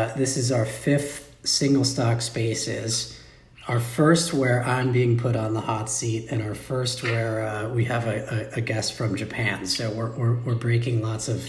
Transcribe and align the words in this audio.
Uh, 0.00 0.10
this 0.14 0.38
is 0.38 0.50
our 0.50 0.64
fifth 0.64 1.36
single 1.44 1.84
stock 1.84 2.22
spaces. 2.22 3.20
Our 3.68 3.80
first 3.80 4.32
where 4.32 4.64
I'm 4.64 4.92
being 4.92 5.18
put 5.18 5.36
on 5.36 5.52
the 5.52 5.60
hot 5.60 5.90
seat, 5.90 6.28
and 6.30 6.40
our 6.40 6.54
first 6.54 7.02
where 7.02 7.46
uh, 7.46 7.68
we 7.68 7.84
have 7.84 8.06
a, 8.06 8.50
a, 8.54 8.58
a, 8.58 8.60
guest 8.62 8.94
from 8.94 9.14
Japan. 9.14 9.66
So 9.66 9.90
we're, 9.90 10.10
we're, 10.12 10.36
we're 10.36 10.54
breaking 10.54 11.02
lots 11.02 11.28
of 11.28 11.46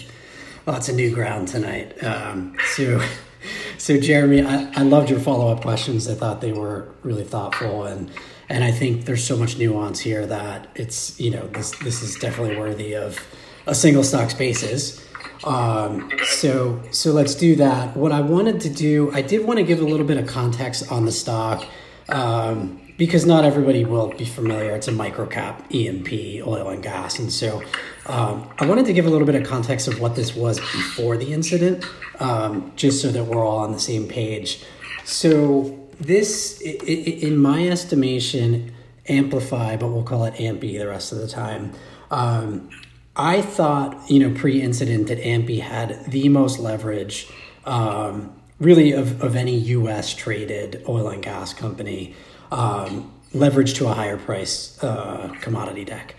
lots 0.66 0.90
of 0.90 0.96
new 0.96 1.14
ground 1.14 1.48
tonight. 1.48 2.04
Um, 2.04 2.54
so, 2.74 3.02
so 3.78 3.98
Jeremy, 3.98 4.42
I, 4.42 4.70
I 4.76 4.82
loved 4.82 5.08
your 5.08 5.18
follow 5.18 5.50
up 5.50 5.62
questions. 5.62 6.06
I 6.06 6.14
thought 6.14 6.42
they 6.42 6.52
were 6.52 6.88
really 7.02 7.24
thoughtful, 7.24 7.84
and 7.84 8.10
and 8.50 8.62
I 8.62 8.70
think 8.70 9.06
there's 9.06 9.24
so 9.24 9.38
much 9.38 9.56
nuance 9.56 10.00
here 10.00 10.26
that 10.26 10.68
it's 10.74 11.18
you 11.18 11.30
know 11.30 11.46
this 11.48 11.70
this 11.78 12.02
is 12.02 12.16
definitely 12.16 12.58
worthy 12.58 12.94
of 12.96 13.18
a 13.66 13.74
single 13.74 14.04
stock 14.04 14.28
spaces. 14.28 15.02
Um, 15.44 16.10
so 16.24 16.80
so 16.90 17.12
let's 17.12 17.34
do 17.34 17.56
that. 17.56 17.96
What 17.96 18.12
I 18.12 18.20
wanted 18.20 18.60
to 18.62 18.70
do, 18.70 19.10
I 19.12 19.22
did 19.22 19.44
want 19.44 19.58
to 19.58 19.64
give 19.64 19.80
a 19.80 19.84
little 19.84 20.06
bit 20.06 20.16
of 20.16 20.26
context 20.26 20.90
on 20.90 21.04
the 21.04 21.12
stock. 21.12 21.66
Um, 22.08 22.78
because 22.98 23.26
not 23.26 23.44
everybody 23.44 23.84
will 23.84 24.08
be 24.10 24.24
familiar. 24.24 24.76
It's 24.76 24.86
a 24.86 24.92
microcap 24.92 25.64
E&P 25.70 26.42
oil 26.42 26.68
and 26.68 26.82
gas, 26.82 27.18
and 27.18 27.32
so 27.32 27.62
um, 28.06 28.48
I 28.58 28.66
wanted 28.66 28.86
to 28.86 28.92
give 28.92 29.06
a 29.06 29.10
little 29.10 29.26
bit 29.26 29.34
of 29.34 29.44
context 29.44 29.88
of 29.88 29.98
what 29.98 30.14
this 30.14 30.36
was 30.36 30.60
before 30.60 31.16
the 31.16 31.32
incident, 31.32 31.84
um, 32.20 32.72
just 32.76 33.00
so 33.00 33.08
that 33.08 33.24
we're 33.24 33.44
all 33.44 33.58
on 33.58 33.72
the 33.72 33.80
same 33.80 34.06
page. 34.06 34.62
So 35.04 35.78
this, 35.98 36.60
in 36.60 37.36
my 37.38 37.66
estimation, 37.68 38.72
Amplify, 39.08 39.76
but 39.76 39.88
we'll 39.88 40.04
call 40.04 40.24
it 40.24 40.34
Ampy 40.34 40.78
the 40.78 40.86
rest 40.86 41.10
of 41.10 41.18
the 41.18 41.26
time. 41.26 41.72
Um, 42.12 42.70
I 43.16 43.42
thought, 43.42 44.10
you 44.10 44.20
know, 44.20 44.34
pre-incident 44.34 45.08
that 45.08 45.18
Ampy 45.18 45.60
had 45.60 46.04
the 46.06 46.28
most 46.30 46.58
leverage, 46.58 47.28
um, 47.66 48.34
really, 48.58 48.92
of, 48.92 49.22
of 49.22 49.36
any 49.36 49.56
U.S. 49.56 50.14
traded 50.14 50.82
oil 50.88 51.08
and 51.08 51.22
gas 51.22 51.52
company, 51.52 52.14
um, 52.50 53.12
leverage 53.34 53.74
to 53.74 53.88
a 53.88 53.92
higher 53.92 54.16
price 54.16 54.82
uh, 54.82 55.34
commodity 55.40 55.84
deck. 55.84 56.14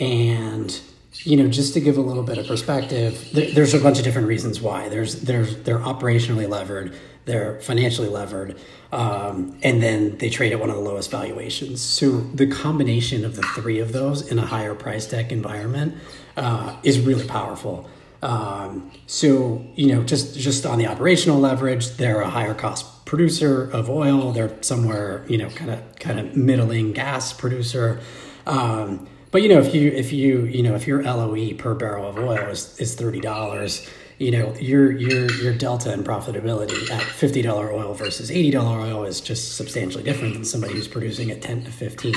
And 0.00 0.80
you 1.24 1.36
know, 1.36 1.46
just 1.46 1.74
to 1.74 1.80
give 1.80 1.98
a 1.98 2.00
little 2.00 2.22
bit 2.22 2.38
of 2.38 2.46
perspective, 2.46 3.28
there's 3.32 3.74
a 3.74 3.78
bunch 3.78 3.98
of 3.98 4.04
different 4.04 4.28
reasons 4.28 4.60
why. 4.60 4.88
There's 4.88 5.20
there's 5.20 5.62
they're 5.62 5.78
operationally 5.78 6.48
levered, 6.48 6.96
they're 7.26 7.60
financially 7.60 8.08
levered, 8.08 8.58
um, 8.92 9.58
and 9.62 9.82
then 9.82 10.16
they 10.18 10.30
trade 10.30 10.52
at 10.52 10.58
one 10.58 10.70
of 10.70 10.76
the 10.76 10.82
lowest 10.82 11.10
valuations. 11.10 11.80
So 11.80 12.20
the 12.20 12.46
combination 12.46 13.24
of 13.24 13.36
the 13.36 13.42
three 13.42 13.78
of 13.78 13.92
those 13.92 14.30
in 14.30 14.38
a 14.38 14.46
higher 14.46 14.74
price 14.74 15.06
deck 15.06 15.30
environment 15.30 15.94
uh, 16.36 16.76
is 16.82 17.00
really 17.00 17.26
powerful. 17.26 17.88
Um, 18.22 18.92
so 19.06 19.64
you 19.74 19.88
know, 19.88 20.02
just 20.04 20.38
just 20.38 20.64
on 20.64 20.78
the 20.78 20.86
operational 20.86 21.40
leverage, 21.40 21.96
they're 21.96 22.20
a 22.20 22.30
higher 22.30 22.54
cost 22.54 23.04
producer 23.04 23.68
of 23.70 23.90
oil. 23.90 24.32
They're 24.32 24.62
somewhere 24.62 25.24
you 25.28 25.38
know, 25.38 25.48
kind 25.50 25.70
of 25.70 25.80
kind 25.98 26.20
of 26.20 26.36
middling 26.36 26.92
gas 26.92 27.32
producer. 27.32 28.00
Um, 28.46 29.08
but 29.32 29.42
you 29.42 29.48
know, 29.48 29.58
if 29.58 29.74
you 29.74 29.90
if 29.90 30.12
you 30.12 30.44
you 30.44 30.62
know 30.62 30.74
if 30.74 30.86
your 30.86 31.02
LOE 31.02 31.54
per 31.54 31.74
barrel 31.74 32.08
of 32.08 32.18
oil 32.18 32.48
is, 32.48 32.78
is 32.78 32.94
thirty 32.94 33.20
dollars, 33.20 33.88
you 34.18 34.30
know 34.30 34.54
your 34.56 34.92
your 34.92 35.30
your 35.32 35.54
delta 35.54 35.92
in 35.92 36.04
profitability 36.04 36.90
at 36.90 37.02
fifty 37.02 37.42
dollar 37.42 37.72
oil 37.72 37.92
versus 37.94 38.30
eighty 38.30 38.50
dollar 38.50 38.78
oil 38.80 39.04
is 39.04 39.20
just 39.20 39.56
substantially 39.56 40.04
different 40.04 40.34
than 40.34 40.44
somebody 40.44 40.74
who's 40.74 40.86
producing 40.86 41.30
at 41.30 41.42
ten 41.42 41.64
to 41.64 41.72
fifteen. 41.72 42.14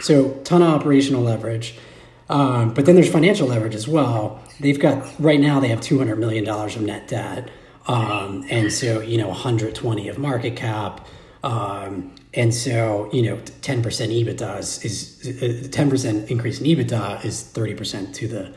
So 0.00 0.34
ton 0.44 0.62
of 0.62 0.68
operational 0.68 1.22
leverage. 1.22 1.76
Um, 2.30 2.72
but 2.72 2.86
then 2.86 2.94
there's 2.94 3.10
financial 3.10 3.48
leverage 3.48 3.74
as 3.74 3.88
well. 3.88 4.40
They've 4.60 4.78
got 4.78 5.04
right 5.20 5.40
now 5.40 5.58
they 5.58 5.68
have 5.68 5.80
two 5.80 5.98
hundred 5.98 6.20
million 6.20 6.44
dollars 6.44 6.76
of 6.76 6.82
net 6.82 7.08
debt, 7.08 7.50
um, 7.88 8.46
and 8.48 8.72
so 8.72 9.00
you 9.00 9.18
know 9.18 9.28
120 9.28 10.08
of 10.08 10.16
market 10.16 10.54
cap, 10.54 11.06
um, 11.42 12.14
and 12.32 12.54
so 12.54 13.10
you 13.12 13.22
know 13.22 13.36
10% 13.36 13.82
EBITDA 13.82 14.58
is, 14.60 14.84
is 14.84 15.68
10% 15.70 16.22
uh, 16.22 16.26
increase 16.26 16.60
in 16.60 16.66
EBITDA 16.66 17.24
is 17.24 17.42
30% 17.42 18.14
to 18.14 18.28
the 18.28 18.54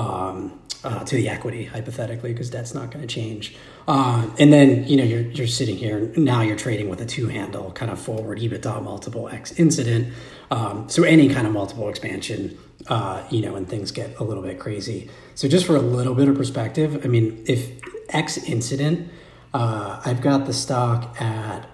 um, 0.00 0.60
uh, 0.84 1.02
to 1.02 1.16
the 1.16 1.28
equity 1.28 1.64
hypothetically 1.64 2.32
because 2.32 2.52
that's 2.52 2.72
not 2.72 2.92
going 2.92 3.04
to 3.04 3.12
change. 3.12 3.56
Uh, 3.88 4.30
and 4.38 4.52
then 4.52 4.86
you 4.86 4.96
know 4.96 5.02
you're 5.02 5.22
you're 5.22 5.48
sitting 5.48 5.76
here 5.76 6.12
now 6.16 6.40
you're 6.42 6.56
trading 6.56 6.88
with 6.88 7.00
a 7.00 7.06
two 7.06 7.26
handle 7.26 7.72
kind 7.72 7.90
of 7.90 7.98
forward 7.98 8.38
EBITDA 8.38 8.80
multiple 8.80 9.28
X 9.28 9.58
incident. 9.58 10.14
Um, 10.52 10.88
so 10.88 11.02
any 11.02 11.28
kind 11.28 11.48
of 11.48 11.52
multiple 11.52 11.88
expansion 11.88 12.56
uh, 12.86 13.24
you 13.30 13.42
know, 13.42 13.54
when 13.54 13.66
things 13.66 13.90
get 13.90 14.18
a 14.18 14.24
little 14.24 14.42
bit 14.42 14.58
crazy. 14.58 15.10
So 15.34 15.48
just 15.48 15.66
for 15.66 15.76
a 15.76 15.80
little 15.80 16.14
bit 16.14 16.28
of 16.28 16.36
perspective, 16.36 17.04
I 17.04 17.08
mean, 17.08 17.44
if 17.46 17.70
X 18.08 18.38
incident, 18.38 19.10
uh, 19.52 20.00
I've 20.04 20.20
got 20.20 20.46
the 20.46 20.52
stock 20.52 21.20
at 21.20 21.68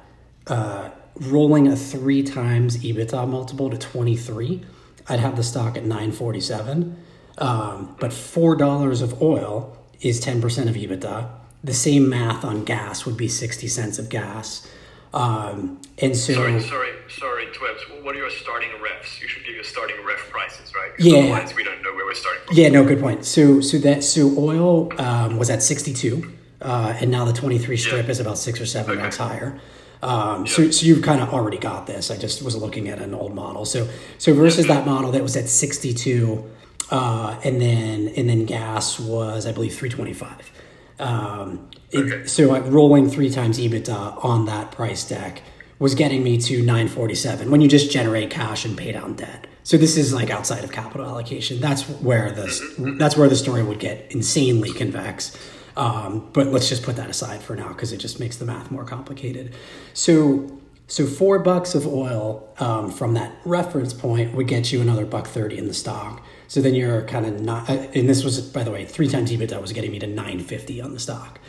uh, 0.46 0.90
rolling 1.20 1.68
a 1.68 1.76
three 1.76 2.22
times 2.22 2.78
EBITDA 2.78 3.28
multiple 3.28 3.70
to 3.70 3.78
23, 3.78 4.64
I'd 5.08 5.20
have 5.20 5.36
the 5.36 5.42
stock 5.42 5.76
at 5.76 5.84
947. 5.84 6.96
Um, 7.36 7.96
but 7.98 8.10
$4 8.10 9.02
of 9.02 9.20
oil 9.20 9.76
is 10.00 10.24
10% 10.24 10.68
of 10.68 10.76
EBITDA. 10.76 11.28
The 11.64 11.74
same 11.74 12.08
math 12.08 12.44
on 12.44 12.64
gas 12.64 13.04
would 13.06 13.16
be 13.16 13.28
60 13.28 13.66
cents 13.68 13.98
of 13.98 14.08
gas. 14.08 14.66
Um, 15.14 15.80
and 15.98 16.16
so, 16.16 16.34
sorry, 16.34 16.60
sorry, 16.60 16.90
sorry, 17.08 17.46
Twebs. 17.46 18.02
What 18.02 18.16
are 18.16 18.18
your 18.18 18.30
starting 18.30 18.70
refs? 18.70 19.22
You 19.22 19.28
should 19.28 19.44
give 19.46 19.54
your 19.54 19.62
starting 19.62 19.96
ref 20.04 20.28
prices, 20.28 20.74
right? 20.74 20.90
Yeah. 20.98 21.18
Otherwise, 21.18 21.54
we 21.54 21.62
don't 21.62 21.80
know 21.84 21.94
where 21.94 22.04
we're 22.04 22.14
starting. 22.14 22.42
From. 22.46 22.56
Yeah, 22.56 22.68
no, 22.70 22.84
good 22.84 22.98
point. 22.98 23.24
So, 23.24 23.60
so 23.60 23.78
that 23.78 24.02
so 24.02 24.34
oil 24.36 24.90
um, 25.00 25.38
was 25.38 25.50
at 25.50 25.62
sixty-two, 25.62 26.32
uh, 26.60 26.96
and 27.00 27.12
now 27.12 27.24
the 27.24 27.32
twenty-three 27.32 27.76
strip 27.76 28.06
yeah. 28.06 28.10
is 28.10 28.18
about 28.18 28.38
six 28.38 28.60
or 28.60 28.66
seven 28.66 28.98
okay. 28.98 29.16
higher. 29.16 29.60
Um, 30.02 30.48
So, 30.48 30.70
so 30.70 30.84
you've 30.84 31.02
kind 31.02 31.22
of 31.22 31.32
already 31.32 31.58
got 31.58 31.86
this. 31.86 32.10
I 32.10 32.16
just 32.16 32.42
was 32.42 32.56
looking 32.56 32.88
at 32.88 32.98
an 33.00 33.14
old 33.14 33.34
model. 33.34 33.64
So, 33.64 33.88
so 34.18 34.34
versus 34.34 34.66
that 34.66 34.84
model 34.84 35.12
that 35.12 35.22
was 35.22 35.36
at 35.36 35.48
sixty-two, 35.48 36.44
uh, 36.90 37.38
and 37.44 37.60
then 37.60 38.08
and 38.16 38.28
then 38.28 38.46
gas 38.46 38.98
was 38.98 39.46
I 39.46 39.52
believe 39.52 39.74
three 39.76 39.90
twenty-five. 39.90 40.50
Um, 40.98 41.70
it, 41.94 42.28
So 42.28 42.48
like 42.48 42.64
rolling 42.66 43.08
three 43.08 43.30
times 43.30 43.58
EBITDA 43.58 44.24
on 44.24 44.46
that 44.46 44.72
price 44.72 45.06
deck 45.08 45.42
was 45.78 45.94
getting 45.94 46.22
me 46.22 46.38
to 46.38 46.58
947 46.58 47.50
when 47.50 47.60
you 47.60 47.68
just 47.68 47.90
generate 47.90 48.30
cash 48.30 48.64
and 48.64 48.76
pay 48.76 48.92
down 48.92 49.14
debt. 49.14 49.46
So 49.64 49.76
this 49.76 49.96
is 49.96 50.12
like 50.12 50.30
outside 50.30 50.62
of 50.62 50.72
capital 50.72 51.06
allocation. 51.06 51.60
That's 51.60 51.88
where 51.88 52.30
this 52.30 52.62
that's 52.78 53.16
where 53.16 53.28
the 53.28 53.36
story 53.36 53.62
would 53.62 53.80
get 53.80 54.12
insanely 54.12 54.72
convex. 54.72 55.36
Um, 55.76 56.30
but 56.32 56.48
let's 56.48 56.68
just 56.68 56.84
put 56.84 56.96
that 56.96 57.10
aside 57.10 57.42
for 57.42 57.56
now 57.56 57.68
because 57.68 57.92
it 57.92 57.96
just 57.96 58.20
makes 58.20 58.36
the 58.36 58.44
math 58.44 58.70
more 58.70 58.84
complicated. 58.84 59.54
So 59.92 60.60
so 60.86 61.06
four 61.06 61.38
bucks 61.38 61.74
of 61.74 61.86
oil 61.86 62.46
um, 62.58 62.90
from 62.90 63.14
that 63.14 63.34
reference 63.44 63.94
point 63.94 64.34
would 64.34 64.46
get 64.46 64.70
you 64.70 64.82
another 64.82 65.06
buck 65.06 65.26
thirty 65.26 65.56
in 65.56 65.66
the 65.66 65.74
stock. 65.74 66.22
So 66.46 66.60
then 66.60 66.74
you're 66.74 67.02
kind 67.02 67.26
of 67.26 67.40
not, 67.40 67.68
uh, 67.68 67.72
and 67.94 68.08
this 68.08 68.22
was, 68.22 68.40
by 68.40 68.62
the 68.64 68.70
way, 68.70 68.84
three 68.84 69.08
times 69.08 69.32
EBITDA 69.32 69.60
was 69.60 69.72
getting 69.72 69.90
me 69.90 69.98
to 69.98 70.06
950 70.06 70.80
on 70.80 70.92
the 70.92 71.00
stock. 71.00 71.40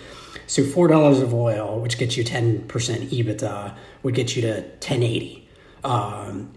So 0.48 0.64
$4 0.64 1.22
of 1.22 1.34
oil, 1.34 1.80
which 1.80 1.98
gets 1.98 2.18
you 2.18 2.24
10% 2.24 2.68
EBITDA, 2.68 3.76
would 4.04 4.16
get 4.16 4.36
you 4.36 4.42
to 4.44 4.62
1080. 4.62 5.50
Um, 5.84 6.52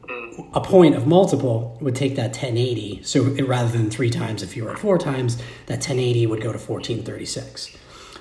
a 0.54 0.60
point 0.60 0.94
of 0.94 1.06
multiple 1.06 1.76
would 1.81 1.94
take 1.94 2.16
that 2.16 2.31
1080. 2.31 3.03
So 3.03 3.26
it, 3.26 3.47
rather 3.47 3.69
than 3.71 3.91
three 3.91 4.10
times, 4.10 4.43
if 4.43 4.56
you 4.56 4.65
were 4.65 4.72
at 4.72 4.78
four 4.78 4.99
times, 4.99 5.37
that 5.66 5.78
1080 5.78 6.26
would 6.26 6.41
go 6.41 6.53
to 6.53 6.59
1436. 6.59 7.76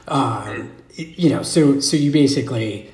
Um, 0.07 0.71
you 0.95 1.29
know, 1.29 1.43
so 1.43 1.79
so 1.79 1.95
you 1.95 2.11
basically 2.11 2.91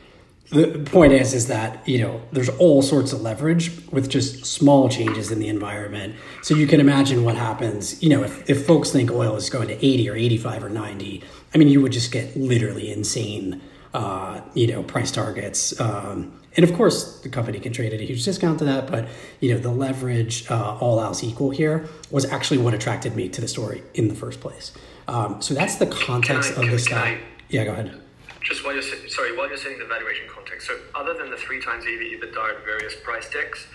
the 0.54 0.80
point 0.86 1.14
is 1.14 1.34
is 1.34 1.48
that 1.48 1.88
you 1.88 2.00
know 2.00 2.22
there's 2.32 2.50
all 2.50 2.82
sorts 2.82 3.12
of 3.12 3.22
leverage 3.22 3.72
with 3.92 4.10
just 4.10 4.46
small 4.46 4.88
changes 4.88 5.32
in 5.32 5.40
the 5.40 5.48
environment 5.48 6.16
so 6.44 6.54
you 6.54 6.68
can 6.68 6.80
imagine 6.80 7.24
what 7.24 7.36
happens 7.36 8.02
you 8.04 8.10
know 8.10 8.24
if, 8.24 8.48
if 8.50 8.66
folks 8.68 8.92
think 8.92 9.10
oil 9.10 9.36
is 9.36 9.50
going 9.50 9.68
to 9.68 9.74
80 9.74 10.10
or 10.10 10.16
85 10.16 10.64
or 10.66 10.70
90 10.70 11.24
i 11.54 11.58
mean 11.58 11.68
you 11.68 11.82
would 11.82 11.92
just 11.92 12.12
get 12.12 12.36
literally 12.36 12.92
insane 12.92 13.62
uh, 13.94 14.42
you 14.56 14.66
know 14.66 14.82
price 14.82 15.12
targets 15.12 15.80
um, 15.80 16.34
and 16.58 16.64
of 16.64 16.74
course 16.74 17.20
the 17.22 17.30
company 17.30 17.60
can 17.60 17.72
trade 17.72 17.94
at 17.94 18.00
a 18.00 18.04
huge 18.04 18.26
discount 18.26 18.58
to 18.58 18.66
that 18.66 18.90
but 18.90 19.08
you 19.40 19.54
know 19.54 19.60
the 19.60 19.70
leverage 19.70 20.50
uh, 20.50 20.78
all 20.80 21.00
else 21.00 21.24
equal 21.24 21.52
here 21.52 21.88
was 22.10 22.26
actually 22.26 22.58
what 22.58 22.74
attracted 22.74 23.16
me 23.16 23.30
to 23.30 23.40
the 23.40 23.48
story 23.48 23.84
in 23.94 24.08
the 24.08 24.16
first 24.16 24.40
place. 24.40 24.72
Um, 25.08 25.42
so 25.42 25.54
that's 25.54 25.76
the 25.76 25.86
context 25.86 26.58
I, 26.58 26.64
of 26.64 26.72
the 26.72 26.80
stock 26.80 27.18
yeah 27.50 27.66
go 27.66 27.74
ahead. 27.74 28.02
Just 28.42 28.66
while 28.66 28.74
you're 28.74 28.82
sorry, 28.82 29.38
while 29.38 29.48
you're 29.48 29.58
setting 29.58 29.80
the 29.80 29.86
valuation 29.86 30.28
context, 30.28 30.68
so 30.68 30.78
other 30.96 31.14
than 31.14 31.30
the 31.30 31.38
three 31.38 31.62
times 31.62 31.86
EV 31.86 32.20
EBITDA 32.20 32.58
at 32.58 32.66
various 32.66 32.94
price 33.02 33.30
decks, 33.30 33.68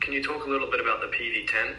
can 0.00 0.12
you 0.14 0.22
talk 0.22 0.46
a 0.46 0.48
little 0.48 0.70
bit 0.70 0.80
about 0.80 1.00
the 1.00 1.08
PV10? 1.08 1.74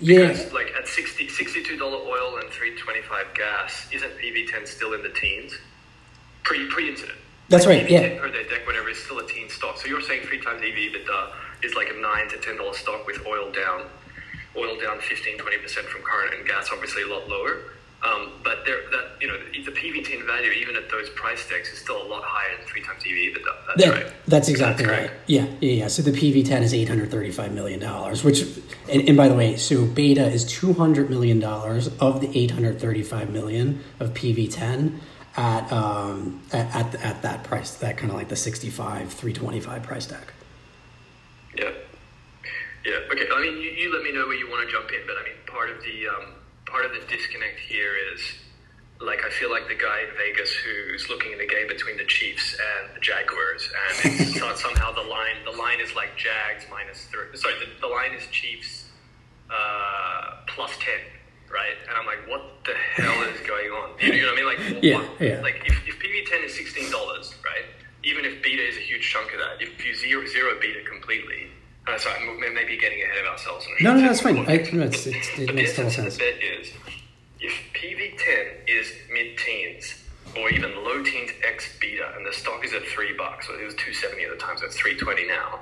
Because 0.00 0.46
yeah. 0.46 0.52
like 0.52 0.72
at 0.78 0.88
60 0.88 1.28
$62 1.28 1.80
oil 1.80 2.38
and 2.38 2.50
325 2.50 3.34
gas, 3.34 3.88
isn't 3.92 4.10
PV10 4.18 4.66
still 4.66 4.94
in 4.94 5.02
the 5.02 5.10
teens? 5.10 5.54
Pre 6.42 6.66
pre 6.68 6.88
incident. 6.88 7.18
That's 7.48 7.66
right. 7.66 7.84
PV10 7.86 7.90
yeah. 7.90 8.20
per 8.20 8.30
their 8.30 8.44
deck, 8.44 8.66
whatever, 8.66 8.88
is 8.88 9.02
still 9.02 9.18
a 9.18 9.26
teen 9.26 9.48
stock. 9.50 9.76
So 9.78 9.88
you're 9.88 10.00
saying 10.00 10.22
three 10.26 10.40
times 10.40 10.62
EV 10.62 10.74
EBITDA 10.74 11.32
is 11.62 11.74
like 11.74 11.90
a 11.90 12.00
nine 12.00 12.28
to 12.30 12.38
ten 12.38 12.56
dollar 12.56 12.74
stock 12.74 13.06
with 13.06 13.26
oil 13.26 13.50
down, 13.50 13.82
oil 14.56 14.78
down 14.80 15.00
15, 15.00 15.38
20 15.38 15.58
percent 15.58 15.86
from 15.86 16.02
current, 16.02 16.34
and 16.34 16.46
gas 16.46 16.70
obviously 16.72 17.02
a 17.02 17.08
lot 17.08 17.28
lower. 17.28 17.62
Um, 18.02 18.32
but 18.42 18.64
there, 18.64 18.80
that 18.92 19.10
you 19.20 19.28
know, 19.28 19.36
the 19.36 19.72
PV10 19.72 20.24
value, 20.24 20.50
even 20.52 20.74
at 20.74 20.88
those 20.90 21.10
price 21.10 21.46
decks, 21.46 21.70
is 21.70 21.78
still 21.78 22.02
a 22.02 22.08
lot 22.08 22.22
higher 22.24 22.56
than 22.56 22.66
three 22.66 22.82
times 22.82 23.02
EV. 23.06 23.34
But 23.34 23.42
that's 23.66 23.84
that, 23.84 23.94
right. 23.94 24.12
That's 24.26 24.48
exactly 24.48 24.86
that's 24.86 25.10
right. 25.10 25.10
Yeah, 25.26 25.46
yeah, 25.60 25.72
yeah. 25.72 25.88
So 25.88 26.00
the 26.00 26.12
PV10 26.12 26.62
is 26.62 26.72
eight 26.72 26.88
hundred 26.88 27.10
thirty-five 27.10 27.52
million 27.52 27.78
dollars, 27.78 28.24
which, 28.24 28.42
and, 28.88 29.06
and 29.06 29.16
by 29.18 29.28
the 29.28 29.34
way, 29.34 29.56
so 29.56 29.84
Beta 29.84 30.26
is 30.26 30.46
two 30.46 30.72
hundred 30.72 31.10
million 31.10 31.40
dollars 31.40 31.88
of 31.98 32.22
the 32.22 32.30
eight 32.38 32.52
hundred 32.52 32.80
thirty-five 32.80 33.30
million 33.30 33.84
of 33.98 34.14
PV10 34.14 34.98
at 35.36 35.70
um 35.70 36.42
at 36.52 36.74
at, 36.74 36.94
at 37.04 37.22
that 37.22 37.44
price, 37.44 37.74
that 37.76 37.98
kind 37.98 38.10
of 38.10 38.16
like 38.16 38.28
the 38.28 38.36
sixty-five 38.36 39.12
three 39.12 39.34
twenty-five 39.34 39.82
price 39.82 40.06
deck. 40.06 40.32
Yeah. 41.54 41.70
Yeah. 42.84 42.96
Okay. 43.12 43.26
I 43.30 43.42
mean, 43.42 43.60
you, 43.60 43.70
you 43.70 43.92
let 43.92 44.02
me 44.02 44.12
know 44.12 44.26
where 44.26 44.36
you 44.36 44.48
want 44.48 44.66
to 44.66 44.72
jump 44.72 44.90
in, 44.90 45.00
but 45.06 45.16
I 45.18 45.24
mean, 45.24 45.34
part 45.46 45.68
of 45.68 45.82
the 45.82 46.08
um, 46.08 46.32
part 46.70 46.86
of 46.86 46.92
the 46.92 47.00
disconnect 47.06 47.58
here 47.58 47.92
is 48.14 48.20
like 49.00 49.24
I 49.24 49.30
feel 49.30 49.50
like 49.50 49.66
the 49.68 49.74
guy 49.74 50.00
in 50.00 50.16
Vegas 50.16 50.52
who's 50.52 51.08
looking 51.08 51.32
at 51.32 51.38
the 51.38 51.46
game 51.46 51.66
between 51.68 51.96
the 51.96 52.04
Chiefs 52.04 52.54
and 52.54 52.94
the 52.94 53.00
Jaguars, 53.00 53.68
and 54.04 54.20
it's 54.20 54.62
somehow 54.62 54.92
the 54.92 55.02
line 55.02 55.36
the 55.44 55.56
line 55.56 55.80
is 55.80 55.94
like 55.94 56.16
Jags 56.16 56.64
minus 56.70 57.04
three. 57.06 57.34
Sorry, 57.34 57.54
the, 57.58 57.66
the 57.80 57.86
line 57.86 58.12
is 58.12 58.26
Chiefs 58.30 58.90
uh, 59.50 60.44
plus 60.46 60.70
ten, 60.78 61.00
right? 61.50 61.76
And 61.88 61.96
I'm 61.96 62.06
like, 62.06 62.28
what 62.28 62.42
the 62.64 62.74
hell 62.74 63.22
is 63.24 63.40
going 63.46 63.70
on? 63.70 63.90
You 64.00 64.22
know 64.22 64.32
what 64.32 64.32
I 64.32 64.36
mean? 64.36 64.46
Like, 64.46 64.82
yeah, 64.82 64.96
what, 64.96 65.20
yeah. 65.20 65.40
like 65.40 65.62
if, 65.64 65.88
if 65.88 65.98
PV 65.98 66.30
ten 66.30 66.44
is 66.44 66.54
sixteen 66.54 66.90
dollars, 66.90 67.34
right? 67.44 67.64
Even 68.04 68.24
if 68.24 68.42
beta 68.42 68.66
is 68.66 68.76
a 68.76 68.80
huge 68.80 69.10
chunk 69.10 69.32
of 69.32 69.40
that, 69.40 69.60
if 69.60 69.84
you 69.84 69.94
zero 69.94 70.26
zero 70.26 70.58
beta 70.60 70.80
completely. 70.88 71.49
Uh, 71.86 71.98
sorry, 71.98 72.20
maybe 72.54 72.76
getting 72.76 73.02
ahead 73.02 73.24
of 73.24 73.32
ourselves. 73.32 73.66
No, 73.80 73.94
no, 73.94 74.00
that's 74.02 74.20
fine. 74.20 74.38
I, 74.48 74.56
no, 74.72 74.84
it's, 74.84 75.06
it's, 75.06 75.38
it 75.38 75.54
makes 75.54 75.74
total 75.74 75.90
sense. 75.90 76.16
the 76.16 76.20
bet 76.20 76.42
is 76.42 76.72
if 77.40 77.52
PV10 77.74 78.68
is 78.68 78.92
mid-teens 79.12 79.94
or 80.36 80.50
even 80.50 80.74
low 80.84 81.02
teens 81.02 81.30
X 81.46 81.76
beta, 81.80 82.12
and 82.16 82.24
the 82.26 82.32
stock 82.32 82.64
is 82.64 82.72
at 82.72 82.84
three 82.86 83.12
bucks, 83.16 83.46
so 83.48 83.54
it 83.58 83.64
was 83.64 83.74
two 83.74 83.92
seventy 83.92 84.22
at 84.24 84.30
the 84.30 84.36
time, 84.36 84.56
so 84.58 84.66
it's 84.66 84.76
three 84.76 84.96
twenty 84.96 85.26
now. 85.26 85.60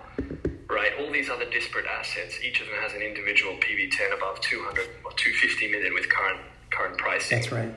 Right, 0.69 0.93
all 1.01 1.11
these 1.11 1.31
other 1.31 1.49
disparate 1.49 1.87
assets, 1.87 2.39
each 2.45 2.61
of 2.61 2.67
them 2.67 2.77
has 2.83 2.93
an 2.93 3.01
individual 3.01 3.55
PV10 3.55 4.15
above 4.15 4.41
two 4.43 4.63
hundred 4.65 4.89
or 5.05 5.13
two 5.13 5.33
fifty 5.33 5.71
million 5.71 5.95
with 5.95 6.09
current 6.11 6.41
current 6.71 6.99
pricing. 6.99 7.39
That's 7.39 7.51
right. 7.53 7.75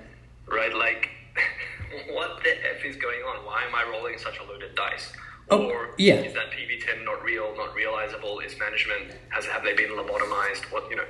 Right, 0.48 0.76
like 0.76 1.10
what 2.12 2.44
the 2.44 2.52
f 2.78 2.84
is 2.84 2.98
going 2.98 3.22
on? 3.22 3.46
Why 3.46 3.64
am 3.64 3.74
I 3.74 3.90
rolling 3.90 4.18
such 4.18 4.40
a 4.40 4.44
loaded 4.44 4.76
dice? 4.76 5.14
Oh, 5.50 5.70
or 5.70 5.90
yeah. 5.98 6.16
is 6.16 6.34
that 6.34 6.52
PV10 6.52 7.04
not 7.04 7.24
real, 7.24 7.54
not 7.58 7.76
realizable? 7.76 8.40
Is 8.40 8.58
management 8.58 9.12
has 9.30 9.46
have 9.46 9.64
they 9.64 9.74
been 9.74 9.90
lobotomized? 9.90 10.72
What 10.72 10.90
you 10.90 10.96
know? 10.96 11.06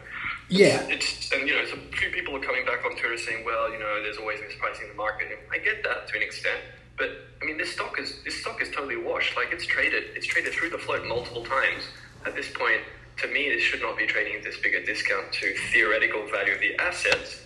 Yeah. 0.50 0.81
It's 0.89 1.31
and 1.31 1.48
you 1.48 1.56
know, 1.56 1.66
so 1.66 1.75
a 1.75 1.95
few 1.95 2.10
people 2.10 2.36
are 2.36 2.39
coming 2.39 2.66
back 2.66 2.83
on 2.83 2.92
Twitter 2.92 3.18
saying, 3.18 3.45
well, 3.45 3.72
you 3.72 3.80
know, 3.80 4.01
there's 4.01 4.18
always 4.18 4.39
mispricing 4.39 4.83
in 4.83 4.89
the 4.89 4.95
market. 4.95 5.28
And 5.31 5.39
I 5.51 5.57
get 5.63 5.83
that 5.83 6.07
to 6.07 6.18
an 6.18 6.24
extent, 6.24 6.60
but 6.98 7.10
I 7.42 7.45
mean, 7.45 7.57
this 7.57 7.72
stock 7.72 8.00
is 8.00 8.24
this 8.24 8.39
stock 8.42 8.62
is 8.62 8.69
totally 8.69 8.98
washed. 8.98 9.36
Like 9.36 9.50
it's 9.51 9.66
traded, 9.66 10.16
it's 10.16 10.28
traded 10.28 10.54
through 10.54 10.69
the 10.69 10.78
float 10.78 11.06
multiple 11.07 11.44
times. 11.44 11.83
At 12.25 12.36
this 12.36 12.50
point, 12.51 12.81
to 13.18 13.28
me, 13.28 13.50
this 13.50 13.62
should 13.62 13.81
not 13.81 13.98
be 13.98 14.06
trading 14.06 14.36
at 14.36 14.44
this 14.44 14.57
big 14.57 14.75
a 14.75 14.86
discount 14.86 15.31
to 15.33 15.54
theoretical 15.72 16.25
value 16.28 16.54
of 16.54 16.60
the 16.60 16.75
assets. 16.78 17.44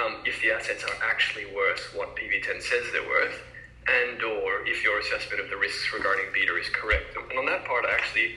Um, 0.00 0.16
if 0.24 0.40
the 0.42 0.50
assets 0.52 0.84
are 0.84 0.96
actually 1.02 1.46
worth 1.54 1.80
what 1.94 2.14
PV10 2.16 2.62
says 2.62 2.84
they're 2.92 3.08
worth, 3.08 3.40
and 3.88 4.22
or 4.22 4.66
if 4.66 4.82
your 4.82 4.98
assessment 4.98 5.40
of 5.40 5.50
the 5.50 5.56
risks 5.56 5.92
regarding 5.94 6.26
beta 6.34 6.54
is 6.56 6.68
correct. 6.70 7.16
And 7.16 7.38
on 7.38 7.46
that 7.46 7.64
part, 7.64 7.84
actually, 7.86 8.34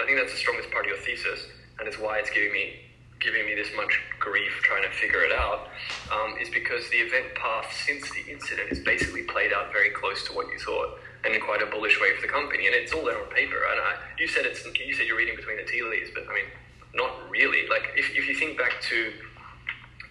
I 0.00 0.04
think 0.04 0.18
that's 0.18 0.32
the 0.32 0.38
strongest 0.38 0.70
part 0.70 0.84
of 0.84 0.90
your 0.90 1.00
thesis, 1.00 1.46
and 1.78 1.88
it's 1.88 1.98
why 1.98 2.18
it's 2.18 2.30
giving 2.30 2.52
me 2.52 2.76
giving 3.18 3.46
me 3.46 3.54
this 3.54 3.68
much 3.74 3.98
grief 4.20 4.52
trying 4.62 4.82
to 4.82 4.90
figure 4.90 5.24
it 5.24 5.32
out. 5.32 5.68
Um, 6.12 6.36
is 6.38 6.50
because 6.50 6.84
the 6.90 6.98
event 6.98 7.34
path 7.34 7.64
since 7.86 8.04
the 8.12 8.30
incident 8.30 8.70
is 8.70 8.80
basically 8.80 9.22
played 9.22 9.52
out 9.52 9.72
very 9.72 9.88
close 9.88 10.26
to 10.28 10.34
what 10.34 10.52
you 10.52 10.58
thought, 10.58 11.00
and 11.24 11.34
in 11.34 11.40
quite 11.40 11.62
a 11.62 11.66
bullish 11.66 11.98
way 12.00 12.14
for 12.14 12.20
the 12.20 12.32
company. 12.32 12.66
And 12.66 12.74
it's 12.76 12.92
all 12.92 13.04
there 13.04 13.18
on 13.18 13.28
paper. 13.32 13.56
And 13.56 13.80
I, 13.80 13.96
you 14.18 14.28
said 14.28 14.44
it's 14.44 14.64
you 14.64 14.92
said 14.92 15.06
you're 15.06 15.16
reading 15.16 15.36
between 15.36 15.56
the 15.56 15.64
tea 15.64 15.82
leaves, 15.82 16.10
but 16.12 16.28
I 16.28 16.34
mean, 16.34 16.48
not 16.94 17.10
really. 17.30 17.66
Like 17.68 17.96
if 17.96 18.12
if 18.12 18.28
you 18.28 18.34
think 18.34 18.58
back 18.58 18.82
to, 18.92 19.12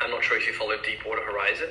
I'm 0.01 0.09
not 0.09 0.23
sure 0.23 0.37
if 0.37 0.47
you 0.47 0.53
followed 0.53 0.81
Deepwater 0.83 1.21
Horizon 1.21 1.69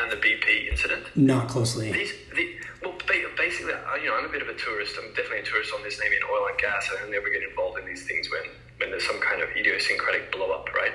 and 0.00 0.12
the 0.12 0.16
BP 0.16 0.70
incident. 0.70 1.04
Not 1.16 1.48
closely. 1.48 1.92
These, 1.92 2.12
the, 2.34 2.56
well, 2.82 2.94
basically, 3.36 3.74
you 4.00 4.08
know, 4.08 4.16
I'm 4.16 4.24
a 4.24 4.28
bit 4.28 4.42
of 4.42 4.48
a 4.48 4.54
tourist. 4.54 4.94
I'm 4.98 5.08
definitely 5.14 5.40
a 5.40 5.44
tourist 5.44 5.72
on 5.74 5.82
this 5.82 6.00
name 6.00 6.12
in 6.12 6.22
oil 6.30 6.46
and 6.48 6.58
gas, 6.58 6.88
I 6.90 7.08
never 7.10 7.28
get 7.30 7.42
involved 7.42 7.78
in 7.78 7.86
these 7.86 8.06
things 8.06 8.30
when, 8.30 8.42
when 8.78 8.90
there's 8.90 9.06
some 9.06 9.20
kind 9.20 9.42
of 9.42 9.48
idiosyncratic 9.56 10.30
blow 10.32 10.50
up, 10.52 10.72
right? 10.74 10.92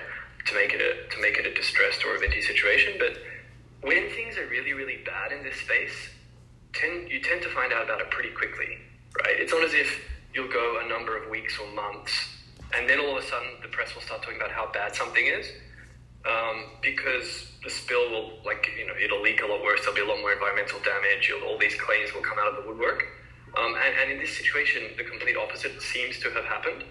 To 0.47 0.55
make 0.55 0.73
it 0.73 0.81
a 0.81 1.15
to 1.15 1.21
make 1.21 1.37
it 1.37 1.45
a 1.45 1.53
distressed 1.53 2.03
or 2.03 2.15
a 2.15 2.19
venti 2.19 2.41
situation. 2.41 2.93
But 2.99 3.17
when 3.81 4.09
things 4.11 4.37
are 4.37 4.45
really 4.47 4.73
really 4.73 4.99
bad 5.05 5.31
in 5.31 5.43
this 5.43 5.55
space, 5.55 5.95
tend 6.73 7.09
you 7.09 7.21
tend 7.21 7.41
to 7.43 7.49
find 7.49 7.71
out 7.71 7.83
about 7.83 8.01
it 8.01 8.11
pretty 8.11 8.31
quickly, 8.31 8.79
right? 9.23 9.39
It's 9.39 9.53
not 9.53 9.63
as 9.63 9.73
if 9.73 10.03
you'll 10.33 10.51
go 10.51 10.81
a 10.83 10.87
number 10.89 11.15
of 11.15 11.29
weeks 11.29 11.57
or 11.59 11.67
months, 11.71 12.11
and 12.75 12.89
then 12.89 12.99
all 12.99 13.17
of 13.17 13.23
a 13.23 13.27
sudden 13.27 13.47
the 13.61 13.69
press 13.69 13.95
will 13.95 14.01
start 14.01 14.21
talking 14.21 14.37
about 14.37 14.51
how 14.51 14.69
bad 14.73 14.95
something 14.95 15.25
is 15.25 15.47
um, 16.29 16.65
because 16.81 17.51
the 17.63 17.69
spill 17.69 18.09
will, 18.09 18.39
like, 18.45 18.67
you 18.77 18.87
know, 18.87 18.93
it'll 19.01 19.21
leak 19.21 19.41
a 19.41 19.45
lot 19.45 19.61
worse. 19.61 19.81
There'll 19.81 19.95
be 19.95 20.01
a 20.01 20.05
lot 20.05 20.19
more 20.19 20.33
environmental 20.33 20.79
damage. 20.79 21.31
All 21.45 21.57
these 21.57 21.75
claims 21.75 22.13
will 22.13 22.21
come 22.21 22.37
out 22.39 22.47
of 22.47 22.63
the 22.63 22.69
woodwork. 22.69 23.05
Um, 23.57 23.75
and, 23.75 23.93
and, 24.01 24.11
in 24.11 24.19
this 24.19 24.35
situation, 24.35 24.81
the 24.97 25.03
complete 25.03 25.37
opposite 25.37 25.79
seems 25.81 26.19
to 26.19 26.31
have 26.31 26.45
happened. 26.45 26.83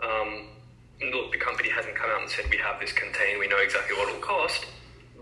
Um, 0.00 0.48
look, 1.12 1.32
the 1.32 1.38
company 1.38 1.70
hasn't 1.70 1.96
come 1.96 2.08
out 2.10 2.22
and 2.22 2.30
said 2.30 2.44
we 2.50 2.56
have 2.58 2.78
this 2.78 2.92
contained. 2.92 3.40
We 3.40 3.48
know 3.48 3.58
exactly 3.58 3.96
what 3.96 4.08
it'll 4.08 4.20
cost. 4.20 4.64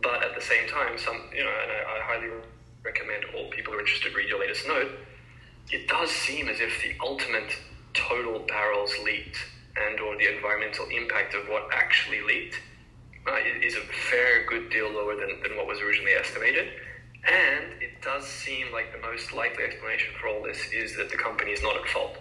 But 0.02 0.22
at 0.22 0.34
the 0.34 0.42
same 0.42 0.68
time, 0.68 0.98
some, 0.98 1.16
you 1.34 1.44
know, 1.44 1.50
and 1.62 1.70
I, 1.72 1.98
I 1.98 2.00
highly 2.02 2.28
recommend 2.84 3.24
all 3.34 3.48
people 3.50 3.72
who 3.72 3.78
are 3.78 3.80
interested 3.82 4.14
read 4.14 4.28
your 4.28 4.40
latest 4.40 4.66
note. 4.66 4.90
It 5.70 5.88
does 5.88 6.10
seem 6.10 6.48
as 6.48 6.60
if 6.60 6.82
the 6.82 6.92
ultimate 7.00 7.56
total 7.94 8.40
barrels 8.40 8.92
leaked 9.04 9.38
and 9.76 10.00
or 10.00 10.16
the 10.18 10.34
environmental 10.34 10.86
impact 10.88 11.34
of 11.34 11.48
what 11.48 11.68
actually 11.72 12.20
leaked 12.20 12.60
uh, 13.26 13.36
is 13.62 13.74
a 13.76 13.84
fair 14.10 14.44
good 14.46 14.70
deal 14.70 14.90
lower 14.90 15.14
than, 15.16 15.40
than 15.42 15.56
what 15.56 15.66
was 15.66 15.80
originally 15.80 16.12
estimated. 16.12 16.68
And 17.22 17.80
it 17.80 18.02
does 18.02 18.26
seem 18.26 18.72
like 18.72 18.90
the 18.90 18.98
most 18.98 19.32
likely 19.32 19.62
explanation 19.62 20.12
for 20.20 20.28
all 20.28 20.42
this 20.42 20.58
is 20.72 20.96
that 20.96 21.08
the 21.08 21.16
company 21.16 21.52
is 21.52 21.62
not 21.62 21.76
at 21.76 21.86
fault. 21.88 22.18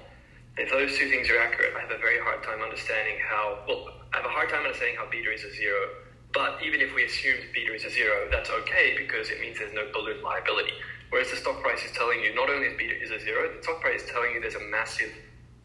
If 0.58 0.70
those 0.70 0.96
two 0.98 1.10
things 1.10 1.30
are 1.30 1.40
accurate, 1.40 1.74
I 1.76 1.82
have 1.82 1.92
a 1.92 1.98
very 1.98 2.20
hard 2.20 2.44
time 2.44 2.62
understanding 2.62 3.18
how, 3.26 3.66
well, 3.68 3.98
I 4.14 4.18
have 4.18 4.26
a 4.26 4.30
hard 4.30 4.50
time 4.50 4.62
understanding 4.62 4.98
how 4.98 5.10
beta 5.10 5.34
is 5.34 5.44
a 5.44 5.54
zero. 5.56 5.90
But 6.34 6.62
even 6.62 6.82
if 6.82 6.94
we 6.94 7.04
assume 7.04 7.38
beta 7.54 7.74
is 7.74 7.84
a 7.84 7.90
zero, 7.90 8.30
that's 8.30 8.50
okay 8.50 8.94
because 8.96 9.32
it 9.32 9.42
means 9.42 9.58
there's 9.58 9.74
no 9.74 9.90
balloon 9.92 10.22
liability. 10.22 10.74
Whereas 11.10 11.32
the 11.32 11.38
stock 11.38 11.62
price 11.64 11.84
is 11.84 11.92
telling 11.98 12.22
you 12.22 12.36
not 12.36 12.50
only 12.50 12.68
is 12.68 12.78
beta 12.78 12.94
is 13.02 13.10
a 13.10 13.20
zero, 13.20 13.50
the 13.50 13.64
stock 13.64 13.82
price 13.82 14.04
is 14.04 14.10
telling 14.12 14.36
you 14.36 14.40
there's 14.40 14.56
a 14.56 14.70
massive 14.70 15.10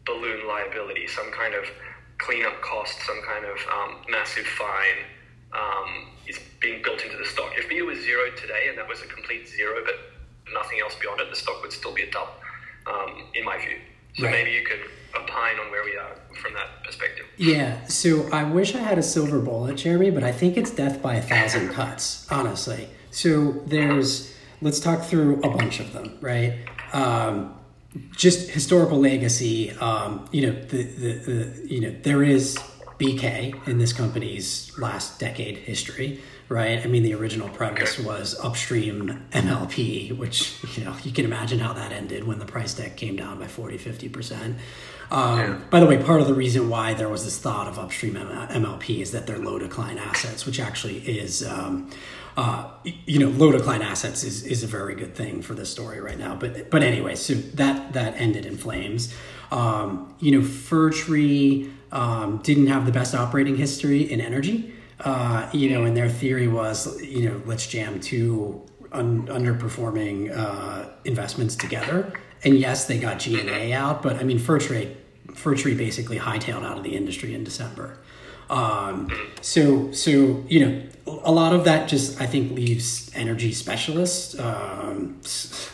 balloon 0.05 0.47
liability, 0.47 1.05
some 1.05 1.29
kind 1.31 1.53
of 1.53 1.63
cleanup 2.17 2.59
cost, 2.61 2.97
some 3.05 3.21
kind 3.21 3.45
of 3.45 3.57
um, 3.69 4.01
massive 4.09 4.47
fine 4.47 5.05
um, 5.53 6.07
is 6.27 6.39
being 6.59 6.81
built 6.83 7.01
into 7.03 7.17
the 7.17 7.25
stock. 7.25 7.51
If 7.57 7.69
beta 7.69 7.85
was 7.85 7.99
zero 7.99 8.29
today 8.35 8.67
and 8.69 8.77
that 8.77 8.87
was 8.87 9.01
a 9.01 9.07
complete 9.07 9.47
zero, 9.47 9.83
but 9.85 9.95
nothing 10.53 10.79
else 10.81 10.95
beyond 11.01 11.21
it, 11.21 11.29
the 11.29 11.35
stock 11.35 11.61
would 11.61 11.71
still 11.71 11.93
be 11.93 12.03
a 12.03 12.11
dub, 12.11 12.27
um, 12.85 13.23
in 13.33 13.43
my 13.45 13.57
view. 13.57 13.77
So 14.15 14.23
Right. 14.23 14.31
maybe 14.31 14.51
you 14.51 14.65
could 14.65 14.79
opine 15.15 15.59
on 15.59 15.69
where 15.71 15.83
we 15.83 15.95
are 15.95 16.15
from 16.41 16.53
that 16.53 16.83
perspective. 16.83 17.25
Yeah, 17.37 17.85
so 17.87 18.29
I 18.31 18.43
wish 18.43 18.73
I 18.75 18.79
had 18.79 18.97
a 18.97 19.03
silver 19.03 19.39
bullet, 19.39 19.77
Jeremy, 19.77 20.09
but 20.09 20.23
I 20.23 20.31
think 20.31 20.57
it's 20.57 20.71
death 20.71 21.01
by 21.01 21.15
a 21.15 21.21
thousand 21.21 21.69
cuts, 21.73 22.25
honestly. 22.31 22.87
So 23.11 23.51
there's, 23.67 24.35
let's 24.61 24.79
talk 24.79 25.03
through 25.03 25.41
a 25.43 25.49
bunch 25.49 25.79
of 25.79 25.93
them, 25.93 26.17
right? 26.21 26.53
Um, 26.93 27.53
just 28.11 28.49
historical 28.49 28.99
legacy. 28.99 29.71
Um, 29.71 30.27
you 30.31 30.47
know, 30.47 30.53
the, 30.53 30.83
the, 30.83 31.13
the 31.13 31.67
you 31.67 31.81
know 31.81 31.95
there 32.03 32.21
is 32.23 32.57
BK 32.99 33.67
in 33.67 33.77
this 33.77 33.93
company's 33.93 34.75
last 34.77 35.19
decade 35.19 35.57
history, 35.57 36.19
right? 36.49 36.83
I 36.83 36.87
mean, 36.87 37.03
the 37.03 37.13
original 37.13 37.47
premise 37.49 37.99
was 37.99 38.39
upstream 38.39 39.23
MLP, 39.31 40.17
which, 40.17 40.55
you 40.75 40.83
know, 40.83 40.95
you 41.03 41.11
can 41.11 41.25
imagine 41.25 41.59
how 41.59 41.73
that 41.73 41.91
ended 41.91 42.25
when 42.25 42.39
the 42.39 42.45
price 42.45 42.73
deck 42.73 42.97
came 42.97 43.15
down 43.15 43.39
by 43.39 43.47
40, 43.47 43.77
50%. 43.77 44.55
Um, 45.11 45.39
Yeah. 45.39 45.59
By 45.69 45.79
the 45.79 45.85
way, 45.85 45.97
part 45.97 46.21
of 46.21 46.27
the 46.27 46.33
reason 46.33 46.69
why 46.69 46.93
there 46.93 47.09
was 47.09 47.23
this 47.23 47.37
thought 47.37 47.67
of 47.67 47.77
upstream 47.77 48.15
MLP 48.15 49.01
is 49.01 49.11
that 49.11 49.27
they're 49.27 49.37
low 49.37 49.59
decline 49.59 49.97
assets, 49.97 50.45
which 50.45 50.59
actually 50.59 50.97
is, 50.97 51.45
um, 51.47 51.89
uh, 52.35 52.69
you 52.83 53.19
know, 53.19 53.29
low 53.29 53.51
decline 53.51 53.81
assets 53.81 54.23
is, 54.23 54.43
is 54.43 54.63
a 54.63 54.67
very 54.67 54.95
good 54.95 55.15
thing 55.15 55.41
for 55.41 55.53
this 55.53 55.69
story 55.71 55.99
right 55.99 56.19
now. 56.19 56.35
But 56.35 56.69
but 56.69 56.83
anyway, 56.83 57.15
so 57.15 57.33
that 57.33 57.93
that 57.93 58.15
ended 58.15 58.45
in 58.45 58.57
flames. 58.57 59.13
Um, 59.51 60.13
you 60.19 60.31
know, 60.31 60.45
Fir 60.45 60.91
Tree 60.91 61.71
um, 61.91 62.37
didn't 62.37 62.67
have 62.67 62.85
the 62.85 62.91
best 62.91 63.15
operating 63.15 63.55
history 63.55 64.11
in 64.11 64.21
energy. 64.21 64.73
Uh, 64.99 65.47
you 65.53 65.69
know, 65.69 65.83
and 65.83 65.95
their 65.95 66.09
theory 66.09 66.47
was, 66.47 66.99
you 67.01 67.29
know, 67.29 67.41
let's 67.45 67.67
jam 67.67 67.99
two 67.99 68.61
un- 68.91 69.27
underperforming 69.27 70.35
uh, 70.35 70.89
investments 71.05 71.55
together. 71.55 72.11
And 72.43 72.57
yes, 72.57 72.85
they 72.85 72.99
got 72.99 73.19
G 73.19 73.39
and 73.39 73.49
A 73.49 73.73
out, 73.73 74.01
but 74.01 74.17
I 74.17 74.23
mean, 74.23 74.39
Fir 74.39 74.59
Tree, 74.59 74.95
Fir 75.33 75.55
Tree 75.55 75.75
basically 75.75 76.19
hightailed 76.19 76.63
out 76.63 76.77
of 76.77 76.83
the 76.83 76.95
industry 76.95 77.33
in 77.33 77.43
December. 77.43 77.99
Um, 78.49 79.11
so, 79.41 79.91
so 79.91 80.43
you 80.47 80.65
know, 80.65 80.81
a 81.23 81.31
lot 81.31 81.53
of 81.53 81.63
that 81.65 81.87
just 81.87 82.19
I 82.21 82.25
think 82.25 82.51
leaves 82.53 83.09
energy 83.13 83.51
specialists, 83.51 84.37
um, 84.39 85.21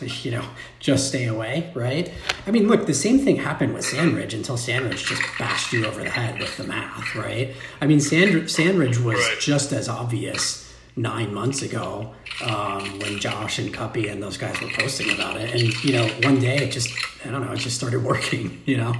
you 0.22 0.30
know, 0.30 0.44
just 0.78 1.08
stay 1.08 1.26
away, 1.26 1.70
right? 1.74 2.12
I 2.46 2.50
mean, 2.50 2.68
look, 2.68 2.86
the 2.86 2.94
same 2.94 3.18
thing 3.18 3.36
happened 3.36 3.74
with 3.74 3.84
Sandridge 3.84 4.34
until 4.34 4.56
Sandridge 4.56 5.04
just 5.04 5.22
bashed 5.38 5.72
you 5.72 5.84
over 5.86 6.02
the 6.02 6.10
head 6.10 6.38
with 6.38 6.56
the 6.56 6.64
math, 6.64 7.14
right? 7.14 7.54
I 7.80 7.86
mean, 7.86 8.00
Sand- 8.00 8.50
Sandridge 8.50 8.98
was 8.98 9.24
just 9.40 9.72
as 9.72 9.88
obvious 9.88 10.63
nine 10.96 11.34
months 11.34 11.62
ago 11.62 12.14
um, 12.44 12.98
when 13.00 13.18
Josh 13.18 13.58
and 13.58 13.74
Cuppy 13.74 14.10
and 14.10 14.22
those 14.22 14.36
guys 14.36 14.60
were 14.60 14.68
posting 14.68 15.12
about 15.12 15.36
it. 15.36 15.52
And, 15.52 15.84
you 15.84 15.92
know, 15.92 16.06
one 16.22 16.38
day 16.38 16.58
it 16.58 16.70
just, 16.70 16.90
I 17.24 17.30
don't 17.30 17.44
know, 17.44 17.52
it 17.52 17.58
just 17.58 17.76
started 17.76 18.02
working, 18.04 18.62
you 18.64 18.76
know? 18.76 18.94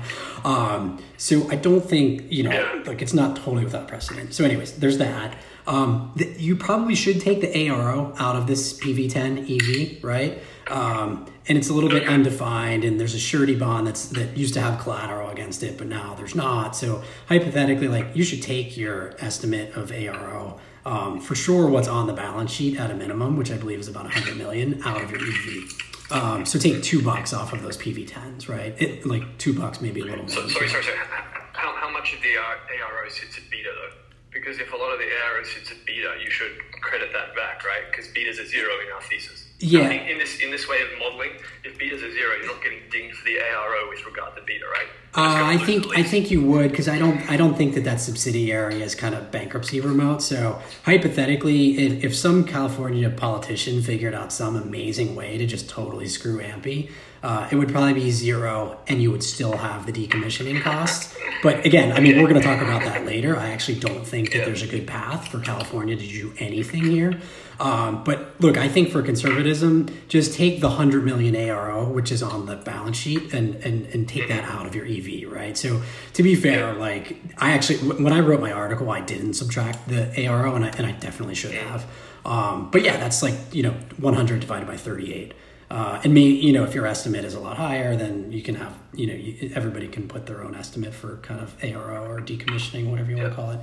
Um, 0.44 1.02
so 1.16 1.48
I 1.50 1.56
don't 1.56 1.84
think, 1.84 2.30
you 2.30 2.42
know, 2.42 2.82
like 2.84 3.00
it's 3.00 3.14
not 3.14 3.36
totally 3.36 3.64
without 3.64 3.86
precedent. 3.86 4.34
So, 4.34 4.44
anyways, 4.44 4.78
there's 4.78 4.98
that. 4.98 5.36
Um, 5.66 6.12
th- 6.18 6.38
you 6.38 6.56
probably 6.56 6.94
should 6.94 7.20
take 7.20 7.40
the 7.40 7.52
ARO 7.52 8.14
out 8.18 8.36
of 8.36 8.46
this 8.46 8.78
PV10 8.80 9.96
EV, 9.96 10.04
right? 10.04 10.42
Um, 10.68 11.26
and 11.46 11.56
it's 11.56 11.68
a 11.68 11.74
little 11.74 11.90
bit 11.90 12.06
undefined, 12.08 12.84
and 12.84 12.98
there's 12.98 13.14
a 13.14 13.18
surety 13.18 13.54
bond 13.54 13.86
that's 13.86 14.06
that 14.08 14.36
used 14.36 14.54
to 14.54 14.60
have 14.60 14.80
collateral 14.80 15.30
against 15.30 15.62
it, 15.62 15.78
but 15.78 15.86
now 15.86 16.14
there's 16.14 16.34
not. 16.34 16.74
So 16.74 17.02
hypothetically, 17.28 17.88
like 17.88 18.08
you 18.14 18.24
should 18.24 18.42
take 18.42 18.76
your 18.76 19.14
estimate 19.18 19.74
of 19.74 19.90
ARO 19.90 20.58
um, 20.84 21.20
for 21.20 21.34
sure. 21.34 21.68
What's 21.68 21.88
on 21.88 22.06
the 22.06 22.12
balance 22.12 22.50
sheet 22.50 22.78
at 22.78 22.90
a 22.90 22.94
minimum, 22.94 23.36
which 23.36 23.50
I 23.50 23.56
believe 23.56 23.80
is 23.80 23.88
about 23.88 24.04
100 24.04 24.36
million, 24.36 24.82
out 24.84 25.02
of 25.02 25.10
your 25.10 25.20
EV. 25.20 25.84
Um, 26.10 26.44
so 26.44 26.58
take 26.58 26.82
two 26.82 27.02
bucks 27.02 27.32
off 27.32 27.52
of 27.52 27.62
those 27.62 27.76
PV10s, 27.76 28.48
right? 28.48 28.74
It, 28.80 29.06
like 29.06 29.38
two 29.38 29.58
bucks, 29.58 29.80
maybe 29.80 30.00
a 30.00 30.04
little 30.04 30.24
more. 30.24 30.28
So, 30.28 30.48
sorry, 30.48 30.68
sorry, 30.68 30.84
sorry. 30.84 30.98
How, 31.52 31.74
how 31.76 31.90
much 31.90 32.14
of 32.14 32.20
the 32.20 32.36
uh, 32.36 32.86
ARO 32.86 33.10
sits 33.10 33.38
at 33.38 33.50
beta 33.50 33.70
though? 33.74 33.96
Because 34.30 34.58
if 34.58 34.72
a 34.72 34.76
lot 34.76 34.92
of 34.92 34.98
the 34.98 35.04
ARO 35.04 35.46
sits 35.46 35.70
at 35.70 35.84
beta, 35.86 36.14
you 36.22 36.30
should 36.30 36.58
credit 36.82 37.10
that 37.12 37.34
back, 37.34 37.64
right? 37.64 37.84
Because 37.90 38.08
betas 38.08 38.40
are 38.40 38.46
zero 38.46 38.72
in 38.84 38.92
our 38.92 39.00
thesis. 39.02 39.43
Yeah. 39.60 39.90
In 39.90 40.18
this 40.18 40.40
in 40.40 40.50
this 40.50 40.68
way 40.68 40.82
of 40.82 40.98
modeling, 40.98 41.30
if 41.64 41.78
betas 41.78 42.02
are 42.02 42.12
zero, 42.12 42.36
you're 42.36 42.46
not 42.46 42.62
getting 42.62 42.80
dinged 42.90 43.16
for 43.16 43.24
the 43.24 43.36
ARO 43.36 43.88
with 43.88 44.04
regard 44.04 44.36
to 44.36 44.42
beta, 44.42 44.64
right? 44.66 44.88
Uh, 45.16 45.44
I 45.44 45.58
think 45.58 45.86
I 45.96 46.02
think 46.02 46.30
you 46.32 46.42
would 46.42 46.70
because 46.72 46.88
I 46.88 46.98
don't 46.98 47.18
I 47.30 47.36
don't 47.36 47.56
think 47.56 47.74
that 47.74 47.84
that 47.84 48.00
subsidiary 48.00 48.82
is 48.82 48.96
kind 48.96 49.14
of 49.14 49.30
bankruptcy 49.30 49.80
remote. 49.80 50.22
So 50.22 50.60
hypothetically, 50.82 51.78
if, 51.78 52.04
if 52.04 52.16
some 52.16 52.44
California 52.44 53.08
politician 53.10 53.80
figured 53.80 54.12
out 54.12 54.32
some 54.32 54.56
amazing 54.56 55.14
way 55.14 55.38
to 55.38 55.46
just 55.46 55.68
totally 55.68 56.08
screw 56.08 56.40
Ampy, 56.40 56.90
uh, 57.24 57.48
it 57.50 57.56
would 57.56 57.70
probably 57.70 57.94
be 57.94 58.10
zero, 58.10 58.78
and 58.86 59.00
you 59.00 59.10
would 59.10 59.22
still 59.22 59.56
have 59.56 59.86
the 59.86 59.92
decommissioning 59.92 60.60
costs. 60.60 61.16
But 61.42 61.64
again, 61.64 61.90
I 61.92 62.00
mean, 62.00 62.20
we're 62.20 62.28
going 62.28 62.40
to 62.40 62.46
talk 62.46 62.60
about 62.60 62.82
that 62.82 63.06
later. 63.06 63.34
I 63.34 63.48
actually 63.48 63.80
don't 63.80 64.06
think 64.06 64.32
that 64.32 64.44
there's 64.44 64.60
a 64.60 64.66
good 64.66 64.86
path 64.86 65.28
for 65.28 65.40
California 65.40 65.96
to 65.96 66.06
do 66.06 66.34
anything 66.38 66.84
here. 66.84 67.18
Um, 67.58 68.04
but 68.04 68.34
look, 68.40 68.58
I 68.58 68.68
think 68.68 68.90
for 68.90 69.00
conservatism, 69.00 69.88
just 70.06 70.34
take 70.34 70.60
the 70.60 70.68
100 70.68 71.02
million 71.02 71.34
ARO, 71.34 71.90
which 71.90 72.12
is 72.12 72.22
on 72.22 72.44
the 72.44 72.56
balance 72.56 72.98
sheet, 72.98 73.32
and, 73.32 73.54
and, 73.56 73.86
and 73.86 74.06
take 74.06 74.28
that 74.28 74.44
out 74.44 74.66
of 74.66 74.74
your 74.74 74.84
EV, 74.84 75.32
right? 75.32 75.56
So 75.56 75.80
to 76.12 76.22
be 76.22 76.34
fair, 76.34 76.74
like 76.74 77.16
I 77.38 77.52
actually, 77.52 77.78
when 78.02 78.12
I 78.12 78.20
wrote 78.20 78.42
my 78.42 78.52
article, 78.52 78.90
I 78.90 79.00
didn't 79.00 79.32
subtract 79.32 79.88
the 79.88 80.12
ARO, 80.14 80.56
and 80.56 80.66
I, 80.66 80.68
and 80.76 80.86
I 80.86 80.92
definitely 80.92 81.36
should 81.36 81.52
have. 81.52 81.86
Um, 82.26 82.70
but 82.70 82.82
yeah, 82.82 82.98
that's 82.98 83.22
like, 83.22 83.34
you 83.52 83.62
know, 83.62 83.74
100 83.96 84.40
divided 84.40 84.66
by 84.66 84.76
38. 84.76 85.32
Uh, 85.74 86.00
and 86.04 86.14
me, 86.14 86.28
you 86.28 86.52
know, 86.52 86.62
if 86.62 86.72
your 86.72 86.86
estimate 86.86 87.24
is 87.24 87.34
a 87.34 87.40
lot 87.40 87.56
higher, 87.56 87.96
then 87.96 88.30
you 88.30 88.40
can 88.40 88.54
have, 88.54 88.78
you 88.94 89.08
know, 89.08 89.12
you, 89.12 89.50
everybody 89.56 89.88
can 89.88 90.06
put 90.06 90.24
their 90.24 90.44
own 90.44 90.54
estimate 90.54 90.94
for 90.94 91.16
kind 91.16 91.40
of 91.40 91.58
ARO 91.58 92.08
or 92.08 92.20
decommissioning, 92.20 92.88
whatever 92.88 93.10
you 93.10 93.16
want 93.16 93.28
to 93.30 93.34
call 93.34 93.50
it. 93.50 93.60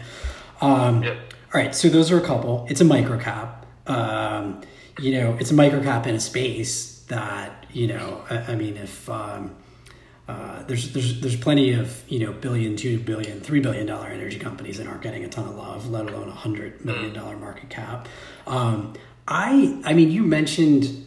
Um, 0.60 1.03
Yeah. 1.03 1.15
All 1.53 1.62
right, 1.62 1.74
so 1.74 1.88
those 1.88 2.12
are 2.12 2.18
a 2.18 2.25
couple. 2.25 2.65
It's 2.70 2.82
a 2.82 2.84
microcap. 2.84 3.63
Um, 3.88 4.60
you 5.00 5.13
know, 5.13 5.38
it's 5.39 5.51
a 5.51 5.53
microcap 5.53 6.06
in 6.06 6.15
a 6.15 6.20
space 6.20 7.00
that 7.08 7.65
you 7.72 7.88
know. 7.88 8.25
I, 8.30 8.38
I 8.39 8.56
mean, 8.56 8.75
if 8.75 9.10
um, 9.10 9.56
uh, 10.27 10.63
there's 10.63 10.91
there's 10.91 11.22
there's 11.22 11.38
plenty 11.38 11.74
of 11.74 12.03
you 12.10 12.20
know 12.20 12.34
billion, 12.34 12.75
two 12.75 13.00
billion, 13.00 13.39
three 13.39 13.62
billion 13.62 13.86
dollar 13.86 14.08
energy 14.08 14.38
companies 14.38 14.77
that 14.77 14.88
aren't 14.88 15.01
getting 15.01 15.24
a 15.24 15.30
ton 15.30 15.48
of 15.48 15.56
love, 15.56 15.89
let 15.89 16.10
alone 16.10 16.27
a 16.27 16.32
hundred 16.32 16.84
million 16.84 17.13
dollar 17.13 17.38
market 17.38 17.70
cap. 17.70 18.08
Um, 18.48 18.94
I 19.27 19.82
I 19.86 19.94
mean, 19.94 20.12
you 20.12 20.24
mentioned 20.24 21.06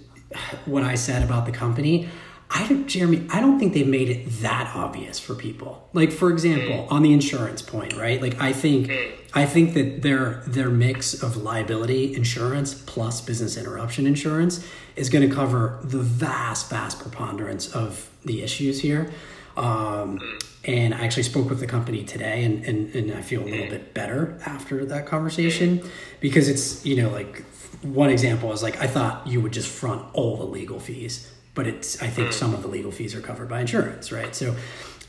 what 0.66 0.82
I 0.82 0.94
said 0.94 1.22
about 1.22 1.46
the 1.46 1.52
company. 1.52 2.08
I 2.50 2.68
don't, 2.68 2.86
Jeremy, 2.86 3.26
I 3.32 3.40
don't 3.40 3.58
think 3.58 3.72
they've 3.72 3.86
made 3.86 4.10
it 4.10 4.28
that 4.42 4.70
obvious 4.76 5.18
for 5.18 5.34
people. 5.34 5.88
Like, 5.92 6.12
for 6.12 6.30
example, 6.30 6.86
mm. 6.86 6.92
on 6.92 7.02
the 7.02 7.12
insurance 7.12 7.62
point, 7.62 7.96
right? 7.96 8.20
Like, 8.20 8.40
I 8.40 8.52
think, 8.52 8.88
mm. 8.88 9.12
I 9.32 9.46
think 9.46 9.74
that 9.74 10.02
their 10.02 10.42
their 10.46 10.70
mix 10.70 11.20
of 11.20 11.36
liability 11.36 12.14
insurance 12.14 12.74
plus 12.74 13.20
business 13.20 13.56
interruption 13.56 14.06
insurance 14.06 14.64
is 14.94 15.08
going 15.08 15.28
to 15.28 15.34
cover 15.34 15.80
the 15.82 15.98
vast, 15.98 16.70
vast 16.70 17.00
preponderance 17.00 17.74
of 17.74 18.08
the 18.24 18.42
issues 18.42 18.80
here. 18.80 19.10
Um, 19.56 20.20
mm. 20.20 20.44
and 20.64 20.94
I 20.94 21.04
actually 21.04 21.22
spoke 21.24 21.48
with 21.48 21.60
the 21.60 21.66
company 21.66 22.04
today, 22.04 22.44
and, 22.44 22.64
and, 22.64 22.94
and 22.94 23.12
I 23.14 23.22
feel 23.22 23.42
a 23.42 23.48
little 23.48 23.68
bit 23.70 23.94
better 23.94 24.38
after 24.46 24.84
that 24.86 25.06
conversation 25.06 25.82
because 26.20 26.48
it's, 26.48 26.84
you 26.84 26.96
know, 27.02 27.10
like 27.10 27.42
one 27.84 28.10
example 28.10 28.52
is 28.52 28.62
like, 28.62 28.80
I 28.80 28.86
thought 28.86 29.26
you 29.26 29.40
would 29.40 29.52
just 29.52 29.68
front 29.68 30.06
all 30.12 30.36
the 30.36 30.44
legal 30.44 30.80
fees, 30.80 31.30
but 31.54 31.66
it's, 31.66 32.02
I 32.02 32.08
think 32.08 32.28
hmm. 32.28 32.32
some 32.32 32.54
of 32.54 32.62
the 32.62 32.68
legal 32.68 32.90
fees 32.90 33.14
are 33.14 33.20
covered 33.20 33.48
by 33.48 33.60
insurance, 33.60 34.10
right? 34.10 34.34
So 34.34 34.56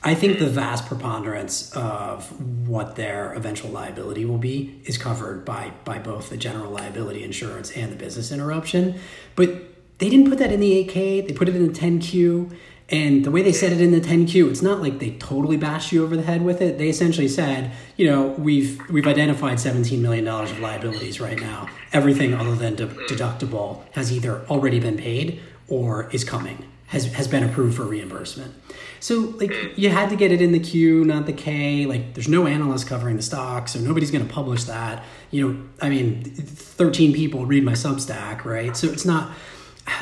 I 0.03 0.13
think 0.13 0.37
the 0.37 0.47
vast 0.47 0.85
preponderance 0.85 1.75
of 1.75 2.29
what 2.67 2.95
their 2.95 3.33
eventual 3.33 3.71
liability 3.71 4.25
will 4.25 4.37
be 4.37 4.79
is 4.85 4.97
covered 4.97 5.45
by, 5.45 5.71
by 5.83 5.97
both 5.97 6.29
the 6.29 6.37
general 6.37 6.71
liability 6.71 7.23
insurance 7.23 7.71
and 7.71 7.91
the 7.91 7.95
business 7.95 8.31
interruption. 8.31 8.99
But 9.35 9.49
they 9.97 10.09
didn't 10.09 10.29
put 10.29 10.37
that 10.39 10.51
in 10.51 10.59
the 10.59 10.85
8K, 10.85 11.27
they 11.27 11.33
put 11.33 11.49
it 11.49 11.55
in 11.55 11.65
the 11.65 11.73
10Q. 11.73 12.55
And 12.89 13.25
the 13.25 13.31
way 13.31 13.41
they 13.41 13.51
said 13.51 13.71
it 13.71 13.81
in 13.81 13.91
the 13.91 13.99
10Q, 13.99 14.49
it's 14.51 14.61
not 14.61 14.79
like 14.79 14.99
they 14.99 15.11
totally 15.11 15.57
bashed 15.57 15.91
you 15.91 16.03
over 16.03 16.15
the 16.15 16.21
head 16.21 16.43
with 16.43 16.61
it. 16.61 16.77
They 16.77 16.87
essentially 16.87 17.27
said, 17.27 17.71
you 17.97 18.05
know, 18.05 18.27
we've 18.37 18.79
we've 18.89 19.07
identified 19.07 19.59
17 19.59 19.99
million 20.01 20.23
dollars 20.23 20.51
of 20.51 20.59
liabilities 20.59 21.19
right 21.19 21.39
now. 21.39 21.67
Everything 21.93 22.35
other 22.35 22.55
than 22.55 22.75
de- 22.75 22.87
deductible 22.87 23.81
has 23.93 24.11
either 24.11 24.45
already 24.49 24.79
been 24.79 24.97
paid 24.97 25.41
or 25.67 26.11
is 26.11 26.23
coming, 26.23 26.63
has 26.87 27.11
has 27.13 27.27
been 27.27 27.43
approved 27.43 27.75
for 27.75 27.85
reimbursement. 27.85 28.53
So 28.99 29.33
like 29.37 29.49
mm. 29.49 29.75
you 29.75 29.89
had 29.89 30.11
to 30.11 30.15
get 30.15 30.31
it 30.31 30.39
in 30.39 30.51
the 30.51 30.59
Q, 30.59 31.05
not 31.05 31.25
the 31.25 31.33
K. 31.33 31.87
Like 31.87 32.13
there's 32.13 32.27
no 32.27 32.45
analyst 32.45 32.85
covering 32.85 33.15
the 33.15 33.23
stock, 33.23 33.67
so 33.67 33.79
nobody's 33.79 34.11
going 34.11 34.25
to 34.27 34.31
publish 34.31 34.65
that. 34.65 35.03
You 35.31 35.47
know, 35.47 35.63
I 35.81 35.89
mean, 35.89 36.23
13 36.23 37.13
people 37.13 37.47
read 37.47 37.63
my 37.63 37.73
Substack, 37.73 38.45
right? 38.45 38.77
So 38.77 38.87
it's 38.87 39.05
not. 39.05 39.31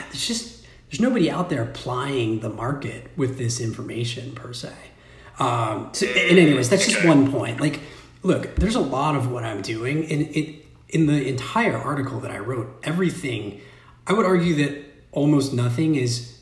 It's 0.10 0.28
just 0.28 0.63
there's 0.94 1.02
nobody 1.02 1.32
out 1.32 1.50
there 1.50 1.66
plying 1.66 2.42
the 2.42 2.50
market 2.50 3.10
with 3.18 3.40
this 3.40 3.60
information 3.60 4.32
per 4.34 4.54
se. 4.54 4.72
Um, 5.40 5.90
so, 5.92 6.06
and 6.06 6.38
anyways, 6.38 6.70
that's 6.70 6.86
just 6.86 7.04
one 7.04 7.32
point. 7.32 7.60
Like, 7.60 7.80
look, 8.22 8.56
there's 8.58 8.76
a 8.76 8.80
lot 8.80 9.16
of 9.16 9.32
what 9.32 9.44
I'm 9.44 9.64
doing, 9.64 10.06
and 10.12 10.22
it 10.36 10.64
in 10.90 11.08
the 11.08 11.28
entire 11.28 11.76
article 11.76 12.20
that 12.20 12.30
I 12.30 12.38
wrote, 12.38 12.80
everything. 12.84 13.60
I 14.06 14.14
would 14.14 14.28
argue 14.28 14.54
that 14.58 14.86
almost 15.12 15.52
nothing 15.52 15.96
is 15.96 16.38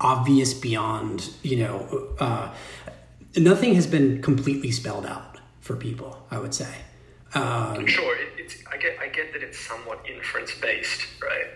obvious 0.00 0.54
beyond 0.54 1.28
you 1.42 1.56
know. 1.56 2.08
Uh, 2.20 2.54
nothing 3.36 3.74
has 3.74 3.88
been 3.88 4.22
completely 4.22 4.70
spelled 4.70 5.04
out 5.04 5.38
for 5.60 5.74
people. 5.74 6.24
I 6.30 6.38
would 6.38 6.54
say. 6.54 6.72
Um, 7.34 7.88
Sure, 7.88 8.16
it, 8.16 8.28
it's 8.38 8.62
I 8.72 8.76
get 8.76 9.00
I 9.00 9.08
get 9.08 9.32
that 9.32 9.42
it's 9.42 9.58
somewhat 9.58 10.06
inference 10.08 10.54
based, 10.60 11.08
right? 11.20 11.48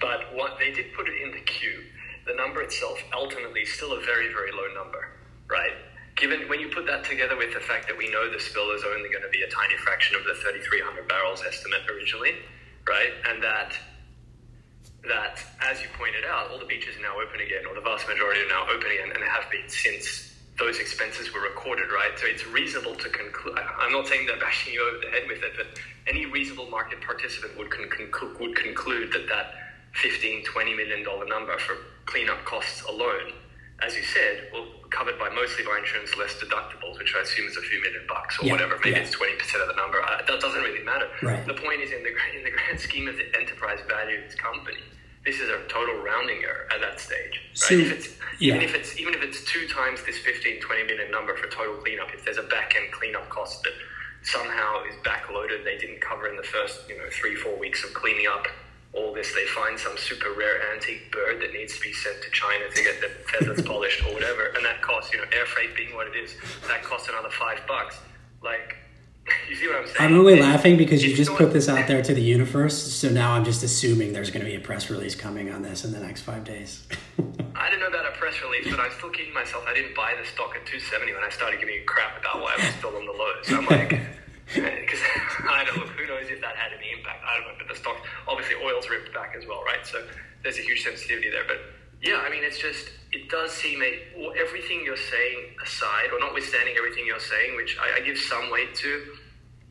But 0.00 0.34
what 0.34 0.58
they 0.58 0.72
did 0.72 0.94
put 0.94 1.06
it 1.06 1.20
in 1.20 1.32
the 1.32 1.40
Q. 1.40 1.84
The 2.28 2.34
number 2.34 2.60
itself 2.60 3.00
ultimately 3.16 3.62
is 3.62 3.72
still 3.72 3.92
a 3.96 4.00
very 4.04 4.28
very 4.28 4.52
low 4.52 4.68
number, 4.76 5.08
right? 5.48 5.72
Given 6.16 6.48
when 6.48 6.60
you 6.60 6.68
put 6.68 6.84
that 6.86 7.04
together 7.04 7.36
with 7.36 7.54
the 7.54 7.60
fact 7.60 7.88
that 7.88 7.96
we 7.96 8.10
know 8.10 8.30
the 8.30 8.38
spill 8.38 8.70
is 8.72 8.84
only 8.84 9.08
going 9.08 9.24
to 9.24 9.32
be 9.32 9.42
a 9.42 9.48
tiny 9.48 9.76
fraction 9.78 10.14
of 10.16 10.24
the 10.24 10.34
3,300 10.34 11.08
barrels 11.08 11.42
estimate 11.46 11.88
originally, 11.88 12.34
right? 12.86 13.14
And 13.30 13.42
that 13.42 13.72
that, 15.06 15.40
as 15.62 15.80
you 15.80 15.88
pointed 15.96 16.24
out, 16.28 16.50
all 16.50 16.58
the 16.58 16.66
beaches 16.66 16.96
are 16.98 17.02
now 17.02 17.16
open 17.16 17.40
again, 17.40 17.64
or 17.64 17.74
the 17.74 17.80
vast 17.80 18.06
majority 18.08 18.42
are 18.42 18.48
now 18.48 18.66
open 18.68 18.90
again, 18.90 19.10
and 19.14 19.24
have 19.24 19.48
been 19.50 19.68
since 19.68 20.34
those 20.58 20.80
expenses 20.80 21.32
were 21.32 21.40
recorded, 21.40 21.86
right? 21.94 22.18
So 22.18 22.26
it's 22.26 22.44
reasonable 22.48 22.96
to 22.96 23.08
conclude. 23.08 23.56
I'm 23.78 23.92
not 23.92 24.08
saying 24.08 24.26
they're 24.26 24.40
bashing 24.40 24.74
you 24.74 24.82
over 24.82 24.98
the 24.98 25.10
head 25.10 25.22
with 25.28 25.42
it, 25.42 25.52
but 25.56 25.78
any 26.06 26.26
reasonable 26.26 26.68
market 26.68 27.00
participant 27.00 27.56
would 27.56 27.70
con- 27.70 27.88
would 28.40 28.56
conclude 28.56 29.12
that 29.12 29.28
that 29.28 29.54
15, 29.94 30.44
20 30.44 30.74
million 30.74 31.04
dollar 31.04 31.26
number 31.26 31.56
for 31.58 31.76
cleanup 32.08 32.42
costs 32.44 32.82
alone, 32.88 33.32
as 33.84 33.94
you 33.94 34.02
said, 34.02 34.48
well, 34.52 34.66
covered 34.90 35.18
by 35.18 35.28
mostly 35.28 35.62
by 35.64 35.78
insurance, 35.78 36.16
less 36.16 36.34
deductibles, 36.40 36.98
which 36.98 37.14
I 37.14 37.20
assume 37.20 37.46
is 37.46 37.56
a 37.56 37.60
few 37.60 37.80
million 37.82 38.02
bucks 38.08 38.40
or 38.40 38.46
Yeah, 38.46 38.52
whatever. 38.52 38.80
Maybe 38.82 38.96
yeah. 38.96 39.04
it's 39.04 39.12
20 39.12 39.36
percent 39.36 39.62
of 39.62 39.68
the 39.68 39.76
number. 39.76 40.00
Uh, 40.02 40.24
that 40.26 40.40
doesn't 40.40 40.62
really 40.62 40.82
matter. 40.82 41.06
Right. 41.22 41.44
The 41.46 41.54
point 41.54 41.80
is, 41.82 41.92
in 41.92 42.02
the 42.02 42.12
in 42.36 42.42
the 42.44 42.50
grand 42.50 42.80
scheme 42.86 43.06
of 43.06 43.16
the 43.16 43.28
enterprise 43.38 43.78
value 43.86 44.18
of 44.18 44.24
this 44.24 44.34
company, 44.34 44.80
this 45.24 45.38
is 45.38 45.50
a 45.50 45.60
total 45.68 46.00
rounding 46.02 46.42
error 46.42 46.66
at 46.72 46.80
that 46.80 46.98
stage. 46.98 47.44
Right? 47.52 47.68
So, 47.68 47.74
if 47.74 47.92
it's, 47.92 48.08
even 48.40 48.62
if 48.62 48.74
it's 48.74 48.98
even 48.98 49.14
if 49.14 49.22
it's 49.22 49.44
two 49.44 49.68
times 49.68 50.00
this 50.04 50.18
15, 50.18 50.60
20 50.60 50.84
million 50.84 51.10
number 51.12 51.36
for 51.36 51.46
total 51.48 51.76
cleanup, 51.76 52.08
if 52.14 52.24
there's 52.24 52.38
a 52.38 52.48
back 52.48 52.74
end 52.74 52.90
cleanup 52.90 53.28
cost 53.28 53.62
that 53.62 53.76
somehow 54.22 54.82
is 54.88 54.96
backloaded. 55.04 55.64
They 55.64 55.78
didn't 55.78 56.00
cover 56.00 56.28
in 56.28 56.36
the 56.36 56.42
first, 56.42 56.88
you 56.88 56.98
know, 56.98 57.04
three, 57.10 57.36
four 57.36 57.56
weeks 57.56 57.84
of 57.84 57.94
cleaning 57.94 58.26
up 58.26 58.46
all 58.92 59.12
this. 59.12 59.34
They 59.34 59.46
find 59.46 59.78
some 59.78 59.96
super 59.96 60.32
rare 60.32 60.72
antique 60.74 61.12
bird 61.12 61.40
that 61.40 61.52
needs 61.52 61.76
to 61.76 61.82
be 61.82 61.92
sent 61.92 62.22
to 62.22 62.30
China 62.30 62.64
to 62.74 62.82
get 62.82 63.00
the 63.00 63.08
feathers 63.30 63.62
polished 63.62 64.04
or 64.04 64.12
whatever, 64.14 64.46
and 64.56 64.64
that 64.64 64.82
costs, 64.82 65.12
you 65.12 65.18
know, 65.18 65.24
air 65.32 65.46
freight 65.46 65.76
being 65.76 65.94
what 65.94 66.06
it 66.08 66.16
is, 66.16 66.34
that 66.66 66.82
costs 66.82 67.08
another 67.08 67.30
five 67.30 67.60
bucks. 67.66 67.98
Like, 68.42 68.76
you 69.50 69.56
see 69.56 69.66
what 69.66 69.76
I'm 69.76 69.86
saying? 69.86 69.96
I'm 70.00 70.18
only 70.18 70.40
laughing 70.40 70.76
because 70.76 71.04
you 71.04 71.14
just 71.14 71.30
put 71.32 71.52
this 71.52 71.68
out 71.68 71.86
there 71.86 72.02
to 72.02 72.14
the 72.14 72.22
universe, 72.22 72.76
so 72.80 73.08
now 73.08 73.32
I'm 73.32 73.44
just 73.44 73.62
assuming 73.62 74.12
there's 74.12 74.30
going 74.30 74.44
to 74.44 74.50
be 74.50 74.56
a 74.56 74.60
press 74.60 74.90
release 74.90 75.14
coming 75.14 75.52
on 75.52 75.62
this 75.62 75.84
in 75.84 75.92
the 75.92 76.00
next 76.00 76.22
five 76.22 76.44
days. 76.44 76.86
I 77.54 77.70
didn't 77.70 77.80
know 77.80 77.88
about 77.88 78.06
a 78.06 78.16
press 78.16 78.40
release, 78.42 78.68
but 78.70 78.80
I'm 78.80 78.92
still 78.92 79.10
kidding 79.10 79.34
myself. 79.34 79.64
I 79.66 79.74
didn't 79.74 79.94
buy 79.94 80.14
the 80.18 80.26
stock 80.26 80.54
at 80.54 80.64
270 80.66 81.12
when 81.12 81.24
I 81.24 81.28
started 81.30 81.60
giving 81.60 81.74
you 81.74 81.82
crap 81.84 82.18
about 82.18 82.40
why 82.40 82.54
I 82.56 82.64
was 82.64 82.74
still 82.76 82.96
on 82.96 83.04
the 83.04 83.12
lows. 83.12 83.46
So 83.46 83.56
I'm 83.56 83.66
like, 83.66 84.00
because 84.54 85.00
I 85.48 85.64
don't 85.64 85.78
look, 85.78 85.88
who 85.88 86.06
knows 86.06 86.28
if 86.28 86.40
that 86.40 86.56
had 86.56 86.72
any 86.72 86.92
impact. 86.96 87.24
I 87.26 87.36
don't 87.36 87.48
know, 87.48 87.54
but 87.58 87.68
the 87.68 87.78
stock, 87.78 87.96
obviously, 88.26 88.56
oil's 88.56 88.88
ripped 88.88 89.12
back 89.12 89.34
as 89.36 89.46
well, 89.46 89.62
right? 89.64 89.84
So 89.84 90.04
there's 90.42 90.58
a 90.58 90.62
huge 90.62 90.82
sensitivity 90.82 91.30
there. 91.30 91.44
But 91.46 91.58
yeah, 92.02 92.22
I 92.24 92.30
mean, 92.30 92.44
it's 92.44 92.58
just, 92.58 92.88
it 93.12 93.28
does 93.28 93.52
seem 93.52 93.82
a, 93.82 94.32
everything 94.38 94.82
you're 94.84 94.96
saying 94.96 95.56
aside, 95.62 96.10
or 96.12 96.20
notwithstanding 96.20 96.76
everything 96.76 97.04
you're 97.06 97.20
saying, 97.20 97.56
which 97.56 97.76
I, 97.80 97.98
I 97.98 98.00
give 98.00 98.18
some 98.18 98.50
weight 98.50 98.74
to, 98.76 99.16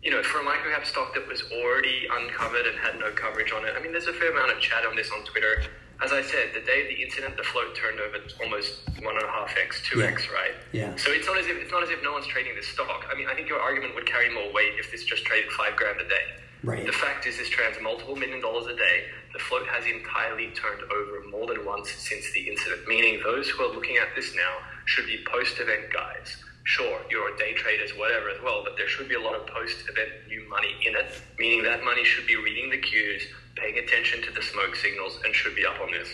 you 0.03 0.11
know, 0.11 0.21
for 0.21 0.39
a 0.39 0.43
microcap 0.43 0.85
stock 0.85 1.13
that 1.15 1.27
was 1.27 1.43
already 1.51 2.07
uncovered 2.11 2.67
and 2.67 2.77
had 2.79 2.99
no 2.99 3.11
coverage 3.11 3.51
on 3.51 3.65
it, 3.65 3.73
I 3.75 3.81
mean, 3.81 3.91
there's 3.91 4.07
a 4.07 4.13
fair 4.13 4.31
amount 4.31 4.51
of 4.51 4.59
chat 4.59 4.85
on 4.85 4.95
this 4.95 5.09
on 5.11 5.23
Twitter 5.23 5.63
as 6.03 6.11
I 6.11 6.21
said, 6.21 6.53
the 6.53 6.61
day 6.61 6.81
of 6.83 6.87
the 6.87 7.01
incident, 7.01 7.37
the 7.37 7.43
float 7.43 7.75
turned 7.75 7.99
over 7.99 8.17
almost 8.43 8.85
one 9.01 9.15
and 9.15 9.25
a 9.25 9.31
half 9.31 9.55
x, 9.57 9.81
two 9.89 10.03
x, 10.03 10.29
right? 10.29 10.53
Yeah. 10.71 10.95
So 10.95 11.11
it's 11.11 11.25
not 11.25 11.37
as 11.37 11.47
if 11.47 11.57
it's 11.57 11.71
not 11.71 11.83
as 11.83 11.89
if 11.89 12.03
no 12.03 12.13
one's 12.13 12.27
trading 12.27 12.55
this 12.55 12.67
stock. 12.67 13.05
I 13.11 13.17
mean, 13.17 13.27
I 13.27 13.33
think 13.33 13.49
your 13.49 13.59
argument 13.59 13.95
would 13.95 14.05
carry 14.05 14.33
more 14.33 14.51
weight 14.53 14.73
if 14.77 14.91
this 14.91 15.03
just 15.03 15.25
traded 15.25 15.51
five 15.51 15.75
grand 15.75 15.99
a 15.99 16.07
day. 16.07 16.25
Right. 16.63 16.85
The 16.85 16.91
fact 16.91 17.25
is, 17.25 17.37
this 17.37 17.49
trades 17.49 17.77
multiple 17.81 18.15
million 18.15 18.41
dollars 18.41 18.67
a 18.67 18.75
day. 18.75 19.05
The 19.33 19.39
float 19.39 19.67
has 19.67 19.85
entirely 19.85 20.49
turned 20.51 20.81
over 20.91 21.29
more 21.29 21.47
than 21.47 21.65
once 21.65 21.91
since 21.91 22.31
the 22.33 22.49
incident. 22.49 22.87
Meaning, 22.87 23.21
those 23.23 23.49
who 23.49 23.63
are 23.63 23.73
looking 23.73 23.97
at 23.97 24.15
this 24.15 24.35
now 24.35 24.57
should 24.85 25.05
be 25.05 25.23
post-event 25.31 25.93
guys. 25.93 26.37
Sure, 26.63 26.99
you're 27.09 27.33
a 27.33 27.37
day 27.37 27.53
traders, 27.53 27.91
whatever 27.97 28.29
as 28.29 28.41
well, 28.43 28.61
but 28.63 28.75
there 28.75 28.87
should 28.89 29.07
be 29.07 29.15
a 29.15 29.21
lot 29.21 29.35
of 29.35 29.47
post-event 29.47 30.09
new 30.27 30.47
money 30.49 30.75
in 30.85 30.95
it. 30.95 31.21
Meaning 31.39 31.63
that 31.63 31.83
money 31.83 32.03
should 32.03 32.27
be 32.27 32.35
reading 32.35 32.69
the 32.69 32.77
cues, 32.77 33.23
paying 33.59 33.77
attention 33.77 34.21
to 34.23 34.31
the 34.31 34.41
smoke 34.41 34.75
signals 34.75 35.19
and 35.25 35.33
should 35.33 35.55
be 35.55 35.65
up 35.65 35.79
on 35.81 35.91
this. 35.91 36.09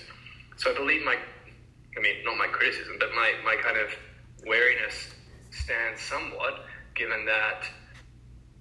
So 0.57 0.71
I 0.71 0.75
believe 0.75 1.03
my, 1.03 1.15
I 1.15 2.01
mean, 2.01 2.23
not 2.23 2.37
my 2.37 2.47
criticism, 2.47 2.97
but 2.99 3.09
my, 3.13 3.33
my 3.43 3.55
kind 3.61 3.77
of 3.77 3.89
wariness 4.45 5.13
stands 5.51 6.01
somewhat, 6.01 6.65
given 6.95 7.25
that, 7.25 7.65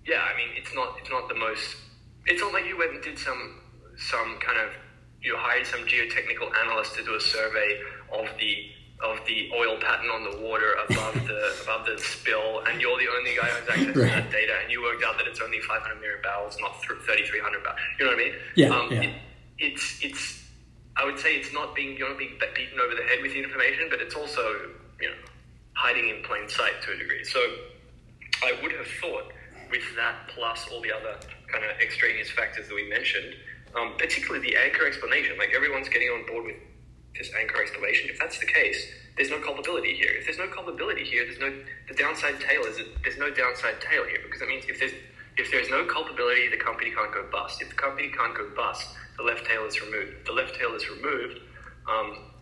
yeah, 0.07 0.23
I 0.23 0.37
mean, 0.37 0.49
it's 0.57 0.75
not 0.75 0.97
it's 1.01 1.11
not 1.11 1.29
the 1.29 1.35
most, 1.35 1.77
it's 2.27 2.41
not 2.41 2.53
like 2.53 2.67
you 2.67 2.77
went 2.77 2.93
and 2.93 3.03
did 3.03 3.19
some 3.19 3.61
some 3.97 4.39
kind 4.41 4.59
of 4.59 4.75
you 5.23 5.37
hired 5.37 5.67
some 5.67 5.81
geotechnical 5.81 6.51
analyst 6.65 6.97
to 6.97 7.05
do 7.05 7.15
a 7.15 7.21
survey 7.21 7.81
of 8.13 8.27
the 8.39 8.67
of 9.03 9.19
the 9.27 9.32
oil 9.55 9.77
pattern 9.81 10.11
on 10.11 10.25
the 10.25 10.39
water 10.41 10.75
above 10.89 11.15
the 11.27 11.41
above 11.63 11.87
the 11.87 11.99
spill, 11.99 12.63
and 12.67 12.81
you're 12.81 12.99
the 12.99 13.09
only 13.17 13.37
guy 13.37 13.49
who's 13.49 13.69
has 13.69 13.69
access 13.69 13.97
right. 13.97 14.09
to 14.09 14.23
that 14.23 14.31
data, 14.33 14.55
and 14.63 14.71
you 14.71 14.83
worked 14.83 15.05
out 15.05 15.19
that 15.19 15.27
it's 15.27 15.41
only 15.41 15.61
500 15.61 16.01
million 16.01 16.21
barrels, 16.23 16.57
not 16.61 16.81
3,300 16.83 17.63
barrels. 17.63 17.81
You 17.99 18.05
know 18.07 18.13
what 18.13 18.21
I 18.21 18.25
mean? 18.25 18.35
Yeah. 18.57 18.69
Um, 18.69 18.93
yeah. 18.93 19.01
It, 19.03 19.15
it's 19.59 19.99
it's. 20.03 20.39
I 20.97 21.05
would 21.05 21.19
say 21.19 21.37
it's 21.37 21.53
not 21.53 21.75
being 21.75 21.97
you're 21.97 22.09
not 22.09 22.19
being 22.19 22.39
beaten 22.55 22.79
over 22.81 22.95
the 22.95 23.03
head 23.05 23.23
with 23.23 23.33
the 23.33 23.43
information, 23.43 23.89
but 23.91 24.01
it's 24.01 24.15
also 24.15 24.73
you 25.01 25.09
know 25.09 25.17
hiding 25.75 26.09
in 26.09 26.23
plain 26.23 26.49
sight 26.49 26.83
to 26.83 26.93
a 26.93 26.97
degree. 26.97 27.25
So 27.25 27.41
I 28.45 28.59
would 28.63 28.73
have 28.73 28.87
thought 29.01 29.33
with 29.71 29.83
that 29.97 30.29
plus 30.29 30.69
all 30.71 30.83
the 30.83 30.93
other 30.93 31.17
kind 31.51 31.65
of 31.65 31.71
extraneous 31.81 32.31
factors 32.31 32.69
that 32.69 32.75
we 32.75 32.89
mentioned, 32.89 33.35
um, 33.75 33.95
particularly 33.97 34.47
the 34.47 34.57
anchor 34.57 34.87
explanation, 34.87 35.37
like 35.39 35.53
everyone's 35.55 35.89
getting 35.89 36.09
on 36.09 36.27
board 36.27 36.45
with 36.45 36.57
this 37.17 37.31
anchor 37.39 37.63
explanation. 37.63 38.11
If 38.11 38.19
that's 38.19 38.39
the 38.39 38.47
case, 38.47 38.87
there's 39.17 39.31
no 39.31 39.41
culpability 39.41 39.95
here. 39.95 40.11
If 40.19 40.25
there's 40.25 40.39
no 40.39 40.49
culpability 40.49 41.05
here, 41.05 41.25
there's 41.25 41.39
no 41.39 41.53
the 41.89 41.95
downside 41.95 42.41
tail 42.41 42.63
is 42.65 42.81
there's 43.03 43.19
no 43.19 43.31
downside 43.31 43.81
tail 43.81 44.05
here 44.05 44.21
because 44.25 44.41
that 44.41 44.49
means 44.49 44.65
if 44.69 44.79
there's 44.79 44.93
if 45.37 45.51
there's 45.51 45.71
no 45.71 45.85
culpability, 45.85 46.49
the 46.49 46.57
company 46.57 46.91
can't 46.91 47.13
go 47.13 47.25
bust. 47.31 47.63
If 47.63 47.69
the 47.69 47.75
company 47.75 48.09
can't 48.09 48.37
go 48.37 48.51
bust, 48.55 48.89
the 49.17 49.23
left 49.23 49.47
tail 49.47 49.65
is 49.65 49.81
removed. 49.81 50.13
If 50.21 50.25
the 50.25 50.33
left 50.33 50.55
tail 50.57 50.75
is 50.75 50.89
removed. 50.89 51.41
Um, 51.89 52.33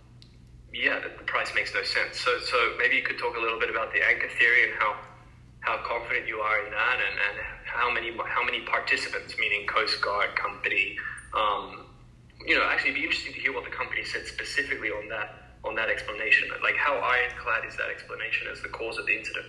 yeah, 0.72 1.00
the, 1.00 1.24
price 1.24 1.50
makes 1.54 1.74
no 1.74 1.82
sense. 1.82 2.20
So, 2.20 2.38
so 2.38 2.74
maybe 2.78 2.94
you 2.94 3.02
could 3.02 3.18
talk 3.18 3.36
a 3.36 3.40
little 3.40 3.58
bit 3.58 3.70
about 3.70 3.92
the 3.92 4.06
anchor 4.06 4.28
theory 4.38 4.70
and 4.70 4.78
how 4.78 4.96
how 5.60 5.76
confident 5.84 6.26
you 6.26 6.38
are 6.38 6.64
in 6.64 6.70
that, 6.70 6.96
and, 6.96 7.16
and 7.18 7.46
how 7.64 7.90
many 7.90 8.16
how 8.26 8.44
many 8.44 8.60
participants, 8.62 9.34
meaning 9.38 9.66
Coast 9.66 10.00
Guard, 10.00 10.34
company, 10.36 10.96
um, 11.36 11.86
you 12.46 12.56
know, 12.56 12.64
actually, 12.64 12.90
it'd 12.90 13.02
be 13.02 13.06
interesting 13.06 13.34
to 13.34 13.40
hear 13.40 13.52
what 13.52 13.64
the 13.64 13.70
company 13.70 14.04
said 14.04 14.26
specifically 14.26 14.90
on 14.90 15.08
that 15.08 15.39
on 15.64 15.74
that 15.74 15.88
explanation. 15.88 16.48
Like, 16.62 16.76
how 16.76 16.94
ironclad 16.94 17.64
is 17.66 17.76
that 17.76 17.90
explanation 17.90 18.48
as 18.50 18.60
the 18.62 18.68
cause 18.68 18.98
of 18.98 19.06
the 19.06 19.16
incident? 19.16 19.46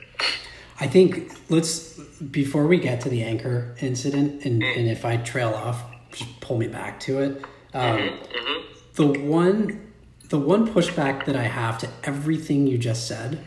I 0.79 0.87
think 0.87 1.31
let's 1.49 1.99
before 1.99 2.65
we 2.67 2.77
get 2.79 3.01
to 3.01 3.09
the 3.09 3.23
anchor 3.23 3.75
incident, 3.81 4.45
and, 4.45 4.61
mm. 4.61 4.77
and 4.77 4.89
if 4.89 5.05
I 5.05 5.17
trail 5.17 5.53
off, 5.53 5.83
just 6.11 6.41
pull 6.41 6.57
me 6.57 6.67
back 6.67 6.99
to 7.01 7.19
it. 7.21 7.45
Um, 7.73 7.97
mm-hmm, 7.97 8.23
mm-hmm. 8.23 8.67
The 8.95 9.19
one 9.21 9.93
the 10.29 10.39
one 10.39 10.67
pushback 10.67 11.25
that 11.25 11.35
I 11.35 11.43
have 11.43 11.77
to 11.79 11.89
everything 12.03 12.65
you 12.65 12.77
just 12.77 13.07
said 13.07 13.45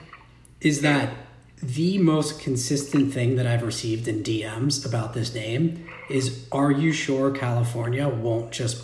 is 0.61 0.83
that 0.83 1.15
the 1.63 1.99
most 1.99 2.41
consistent 2.41 3.13
thing 3.13 3.37
that 3.37 3.47
I've 3.47 3.63
received 3.63 4.07
in 4.07 4.23
DMs 4.23 4.85
about 4.85 5.15
this 5.15 5.35
name 5.35 5.89
is 6.11 6.47
Are 6.53 6.71
you 6.71 6.93
sure 6.93 7.31
California 7.31 8.09
won't 8.09 8.53
just 8.53 8.83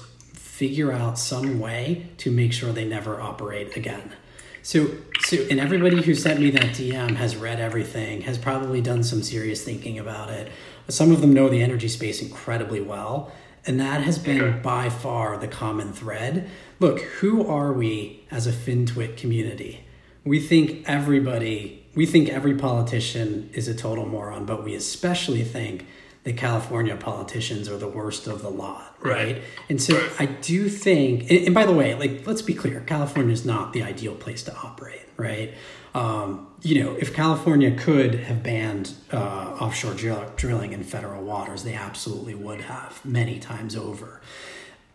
figure 0.60 0.92
out 0.92 1.18
some 1.18 1.58
way 1.58 2.06
to 2.18 2.30
make 2.30 2.52
sure 2.52 2.70
they 2.70 2.84
never 2.84 3.18
operate 3.18 3.74
again. 3.78 4.12
So, 4.60 4.90
so, 5.20 5.38
and 5.50 5.58
everybody 5.58 6.02
who 6.02 6.14
sent 6.14 6.38
me 6.38 6.50
that 6.50 6.76
DM 6.76 7.16
has 7.16 7.34
read 7.34 7.58
everything, 7.58 8.20
has 8.20 8.36
probably 8.36 8.82
done 8.82 9.02
some 9.02 9.22
serious 9.22 9.64
thinking 9.64 9.98
about 9.98 10.28
it. 10.28 10.52
Some 10.88 11.12
of 11.12 11.22
them 11.22 11.32
know 11.32 11.48
the 11.48 11.62
energy 11.62 11.88
space 11.88 12.20
incredibly 12.20 12.82
well, 12.82 13.32
and 13.64 13.80
that 13.80 14.02
has 14.02 14.18
been 14.18 14.60
by 14.60 14.90
far 14.90 15.38
the 15.38 15.48
common 15.48 15.94
thread. 15.94 16.50
Look, 16.78 17.00
who 17.20 17.46
are 17.46 17.72
we 17.72 18.26
as 18.30 18.46
a 18.46 18.52
FinTwit 18.52 19.16
community? 19.16 19.86
We 20.26 20.40
think 20.40 20.86
everybody, 20.86 21.86
we 21.94 22.04
think 22.04 22.28
every 22.28 22.54
politician 22.54 23.48
is 23.54 23.66
a 23.66 23.74
total 23.74 24.04
moron, 24.04 24.44
but 24.44 24.62
we 24.62 24.74
especially 24.74 25.42
think 25.42 25.86
the 26.22 26.32
California 26.32 26.96
politicians 26.96 27.68
are 27.68 27.78
the 27.78 27.88
worst 27.88 28.26
of 28.26 28.42
the 28.42 28.50
lot, 28.50 28.94
right? 29.00 29.36
right. 29.36 29.42
And 29.68 29.80
so 29.80 29.96
right. 29.96 30.12
I 30.18 30.26
do 30.26 30.68
think, 30.68 31.30
and, 31.30 31.46
and, 31.46 31.54
by 31.54 31.64
the 31.64 31.72
way, 31.72 31.94
like 31.94 32.26
let's 32.26 32.42
be 32.42 32.54
clear, 32.54 32.80
California 32.80 33.32
is 33.32 33.46
not 33.46 33.72
the 33.72 33.82
ideal 33.82 34.14
place 34.14 34.42
to 34.44 34.54
operate, 34.54 35.06
right? 35.16 35.54
Um, 35.94 36.48
you 36.62 36.82
know, 36.82 36.94
if 36.94 37.14
California 37.14 37.74
could 37.74 38.14
have 38.14 38.42
banned 38.42 38.94
uh, 39.12 39.16
offshore 39.60 39.94
drill- 39.94 40.30
drilling 40.36 40.72
in 40.72 40.84
federal 40.84 41.22
waters, 41.22 41.64
they 41.64 41.74
absolutely 41.74 42.34
would 42.34 42.60
have 42.62 43.02
many 43.04 43.38
times 43.38 43.74
over. 43.74 44.20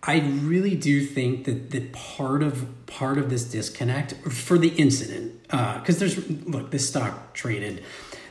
I 0.03 0.19
really 0.19 0.75
do 0.75 1.03
think 1.03 1.45
that 1.45 1.71
that 1.71 1.91
part 1.91 2.43
of 2.43 2.67
part 2.85 3.17
of 3.17 3.31
this 3.31 3.43
disconnect 3.45 4.13
for 4.31 4.59
the 4.59 4.69
incident, 4.69 5.41
because 5.41 5.95
uh, 5.95 5.99
there's 5.99 6.29
look, 6.45 6.69
this 6.69 6.87
stock 6.87 7.33
traded, 7.33 7.83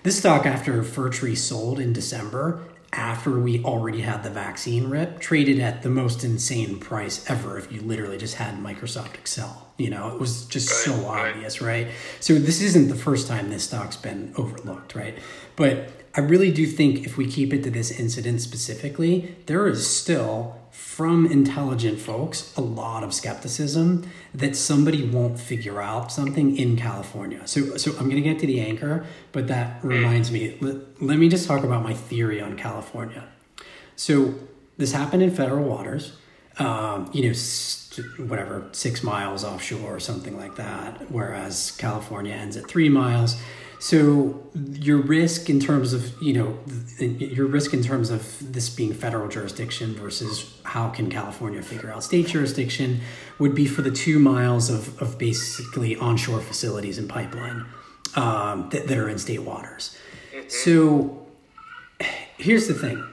this 0.04 0.16
stock 0.16 0.46
after 0.46 0.85
Fir 0.85 1.09
Tree 1.11 1.35
sold 1.35 1.80
in 1.80 1.92
December 1.92 2.62
after 2.94 3.38
we 3.38 3.62
already 3.64 4.00
had 4.00 4.22
the 4.22 4.30
vaccine 4.30 4.88
rip 4.88 5.18
traded 5.18 5.59
at 5.61 5.83
the 5.83 5.90
most 5.90 6.24
insane 6.24 6.78
price 6.78 7.28
ever 7.28 7.59
if 7.59 7.70
you 7.70 7.80
literally 7.80 8.16
just 8.16 8.37
had 8.37 8.57
Microsoft 8.59 9.14
Excel. 9.14 9.68
You 9.76 9.90
know, 9.90 10.14
it 10.14 10.20
was 10.20 10.46
just 10.46 10.70
right, 10.70 10.96
so 10.96 11.07
obvious, 11.07 11.61
right. 11.61 11.87
right? 11.87 11.94
So 12.20 12.35
this 12.35 12.62
isn't 12.62 12.88
the 12.88 12.94
first 12.94 13.26
time 13.26 13.50
this 13.50 13.64
stock's 13.64 13.96
been 13.96 14.33
overlooked, 14.37 14.94
right? 14.94 15.18
But 15.57 15.90
I 16.14 16.20
really 16.20 16.52
do 16.52 16.66
think 16.66 17.04
if 17.04 17.16
we 17.16 17.26
keep 17.26 17.52
it 17.52 17.64
to 17.64 17.70
this 17.70 17.90
incident 17.90 18.40
specifically, 18.40 19.37
there 19.46 19.66
is 19.66 19.85
still 19.85 20.57
from 20.94 21.26
intelligent 21.26 21.98
folks 21.98 22.57
a 22.57 22.61
lot 22.61 23.02
of 23.02 23.12
skepticism 23.12 24.09
that 24.33 24.54
somebody 24.54 25.02
won't 25.02 25.40
figure 25.40 25.83
out 25.83 26.12
something 26.12 26.57
in 26.57 26.76
California. 26.76 27.40
So, 27.46 27.76
so 27.76 27.90
I'm 27.98 28.09
going 28.09 28.11
to 28.11 28.20
get 28.20 28.38
to 28.38 28.46
the 28.46 28.61
anchor, 28.61 29.04
but 29.33 29.48
that 29.48 29.83
reminds 29.83 30.30
me. 30.30 30.57
Let, 30.61 31.02
let 31.02 31.18
me 31.18 31.28
just 31.28 31.48
talk 31.48 31.64
about 31.64 31.83
my 31.83 31.94
theory 31.94 32.40
on 32.40 32.57
California. 32.57 33.24
So 33.96 34.35
this 34.78 34.92
happened 34.92 35.24
in 35.24 35.33
federal 35.33 35.64
waters. 35.64 36.16
Um, 36.61 37.11
you 37.12 37.28
know, 37.28 37.35
whatever 38.28 38.68
six 38.70 39.02
miles 39.02 39.42
offshore 39.42 39.96
or 39.96 39.98
something 39.98 40.37
like 40.37 40.54
that, 40.54 41.11
whereas 41.11 41.72
California 41.72 42.33
ends 42.33 42.57
at 42.57 42.68
three 42.68 42.88
miles. 42.88 43.37
So 43.85 44.42
your 44.55 44.97
risk 44.97 45.51
in 45.51 45.61
terms 45.61 45.92
of 45.92 46.14
you 46.23 46.33
know 46.33 46.59
your 46.99 47.44
risk 47.44 47.75
in 47.75 47.83
terms 47.83 48.09
of 48.09 48.23
this 48.55 48.70
being 48.70 48.94
federal 48.94 49.29
jurisdiction 49.29 49.94
versus 49.94 50.59
how 50.62 50.88
can 50.88 51.11
California 51.11 51.61
figure 51.61 51.92
out 51.92 52.03
state 52.03 52.29
jurisdiction 52.29 53.03
would 53.38 53.55
be 53.55 53.66
for 53.66 53.83
the 53.83 53.90
two 53.90 54.18
miles 54.18 54.70
of, 54.70 54.99
of 55.03 55.18
basically 55.18 55.97
onshore 55.97 56.40
facilities 56.40 56.97
and 56.97 57.11
pipeline 57.11 57.66
um, 58.16 58.70
that, 58.70 58.88
that 58.88 58.97
are 58.97 59.11
in 59.11 59.18
state 59.18 59.42
waters. 59.42 59.94
Mm-hmm. 60.33 60.49
So 60.49 61.27
here's 62.38 62.68
the 62.68 62.75
thing. 62.75 63.05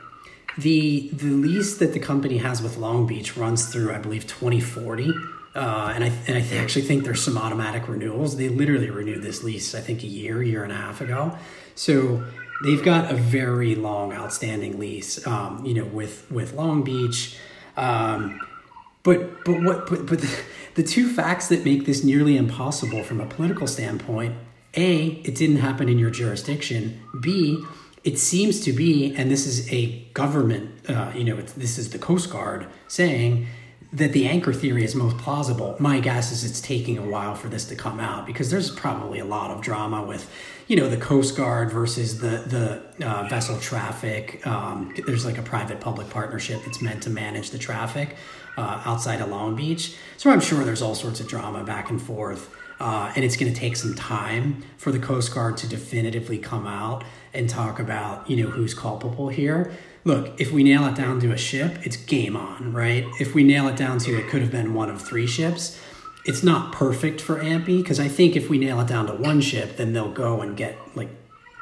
The 0.58 1.10
the 1.12 1.32
lease 1.32 1.80
that 1.80 1.92
the 1.92 2.00
company 2.00 2.38
has 2.38 2.62
with 2.62 2.78
Long 2.78 3.06
Beach 3.06 3.36
runs 3.36 3.68
through, 3.68 3.94
I 3.94 3.98
believe, 3.98 4.26
2040. 4.26 5.12
Uh, 5.54 5.92
and 5.94 6.04
I 6.04 6.08
and 6.28 6.38
I 6.38 6.42
th- 6.42 6.62
actually 6.62 6.84
think 6.84 7.04
there's 7.04 7.22
some 7.22 7.38
automatic 7.38 7.88
renewals. 7.88 8.38
They 8.38 8.48
literally 8.48 8.90
renewed 8.90 9.22
this 9.22 9.44
lease, 9.44 9.76
I 9.76 9.82
think, 9.82 10.04
a 10.04 10.08
year, 10.08 10.42
year 10.42 10.64
and 10.64 10.72
a 10.72 10.76
half 10.76 11.02
ago. 11.02 11.38
So 11.76 12.24
they've 12.64 12.84
got 12.84 13.12
a 13.12 13.16
very 13.16 13.76
long 13.76 14.14
outstanding 14.14 14.80
lease, 14.80 15.26
um, 15.28 15.66
you 15.66 15.74
know, 15.74 15.86
with 15.86 16.30
with 16.32 16.54
Long 16.54 16.84
Beach. 16.84 17.38
Um, 17.76 18.40
but 19.04 19.44
but 19.44 19.62
what 19.62 19.90
but, 19.90 20.06
but 20.06 20.22
the, 20.22 20.40
the 20.76 20.84
two 20.84 21.10
facts 21.10 21.48
that 21.50 21.66
make 21.66 21.86
this 21.86 22.04
nearly 22.04 22.38
impossible 22.38 23.04
from 23.04 23.20
a 23.20 23.26
political 23.26 23.68
standpoint: 23.68 24.36
a, 24.76 25.08
it 25.26 25.36
didn't 25.36 25.58
happen 25.58 25.90
in 25.90 26.00
your 26.00 26.12
jurisdiction. 26.12 27.02
B, 27.20 27.62
it 28.04 28.18
seems 28.18 28.62
to 28.62 28.74
be, 28.74 29.14
and 29.16 29.30
this 29.30 29.46
is 29.46 29.72
a 29.72 30.00
government, 30.14 30.90
uh, 30.90 31.12
you 31.16 31.24
know, 31.24 31.36
this 31.36 31.78
is 31.78 31.90
the 31.90 32.00
Coast 32.00 32.32
Guard 32.32 32.68
saying 32.88 33.48
that 33.94 34.14
the 34.14 34.26
anchor 34.26 34.54
theory 34.54 34.86
is 34.86 34.96
most 34.96 35.18
plausible. 35.18 35.76
My 35.80 36.00
guess 36.00 36.32
is 36.32 36.46
it's 36.46 36.62
taking 36.62 36.98
a 36.98 37.02
while 37.02 37.36
for 37.36 37.50
this 37.50 37.66
to 37.66 37.76
come 37.76 38.00
out 38.00 38.26
because 38.26 38.50
there's 38.50 38.72
probably 38.72 39.20
a 39.20 39.26
lot 39.26 39.52
of 39.52 39.62
drama 39.62 40.02
with, 40.02 40.32
you 40.68 40.78
know, 40.78 40.90
the 40.90 40.98
Coast 40.98 41.36
Guard 41.36 41.72
versus 41.72 42.20
the 42.20 42.44
the 42.48 43.06
uh, 43.06 43.28
vessel 43.28 43.60
traffic. 43.60 44.46
Um, 44.48 44.94
there's 45.06 45.26
like 45.26 45.38
a 45.38 45.42
private 45.42 45.82
public 45.82 46.10
partnership 46.10 46.64
that's 46.66 46.82
meant 46.82 47.04
to 47.04 47.10
manage 47.10 47.50
the 47.50 47.58
traffic 47.58 48.16
uh, 48.58 48.82
outside 48.86 49.20
of 49.20 49.30
Long 49.30 49.56
Beach. 49.56 49.96
So 50.16 50.30
I'm 50.30 50.42
sure 50.42 50.64
there's 50.64 50.82
all 50.82 50.96
sorts 50.96 51.20
of 51.20 51.28
drama 51.28 51.64
back 51.64 51.90
and 51.90 52.02
forth. 52.02 52.50
Uh, 52.80 53.12
and 53.16 53.24
it's 53.24 53.38
going 53.38 53.54
to 53.54 53.60
take 53.60 53.76
some 53.76 53.94
time 53.94 54.64
for 54.78 54.92
the 54.92 54.98
Coast 54.98 55.32
Guard 55.36 55.56
to 55.58 55.68
definitively 55.68 56.40
come 56.40 56.66
out 56.66 57.04
and 57.32 57.48
talk 57.48 57.80
about, 57.80 58.28
you 58.28 58.44
know, 58.44 58.50
who's 58.50 58.74
culpable 58.74 59.30
here 59.30 59.72
look, 60.04 60.40
if 60.40 60.52
we 60.52 60.64
nail 60.64 60.86
it 60.88 60.96
down 60.96 61.20
to 61.22 61.32
a 61.32 61.38
ship, 61.38 61.86
it's 61.86 61.96
game 61.96 62.36
on, 62.36 62.74
right? 62.74 63.06
If 63.20 63.34
we 63.34 63.44
nail 63.44 63.68
it 63.68 63.76
down 63.76 64.00
to 64.00 64.18
it 64.18 64.28
could 64.30 64.42
have 64.42 64.52
been 64.52 64.74
one 64.74 64.90
of 64.90 65.02
three 65.02 65.28
ships, 65.28 65.80
it's 66.26 66.44
not 66.44 66.72
perfect 66.72 67.20
for 67.20 67.40
Ampy 67.40 67.82
because 67.82 68.00
I 68.00 68.08
think 68.08 68.36
if 68.36 68.50
we 68.50 68.58
nail 68.58 68.80
it 68.80 68.88
down 68.88 69.08
to 69.08 69.14
one 69.14 69.42
ship, 69.42 69.78
then 69.78 69.94
they'll 69.94 70.12
go 70.12 70.42
and 70.42 70.56
get 70.56 70.78
like 70.96 71.10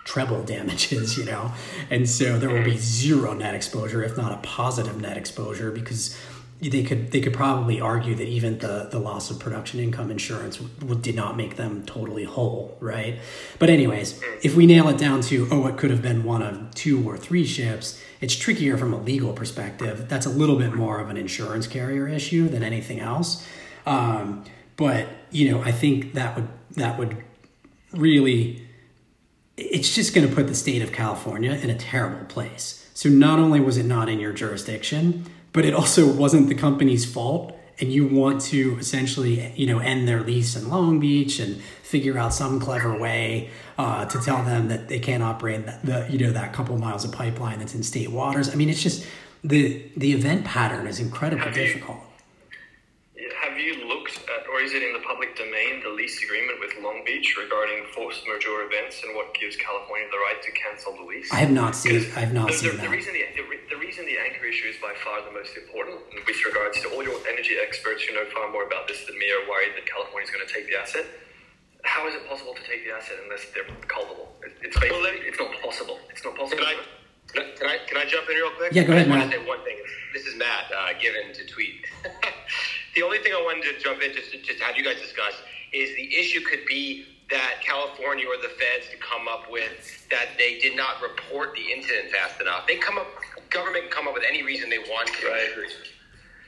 treble 0.04 0.43
damages, 0.43 1.17
you 1.17 1.25
know? 1.25 1.52
And 1.89 2.10
so 2.10 2.38
there 2.38 2.49
will 2.49 2.63
be 2.63 2.78
zero 2.78 3.34
net 3.34 3.56
exposure, 3.56 4.04
if 4.04 4.17
not 4.17 4.32
a 4.32 4.38
positive 4.38 4.99
net 4.99 5.17
exposure, 5.17 5.71
because 5.71 6.17
they 6.62 6.84
could 6.84 7.12
they 7.12 7.21
could 7.21 7.34
probably 7.34 7.80
argue 7.80 8.15
that 8.15 8.28
even 8.28 8.60
the 8.60 8.89
the 8.91 8.99
loss 8.99 9.32
of 9.32 9.39
production 9.39 9.80
income 9.80 10.12
insurance 10.12 10.58
w- 10.58 10.99
did 10.99 11.15
not 11.15 11.38
make 11.38 11.56
them 11.56 11.86
totally 11.86 12.25
whole, 12.25 12.78
right? 12.82 13.17
But 13.60 13.69
anyways, 13.69 14.21
if 14.41 14.56
we 14.56 14.65
nail 14.65 14.89
it 14.89 14.97
down 14.97 15.21
to 15.21 15.47
oh, 15.52 15.67
it 15.67 15.78
could 15.78 15.89
have 15.89 16.02
been 16.02 16.25
one 16.25 16.41
of 16.41 16.75
two 16.75 17.08
or 17.10 17.17
three 17.17 17.45
ships, 17.45 18.02
it's 18.21 18.36
trickier 18.36 18.77
from 18.77 18.93
a 18.93 19.01
legal 19.01 19.34
perspective. 19.34 20.08
That's 20.10 20.25
a 20.25 20.29
little 20.29 20.58
bit 20.58 20.73
more 20.73 20.99
of 20.99 21.10
an 21.10 21.17
insurance 21.17 21.67
carrier 21.67 22.08
issue 22.08 22.47
than 22.49 22.63
anything 22.63 22.99
else. 22.99 23.45
Um, 23.86 24.43
but 24.75 25.08
you 25.32 25.51
know, 25.51 25.62
I 25.62 25.71
think 25.71 26.13
that 26.13 26.36
would 26.36 26.47
that 26.71 26.97
would 26.97 27.23
really 27.91 28.65
it's 29.58 29.93
just 29.93 30.13
going 30.15 30.27
to 30.27 30.34
put 30.34 30.47
the 30.47 30.55
state 30.55 30.82
of 30.82 30.91
California 30.91 31.51
in 31.51 31.69
a 31.69 31.77
terrible 31.77 32.25
place. 32.25 32.89
So 32.93 33.10
not 33.10 33.39
only 33.39 33.60
was 33.60 33.77
it 33.77 33.86
not 33.86 34.08
in 34.10 34.19
your 34.19 34.32
jurisdiction, 34.32 35.25
but 35.51 35.65
it 35.65 35.73
also 35.73 36.12
wasn't 36.12 36.47
the 36.47 36.55
company's 36.55 37.05
fault 37.05 37.60
and 37.79 37.93
you 37.93 38.05
want 38.05 38.41
to 38.41 38.77
essentially 38.79 39.53
you 39.55 39.65
know 39.65 39.79
end 39.79 40.08
their 40.08 40.21
lease 40.21 40.55
in 40.55 40.69
long 40.69 40.99
beach 40.99 41.39
and 41.39 41.62
figure 41.62 42.17
out 42.17 42.34
some 42.34 42.60
clever 42.60 42.97
way 42.97 43.49
uh, 43.80 44.04
to 44.04 44.20
tell 44.20 44.44
them 44.44 44.68
that 44.68 44.89
they 44.89 45.00
can't 45.00 45.24
operate 45.24 45.65
the, 45.65 45.80
the 45.86 46.12
you 46.12 46.20
know 46.20 46.34
that 46.34 46.52
couple 46.52 46.78
miles 46.78 47.06
of 47.06 47.13
pipeline 47.13 47.60
that's 47.60 47.74
in 47.74 47.82
state 47.82 48.12
waters. 48.12 48.50
I 48.50 48.56
mean 48.56 48.70
it's 48.70 48.84
just 48.84 49.08
the 49.42 49.89
the 49.96 50.12
event 50.12 50.44
pattern 50.44 50.86
is 50.86 51.00
incredibly 51.00 51.46
have 51.46 51.54
difficult. 51.54 51.98
You, 53.15 53.32
have 53.42 53.58
you 53.58 53.88
looked 53.88 54.18
at 54.18 54.48
or 54.52 54.60
is 54.60 54.74
it 54.74 54.84
in 54.84 54.92
the 54.92 55.00
public 55.08 55.34
domain 55.38 55.82
the 55.82 55.89
lease 55.89 56.22
agreement 56.22 56.60
with 56.60 56.76
long 56.84 57.04
beach 57.06 57.38
regarding 57.39 57.86
force 57.96 58.22
majeure 58.28 58.68
events 58.68 59.02
and 59.02 59.15
what 59.15 59.34
gives 59.34 59.56
california 59.56 60.08
the 60.12 60.18
right 60.28 60.44
to 60.44 60.52
cancel 60.52 60.92
the 60.98 61.04
lease? 61.04 61.32
I 61.32 61.38
have 61.38 61.52
not 61.52 61.74
seen 61.74 62.04
i 62.18 62.20
have 62.20 62.34
not 62.34 62.50
the, 62.50 62.54
seen 62.54 62.72
the, 62.72 62.78
that. 62.78 62.84
the 62.84 62.89
reason 62.89 63.13
the, 63.13 63.24
the 63.39 63.48
the 63.70 63.78
reason 63.80 64.04
the 64.06 64.20
anchor 64.20 64.44
issue 64.44 64.68
is 64.68 64.76
by 64.82 64.94
far 65.06 65.24
the 65.24 65.32
most 65.32 65.56
important, 65.56 66.04
with 66.28 66.44
regards 66.44 66.82
to 66.82 66.89
all 66.92 67.04
your 67.04 67.15
energy 67.32 67.56
experts 67.56 68.04
who 68.04 68.13
know 68.13 68.26
far 68.36 68.52
more 68.52 68.68
about 68.68 68.89
this 68.89 69.06
than 69.06 69.18
me 69.18 69.32
are 69.32 69.48
worried 69.48 69.72
that 69.78 69.86
California 69.86 70.28
is 70.28 70.32
going 70.36 70.46
to 70.46 70.52
take 70.52 70.68
the 70.68 70.76
asset. 70.76 71.06
How 71.84 72.08
is 72.08 72.15
it 72.15 72.28
possible 72.28 72.54
to 72.54 72.63
take 72.63 72.86
the 72.86 72.92
asset 72.92 73.18
unless 73.24 73.46
they're 73.54 73.68
culpable? 73.88 74.32
It's 74.62 74.78
basically, 74.80 74.89
well, 74.92 75.06
it's 75.08 75.39
not 75.39 75.52
possible. 75.62 76.00
It's 76.10 76.24
not 76.24 76.36
possible. 76.36 76.63
Can 76.63 77.44
I, 77.46 77.56
can 77.56 77.68
I, 77.70 77.78
can 77.88 77.98
I 77.98 78.06
jump 78.06 78.30
in 78.30 78.36
real 78.36 78.52
quick? 78.58 78.74
Yeah, 78.74 78.84
go 78.84 78.94
ahead, 78.94 79.06
I 79.06 79.10
Matt. 79.10 79.20
want 79.20 79.32
to 79.32 79.38
say 79.38 79.48
one 79.48 79.63
thing. 79.63 79.78
This 80.13 80.26
is 80.26 80.36
Matt, 80.36 80.72
uh, 80.76 80.94
given 81.00 81.34
to 81.34 81.46
tweet. 81.46 81.86
the 82.96 83.04
only 83.04 83.20
thing 83.20 83.34
I 83.34 83.42
wanted 83.42 83.63
to 83.72 83.80
jump 83.80 84.02
in 84.02 84.13
just, 84.13 84.32
just 84.44 84.60
have 84.60 84.76
you 84.76 84.84
guys 84.84 85.00
discuss 85.00 85.34
is 85.72 85.96
the 85.96 86.15
issue 86.15 86.42
could 86.42 86.65
be 86.68 87.06
that 87.30 87.62
California 87.62 88.26
or 88.26 88.42
the 88.42 88.50
feds 88.50 88.89
to 88.89 88.98
come 88.98 89.28
up 89.28 89.50
with 89.52 90.08
that 90.10 90.34
they 90.38 90.58
did 90.58 90.76
not 90.76 91.02
report 91.02 91.54
the 91.54 91.72
incident 91.72 92.10
fast 92.12 92.42
enough. 92.42 92.65
They 92.68 92.78
come 92.78 92.98
up 92.98 93.08
government 93.50 93.86
can 93.86 93.92
come 93.92 94.08
up 94.08 94.13
with 94.13 94.24
any 94.28 94.44
reason 94.44 94.70
they 94.70 94.80
want 94.80 95.08
to. 95.08 95.28
Right. 95.28 95.72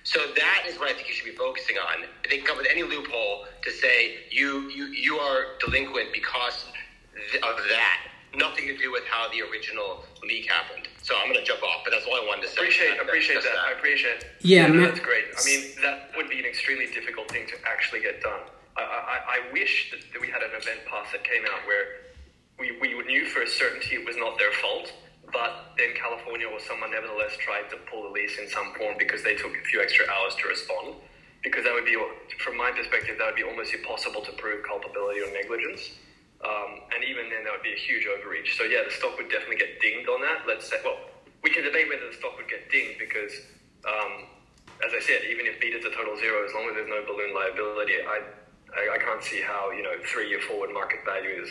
So 0.04 0.20
that 0.36 0.64
is 0.68 0.80
what 0.80 0.90
I 0.90 0.94
think 0.94 1.08
you 1.08 1.14
should 1.14 1.26
be 1.26 1.38
focusing 1.38 1.78
on. 1.78 2.06
They 2.30 2.38
can 2.38 2.46
come 2.46 2.58
with 2.58 2.68
any 2.70 2.84
loophole 2.84 3.46
to 3.64 3.72
say 3.72 4.26
you 4.30 4.70
you 4.70 4.86
you 4.88 5.18
are 5.18 5.58
delinquent 5.60 6.12
because 6.14 6.66
of 7.44 7.58
that. 7.70 7.98
Nothing 8.34 8.68
to 8.68 8.78
do 8.78 8.92
with 8.92 9.04
how 9.06 9.28
the 9.30 9.42
original 9.42 10.06
leak 10.24 10.50
happened. 10.50 10.88
So 11.04 11.14
I'm 11.18 11.28
going 11.28 11.40
to 11.40 11.46
jump 11.46 11.62
off, 11.64 11.82
but 11.84 11.92
that's 11.92 12.06
all 12.06 12.16
I 12.16 12.24
wanted 12.26 12.44
to 12.44 12.48
say. 12.48 12.62
Appreciate, 12.62 12.96
that, 12.96 13.04
appreciate 13.04 13.44
that. 13.44 13.44
that. 13.44 13.68
I 13.68 13.72
appreciate. 13.74 14.26
Yeah, 14.40 14.68
yeah 14.68 14.88
that's 14.88 15.02
great. 15.02 15.26
I 15.38 15.44
mean, 15.44 15.76
that 15.82 16.12
would 16.16 16.30
be 16.30 16.40
an 16.40 16.46
extremely 16.46 16.88
difficult 16.88 17.30
thing 17.30 17.46
to 17.48 17.56
actually 17.68 18.00
get 18.00 18.22
done. 18.22 18.40
I, 18.78 18.82
I, 18.82 19.18
I 19.28 19.52
wish 19.52 19.92
that 19.92 20.22
we 20.22 20.28
had 20.28 20.42
an 20.42 20.52
event 20.56 20.80
pass 20.88 21.12
that 21.12 21.26
came 21.26 21.44
out 21.52 21.68
where 21.68 22.08
we, 22.58 22.78
we 22.80 23.04
knew 23.04 23.26
for 23.26 23.42
a 23.42 23.48
certainty 23.48 23.96
it 23.96 24.06
was 24.06 24.16
not 24.18 24.38
their 24.38 24.54
fault, 24.54 24.94
but 25.32 25.74
then 25.78 25.96
California 25.96 26.48
or 26.48 26.60
someone 26.60 26.92
nevertheless 26.92 27.36
tried 27.40 27.70
to 27.72 27.78
pull 27.90 28.04
the 28.04 28.10
lease 28.10 28.38
in 28.38 28.48
some 28.48 28.74
form 28.76 28.96
because 29.00 29.24
they 29.24 29.36
took 29.36 29.56
a 29.56 29.64
few 29.66 29.82
extra 29.82 30.06
hours 30.08 30.36
to 30.36 30.48
respond. 30.48 30.96
Because 31.42 31.66
that 31.66 31.74
would 31.74 31.90
be, 31.90 31.98
from 32.38 32.56
my 32.56 32.70
perspective, 32.70 33.18
that 33.18 33.26
would 33.26 33.40
be 33.40 33.44
almost 33.44 33.74
impossible 33.74 34.22
to 34.22 34.32
prove 34.38 34.62
culpability 34.62 35.26
or 35.26 35.34
negligence. 35.34 35.98
Um, 36.46 36.86
and 36.94 37.02
even 37.02 37.34
then, 37.34 37.44
that 37.46 37.54
would 37.54 37.66
be 37.66 37.74
a 37.74 37.82
huge 37.82 38.06
overreach. 38.06 38.58
So 38.58 38.64
yeah, 38.64 38.86
the 38.86 38.94
stock 38.94 39.18
would 39.18 39.30
definitely 39.30 39.58
get 39.58 39.82
dinged 39.82 40.10
on 40.10 40.22
that. 40.22 40.46
Let's 40.46 40.70
say, 40.70 40.78
well, 40.86 41.02
we 41.42 41.50
can 41.50 41.66
debate 41.66 41.90
whether 41.90 42.06
the 42.06 42.18
stock 42.18 42.38
would 42.38 42.50
get 42.50 42.70
dinged 42.70 43.02
because, 43.02 43.34
um, 43.90 44.30
as 44.86 44.94
I 44.94 45.02
said, 45.02 45.26
even 45.30 45.50
if 45.50 45.58
beta's 45.58 45.86
a 45.86 45.94
total 45.94 46.14
zero, 46.18 46.46
as 46.46 46.54
long 46.54 46.70
as 46.70 46.78
there's 46.78 46.90
no 46.90 47.02
balloon 47.10 47.34
liability, 47.34 48.06
I, 48.06 48.22
I, 48.78 48.82
I 48.94 48.98
can't 49.02 49.24
see 49.24 49.42
how 49.42 49.74
you 49.74 49.82
know 49.82 49.98
three-year 50.06 50.42
forward 50.46 50.74
market 50.74 51.02
value 51.06 51.42
is 51.42 51.50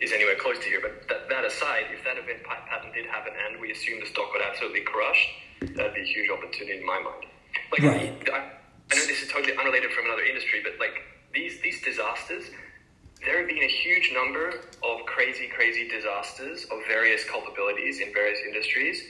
is 0.00 0.12
anywhere 0.12 0.36
close 0.36 0.58
to 0.58 0.64
here. 0.64 0.80
But 0.80 1.08
that, 1.08 1.28
that 1.28 1.44
aside, 1.44 1.90
if 1.90 2.04
that 2.04 2.18
event 2.18 2.44
pattern 2.44 2.92
did 2.92 3.06
happen 3.06 3.32
and 3.34 3.60
we 3.60 3.72
assume 3.72 4.00
the 4.00 4.06
stock 4.06 4.32
would 4.32 4.42
absolutely 4.42 4.82
crush, 4.82 5.28
that'd 5.74 5.94
be 5.94 6.02
a 6.02 6.04
huge 6.04 6.30
opportunity 6.30 6.78
in 6.78 6.86
my 6.86 7.00
mind. 7.00 7.26
Like, 7.72 7.82
right. 7.82 8.30
I, 8.32 8.38
I 8.90 8.94
know 8.96 9.06
this 9.06 9.22
is 9.22 9.28
totally 9.28 9.56
unrelated 9.56 9.92
from 9.92 10.06
another 10.06 10.22
industry, 10.22 10.60
but 10.62 10.78
like 10.78 11.02
these 11.34 11.60
these 11.60 11.82
disasters, 11.82 12.44
there 13.24 13.38
have 13.38 13.48
been 13.48 13.62
a 13.62 13.68
huge 13.68 14.12
number 14.14 14.48
of 14.82 15.04
crazy, 15.06 15.48
crazy 15.48 15.88
disasters 15.88 16.64
of 16.64 16.78
various 16.86 17.24
culpabilities 17.24 18.00
in 18.00 18.12
various 18.14 18.38
industries. 18.46 19.02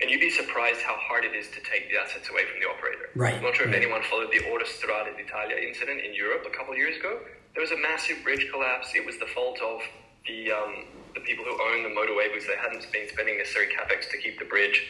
And 0.00 0.10
you'd 0.10 0.20
be 0.20 0.30
surprised 0.30 0.80
how 0.80 0.96
hard 0.98 1.24
it 1.24 1.34
is 1.36 1.46
to 1.50 1.60
take 1.62 1.88
the 1.88 1.96
assets 2.00 2.28
away 2.28 2.42
from 2.50 2.58
the 2.58 2.66
operator. 2.66 3.10
Right. 3.14 3.34
I'm 3.34 3.42
not 3.42 3.54
sure 3.54 3.66
right. 3.66 3.74
if 3.74 3.82
anyone 3.82 4.02
followed 4.02 4.32
the 4.32 4.40
Autostrada 4.40 5.14
d'Italia 5.16 5.56
incident 5.62 6.00
in 6.00 6.12
Europe 6.12 6.42
a 6.42 6.50
couple 6.50 6.72
of 6.72 6.78
years 6.78 6.96
ago. 6.96 7.20
There 7.54 7.62
was 7.62 7.70
a 7.70 7.78
massive 7.78 8.16
bridge 8.24 8.48
collapse. 8.50 8.88
It 8.96 9.06
was 9.06 9.18
the 9.18 9.26
fault 9.26 9.60
of 9.60 9.80
the 10.26 10.52
um, 10.52 10.86
the 11.14 11.20
people 11.20 11.44
who 11.44 11.52
own 11.52 11.82
the 11.82 11.92
motorway 11.92 12.32
because 12.32 12.46
they 12.46 12.56
hadn't 12.56 12.86
been 12.92 13.08
spending 13.08 13.38
necessary 13.38 13.68
capex 13.68 14.08
to 14.10 14.18
keep 14.18 14.38
the 14.38 14.44
bridge. 14.46 14.82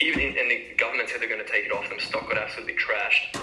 Even 0.00 0.32
and 0.38 0.50
the 0.50 0.74
government 0.78 1.08
said 1.08 1.20
they're 1.20 1.28
going 1.28 1.44
to 1.44 1.50
take 1.50 1.66
it 1.66 1.72
off 1.72 1.88
them. 1.88 2.00
Stock 2.00 2.28
got 2.28 2.38
absolutely 2.38 2.76
trashed. 2.80 3.36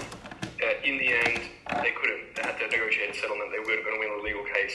Uh, 0.58 0.74
in 0.82 0.98
the 0.98 1.06
end, 1.06 1.42
they 1.82 1.94
couldn't. 1.94 2.34
They 2.34 2.42
had 2.42 2.58
to 2.58 2.66
negotiate 2.66 3.14
a 3.14 3.16
settlement. 3.18 3.54
They 3.54 3.62
weren't 3.62 3.86
going 3.86 3.94
to 3.94 4.02
win 4.02 4.10
a 4.18 4.22
legal 4.26 4.42
case. 4.50 4.74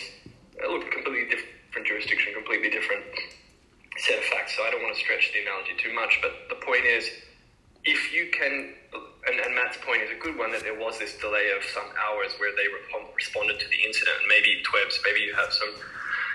Uh, 0.56 0.72
look, 0.72 0.88
completely 0.92 1.28
different 1.28 1.84
jurisdiction, 1.84 2.32
completely 2.34 2.70
different 2.70 3.04
set 4.00 4.18
of 4.18 4.24
facts. 4.32 4.56
So 4.56 4.64
I 4.64 4.72
don't 4.72 4.82
want 4.82 4.96
to 4.96 5.02
stretch 5.02 5.36
the 5.36 5.44
analogy 5.44 5.76
too 5.76 5.92
much. 5.92 6.24
But 6.24 6.48
the 6.48 6.56
point 6.64 6.86
is, 6.88 7.04
if 7.84 8.14
you 8.16 8.32
can, 8.32 8.80
and, 9.28 9.36
and 9.44 9.52
Matt's 9.52 9.76
point 9.84 10.08
is 10.08 10.12
a 10.16 10.20
good 10.24 10.40
one, 10.40 10.56
that 10.56 10.64
there 10.64 10.80
was 10.80 11.00
this 11.00 11.20
delay 11.20 11.52
of 11.52 11.68
some 11.76 11.92
hours 12.00 12.32
where 12.40 12.56
they 12.56 12.72
responded 13.12 13.60
to 13.60 13.68
the 13.68 13.80
incident. 13.84 14.24
Maybe 14.32 14.64
Twebs, 14.64 15.04
maybe 15.04 15.20
you 15.20 15.36
have 15.36 15.52
some 15.52 15.76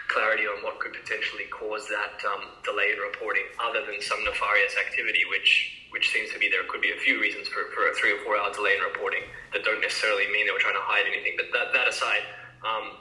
clarity 0.09 0.45
on 0.49 0.65
what 0.65 0.81
could 0.81 0.93
potentially 0.93 1.45
cause 1.53 1.87
that 1.89 2.17
um, 2.25 2.49
delay 2.65 2.93
in 2.93 2.99
reporting, 2.99 3.45
other 3.61 3.85
than 3.85 4.01
some 4.01 4.19
nefarious 4.25 4.75
activity, 4.77 5.23
which 5.31 5.77
which 5.91 6.13
seems 6.13 6.29
to 6.33 6.39
be 6.39 6.49
there 6.53 6.65
could 6.69 6.83
be 6.83 6.93
a 6.93 7.01
few 7.01 7.21
reasons 7.21 7.49
for, 7.49 7.65
for 7.73 7.89
a 7.89 7.95
three 7.97 8.13
or 8.13 8.21
four 8.21 8.37
hour 8.37 8.53
delay 8.53 8.77
in 8.77 8.83
reporting 8.85 9.25
that 9.53 9.65
don't 9.65 9.81
necessarily 9.81 10.29
mean 10.29 10.45
they 10.45 10.53
were 10.53 10.61
trying 10.61 10.77
to 10.77 10.85
hide 10.85 11.09
anything. 11.09 11.33
But 11.37 11.49
that, 11.57 11.73
that 11.73 11.89
aside, 11.89 12.29
um, 12.61 13.01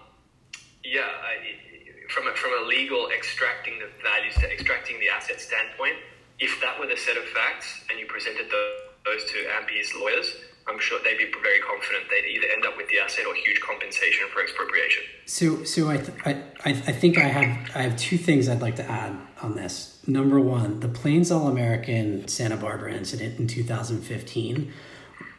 yeah, 0.87 1.03
I, 1.03 2.07
from 2.07 2.27
a, 2.27 2.33
from 2.35 2.55
a 2.63 2.65
legal 2.65 3.11
extracting 3.11 3.79
the 3.79 3.91
values 3.99 4.35
to 4.39 4.47
extracting 4.47 4.99
the 5.03 5.09
asset 5.11 5.41
standpoint, 5.41 5.99
if 6.39 6.55
that 6.61 6.79
were 6.79 6.87
the 6.87 6.95
set 6.95 7.17
of 7.17 7.25
facts 7.35 7.83
and 7.89 7.99
you 7.99 8.05
presented 8.07 8.47
those 8.47 9.23
to 9.35 9.37
Ampy's 9.59 9.91
lawyers, 9.99 10.31
I'm 10.67 10.79
sure 10.79 10.99
they'd 11.03 11.17
be 11.17 11.31
very 11.41 11.59
confident 11.59 12.05
they'd 12.09 12.29
either 12.29 12.47
end 12.53 12.65
up 12.65 12.75
with 12.75 12.89
the 12.89 12.99
asset 12.99 13.25
or 13.25 13.33
huge 13.35 13.61
compensation 13.61 14.27
for 14.33 14.41
expropriation. 14.41 15.03
So, 15.25 15.63
so 15.63 15.89
I, 15.89 15.97
th- 15.97 16.17
I, 16.25 16.69
I 16.69 16.71
think 16.73 17.17
I 17.17 17.23
have 17.23 17.71
I 17.75 17.81
have 17.83 17.97
two 17.97 18.17
things 18.17 18.49
I'd 18.49 18.61
like 18.61 18.75
to 18.77 18.89
add 18.89 19.17
on 19.41 19.55
this. 19.55 20.01
Number 20.05 20.39
one, 20.39 20.81
the 20.81 20.89
Plains 20.89 21.31
All 21.31 21.47
American 21.47 22.27
Santa 22.27 22.57
Barbara 22.57 22.93
incident 22.93 23.39
in 23.39 23.47
2015 23.47 24.73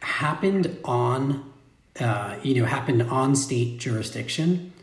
happened 0.01 0.77
on, 0.83 1.51
uh, 1.99 2.37
you 2.43 2.59
know, 2.59 2.65
happened 2.65 3.03
on 3.03 3.35
state 3.35 3.79
jurisdiction, 3.79 4.73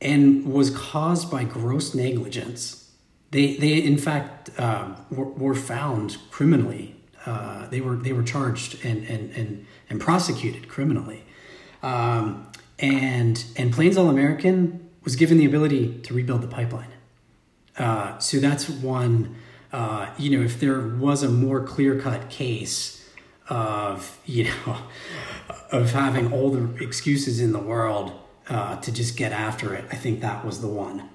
and 0.00 0.52
was 0.52 0.70
caused 0.70 1.30
by 1.30 1.44
gross 1.44 1.94
negligence. 1.94 2.90
They, 3.30 3.56
they 3.56 3.82
in 3.82 3.96
fact 3.96 4.50
uh, 4.58 4.94
were, 5.10 5.28
were 5.30 5.54
found 5.54 6.18
criminally 6.30 6.91
uh, 7.26 7.66
they 7.68 7.80
were 7.80 7.96
they 7.96 8.12
were 8.12 8.22
charged 8.22 8.84
and 8.84 9.04
and 9.04 9.30
and, 9.32 9.66
and 9.88 10.00
prosecuted 10.00 10.68
criminally, 10.68 11.24
um, 11.82 12.46
and 12.78 13.44
and 13.56 13.72
Plains 13.72 13.96
All 13.96 14.08
American 14.08 14.90
was 15.04 15.16
given 15.16 15.38
the 15.38 15.44
ability 15.44 16.00
to 16.02 16.14
rebuild 16.14 16.42
the 16.42 16.48
pipeline. 16.48 16.90
Uh, 17.78 18.18
so 18.18 18.38
that's 18.38 18.68
one. 18.68 19.36
Uh, 19.72 20.10
you 20.18 20.36
know, 20.36 20.44
if 20.44 20.60
there 20.60 20.80
was 20.80 21.22
a 21.22 21.28
more 21.28 21.62
clear 21.64 21.98
cut 21.98 22.28
case 22.28 23.08
of 23.48 24.18
you 24.24 24.44
know 24.44 24.78
of 25.72 25.92
having 25.92 26.32
all 26.32 26.50
the 26.50 26.82
excuses 26.82 27.40
in 27.40 27.52
the 27.52 27.58
world 27.58 28.12
uh, 28.48 28.76
to 28.80 28.92
just 28.92 29.16
get 29.16 29.32
after 29.32 29.74
it, 29.74 29.84
I 29.90 29.96
think 29.96 30.20
that 30.20 30.44
was 30.44 30.60
the 30.60 30.68
one. 30.68 31.08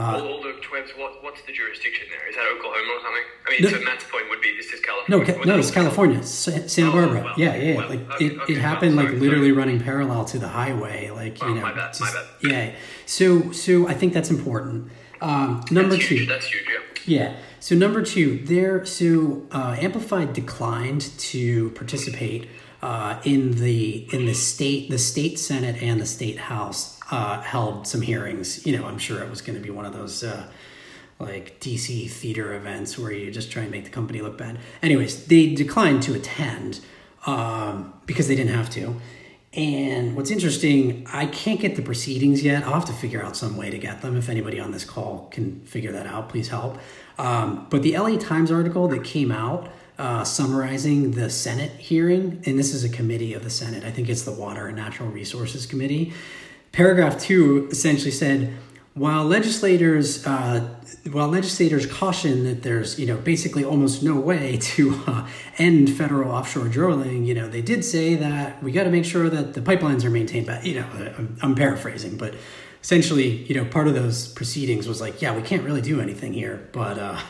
Uh, 0.00 0.16
all, 0.16 0.28
all 0.28 0.42
the 0.42 0.52
twebs, 0.62 0.96
what, 0.96 1.22
what's 1.22 1.42
the 1.42 1.52
jurisdiction 1.52 2.06
there? 2.10 2.28
Is 2.28 2.36
that 2.36 2.46
Oklahoma 2.56 2.92
or 2.96 3.00
something? 3.02 3.22
I 3.46 3.50
mean, 3.50 3.62
no, 3.62 3.78
so 3.78 3.84
Matt's 3.84 4.04
point 4.10 4.30
would 4.30 4.40
be 4.40 4.56
this 4.56 4.72
is 4.72 4.80
California. 4.80 5.36
No, 5.36 5.44
no, 5.44 5.58
it's 5.58 5.70
California, 5.70 6.22
Santa 6.22 6.88
oh, 6.88 6.92
Barbara. 6.92 7.22
Well, 7.24 7.34
yeah, 7.36 7.56
yeah. 7.56 7.76
Well, 7.76 7.88
like 7.90 8.10
okay, 8.12 8.26
it, 8.26 8.38
okay, 8.40 8.52
it 8.54 8.58
happened 8.60 8.96
well, 8.96 9.04
sorry, 9.04 9.14
like 9.16 9.22
literally 9.22 9.50
sorry. 9.50 9.58
running 9.58 9.80
parallel 9.80 10.24
to 10.26 10.38
the 10.38 10.48
highway. 10.48 11.10
Like 11.10 11.40
you 11.42 11.54
know, 11.54 11.60
my 11.60 11.72
bad, 11.72 11.88
just, 11.88 12.00
my 12.00 12.12
bad. 12.12 12.26
yeah. 12.42 12.74
So, 13.06 13.52
so 13.52 13.88
I 13.88 13.94
think 13.94 14.14
that's 14.14 14.30
important. 14.30 14.90
Um, 15.20 15.62
number 15.70 15.96
that's 15.96 16.06
two, 16.06 16.16
huge, 16.16 16.28
that's 16.28 16.46
huge. 16.46 16.64
Yeah. 16.66 16.80
Yeah. 17.06 17.36
So 17.60 17.74
number 17.74 18.02
two, 18.02 18.38
there. 18.44 18.86
So 18.86 19.46
uh, 19.52 19.76
Amplified 19.78 20.32
declined 20.32 21.02
to 21.18 21.70
participate 21.70 22.48
uh, 22.82 23.20
in 23.24 23.52
the 23.52 24.08
in 24.14 24.26
the 24.26 24.34
state 24.34 24.90
the 24.90 24.98
state 24.98 25.38
senate 25.38 25.82
and 25.82 26.00
the 26.00 26.06
state 26.06 26.38
house 26.38 26.99
uh, 27.10 27.40
held 27.40 27.86
some 27.86 28.00
hearings. 28.00 28.66
You 28.66 28.78
know, 28.78 28.86
I'm 28.86 28.98
sure 28.98 29.22
it 29.22 29.30
was 29.30 29.42
going 29.42 29.58
to 29.58 29.62
be 29.62 29.70
one 29.70 29.84
of 29.84 29.92
those 29.92 30.22
uh, 30.22 30.46
like 31.18 31.60
DC 31.60 32.10
theater 32.10 32.54
events 32.54 32.98
where 32.98 33.12
you 33.12 33.30
just 33.30 33.50
try 33.50 33.62
and 33.62 33.70
make 33.70 33.84
the 33.84 33.90
company 33.90 34.20
look 34.20 34.38
bad. 34.38 34.58
Anyways, 34.82 35.26
they 35.26 35.54
declined 35.54 36.02
to 36.04 36.14
attend 36.14 36.80
um, 37.26 37.94
because 38.06 38.28
they 38.28 38.36
didn't 38.36 38.54
have 38.54 38.70
to. 38.70 38.96
And 39.52 40.14
what's 40.14 40.30
interesting, 40.30 41.04
I 41.12 41.26
can't 41.26 41.58
get 41.58 41.74
the 41.74 41.82
proceedings 41.82 42.42
yet. 42.44 42.64
I'll 42.64 42.74
have 42.74 42.84
to 42.84 42.92
figure 42.92 43.22
out 43.22 43.36
some 43.36 43.56
way 43.56 43.68
to 43.68 43.78
get 43.78 44.00
them. 44.00 44.16
If 44.16 44.28
anybody 44.28 44.60
on 44.60 44.70
this 44.70 44.84
call 44.84 45.28
can 45.32 45.60
figure 45.62 45.90
that 45.90 46.06
out, 46.06 46.28
please 46.28 46.48
help. 46.48 46.78
Um, 47.18 47.66
but 47.68 47.82
the 47.82 47.98
LA 47.98 48.16
Times 48.16 48.52
article 48.52 48.86
that 48.88 49.02
came 49.02 49.32
out 49.32 49.68
uh, 49.98 50.24
summarizing 50.24 51.10
the 51.10 51.28
Senate 51.28 51.72
hearing, 51.72 52.42
and 52.46 52.58
this 52.58 52.72
is 52.72 52.84
a 52.84 52.88
committee 52.88 53.34
of 53.34 53.42
the 53.42 53.50
Senate, 53.50 53.84
I 53.84 53.90
think 53.90 54.08
it's 54.08 54.22
the 54.22 54.32
Water 54.32 54.68
and 54.68 54.76
Natural 54.76 55.08
Resources 55.08 55.66
Committee. 55.66 56.12
Paragraph 56.72 57.18
two 57.18 57.68
essentially 57.70 58.10
said, 58.12 58.54
while 58.94 59.24
legislators 59.24 60.26
uh, 60.26 60.68
while 61.10 61.28
legislators 61.28 61.86
caution 61.86 62.44
that 62.44 62.62
there's 62.62 62.98
you 62.98 63.06
know 63.06 63.16
basically 63.16 63.64
almost 63.64 64.02
no 64.02 64.18
way 64.18 64.56
to 64.58 65.00
uh, 65.06 65.28
end 65.58 65.90
federal 65.90 66.30
offshore 66.30 66.68
drilling, 66.68 67.24
you 67.24 67.34
know 67.34 67.48
they 67.48 67.62
did 67.62 67.84
say 67.84 68.14
that 68.16 68.62
we 68.62 68.72
got 68.72 68.84
to 68.84 68.90
make 68.90 69.04
sure 69.04 69.28
that 69.28 69.54
the 69.54 69.60
pipelines 69.60 70.04
are 70.04 70.10
maintained. 70.10 70.46
But 70.46 70.64
you 70.64 70.76
know 70.76 70.86
I'm, 71.18 71.36
I'm 71.42 71.54
paraphrasing, 71.54 72.16
but 72.16 72.34
essentially 72.82 73.28
you 73.44 73.54
know 73.54 73.64
part 73.64 73.88
of 73.88 73.94
those 73.94 74.28
proceedings 74.28 74.86
was 74.86 75.00
like 75.00 75.20
yeah 75.22 75.34
we 75.34 75.42
can't 75.42 75.62
really 75.62 75.82
do 75.82 76.00
anything 76.00 76.32
here, 76.32 76.68
but 76.72 76.98
uh, 76.98 77.20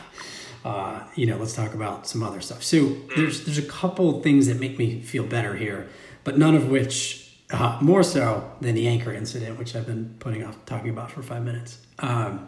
uh, 0.65 1.03
you 1.15 1.25
know 1.25 1.37
let's 1.37 1.53
talk 1.53 1.73
about 1.73 2.07
some 2.07 2.23
other 2.23 2.41
stuff. 2.41 2.63
So 2.63 2.95
there's 3.15 3.45
there's 3.45 3.57
a 3.57 3.63
couple 3.63 4.21
things 4.21 4.47
that 4.47 4.59
make 4.59 4.77
me 4.77 5.01
feel 5.01 5.23
better 5.25 5.55
here, 5.55 5.87
but 6.23 6.37
none 6.37 6.55
of 6.55 6.69
which 6.69 7.20
uh, 7.51 7.77
more 7.81 8.03
so 8.03 8.51
than 8.61 8.75
the 8.75 8.87
anchor 8.87 9.13
incident, 9.13 9.57
which 9.57 9.75
I've 9.75 9.85
been 9.85 10.15
putting 10.19 10.43
off 10.43 10.57
talking 10.65 10.89
about 10.89 11.11
for 11.11 11.21
five 11.21 11.43
minutes. 11.43 11.79
Um, 11.99 12.47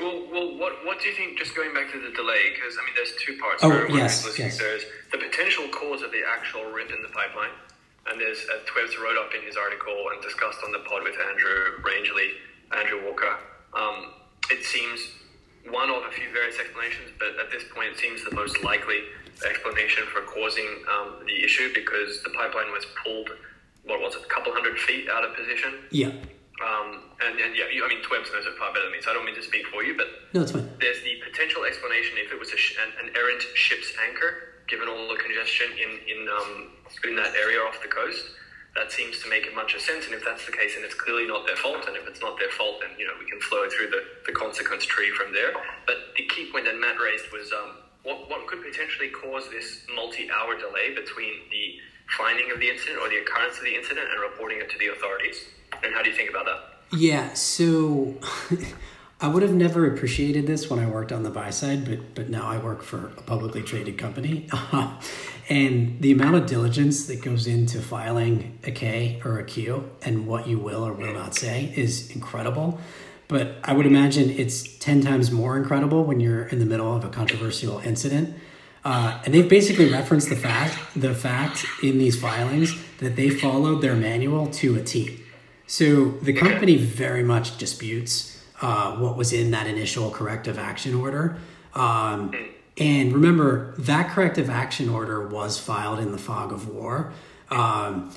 well, 0.00 0.26
well, 0.30 0.58
what 0.58 0.84
what 0.84 1.00
do 1.00 1.08
you 1.08 1.14
think? 1.14 1.38
Just 1.38 1.54
going 1.54 1.74
back 1.74 1.90
to 1.92 2.00
the 2.00 2.10
delay, 2.14 2.52
because 2.54 2.76
I 2.80 2.84
mean, 2.84 2.94
there's 2.94 3.14
two 3.20 3.38
parts. 3.38 3.62
Oh, 3.62 3.94
yes, 3.94 4.38
yes. 4.38 4.58
There's 4.58 4.84
the 5.12 5.18
potential 5.18 5.68
cause 5.68 6.02
of 6.02 6.10
the 6.10 6.22
actual 6.28 6.64
rip 6.70 6.90
in 6.90 7.02
the 7.02 7.08
pipeline, 7.08 7.54
and 8.06 8.20
there's 8.20 8.46
uh, 8.50 8.58
Twebs 8.66 8.98
wrote 9.02 9.18
up 9.18 9.34
in 9.34 9.44
his 9.44 9.56
article 9.56 9.94
and 10.12 10.22
discussed 10.22 10.58
on 10.64 10.72
the 10.72 10.80
pod 10.80 11.02
with 11.02 11.14
Andrew 11.30 11.82
Rangeley, 11.82 12.30
Andrew 12.76 13.04
Walker. 13.04 13.36
Um, 13.74 14.14
it 14.50 14.64
seems 14.64 15.00
one 15.70 15.90
of 15.90 16.04
a 16.04 16.10
few 16.10 16.30
various 16.32 16.58
explanations, 16.58 17.10
but 17.18 17.38
at 17.42 17.50
this 17.50 17.64
point, 17.74 17.92
it 17.92 17.98
seems 17.98 18.22
the 18.24 18.34
most 18.34 18.62
likely 18.62 19.00
explanation 19.48 20.04
for 20.12 20.22
causing 20.22 20.68
um, 20.92 21.16
the 21.26 21.42
issue 21.42 21.72
because 21.74 22.22
the 22.22 22.30
pipeline 22.30 22.70
was 22.70 22.86
pulled 23.02 23.30
what 23.84 24.00
was 24.00 24.14
it, 24.14 24.22
a 24.22 24.28
couple 24.28 24.52
hundred 24.52 24.78
feet 24.78 25.08
out 25.08 25.24
of 25.24 25.36
position. 25.36 25.84
Yeah. 25.90 26.12
Um, 26.62 27.10
and, 27.20 27.34
and 27.40 27.56
yeah, 27.56 27.66
you, 27.66 27.84
I 27.84 27.88
mean, 27.88 27.98
Twebs 28.06 28.30
knows 28.30 28.46
it 28.46 28.54
far 28.54 28.72
better 28.72 28.86
than 28.86 28.94
me, 28.94 29.02
so 29.02 29.10
I 29.10 29.14
don't 29.14 29.26
mean 29.26 29.34
to 29.34 29.42
speak 29.42 29.66
for 29.68 29.82
you, 29.82 29.96
but 29.98 30.06
no, 30.32 30.42
it's 30.42 30.52
fine. 30.52 30.70
There's 30.78 31.02
the 31.02 31.18
potential 31.26 31.64
explanation 31.64 32.14
if 32.22 32.30
it 32.30 32.38
was 32.38 32.48
sh- 32.50 32.78
an, 32.78 32.94
an, 33.02 33.10
errant 33.16 33.42
ship's 33.54 33.90
anchor, 34.06 34.62
given 34.68 34.86
all 34.86 35.08
the 35.10 35.18
congestion 35.18 35.74
in 35.74 35.98
in 36.06 36.20
um, 36.30 36.78
in 37.10 37.16
that 37.16 37.34
area 37.34 37.58
off 37.58 37.82
the 37.82 37.90
coast. 37.90 38.22
That 38.78 38.90
seems 38.90 39.22
to 39.22 39.30
make 39.30 39.46
a 39.50 39.54
much 39.54 39.74
of 39.74 39.82
sense, 39.82 40.06
and 40.06 40.14
if 40.14 40.24
that's 40.24 40.46
the 40.46 40.54
case, 40.54 40.74
then 40.74 40.82
it's 40.82 40.94
clearly 40.94 41.26
not 41.26 41.46
their 41.46 41.58
fault. 41.58 41.86
And 41.86 41.96
if 41.96 42.06
it's 42.06 42.22
not 42.22 42.38
their 42.38 42.50
fault, 42.50 42.82
then 42.82 42.90
you 42.98 43.06
know 43.06 43.14
we 43.18 43.26
can 43.26 43.40
flow 43.42 43.66
through 43.70 43.90
the, 43.90 44.02
the 44.26 44.32
consequence 44.32 44.86
tree 44.86 45.10
from 45.10 45.34
there. 45.34 45.54
But 45.86 46.14
the 46.16 46.26
key 46.26 46.50
point 46.50 46.66
that 46.66 46.78
Matt 46.78 47.02
raised 47.02 47.26
was 47.34 47.50
um, 47.50 47.82
what 48.06 48.30
what 48.30 48.46
could 48.46 48.62
potentially 48.62 49.10
cause 49.10 49.50
this 49.50 49.82
multi-hour 49.94 50.54
delay 50.58 50.94
between 50.94 51.50
the 51.50 51.82
finding 52.06 52.50
of 52.50 52.60
the 52.60 52.68
incident 52.68 52.98
or 52.98 53.08
the 53.08 53.18
occurrence 53.18 53.58
of 53.58 53.64
the 53.64 53.74
incident 53.74 54.06
and 54.10 54.20
reporting 54.20 54.58
it 54.58 54.70
to 54.70 54.78
the 54.78 54.88
authorities? 54.88 55.36
And 55.82 55.94
how 55.94 56.02
do 56.02 56.10
you 56.10 56.16
think 56.16 56.30
about 56.30 56.46
that? 56.46 56.98
Yeah, 56.98 57.32
so 57.34 58.14
I 59.20 59.28
would 59.28 59.42
have 59.42 59.54
never 59.54 59.92
appreciated 59.92 60.46
this 60.46 60.68
when 60.68 60.78
I 60.78 60.86
worked 60.86 61.12
on 61.12 61.22
the 61.22 61.30
buy 61.30 61.50
side, 61.50 61.84
but 61.84 62.14
but 62.14 62.28
now 62.28 62.46
I 62.46 62.58
work 62.58 62.82
for 62.82 63.06
a 63.16 63.22
publicly 63.22 63.62
traded 63.62 63.98
company. 63.98 64.48
and 65.48 66.00
the 66.00 66.12
amount 66.12 66.36
of 66.36 66.46
diligence 66.46 67.06
that 67.06 67.22
goes 67.22 67.46
into 67.46 67.80
filing 67.80 68.58
a 68.64 68.70
K 68.70 69.20
or 69.24 69.38
a 69.38 69.44
Q 69.44 69.90
and 70.02 70.26
what 70.26 70.46
you 70.46 70.58
will 70.58 70.86
or 70.86 70.92
will 70.92 71.12
not 71.12 71.34
say 71.34 71.72
is 71.76 72.10
incredible. 72.10 72.80
But 73.26 73.56
I 73.64 73.72
would 73.72 73.86
imagine 73.86 74.30
it's 74.30 74.76
10 74.78 75.00
times 75.00 75.30
more 75.30 75.56
incredible 75.56 76.04
when 76.04 76.20
you're 76.20 76.44
in 76.44 76.58
the 76.58 76.66
middle 76.66 76.94
of 76.94 77.04
a 77.04 77.08
controversial 77.08 77.78
incident 77.78 78.36
uh, 78.84 79.20
and 79.24 79.32
they've 79.32 79.48
basically 79.48 79.90
referenced 79.90 80.28
the 80.28 80.36
fact 80.36 80.78
the 80.94 81.14
fact 81.14 81.64
in 81.82 81.98
these 81.98 82.20
filings 82.20 82.74
that 82.98 83.16
they 83.16 83.30
followed 83.30 83.80
their 83.80 83.94
manual 83.94 84.46
to 84.48 84.76
a 84.76 84.82
T. 84.82 85.20
So 85.66 86.10
the 86.22 86.32
company 86.32 86.76
very 86.76 87.22
much 87.22 87.56
disputes 87.56 88.42
uh, 88.60 88.96
what 88.96 89.16
was 89.16 89.32
in 89.32 89.50
that 89.52 89.66
initial 89.66 90.10
corrective 90.10 90.58
action 90.58 90.94
order. 90.94 91.36
Um, 91.74 92.34
and 92.76 93.12
remember, 93.12 93.74
that 93.78 94.10
corrective 94.10 94.50
action 94.50 94.88
order 94.88 95.26
was 95.26 95.58
filed 95.58 96.00
in 96.00 96.12
the 96.12 96.18
fog 96.18 96.52
of 96.52 96.68
war. 96.68 97.12
Um, 97.50 98.14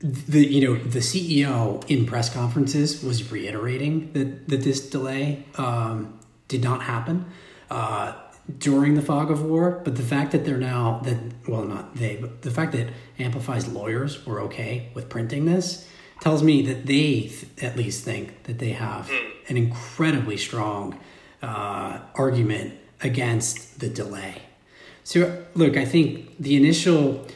the 0.00 0.44
you 0.44 0.66
know 0.66 0.82
the 0.82 0.98
CEO 0.98 1.88
in 1.88 2.06
press 2.06 2.32
conferences 2.32 3.04
was 3.04 3.30
reiterating 3.30 4.12
that 4.14 4.48
that 4.48 4.62
this 4.62 4.88
delay 4.90 5.44
um, 5.56 6.18
did 6.48 6.62
not 6.62 6.82
happen. 6.82 7.26
Uh, 7.70 8.14
during 8.58 8.94
the 8.94 9.02
fog 9.02 9.30
of 9.30 9.42
war, 9.42 9.80
but 9.84 9.96
the 9.96 10.02
fact 10.02 10.32
that 10.32 10.44
they're 10.44 10.58
now 10.58 11.00
that 11.04 11.18
well 11.46 11.64
not 11.64 11.96
they, 11.96 12.16
but 12.16 12.42
the 12.42 12.50
fact 12.50 12.72
that 12.72 12.88
Amplify's 13.18 13.68
lawyers 13.68 14.26
were 14.26 14.40
okay 14.40 14.90
with 14.94 15.08
printing 15.08 15.44
this 15.44 15.88
tells 16.20 16.42
me 16.42 16.62
that 16.62 16.86
they 16.86 17.22
th- 17.22 17.46
at 17.62 17.76
least 17.76 18.04
think 18.04 18.44
that 18.44 18.58
they 18.58 18.70
have 18.70 19.08
hmm. 19.10 19.28
an 19.48 19.56
incredibly 19.56 20.36
strong 20.36 20.98
uh, 21.42 21.98
argument 22.14 22.74
against 23.02 23.80
the 23.80 23.88
delay. 23.88 24.42
So 25.04 25.44
look, 25.54 25.76
I 25.76 25.84
think 25.84 26.38
the 26.38 26.56
initial 26.56 27.26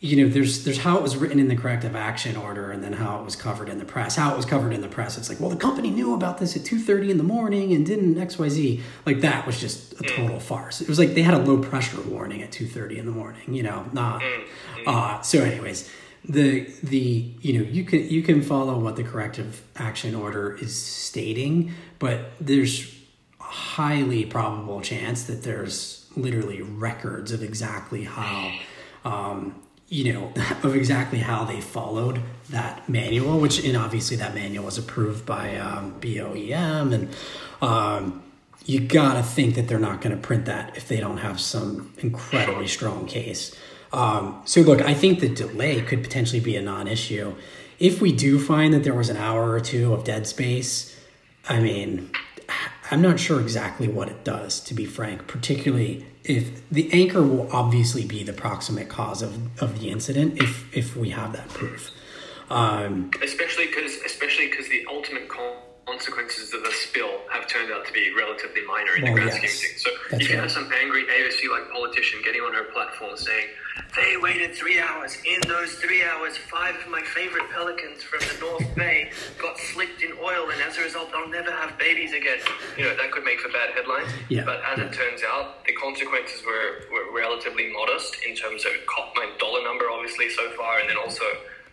you 0.00 0.22
know, 0.22 0.32
there's 0.32 0.62
there's 0.64 0.78
how 0.78 0.96
it 0.96 1.02
was 1.02 1.16
written 1.16 1.40
in 1.40 1.48
the 1.48 1.56
corrective 1.56 1.96
action 1.96 2.36
order, 2.36 2.70
and 2.70 2.84
then 2.84 2.92
how 2.92 3.18
it 3.18 3.24
was 3.24 3.34
covered 3.34 3.68
in 3.68 3.78
the 3.78 3.84
press. 3.84 4.14
How 4.14 4.32
it 4.32 4.36
was 4.36 4.46
covered 4.46 4.72
in 4.72 4.80
the 4.80 4.88
press, 4.88 5.18
it's 5.18 5.28
like, 5.28 5.40
well, 5.40 5.50
the 5.50 5.56
company 5.56 5.90
knew 5.90 6.14
about 6.14 6.38
this 6.38 6.56
at 6.56 6.64
two 6.64 6.78
thirty 6.78 7.10
in 7.10 7.18
the 7.18 7.24
morning 7.24 7.72
and 7.72 7.84
didn't 7.84 8.16
X 8.16 8.38
Y 8.38 8.48
Z. 8.48 8.80
Like 9.06 9.22
that 9.22 9.44
was 9.44 9.60
just 9.60 9.94
a 10.00 10.04
total 10.04 10.38
farce. 10.38 10.80
It 10.80 10.88
was 10.88 11.00
like 11.00 11.14
they 11.14 11.22
had 11.22 11.34
a 11.34 11.38
low 11.38 11.58
pressure 11.58 12.00
warning 12.02 12.42
at 12.42 12.52
two 12.52 12.66
thirty 12.66 12.96
in 12.96 13.06
the 13.06 13.12
morning. 13.12 13.52
You 13.52 13.64
know, 13.64 13.86
not. 13.92 14.22
Uh, 14.86 15.20
so, 15.22 15.42
anyways, 15.42 15.90
the 16.24 16.72
the 16.84 17.32
you 17.40 17.58
know 17.58 17.68
you 17.68 17.82
can 17.82 18.08
you 18.08 18.22
can 18.22 18.40
follow 18.42 18.78
what 18.78 18.94
the 18.94 19.02
corrective 19.02 19.62
action 19.74 20.14
order 20.14 20.56
is 20.58 20.80
stating, 20.80 21.72
but 21.98 22.30
there's 22.40 22.94
a 23.40 23.44
highly 23.44 24.24
probable 24.24 24.80
chance 24.80 25.24
that 25.24 25.42
there's 25.42 26.06
literally 26.14 26.62
records 26.62 27.32
of 27.32 27.42
exactly 27.42 28.04
how 28.04 28.52
um, 29.04 29.60
you 29.88 30.12
know 30.12 30.32
of 30.62 30.74
exactly 30.76 31.18
how 31.18 31.44
they 31.44 31.60
followed 31.60 32.20
that 32.50 32.88
manual 32.88 33.38
which 33.38 33.64
and 33.64 33.76
obviously 33.76 34.16
that 34.16 34.34
manual 34.34 34.64
was 34.64 34.78
approved 34.78 35.24
by 35.26 35.56
um, 35.56 35.94
BOEM 36.00 36.92
and 36.92 37.08
um, 37.60 38.22
you 38.64 38.80
gotta 38.80 39.22
think 39.22 39.54
that 39.54 39.66
they're 39.66 39.78
not 39.78 40.00
going 40.00 40.14
to 40.14 40.22
print 40.22 40.44
that 40.44 40.76
if 40.76 40.88
they 40.88 41.00
don't 41.00 41.18
have 41.18 41.40
some 41.40 41.92
incredibly 41.98 42.66
strong 42.66 43.06
case. 43.06 43.56
Um, 43.92 44.42
so 44.44 44.60
look 44.60 44.82
i 44.82 44.92
think 44.92 45.20
the 45.20 45.28
delay 45.28 45.80
could 45.80 46.02
potentially 46.02 46.40
be 46.40 46.56
a 46.56 46.62
non-issue. 46.62 47.34
If 47.78 48.00
we 48.02 48.12
do 48.12 48.38
find 48.38 48.74
that 48.74 48.82
there 48.82 48.94
was 48.94 49.08
an 49.08 49.16
hour 49.16 49.50
or 49.50 49.60
two 49.60 49.94
of 49.94 50.04
dead 50.04 50.26
space 50.26 50.94
i 51.48 51.60
mean 51.60 52.10
i'm 52.90 53.02
not 53.02 53.18
sure 53.18 53.40
exactly 53.40 53.88
what 53.88 54.08
it 54.08 54.24
does 54.24 54.60
to 54.60 54.74
be 54.74 54.84
frank 54.84 55.26
particularly 55.26 56.06
if 56.28 56.68
the 56.70 56.92
anchor 56.92 57.22
will 57.22 57.50
obviously 57.50 58.04
be 58.04 58.22
the 58.22 58.34
proximate 58.34 58.88
cause 58.88 59.22
of, 59.22 59.62
of 59.62 59.80
the 59.80 59.88
incident 59.88 60.40
if 60.40 60.76
if 60.76 60.94
we 60.94 61.10
have 61.10 61.32
that 61.32 61.48
proof. 61.48 61.90
Um, 62.50 63.10
especially 63.22 63.66
because 63.66 63.96
especially 64.04 64.48
because 64.48 64.68
the 64.68 64.84
ultimate 64.90 65.28
consequences 65.88 66.52
of 66.52 66.62
the 66.62 66.72
spill 66.72 67.20
have 67.32 67.48
turned 67.48 67.72
out 67.72 67.86
to 67.86 67.92
be 67.92 68.12
relatively 68.12 68.64
minor 68.66 68.96
in 68.96 69.02
well, 69.02 69.14
the 69.14 69.20
grand 69.20 69.42
yes, 69.42 69.56
scheme 69.56 69.72
of 69.72 69.80
things. 69.80 69.82
So 69.82 69.90
you 70.18 70.26
can 70.26 70.36
right. 70.36 70.42
have 70.44 70.52
some 70.52 70.70
angry 70.80 71.04
AOC 71.04 71.48
like 71.50 71.72
politician 71.72 72.20
getting 72.22 72.42
on 72.42 72.52
her 72.52 72.64
platform 72.64 73.16
saying, 73.16 73.48
they 73.96 74.16
waited 74.18 74.54
three 74.54 74.78
hours. 74.78 75.16
In 75.24 75.40
those 75.48 75.72
three 75.74 76.04
hours, 76.04 76.36
five 76.36 76.74
of 76.76 76.90
my 76.90 77.00
favorite 77.02 77.48
pelicans 77.50 78.02
from 78.02 78.20
the 78.20 78.36
North 78.44 78.74
Bay 78.74 79.10
got 79.40 79.56
slicked 79.58 80.02
in 80.02 80.12
oil, 80.20 80.50
and 80.50 80.60
as 80.60 80.76
a 80.76 80.82
result, 80.82 81.10
they'll 81.10 81.28
never 81.28 81.50
have 81.50 81.78
babies 81.78 82.12
again. 82.12 82.38
You 82.76 82.84
know, 82.84 82.96
that 82.96 83.10
could 83.12 83.24
make 83.24 83.40
for 83.40 83.48
bad 83.48 83.70
headlines. 83.70 84.10
Yeah. 84.28 84.44
But 84.44 84.60
as 84.66 84.78
it 84.78 84.92
turns 84.92 85.22
out, 85.24 85.64
the 85.64 85.72
consequences 85.74 86.42
were, 86.44 86.84
were 86.92 87.16
relatively 87.16 87.72
modest 87.72 88.16
in 88.28 88.34
terms 88.36 88.64
of 88.66 88.72
my 89.16 89.30
dollar 89.38 89.64
number, 89.64 89.86
obviously, 89.90 90.28
so 90.30 90.50
far, 90.56 90.80
and 90.80 90.90
then 90.90 90.98
also 90.98 91.24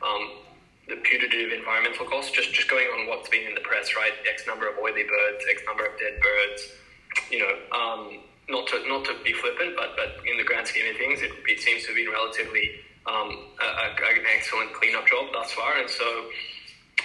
um, 0.02 0.45
the 0.88 0.96
putative 0.98 1.52
environmental 1.52 2.06
costs. 2.06 2.32
Just 2.32 2.54
just 2.54 2.70
going 2.70 2.86
on 2.88 3.08
what's 3.08 3.30
been 3.30 3.48
in 3.48 3.56
the 3.56 3.62
press, 3.62 3.96
right? 3.96 4.14
X 4.30 4.46
number 4.48 4.68
of 4.68 4.78
oily 4.78 5.04
birds, 5.04 5.44
X 5.50 5.62
number 5.66 5.86
of 5.86 5.98
dead 6.00 6.20
birds. 6.22 6.70
You 7.32 7.40
know. 7.40 7.54
Um, 7.72 8.20
not 8.48 8.68
to 8.68 8.88
not 8.88 9.04
to 9.06 9.16
be 9.24 9.34
flippant, 9.34 9.76
but 9.76 9.96
but 9.98 10.22
in 10.30 10.38
the 10.38 10.44
grand 10.44 10.68
scheme 10.68 10.86
of 10.90 10.98
things, 10.98 11.22
it, 11.22 11.32
it 11.48 11.60
seems 11.60 11.82
to 11.82 11.88
have 11.88 11.96
been 11.96 12.12
relatively 12.14 12.78
um, 13.08 13.50
a, 13.58 13.66
a, 13.66 13.88
an 13.90 14.26
excellent 14.38 14.74
cleanup 14.74 15.08
job 15.08 15.34
thus 15.34 15.52
far, 15.52 15.78
and 15.78 15.90
so 15.90 16.30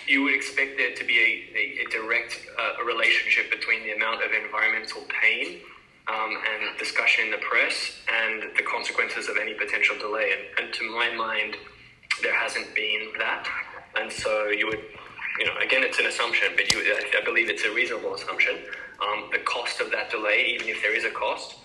you 0.07 0.23
would 0.23 0.35
expect 0.35 0.77
there 0.77 0.95
to 0.95 1.05
be 1.05 1.19
a, 1.19 1.57
a, 1.57 1.87
a 1.87 1.91
direct 1.91 2.41
uh, 2.59 2.85
relationship 2.85 3.51
between 3.51 3.83
the 3.85 3.93
amount 3.93 4.25
of 4.25 4.33
environmental 4.33 5.03
pain 5.21 5.61
um, 6.09 6.37
and 6.37 6.79
discussion 6.79 7.27
in 7.27 7.31
the 7.31 7.39
press 7.39 7.93
and 8.09 8.43
the 8.57 8.63
consequences 8.63 9.29
of 9.29 9.37
any 9.37 9.55
potential 9.55 9.97
delay. 9.99 10.33
And, 10.33 10.67
and 10.67 10.75
to 10.75 10.85
my 10.91 11.15
mind, 11.15 11.57
there 12.23 12.35
hasn't 12.35 12.75
been 12.75 13.13
that, 13.19 13.47
and 13.99 14.11
so 14.13 14.49
you 14.49 14.67
would, 14.67 14.81
you 15.39 15.47
know, 15.47 15.57
again, 15.65 15.83
it's 15.83 15.99
an 15.99 16.07
assumption, 16.07 16.49
but 16.57 16.73
you, 16.73 16.81
I 16.81 17.25
believe 17.25 17.49
it's 17.49 17.65
a 17.65 17.73
reasonable 17.73 18.15
assumption 18.15 18.57
um, 19.03 19.29
the 19.33 19.39
cost 19.39 19.81
of 19.81 19.91
that 19.93 20.11
delay, 20.11 20.53
even 20.55 20.69
if 20.69 20.83
there 20.83 20.95
is 20.95 21.05
a 21.05 21.11
cost, 21.11 21.57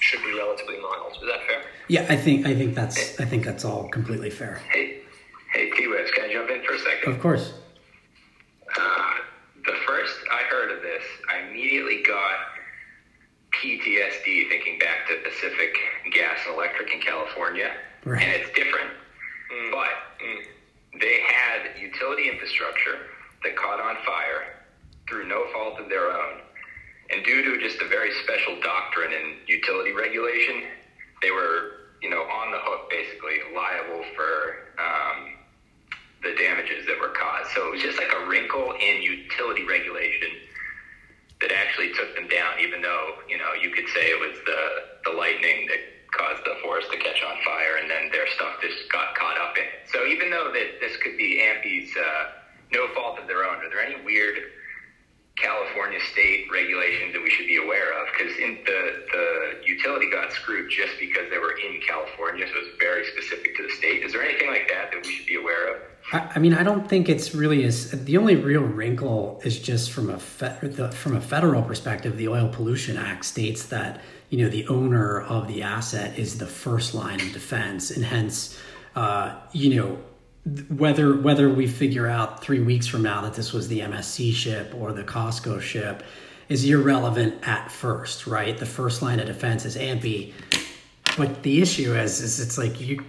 should 0.00 0.22
be 0.22 0.32
relatively 0.36 0.78
mild. 0.78 1.12
Is 1.12 1.28
that 1.28 1.40
fair? 1.46 1.62
Yeah, 1.88 2.06
I 2.08 2.16
think 2.16 2.46
I 2.46 2.54
think 2.54 2.74
that's 2.74 3.18
I 3.20 3.24
think 3.24 3.44
that's 3.44 3.64
all 3.64 3.88
completely 3.88 4.30
fair. 4.30 4.60
Hey, 4.70 5.02
hey. 5.52 5.70
Webs, 5.88 6.10
can 6.12 6.24
I 6.24 6.32
jump 6.32 6.50
in 6.50 6.62
for 6.62 6.74
a 6.74 6.78
second? 6.78 7.12
Of 7.12 7.20
course. 7.20 7.52
Uh, 8.76 9.12
the 9.66 9.74
first 9.86 10.14
I 10.32 10.42
heard 10.50 10.70
of 10.70 10.82
this, 10.82 11.02
I 11.30 11.48
immediately 11.48 12.02
got 12.02 12.36
PTSD 13.52 14.48
thinking 14.48 14.78
back 14.78 15.06
to 15.08 15.16
Pacific 15.28 15.76
Gas 16.12 16.38
and 16.46 16.56
Electric 16.56 16.92
in 16.92 17.00
California, 17.00 17.72
right. 18.04 18.22
and 18.22 18.32
it's 18.32 18.50
different. 18.54 18.90
Mm. 19.52 19.70
But 19.70 20.24
mm, 20.24 20.44
they 21.00 21.20
had 21.26 21.80
utility 21.80 22.28
infrastructure 22.28 23.06
that 23.42 23.56
caught 23.56 23.80
on 23.80 23.96
fire 24.04 24.64
through 25.08 25.28
no 25.28 25.44
fault 25.52 25.78
of 25.80 25.88
their 25.88 26.10
own 26.10 26.40
and 27.10 27.24
due 27.24 27.42
to 27.42 27.58
just 27.58 27.80
a 27.82 27.88
very 27.88 28.10
special 28.22 28.58
doctrine 28.60 29.12
in 29.12 29.36
utility 29.46 29.92
regulation, 29.92 30.64
they 31.20 31.30
were, 31.30 31.92
you 32.02 32.08
know, 32.08 32.22
on 32.22 32.50
the 32.50 32.58
hook, 32.60 32.88
basically 32.88 33.38
liable 33.54 34.02
for 34.16 34.72
um, 34.78 35.36
the 36.22 36.34
damages 36.34 36.86
that 36.86 36.98
were 36.98 37.12
caused. 37.12 37.50
So 37.54 37.68
it 37.68 37.72
was 37.72 37.82
just 37.82 37.98
like 37.98 38.12
a 38.12 38.26
wrinkle 38.26 38.72
in 38.80 39.02
utility 39.02 39.64
regulation 39.64 40.28
that 41.40 41.52
actually 41.52 41.92
took 41.92 42.14
them 42.14 42.26
down, 42.28 42.58
even 42.60 42.80
though, 42.80 43.18
you 43.28 43.36
know, 43.36 43.52
you 43.52 43.70
could 43.70 43.88
say 43.94 44.08
it 44.08 44.18
was 44.18 44.38
the, 44.46 45.10
the 45.10 45.16
lightning 45.16 45.66
that 45.68 45.80
caused 46.16 46.42
the 46.44 46.56
forest 46.62 46.90
to 46.90 46.98
catch 46.98 47.22
on 47.22 47.36
fire 47.44 47.76
and 47.82 47.90
then 47.90 48.10
their 48.10 48.26
stuff 48.34 48.56
just 48.62 48.90
got 48.90 49.14
caught 49.14 49.38
up 49.38 49.58
in 49.58 49.64
it. 49.64 49.90
So 49.92 50.06
even 50.06 50.30
though 50.30 50.50
that 50.54 50.80
this 50.80 50.96
could 51.02 51.18
be 51.18 51.42
Ampy's 51.42 51.90
uh, 51.96 52.40
no 52.72 52.88
fault 52.94 53.18
of 53.18 53.26
their 53.26 53.44
own, 53.44 53.58
are 53.58 53.68
there 53.68 53.82
any 53.82 54.02
weird 54.04 54.38
California 55.36 55.98
state 56.12 56.46
regulations 56.50 57.12
that 57.12 57.22
we 57.22 57.28
should 57.28 57.46
be 57.46 57.56
aware 57.56 57.90
of 58.00 58.06
because 58.12 58.36
the 58.36 59.04
the 59.12 59.66
utility 59.66 60.08
got 60.10 60.32
screwed 60.32 60.70
just 60.70 60.92
because 61.00 61.28
they 61.30 61.38
were 61.38 61.58
in 61.58 61.80
California, 61.86 62.46
so 62.46 62.54
it's 62.56 62.78
very 62.78 63.04
specific 63.10 63.56
to 63.56 63.64
the 63.64 63.70
state. 63.70 64.04
Is 64.04 64.12
there 64.12 64.22
anything 64.22 64.48
like 64.48 64.68
that 64.68 64.92
that 64.92 65.04
we 65.04 65.12
should 65.12 65.26
be 65.26 65.34
aware 65.34 65.74
of? 65.74 65.82
I, 66.12 66.32
I 66.36 66.38
mean, 66.38 66.54
I 66.54 66.62
don't 66.62 66.88
think 66.88 67.08
it's 67.08 67.34
really 67.34 67.64
as 67.64 67.90
the 67.90 68.16
only 68.16 68.36
real 68.36 68.62
wrinkle 68.62 69.40
is 69.44 69.58
just 69.58 69.90
from 69.90 70.08
a 70.10 70.20
fe, 70.20 70.56
the, 70.62 70.92
from 70.92 71.16
a 71.16 71.20
federal 71.20 71.62
perspective. 71.62 72.16
The 72.16 72.28
Oil 72.28 72.48
Pollution 72.48 72.96
Act 72.96 73.24
states 73.24 73.66
that 73.66 74.02
you 74.34 74.42
know 74.42 74.48
the 74.48 74.66
owner 74.66 75.20
of 75.20 75.46
the 75.46 75.62
asset 75.62 76.18
is 76.18 76.38
the 76.38 76.46
first 76.46 76.92
line 76.92 77.20
of 77.20 77.32
defense, 77.32 77.92
and 77.92 78.04
hence, 78.04 78.58
uh, 78.96 79.36
you 79.52 79.76
know 79.76 79.98
whether 80.70 81.16
whether 81.16 81.48
we 81.48 81.68
figure 81.68 82.08
out 82.08 82.42
three 82.42 82.58
weeks 82.58 82.88
from 82.88 83.02
now 83.02 83.20
that 83.22 83.34
this 83.34 83.52
was 83.52 83.68
the 83.68 83.78
MSC 83.78 84.34
ship 84.34 84.74
or 84.74 84.92
the 84.92 85.04
COSCO 85.04 85.60
ship 85.60 86.02
is 86.48 86.64
irrelevant 86.64 87.46
at 87.46 87.70
first, 87.70 88.26
right? 88.26 88.58
The 88.58 88.66
first 88.66 89.02
line 89.02 89.20
of 89.20 89.26
defense 89.26 89.64
is 89.64 89.76
Ampy, 89.76 90.32
but 91.16 91.44
the 91.44 91.62
issue 91.62 91.94
is 91.94 92.20
is 92.20 92.40
it's 92.40 92.58
like 92.58 92.80
you 92.80 93.04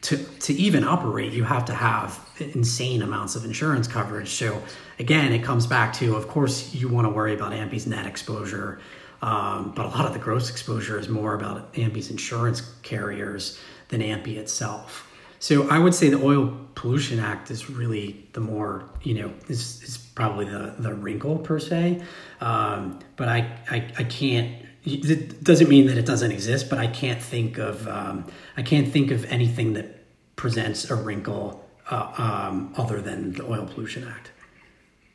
to 0.00 0.16
to 0.16 0.54
even 0.54 0.82
operate, 0.82 1.34
you 1.34 1.44
have 1.44 1.66
to 1.66 1.74
have 1.74 2.18
insane 2.38 3.02
amounts 3.02 3.36
of 3.36 3.44
insurance 3.44 3.86
coverage. 3.86 4.30
So 4.30 4.62
again, 4.98 5.34
it 5.34 5.44
comes 5.44 5.66
back 5.66 5.92
to, 5.96 6.16
of 6.16 6.26
course, 6.26 6.74
you 6.74 6.88
want 6.88 7.06
to 7.06 7.10
worry 7.10 7.34
about 7.34 7.52
Ampy's 7.52 7.86
net 7.86 8.06
exposure, 8.06 8.80
um, 9.22 9.72
but 9.74 9.86
a 9.86 9.88
lot 9.88 10.06
of 10.06 10.12
the 10.12 10.18
gross 10.18 10.50
exposure 10.50 10.98
is 10.98 11.08
more 11.08 11.34
about 11.34 11.72
Ampy's 11.74 12.10
insurance 12.10 12.62
carriers 12.82 13.58
than 13.88 14.00
AMPI 14.00 14.36
itself. 14.36 15.06
So 15.38 15.68
I 15.70 15.78
would 15.78 15.94
say 15.94 16.10
the 16.10 16.22
Oil 16.22 16.54
Pollution 16.74 17.18
Act 17.18 17.50
is 17.50 17.70
really 17.70 18.26
the 18.34 18.40
more, 18.40 18.84
you 19.02 19.14
know, 19.14 19.32
is, 19.48 19.82
is 19.82 19.96
probably 19.96 20.44
the, 20.44 20.74
the 20.78 20.94
wrinkle 20.94 21.38
per 21.38 21.58
se. 21.58 22.02
Um, 22.40 22.98
but 23.16 23.28
I, 23.28 23.58
I, 23.70 23.76
I 23.98 24.04
can't, 24.04 24.66
it 24.84 25.42
doesn't 25.42 25.68
mean 25.68 25.86
that 25.86 25.98
it 25.98 26.06
doesn't 26.06 26.30
exist, 26.30 26.68
but 26.68 26.78
I 26.78 26.86
can't 26.86 27.20
think 27.20 27.58
of, 27.58 27.88
um, 27.88 28.26
I 28.56 28.62
can't 28.62 28.88
think 28.88 29.10
of 29.10 29.24
anything 29.26 29.74
that 29.74 30.04
presents 30.36 30.90
a 30.90 30.94
wrinkle 30.94 31.66
uh, 31.90 32.12
um, 32.16 32.74
other 32.76 33.00
than 33.00 33.32
the 33.32 33.44
Oil 33.44 33.66
Pollution 33.66 34.06
Act. 34.06 34.30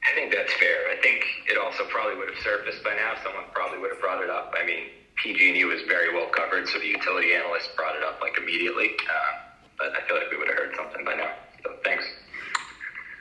I 0.04 0.14
think 0.14 0.34
that's 0.34 0.54
fair. 0.54 0.90
I 0.92 1.02
think 1.02 1.24
it 1.48 1.58
also 1.58 1.84
probably 1.86 2.16
would 2.18 2.30
have 2.30 2.44
surfaced 2.44 2.84
by 2.84 2.96
now. 2.96 3.14
Someone 3.24 3.46
probably 3.76 3.82
would 3.82 3.92
have 3.92 4.02
brought 4.02 4.24
it 4.24 4.30
up. 4.30 4.54
I 4.58 4.66
mean, 4.66 4.86
PG&E 5.16 5.64
was 5.66 5.82
very 5.84 6.14
well 6.14 6.30
covered, 6.30 6.68
so 6.68 6.80
the 6.80 6.88
utility 6.88 7.34
analyst 7.34 7.76
brought 7.76 7.96
it 7.96 8.04
up 8.04 8.22
like 8.22 8.38
immediately. 8.38 8.92
Uh, 9.10 9.38
but 9.78 9.94
I 9.96 10.08
feel 10.08 10.18
like 10.18 10.32
we 10.32 10.38
would 10.38 10.48
have 10.48 10.58
heard 10.58 10.76
something 10.76 11.06
by 11.06 11.16
now. 11.16 11.32
So 11.64 11.72
thanks. 11.84 12.06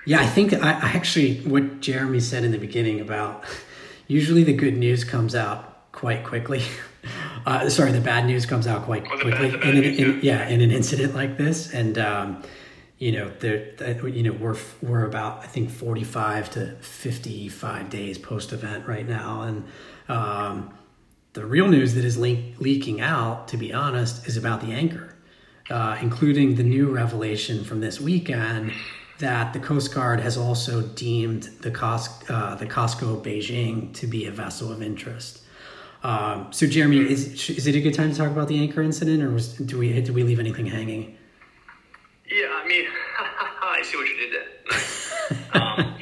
Yeah, 0.06 0.20
I 0.20 0.26
think 0.26 0.52
I, 0.52 0.72
I 0.72 0.88
actually 0.90 1.40
what 1.40 1.80
Jeremy 1.80 2.20
said 2.20 2.44
in 2.44 2.52
the 2.52 2.58
beginning 2.58 3.00
about 3.00 3.44
usually 4.06 4.44
the 4.44 4.52
good 4.52 4.76
news 4.76 5.02
comes 5.02 5.34
out 5.34 5.92
quite 5.92 6.24
quickly. 6.24 6.62
Uh, 7.46 7.68
sorry, 7.68 7.92
the 7.92 8.00
bad 8.00 8.24
news 8.24 8.46
comes 8.46 8.66
out 8.66 8.84
quite 8.84 9.02
well, 9.02 9.20
quickly 9.20 9.50
bad, 9.50 9.62
in, 9.62 9.76
an, 9.76 9.84
in, 9.84 10.20
yeah, 10.22 10.48
in 10.48 10.62
an 10.62 10.70
incident 10.70 11.14
like 11.14 11.36
this, 11.36 11.74
and 11.74 11.98
um, 11.98 12.42
you 12.96 13.12
know, 13.12 13.30
there, 13.40 13.74
you 14.08 14.22
know, 14.22 14.32
we're 14.32 14.56
we're 14.80 15.04
about 15.04 15.40
I 15.44 15.46
think 15.46 15.68
forty 15.68 16.04
five 16.04 16.48
to 16.52 16.76
fifty 16.76 17.50
five 17.50 17.90
days 17.90 18.16
post 18.16 18.54
event 18.54 18.88
right 18.88 19.06
now, 19.06 19.42
and 19.42 19.64
um, 20.08 20.76
the 21.32 21.44
real 21.44 21.68
news 21.68 21.94
that 21.94 22.04
is 22.04 22.16
leak, 22.16 22.54
leaking 22.58 23.00
out, 23.00 23.48
to 23.48 23.56
be 23.56 23.72
honest, 23.72 24.26
is 24.26 24.36
about 24.36 24.60
the 24.60 24.72
anchor 24.72 25.14
uh, 25.70 25.96
including 26.00 26.56
the 26.56 26.62
new 26.62 26.90
revelation 26.90 27.64
from 27.64 27.80
this 27.80 28.00
weekend 28.00 28.72
that 29.18 29.52
the 29.52 29.60
Coast 29.60 29.94
Guard 29.94 30.20
has 30.20 30.36
also 30.36 30.82
deemed 30.82 31.44
the, 31.60 31.70
Cos- 31.70 32.28
uh, 32.28 32.54
the 32.56 32.66
COSCO 32.66 33.22
Beijing 33.22 33.94
to 33.94 34.06
be 34.06 34.26
a 34.26 34.30
vessel 34.30 34.72
of 34.72 34.82
interest. 34.82 35.42
Um, 36.02 36.52
so, 36.52 36.66
Jeremy, 36.66 36.98
is, 36.98 37.48
is 37.48 37.66
it 37.66 37.74
a 37.74 37.80
good 37.80 37.94
time 37.94 38.10
to 38.10 38.16
talk 38.16 38.30
about 38.30 38.48
the 38.48 38.58
anchor 38.58 38.82
incident, 38.82 39.22
or 39.22 39.30
was, 39.30 39.54
do 39.54 39.78
we 39.78 40.02
do 40.02 40.12
we 40.12 40.22
leave 40.22 40.38
anything 40.38 40.66
hanging? 40.66 41.16
Yeah, 42.30 42.48
I 42.52 42.68
mean, 42.68 42.84
I 43.62 43.80
see 43.82 43.96
what 43.96 44.06
you 44.06 44.16
did 44.16 44.32
there. 44.34 45.62
um, 45.62 45.93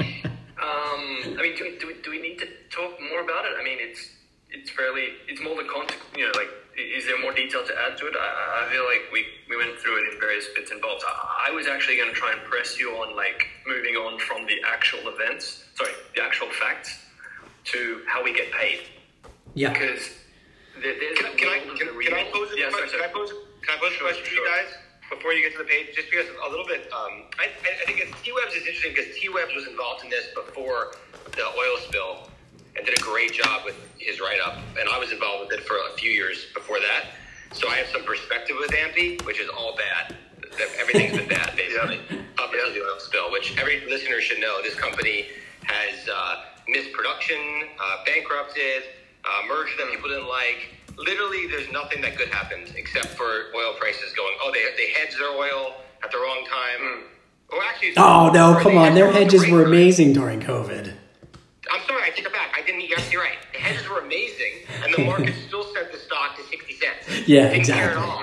more 3.23 3.31
about 3.31 3.45
it? 3.47 3.53
I 3.59 3.65
mean, 3.65 3.79
it's 3.81 4.11
it's 4.51 4.71
fairly 4.71 5.15
it's 5.29 5.41
more 5.43 5.57
the 5.57 5.69
context. 5.69 6.03
You 6.17 6.27
know, 6.27 6.33
like 6.37 6.51
is 6.77 7.05
there 7.07 7.21
more 7.21 7.33
detail 7.33 7.65
to 7.65 7.75
add 7.87 7.97
to 7.99 8.07
it? 8.07 8.15
I, 8.19 8.67
I 8.67 8.73
feel 8.73 8.85
like 8.85 9.13
we, 9.13 9.27
we 9.49 9.57
went 9.61 9.79
through 9.79 10.01
it 10.03 10.15
in 10.15 10.21
various 10.21 10.47
bits 10.57 10.71
and 10.71 10.81
bobs. 10.81 11.05
I, 11.07 11.49
I 11.49 11.51
was 11.53 11.67
actually 11.67 11.97
going 11.99 12.09
to 12.09 12.15
try 12.17 12.33
and 12.33 12.41
press 12.49 12.79
you 12.81 12.91
on 12.97 13.15
like 13.15 13.47
moving 13.67 13.95
on 13.97 14.19
from 14.19 14.47
the 14.47 14.57
actual 14.67 15.01
events, 15.05 15.65
sorry, 15.75 15.93
the 16.17 16.23
actual 16.23 16.49
facts, 16.49 16.97
to 17.65 18.01
how 18.09 18.25
we 18.25 18.33
get 18.33 18.51
paid. 18.53 18.81
Yeah. 19.55 19.73
Because 19.73 20.17
there, 20.81 20.97
there's 20.99 21.19
Can, 21.19 21.27
I- 21.29 21.37
can 21.37 21.49
I 21.49 21.59
can, 21.77 21.89
can 21.93 22.15
I 22.15 22.25
pose 22.33 22.49
a 22.53 22.59
yeah, 22.59 22.71
sorry, 22.73 22.89
question? 22.89 23.01
Can 23.01 23.11
I 23.11 23.13
sorry. 23.13 23.29
pose 23.29 23.33
can 23.63 23.71
I 23.77 23.79
pose 23.79 23.93
a 23.93 23.97
Sure, 24.01 24.09
question 24.09 24.25
to 24.25 24.35
you 24.35 24.45
guys 24.49 24.69
before 25.13 25.33
you 25.37 25.43
get 25.45 25.53
to 25.53 25.59
the 25.59 25.69
page? 25.69 25.93
Just 25.95 26.09
because 26.11 26.27
a 26.27 26.49
little 26.51 26.67
bit, 26.67 26.89
um, 26.91 27.29
I, 27.37 27.53
I 27.53 27.71
I 27.81 27.85
think 27.85 28.01
it's, 28.01 28.17
T 28.25 28.33
Webs 28.33 28.57
is 28.57 28.65
interesting 28.65 28.97
because 28.97 29.13
T 29.15 29.29
Webs 29.29 29.53
was 29.55 29.69
involved 29.69 30.03
in 30.05 30.11
this 30.11 30.33
before 30.35 30.97
the 31.37 31.45
oil 31.53 31.77
spill 31.85 32.32
and 32.77 32.87
did 32.87 32.99
a 32.99 33.03
great 33.03 33.33
job 33.33 33.63
with 33.65 33.77
his 33.99 34.21
write 34.21 34.41
up, 34.45 34.59
and 34.79 34.89
I 34.89 34.99
was 34.99 35.13
involved 35.13 35.49
with 35.49 35.59
it 35.59 35.65
for 35.65 35.77
a 35.93 35.97
few 35.97 36.11
years 36.11 36.47
before 36.55 36.79
that. 36.81 37.11
So 37.53 37.69
I 37.69 37.77
have 37.77 37.89
some 37.89 38.05
perspective 38.05 38.57
with 38.59 38.71
Ampy, 38.71 39.25
which 39.27 39.39
is 39.39 39.49
all 39.51 39.77
bad. 39.77 40.17
That 40.59 40.69
Everything's 40.81 41.17
been 41.17 41.29
bad 41.29 41.55
basically 41.57 41.99
up 42.39 42.53
until 42.53 42.73
the 42.73 42.81
oil 42.83 42.99
spill, 42.99 43.31
which 43.31 43.59
every 43.59 43.85
listener 43.89 44.21
should 44.21 44.41
know. 44.41 44.63
This 44.63 44.75
company 44.75 45.27
has 45.65 46.09
uh, 46.09 46.45
missed 46.69 46.93
production, 46.93 47.39
uh, 47.81 48.05
bankrupted, 48.07 48.85
uh, 49.25 49.47
merged 49.49 49.79
that 49.79 49.91
people 49.91 50.09
didn't 50.09 50.29
like. 50.29 50.71
Literally, 50.97 51.47
there's 51.47 51.71
nothing 51.73 52.03
that 52.03 52.17
good 52.17 52.29
happened 52.29 52.73
except 52.77 53.07
for 53.09 53.25
oil 53.55 53.75
prices 53.79 54.13
going. 54.15 54.35
Oh, 54.43 54.51
they 54.53 54.65
they 54.77 54.91
hedged 54.93 55.19
their 55.19 55.31
oil 55.31 55.75
at 56.03 56.11
the 56.11 56.19
wrong 56.19 56.45
time. 56.49 57.05
Or 57.51 57.63
actually, 57.65 57.93
Oh 57.97 58.31
no, 58.33 58.59
come 58.61 58.77
on! 58.77 58.95
Their 58.95 59.07
it 59.07 59.09
at 59.09 59.13
the 59.15 59.19
hedges 59.25 59.51
were 59.51 59.65
amazing 59.65 60.13
during 60.13 60.41
COVID. 60.41 60.95
I'm 61.73 61.81
sorry, 61.89 62.03
I 62.05 62.11
take 62.11 62.27
it 62.27 62.33
back. 62.33 62.53
I 62.55 62.61
didn't. 62.61 62.79
Mean 62.79 62.91
You're 62.91 62.99
absolutely 62.99 63.33
right. 63.33 63.39
The 63.53 63.59
hedges 63.59 63.89
were 63.89 64.01
amazing, 64.01 64.69
and 64.85 64.93
the 64.93 65.05
market 65.05 65.35
still 65.49 65.65
sent 65.73 65.91
the 65.91 65.99
stock 65.99 66.37
to 66.37 66.43
60 66.45 66.75
cents. 66.77 67.27
Yeah, 67.27 67.49
Didn't 67.49 67.65
care 67.65 67.97
exactly. 67.97 68.03
at 68.03 68.09
all 68.09 68.21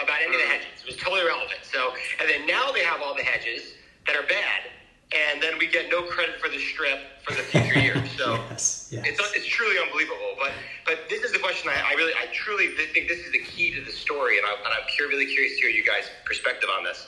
about 0.00 0.16
any 0.24 0.32
of 0.32 0.40
the 0.40 0.48
mm. 0.48 0.56
hedges. 0.56 0.80
It 0.80 0.86
was 0.86 0.96
totally 0.96 1.20
irrelevant. 1.20 1.60
So, 1.62 1.92
and 2.18 2.28
then 2.28 2.46
now 2.46 2.72
they 2.72 2.80
have 2.80 3.02
all 3.02 3.14
the 3.14 3.22
hedges 3.22 3.76
that 4.06 4.16
are 4.16 4.24
bad, 4.24 4.72
and 5.12 5.42
then 5.42 5.58
we 5.58 5.68
get 5.68 5.90
no 5.90 6.02
credit 6.08 6.40
for 6.40 6.48
the 6.48 6.58
strip 6.58 7.20
for 7.22 7.36
the 7.36 7.44
future 7.44 7.78
years. 7.84 8.08
So. 8.16 8.40
Yes, 8.48 8.88
yes. 8.90 9.04
It's, 9.06 9.20
it's 9.36 9.46
truly 9.46 9.76
unbelievable, 9.76 10.40
but 10.40 10.52
but 10.86 11.04
this 11.10 11.22
is 11.22 11.32
the 11.32 11.38
question 11.38 11.68
I, 11.68 11.92
I 11.92 11.92
really 12.00 12.16
I 12.16 12.32
truly 12.32 12.72
think 12.72 13.08
this 13.08 13.20
is 13.20 13.32
the 13.32 13.44
key 13.44 13.74
to 13.76 13.84
the 13.84 13.92
story, 13.92 14.38
and, 14.38 14.46
I, 14.46 14.56
and 14.56 14.72
I'm 14.72 14.88
cur- 14.88 15.08
really 15.08 15.28
curious 15.28 15.60
to 15.60 15.68
hear 15.68 15.70
you 15.70 15.84
guys' 15.84 16.08
perspective 16.24 16.70
on 16.72 16.82
this. 16.82 17.06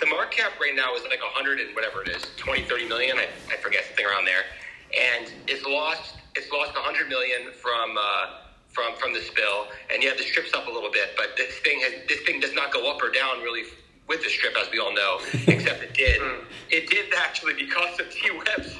The 0.00 0.06
market 0.06 0.36
cap 0.36 0.52
right 0.60 0.74
now 0.74 0.94
is 0.96 1.02
like 1.08 1.22
100 1.22 1.60
and 1.60 1.74
whatever 1.74 2.02
it 2.02 2.08
is, 2.08 2.26
20, 2.36 2.64
30 2.64 2.88
million, 2.88 3.16
I, 3.16 3.28
I 3.48 3.56
forget 3.62 3.84
something 3.86 4.04
around 4.04 4.26
there, 4.26 4.42
and 4.94 5.32
it's 5.46 5.64
lost 5.64 6.16
it's 6.34 6.50
lost 6.50 6.74
100 6.74 7.08
million 7.08 7.52
from 7.52 7.96
uh, 7.98 8.44
from 8.74 8.94
from 8.96 9.12
the 9.12 9.20
spill, 9.20 9.68
and 9.92 10.02
yeah, 10.02 10.12
the 10.16 10.24
strip's 10.24 10.52
up 10.52 10.66
a 10.66 10.70
little 10.70 10.90
bit, 10.90 11.14
but 11.16 11.36
this 11.36 11.54
thing 11.60 11.80
has 11.80 11.92
this 12.08 12.20
thing 12.22 12.40
does 12.40 12.54
not 12.54 12.72
go 12.72 12.90
up 12.90 13.02
or 13.02 13.10
down 13.10 13.40
really 13.40 13.62
with 14.08 14.22
the 14.22 14.28
strip, 14.28 14.54
as 14.60 14.70
we 14.70 14.78
all 14.78 14.92
know, 14.92 15.20
except 15.46 15.82
it 15.82 15.94
did. 15.94 16.20
It 16.70 16.90
did 16.90 17.14
actually 17.14 17.54
because 17.54 17.98
of 18.00 18.10
T 18.10 18.30
Web's 18.30 18.76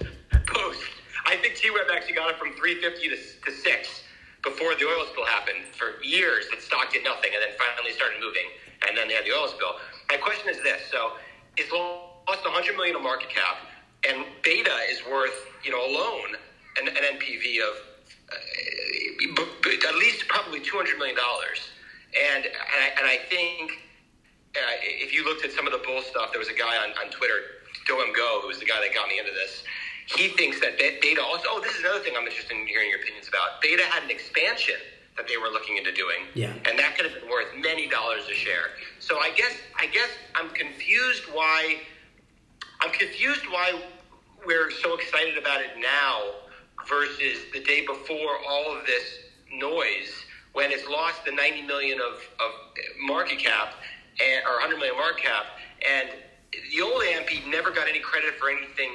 post. 0.47 0.83
I 1.27 1.37
think 1.37 1.55
T 1.55 1.71
Web 1.71 1.87
actually 1.93 2.15
got 2.15 2.31
it 2.31 2.39
from 2.39 2.53
350 2.53 3.09
to, 3.09 3.17
to 3.17 3.51
6 3.51 4.03
before 4.43 4.75
the 4.75 4.85
oil 4.85 5.07
spill 5.09 5.25
happened. 5.25 5.65
For 5.73 6.03
years, 6.05 6.45
it 6.53 6.61
stock 6.61 6.93
did 6.93 7.05
nothing 7.05 7.31
and 7.33 7.41
then 7.41 7.57
finally 7.57 7.93
started 7.95 8.21
moving, 8.21 8.45
and 8.87 8.99
then 8.99 9.09
they 9.09 9.15
had 9.15 9.25
the 9.25 9.33
oil 9.33 9.49
spill. 9.49 9.81
My 10.11 10.19
question 10.19 10.51
is 10.51 10.61
this 10.63 10.83
so 10.91 11.17
it's 11.57 11.71
lost 11.71 12.45
100 12.45 12.77
million 12.77 12.97
of 12.97 13.03
market 13.03 13.31
cap, 13.31 13.63
and 14.09 14.25
Beta 14.43 14.77
is 14.91 15.01
worth, 15.11 15.47
you 15.65 15.71
know, 15.71 15.85
alone 15.85 16.37
an, 16.81 16.89
an 16.89 17.19
NPV 17.19 17.61
of 17.63 17.75
uh, 18.33 19.89
at 19.89 19.95
least 19.97 20.29
probably 20.29 20.61
$200 20.61 20.99
million. 20.99 21.17
And, 22.15 22.45
and, 22.45 22.55
I, 22.55 22.89
and 22.99 23.07
I 23.07 23.19
think 23.29 23.73
uh, 24.57 24.61
if 24.83 25.13
you 25.13 25.25
looked 25.25 25.45
at 25.45 25.53
some 25.53 25.67
of 25.67 25.73
the 25.73 25.83
bull 25.85 26.03
stuff, 26.03 26.31
there 26.31 26.39
was 26.39 26.49
a 26.49 26.55
guy 26.55 26.77
on, 26.77 26.91
on 27.03 27.11
Twitter, 27.11 27.67
Doem 27.89 28.15
Go, 28.15 28.41
who 28.43 28.49
was 28.49 28.59
the 28.59 28.67
guy 28.67 28.81
that 28.81 28.95
got 28.95 29.09
me 29.09 29.19
into 29.19 29.33
this. 29.33 29.65
He 30.07 30.29
thinks 30.29 30.61
that 30.61 30.79
Be- 30.79 30.99
Beta 31.01 31.23
also, 31.23 31.45
oh, 31.49 31.61
this 31.61 31.75
is 31.75 31.81
another 31.81 32.01
thing 32.01 32.15
I'm 32.17 32.27
interested 32.27 32.57
in 32.57 32.67
hearing 32.67 32.91
your 32.91 33.01
opinions 33.01 33.29
about. 33.29 33.61
Beta 33.63 33.83
had 33.85 34.05
an 34.05 34.11
expansion 34.11 34.77
that 35.17 35.29
they 35.29 35.37
were 35.37 35.49
looking 35.49 35.77
into 35.77 35.93
doing. 35.93 36.27
Yeah. 36.35 36.53
And 36.67 36.79
that 36.79 36.97
could 36.97 37.11
have 37.11 37.21
been 37.21 37.31
worth 37.31 37.49
many 37.57 37.89
dollars 37.89 38.29
a 38.31 38.35
share. 38.35 38.75
So 38.99 39.19
I 39.19 39.31
guess, 39.31 39.55
I 39.79 39.87
guess 39.87 40.11
I'm 40.35 40.51
confused 40.51 41.25
why, 41.33 41.79
I'm 42.81 42.93
confused 42.93 43.47
why 43.49 43.81
we're 44.47 44.71
so 44.71 44.95
excited 44.95 45.39
about 45.39 45.61
it 45.61 45.71
now 45.81 46.21
versus 46.89 47.39
the 47.53 47.61
day 47.61 47.85
before 47.87 48.39
all 48.49 48.77
of 48.77 48.87
this 48.87 49.19
noise 49.53 50.13
when 50.53 50.71
it's 50.71 50.87
lost 50.89 51.25
the 51.25 51.33
90 51.33 51.63
million 51.63 51.99
of, 52.01 52.15
of 52.15 52.53
market 53.01 53.39
cap 53.39 53.75
and, 54.21 54.45
or 54.47 54.61
100 54.61 54.77
million 54.77 54.97
market 54.97 55.25
cap 55.25 55.47
and 55.89 56.11
the 56.71 56.81
old 56.81 57.03
AMP 57.03 57.31
never 57.49 57.71
got 57.71 57.89
any 57.89 57.99
credit 57.99 58.35
for 58.39 58.49
anything 58.49 58.91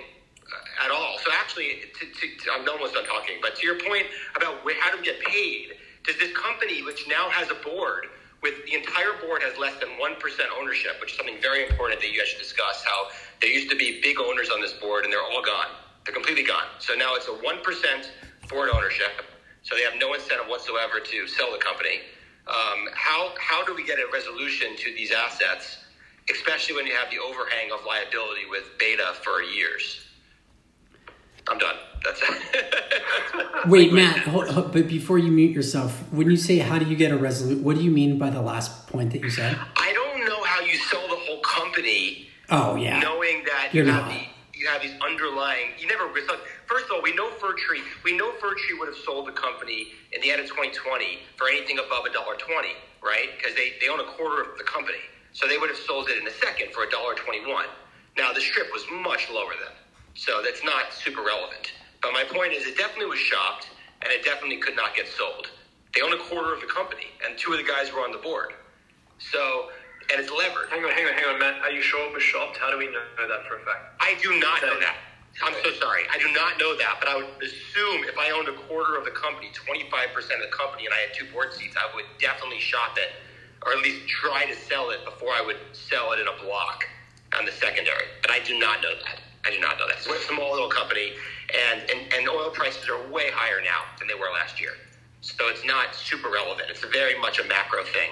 uh, 0.47 0.85
at 0.85 0.91
all. 0.91 1.17
So 1.23 1.31
actually, 1.33 1.81
to, 1.99 2.05
to, 2.05 2.37
to, 2.37 2.51
I'm 2.53 2.67
almost 2.69 2.93
done 2.93 3.05
talking, 3.05 3.35
but 3.41 3.55
to 3.57 3.65
your 3.65 3.79
point 3.79 4.05
about 4.35 4.59
how 4.79 4.95
to 4.95 5.01
get 5.03 5.19
paid, 5.21 5.73
does 6.05 6.17
this 6.17 6.35
company, 6.35 6.83
which 6.83 7.05
now 7.07 7.29
has 7.29 7.49
a 7.51 7.55
board, 7.55 8.07
with 8.41 8.65
the 8.65 8.73
entire 8.75 9.13
board 9.25 9.41
has 9.43 9.57
less 9.57 9.77
than 9.79 9.89
1% 9.99 10.15
ownership, 10.59 10.99
which 11.01 11.11
is 11.11 11.17
something 11.17 11.41
very 11.41 11.67
important 11.67 11.99
that 12.01 12.11
you 12.11 12.17
guys 12.17 12.29
should 12.29 12.39
discuss, 12.39 12.83
how 12.85 13.07
there 13.41 13.49
used 13.49 13.69
to 13.69 13.75
be 13.75 13.99
big 14.01 14.17
owners 14.19 14.49
on 14.49 14.61
this 14.61 14.73
board 14.73 15.03
and 15.03 15.11
they're 15.11 15.23
all 15.23 15.43
gone. 15.43 15.67
They're 16.05 16.13
completely 16.13 16.43
gone. 16.43 16.67
So 16.79 16.95
now 16.95 17.15
it's 17.15 17.27
a 17.27 17.31
1% 17.31 18.49
board 18.49 18.69
ownership. 18.69 19.23
So 19.63 19.75
they 19.75 19.83
have 19.83 19.99
no 19.99 20.13
incentive 20.13 20.47
whatsoever 20.47 20.99
to 20.99 21.27
sell 21.27 21.51
the 21.51 21.59
company. 21.59 21.99
Um, 22.47 22.87
how, 22.95 23.33
how 23.39 23.63
do 23.65 23.75
we 23.75 23.83
get 23.83 23.99
a 23.99 24.07
resolution 24.11 24.75
to 24.77 24.93
these 24.95 25.11
assets, 25.11 25.77
especially 26.33 26.75
when 26.75 26.87
you 26.87 26.95
have 26.95 27.11
the 27.11 27.19
overhang 27.19 27.71
of 27.71 27.85
liability 27.85 28.49
with 28.49 28.63
beta 28.79 29.13
for 29.21 29.43
years? 29.43 30.08
I'm 31.49 31.57
done. 31.57 31.75
That's 32.03 32.21
it. 32.21 33.67
Wait, 33.67 33.91
Matt, 33.91 34.19
hold, 34.19 34.47
hold- 34.49 34.71
but 34.71 34.87
before 34.87 35.17
you 35.17 35.31
mute 35.31 35.51
yourself, 35.51 36.01
when 36.11 36.29
you 36.31 36.37
say 36.37 36.59
how 36.59 36.79
do 36.79 36.85
you 36.85 36.95
get 36.95 37.11
a 37.11 37.17
resolution, 37.17 37.63
what 37.63 37.75
do 37.77 37.83
you 37.83 37.91
mean 37.91 38.17
by 38.17 38.29
the 38.29 38.41
last 38.41 38.87
point 38.87 39.11
that 39.11 39.21
you 39.21 39.29
said? 39.29 39.57
I 39.75 39.91
don't 39.93 40.25
know 40.25 40.43
how 40.43 40.61
you 40.61 40.77
sell 40.77 41.07
the 41.07 41.15
whole 41.15 41.41
company 41.41 42.27
Oh 42.51 42.75
yeah, 42.75 42.99
knowing 42.99 43.43
that 43.45 43.69
You're 43.73 43.85
you 43.85 43.91
have 43.91 44.05
not. 44.05 44.13
the 44.13 44.25
you 44.59 44.67
have 44.67 44.81
these 44.81 44.93
underlying. 45.01 45.69
You 45.77 45.87
never 45.87 46.05
like- 46.07 46.39
first 46.65 46.85
of 46.85 46.91
all, 46.91 47.01
we 47.01 47.13
know 47.13 47.29
Fir 47.31 47.53
Tree. 47.53 47.81
We 48.03 48.15
know 48.17 48.31
Fir 48.33 48.53
Tree 48.55 48.77
would 48.79 48.87
have 48.87 48.97
sold 48.97 49.27
the 49.27 49.31
company 49.31 49.89
in 50.13 50.21
the 50.21 50.31
end 50.31 50.41
of 50.41 50.47
2020 50.47 51.19
for 51.37 51.47
anything 51.47 51.79
above 51.79 52.05
a 52.05 52.11
dollar 52.13 52.35
twenty, 52.35 52.73
right? 53.03 53.29
Because 53.37 53.55
they 53.55 53.73
they 53.81 53.87
own 53.89 53.99
a 53.99 54.09
quarter 54.17 54.41
of 54.41 54.57
the 54.57 54.63
company, 54.63 54.97
so 55.33 55.47
they 55.47 55.57
would 55.57 55.69
have 55.69 55.77
sold 55.79 56.09
it 56.09 56.17
in 56.17 56.27
a 56.27 56.31
second 56.43 56.73
for 56.73 56.83
a 56.83 56.89
dollar 56.89 57.13
twenty-one. 57.15 57.65
Now 58.17 58.33
the 58.33 58.41
strip 58.41 58.67
was 58.73 58.83
much 58.91 59.29
lower 59.31 59.53
then, 59.63 59.75
so 60.19 60.41
that's 60.43 60.63
not 60.63 60.91
super 60.91 61.23
relevant. 61.23 61.71
But 62.01 62.11
my 62.11 62.25
point 62.27 62.51
is, 62.51 62.67
it 62.67 62.77
definitely 62.77 63.07
was 63.07 63.19
shopped, 63.19 63.67
and 64.03 64.11
it 64.11 64.23
definitely 64.25 64.57
could 64.57 64.75
not 64.75 64.93
get 64.93 65.07
sold. 65.07 65.47
They 65.95 66.01
own 66.01 66.11
a 66.11 66.21
quarter 66.27 66.53
of 66.53 66.59
the 66.59 66.67
company, 66.67 67.07
and 67.25 67.37
two 67.37 67.53
of 67.53 67.57
the 67.57 67.63
guys 67.63 67.91
were 67.93 68.03
on 68.03 68.11
the 68.11 68.19
board. 68.19 68.51
So, 69.17 69.71
and 70.11 70.19
it's 70.19 70.29
levered. 70.29 70.67
Hang 70.69 70.83
on, 70.83 70.91
hang 70.91 71.07
on, 71.07 71.13
hang 71.13 71.25
on, 71.25 71.39
Matt. 71.39 71.63
Are 71.63 71.71
you 71.71 71.81
sure 71.81 72.03
it 72.07 72.13
was 72.13 72.23
shopped? 72.23 72.57
How 72.57 72.69
do 72.69 72.77
we 72.77 72.87
know 72.87 72.99
that 73.15 73.47
for 73.47 73.55
a 73.55 73.63
fact? 73.63 73.95
I 73.99 74.19
do 74.21 74.37
not 74.39 74.61
know 74.61 74.79
that. 74.79 74.95
I'm 75.41 75.55
so 75.63 75.71
sorry. 75.79 76.03
I 76.11 76.19
do 76.19 76.27
not 76.33 76.59
know 76.59 76.75
that, 76.75 76.97
but 76.99 77.07
I 77.07 77.15
would 77.15 77.39
assume 77.39 78.03
if 78.03 78.17
I 78.17 78.31
owned 78.31 78.49
a 78.49 78.57
quarter 78.67 78.97
of 78.97 79.05
the 79.05 79.15
company, 79.15 79.51
25% 79.55 80.19
of 80.35 80.43
the 80.43 80.51
company, 80.51 80.83
and 80.83 80.93
I 80.93 80.99
had 80.99 81.15
two 81.15 81.31
board 81.31 81.53
seats, 81.53 81.75
I 81.79 81.87
would 81.95 82.05
definitely 82.19 82.59
shop 82.59 82.97
it, 82.97 83.15
or 83.65 83.71
at 83.71 83.79
least 83.79 84.07
try 84.07 84.43
to 84.45 84.55
sell 84.55 84.89
it 84.89 85.05
before 85.05 85.31
I 85.31 85.41
would 85.41 85.59
sell 85.71 86.11
it 86.11 86.19
in 86.19 86.27
a 86.27 86.35
block 86.43 86.83
on 87.37 87.45
the 87.45 87.51
secondary. 87.51 88.11
But 88.21 88.31
I 88.31 88.39
do 88.43 88.59
not 88.59 88.81
know 88.83 88.95
that. 89.05 89.28
I 89.45 89.51
do 89.51 89.59
not 89.59 89.79
know 89.79 89.87
that. 89.87 89.97
It's 89.97 90.07
a 90.07 90.19
small 90.27 90.51
little 90.51 90.69
company, 90.69 91.13
and, 91.71 91.81
and, 91.89 92.13
and 92.13 92.27
oil 92.29 92.49
prices 92.51 92.87
are 92.89 92.99
way 93.11 93.31
higher 93.31 93.61
now 93.63 93.87
than 93.97 94.07
they 94.07 94.15
were 94.15 94.31
last 94.33 94.59
year. 94.59 94.71
So 95.21 95.47
it's 95.49 95.65
not 95.65 95.95
super 95.95 96.29
relevant. 96.29 96.69
It's 96.69 96.83
very 96.91 97.19
much 97.19 97.39
a 97.39 97.45
macro 97.45 97.83
thing 97.83 98.11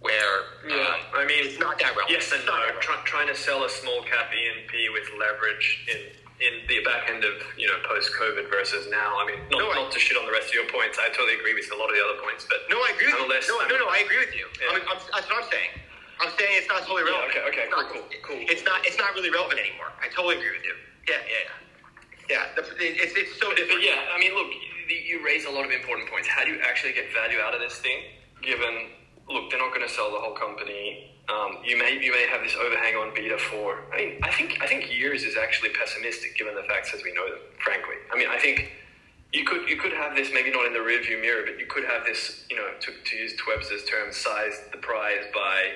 where 0.00 0.48
Yeah, 0.66 0.76
um, 0.80 1.00
I 1.14 1.26
mean, 1.26 1.44
it's 1.46 1.58
not 1.60 1.78
that 1.78 1.92
relevant. 1.94 2.10
Yes 2.10 2.32
and 2.32 2.40
no. 2.46 2.52
not 2.56 2.58
that 2.66 2.74
relevant. 2.80 2.82
Try, 2.82 2.96
trying 3.04 3.28
to 3.28 3.36
sell 3.36 3.64
a 3.64 3.70
small 3.70 4.02
cap 4.02 4.32
E&P 4.32 4.88
with 4.90 5.06
leverage 5.18 5.86
in 5.90 6.00
in 6.40 6.64
the 6.72 6.80
back 6.88 7.04
end 7.12 7.20
of 7.22 7.36
you 7.60 7.68
know 7.68 7.76
post 7.84 8.10
COVID 8.16 8.48
versus 8.48 8.88
now. 8.88 9.20
I 9.20 9.28
mean, 9.28 9.44
not, 9.52 9.60
No, 9.60 9.70
I- 9.70 9.84
not 9.84 9.92
to 9.92 10.00
shit 10.00 10.16
on 10.16 10.24
the 10.24 10.32
rest 10.32 10.48
of 10.48 10.54
your 10.56 10.64
points. 10.72 10.96
I 10.98 11.12
totally 11.12 11.36
agree 11.36 11.52
with 11.52 11.68
a 11.68 11.76
lot 11.76 11.92
of 11.92 11.94
the 11.94 12.02
other 12.02 12.16
points, 12.24 12.46
but 12.48 12.64
No, 12.72 12.80
I 12.80 12.96
agree 12.96 13.12
with 13.12 13.20
you. 13.20 13.28
No, 13.28 13.68
no, 13.68 13.76
no, 13.84 13.88
I 13.92 14.00
agree 14.08 14.18
with 14.18 14.32
you. 14.34 14.48
Yeah. 14.56 14.80
I'm, 14.80 14.82
I'm, 14.88 14.98
that's 15.12 15.28
what 15.28 15.44
I'm 15.44 15.50
saying. 15.52 15.70
I'm 16.20 16.30
saying 16.38 16.52
it's 16.60 16.68
not 16.68 16.82
totally 16.84 17.04
relevant. 17.04 17.32
okay, 17.32 17.42
okay, 17.48 17.64
It's 17.64 17.70
not- 17.72 17.88
cool, 17.92 18.02
cool, 18.04 18.36
cool. 18.36 18.40
It's 18.48 18.64
not. 18.64 18.84
It's 18.86 18.98
not 18.98 19.14
really 19.14 19.30
relevant 19.30 19.60
anymore. 19.60 19.88
I 20.00 20.08
totally 20.08 20.36
agree 20.36 20.52
with 20.52 20.64
you. 20.64 20.74
Yeah, 21.08 21.16
yeah, 21.26 21.48
yeah. 21.48 21.56
Yeah, 22.30 22.54
the, 22.54 22.62
it's 22.78 23.16
it's 23.16 23.34
so 23.40 23.50
different. 23.54 23.80
but 23.80 23.82
yeah, 23.82 24.14
I 24.14 24.18
mean, 24.20 24.34
look, 24.34 24.46
you, 24.88 25.24
raise 25.24 25.46
a 25.46 25.50
lot 25.50 25.64
of 25.64 25.72
important 25.72 26.08
points. 26.08 26.28
How 26.28 26.44
do 26.44 26.52
you 26.52 26.60
actually 26.62 26.92
get 26.92 27.12
value 27.12 27.40
out 27.40 27.54
of 27.54 27.60
this 27.60 27.78
thing? 27.78 27.98
Given, 28.42 28.90
look, 29.28 29.50
they're 29.50 29.58
not 29.58 29.74
going 29.74 29.86
to 29.86 29.92
sell 29.92 30.12
the 30.12 30.20
whole 30.20 30.34
company. 30.34 31.10
Um, 31.28 31.58
you 31.64 31.76
may 31.76 31.98
you 31.98 32.12
may 32.12 32.26
have 32.30 32.42
this 32.42 32.54
overhang 32.54 32.94
on 32.94 33.14
beta 33.14 33.38
for. 33.38 33.82
I 33.92 33.96
mean, 33.96 34.20
I 34.22 34.30
think 34.30 34.58
I 34.60 34.66
think 34.66 34.92
years 34.92 35.24
is 35.24 35.36
actually 35.36 35.70
pessimistic 35.70 36.36
given 36.36 36.54
the 36.54 36.62
facts 36.64 36.94
as 36.94 37.02
we 37.02 37.12
know 37.14 37.28
them. 37.28 37.40
Frankly, 37.64 37.96
I 38.12 38.16
mean, 38.16 38.28
I 38.28 38.38
think 38.38 38.70
you 39.32 39.44
could 39.44 39.68
you 39.68 39.76
could 39.76 39.92
have 39.92 40.14
this 40.14 40.30
maybe 40.32 40.50
not 40.50 40.66
in 40.66 40.72
the 40.72 40.78
rearview 40.80 41.20
mirror, 41.20 41.42
but 41.46 41.58
you 41.58 41.66
could 41.66 41.84
have 41.84 42.04
this, 42.04 42.44
you 42.50 42.56
know, 42.56 42.68
to, 42.80 42.90
to 42.92 43.16
use 43.16 43.34
Webster's 43.46 43.84
term, 43.84 44.12
size 44.12 44.60
the 44.72 44.78
prize 44.78 45.24
by 45.34 45.70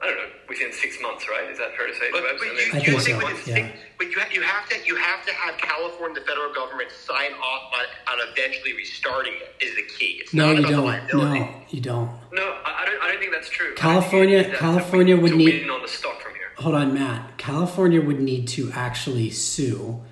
I 0.00 0.06
don't 0.06 0.16
know 0.18 0.28
within 0.48 0.72
six 0.72 0.98
months, 1.00 1.26
right? 1.28 1.50
Is 1.50 1.58
that 1.58 1.74
fair 1.76 1.86
to 1.86 1.94
say? 1.94 2.10
But, 2.12 2.22
but 2.38 2.44
you, 2.46 2.52
I 2.52 2.54
you 2.54 2.70
think 2.82 3.02
think 3.02 3.20
so, 3.22 3.26
with 3.26 3.48
yeah. 3.48 3.54
thing- 3.54 3.72
but 3.98 4.08
you, 4.10 4.16
you 4.30 4.42
have 4.42 4.68
to 4.68 4.76
you 4.84 4.94
have 4.96 5.24
to 5.24 5.32
have 5.32 5.56
California, 5.56 6.20
the 6.20 6.26
federal 6.26 6.52
government, 6.52 6.90
sign 6.90 7.32
off 7.32 7.72
on, 7.74 8.20
on 8.20 8.28
eventually 8.30 8.74
restarting 8.74 9.32
it. 9.34 9.64
Is 9.64 9.74
the 9.74 9.82
key. 9.84 10.18
It's 10.20 10.34
No, 10.34 10.52
not 10.52 10.60
you 10.62 10.68
don't. 10.68 11.14
No, 11.14 11.54
you 11.70 11.80
don't. 11.80 12.10
no, 12.32 12.58
I, 12.66 12.84
don't. 12.84 13.02
I 13.02 13.08
don't 13.10 13.20
think 13.20 13.32
that's 13.32 13.48
true. 13.48 13.74
California- 13.74 14.42
that- 14.48 14.58
California 14.58 15.16
would 15.16 15.30
to 15.30 15.36
need- 15.36 15.62
win 15.62 15.70
on 15.70 15.80
the 15.80 15.88
stock 15.88 16.20
from 16.20 16.32
here. 16.34 16.42
Hold 16.58 16.74
on, 16.74 16.92
Matt. 16.92 17.38
California 17.38 18.02
would 18.02 18.20
need 18.20 18.48
to 18.48 18.70
actually 18.72 19.30
sue 19.30 20.02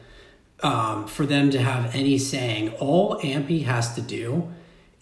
um, 0.63 1.07
for 1.07 1.27
them 1.27 1.51
to 1.51 1.61
have 1.61 1.95
any 1.95 2.17
saying. 2.17 2.71
All 2.81 3.19
Ampy 3.21 3.65
has 3.65 3.95
to 3.97 4.01
do 4.01 4.49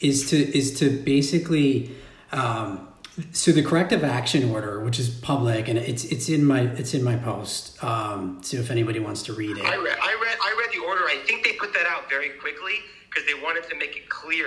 is 0.01 0.29
to 0.31 0.37
is 0.37 0.77
to 0.81 0.91
basically. 0.91 1.93
Um, 2.33 2.89
so 3.33 3.53
the 3.53 3.63
corrective 3.63 4.05
action 4.05 4.51
order, 4.51 4.81
which 4.81 4.99
is 4.99 5.09
public, 5.09 5.69
and 5.69 5.79
it's 5.79 6.05
it's 6.05 6.29
in 6.29 6.45
my 6.45 6.63
it's 6.63 6.95
in 6.95 7.03
my 7.03 7.17
post. 7.17 7.83
Um, 7.85 8.39
so 8.43 8.57
if 8.57 8.71
anybody 8.71 9.01
wants 9.01 9.23
to 9.25 9.33
read 9.33 9.59
it, 9.59 9.65
I 9.65 9.77
read, 9.77 9.99
I 10.01 10.19
read, 10.23 10.39
I 10.43 10.57
read 10.59 10.71
the 10.73 10.87
order. 10.87 11.05
I 11.05 11.23
think 11.27 11.45
they 11.45 11.53
put 11.55 11.75
that 11.75 11.87
out 11.87 12.09
very 12.09 12.31
quickly 12.31 12.75
because 13.09 13.27
they 13.27 13.35
wanted 13.35 13.69
to 13.69 13.77
make 13.77 13.97
it 13.97 14.09
clear. 14.09 14.47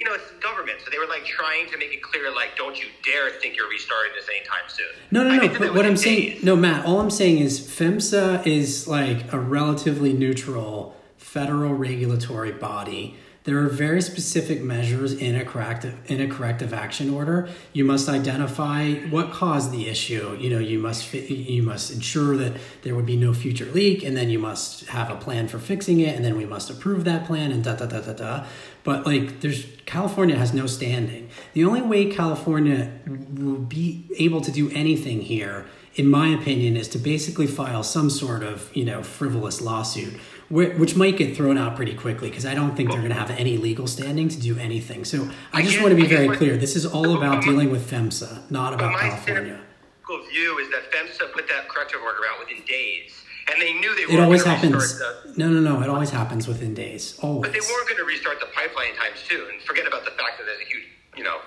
You 0.00 0.06
know, 0.06 0.14
it's 0.14 0.30
government, 0.42 0.78
so 0.84 0.90
they 0.90 0.98
were 0.98 1.06
like 1.06 1.24
trying 1.24 1.70
to 1.70 1.78
make 1.78 1.90
it 1.92 2.02
clear, 2.02 2.30
like, 2.34 2.54
don't 2.54 2.78
you 2.78 2.84
dare 3.02 3.30
think 3.30 3.56
you're 3.56 3.68
restarting 3.68 4.12
this 4.14 4.28
anytime 4.28 4.68
soon. 4.68 4.86
No, 5.10 5.22
no, 5.22 5.30
I 5.30 5.46
no. 5.46 5.58
But 5.58 5.74
what 5.74 5.86
I'm 5.86 5.92
in 5.92 5.96
saying, 5.96 6.40
no, 6.42 6.54
Matt. 6.54 6.84
All 6.84 7.00
I'm 7.00 7.10
saying 7.10 7.38
is 7.38 7.60
PHMSA 7.60 8.46
is 8.46 8.86
like 8.86 9.32
a 9.32 9.38
relatively 9.38 10.12
neutral 10.12 10.94
federal 11.16 11.74
regulatory 11.74 12.52
body. 12.52 13.16
There 13.46 13.60
are 13.60 13.68
very 13.68 14.02
specific 14.02 14.60
measures 14.60 15.12
in 15.12 15.36
a 15.36 15.44
corrective 15.44 15.94
in 16.10 16.20
a 16.20 16.26
corrective 16.26 16.74
action 16.74 17.08
order. 17.08 17.48
You 17.72 17.84
must 17.84 18.08
identify 18.08 18.94
what 19.08 19.30
caused 19.30 19.70
the 19.70 19.88
issue. 19.88 20.36
You 20.40 20.50
know, 20.50 20.58
you 20.58 20.80
must 20.80 21.14
you 21.14 21.62
must 21.62 21.92
ensure 21.92 22.36
that 22.38 22.54
there 22.82 22.96
would 22.96 23.06
be 23.06 23.16
no 23.16 23.32
future 23.32 23.66
leak, 23.66 24.02
and 24.02 24.16
then 24.16 24.30
you 24.30 24.40
must 24.40 24.86
have 24.86 25.10
a 25.10 25.14
plan 25.14 25.46
for 25.46 25.60
fixing 25.60 26.00
it, 26.00 26.16
and 26.16 26.24
then 26.24 26.36
we 26.36 26.44
must 26.44 26.70
approve 26.70 27.04
that 27.04 27.24
plan, 27.24 27.52
and 27.52 27.62
da 27.62 27.76
da 27.76 27.86
da 27.86 28.00
da 28.00 28.14
da. 28.14 28.46
But 28.82 29.06
like, 29.06 29.40
there's 29.40 29.64
California 29.86 30.36
has 30.36 30.52
no 30.52 30.66
standing. 30.66 31.28
The 31.52 31.64
only 31.64 31.82
way 31.82 32.10
California 32.10 32.90
will 33.06 33.58
be 33.58 34.06
able 34.18 34.40
to 34.40 34.50
do 34.50 34.70
anything 34.70 35.20
here, 35.20 35.66
in 35.94 36.08
my 36.08 36.28
opinion, 36.28 36.76
is 36.76 36.88
to 36.88 36.98
basically 36.98 37.46
file 37.46 37.84
some 37.84 38.10
sort 38.10 38.42
of 38.42 38.74
you 38.74 38.84
know 38.84 39.04
frivolous 39.04 39.60
lawsuit, 39.60 40.14
which 40.48 40.94
might 40.96 41.16
get 41.16 41.36
thrown 41.36 41.58
out 41.58 41.74
pretty 41.76 41.94
quickly 41.94 42.28
because 42.30 42.46
I 42.46 42.54
don't 42.54 42.76
think 42.76 42.90
they're 42.90 42.98
going 43.00 43.12
to 43.12 43.18
have 43.18 43.30
any 43.30 43.56
legal 43.56 43.86
standing 43.86 44.28
to 44.28 44.40
do 44.40 44.56
anything. 44.58 45.04
So 45.04 45.28
I 45.52 45.62
just 45.62 45.80
want 45.80 45.90
to 45.90 45.96
be 46.00 46.06
very 46.06 46.28
clear. 46.36 46.56
This 46.56 46.76
is 46.76 46.86
all 46.86 47.16
about 47.16 47.42
dealing 47.42 47.70
with 47.70 47.90
PHMSA, 47.90 48.50
not 48.50 48.72
about 48.72 48.92
my 48.92 49.00
California. 49.00 49.60
cynical 50.06 50.28
view 50.30 50.58
is 50.58 50.70
that 50.70 50.90
PHMSA 50.92 51.32
put 51.32 51.48
that 51.48 51.68
corrective 51.68 52.00
order 52.02 52.20
out 52.32 52.38
within 52.38 52.64
days, 52.64 53.12
and 53.52 53.60
they 53.60 53.72
knew 53.74 53.94
they 53.96 54.12
It 54.14 54.20
always 54.20 54.44
happens. 54.44 54.98
the. 54.98 55.34
No, 55.36 55.48
no, 55.48 55.60
no. 55.60 55.82
It 55.82 55.88
always 55.88 56.10
happens 56.10 56.46
within 56.46 56.74
days. 56.74 57.18
Always. 57.22 57.42
But 57.42 57.52
they 57.52 57.60
weren't 57.60 57.88
going 57.88 57.98
to 57.98 58.04
restart 58.04 58.38
the 58.40 58.46
pipeline 58.54 58.90
in 58.90 58.96
time 58.96 59.12
soon. 59.16 59.60
Forget 59.66 59.86
about 59.86 60.04
the 60.04 60.12
fact 60.12 60.38
that 60.38 60.44
there's 60.46 60.60
a 60.60 60.64
huge, 60.64 60.84
you 61.16 61.24
know, 61.24 61.38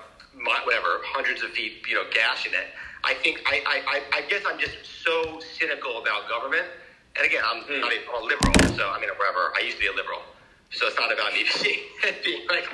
whatever, 0.64 1.00
hundreds 1.04 1.42
of 1.42 1.50
feet, 1.50 1.82
you 1.88 1.94
know, 1.94 2.04
gas 2.12 2.46
in 2.46 2.52
it. 2.54 2.68
I 3.02 3.14
think 3.14 3.40
I, 3.46 3.62
I, 3.66 4.18
I 4.18 4.20
guess 4.28 4.42
I'm 4.46 4.58
just 4.58 4.76
so 5.04 5.40
cynical 5.58 6.02
about 6.02 6.28
government. 6.28 6.66
And 7.16 7.26
again, 7.26 7.42
I'm 7.44 7.60
not 7.80 7.92
a, 7.92 7.98
I'm 8.14 8.22
a 8.22 8.24
liberal, 8.24 8.54
so 8.76 8.90
I 8.90 9.00
mean, 9.00 9.10
whatever. 9.18 9.52
I 9.56 9.62
used 9.64 9.76
to 9.76 9.82
be 9.82 9.88
a 9.88 9.96
liberal, 9.96 10.22
so 10.70 10.86
it's 10.86 10.98
not 10.98 11.12
about 11.12 11.32
me 11.32 11.44
being, 11.62 11.80
being 12.24 12.46
like 12.48 12.66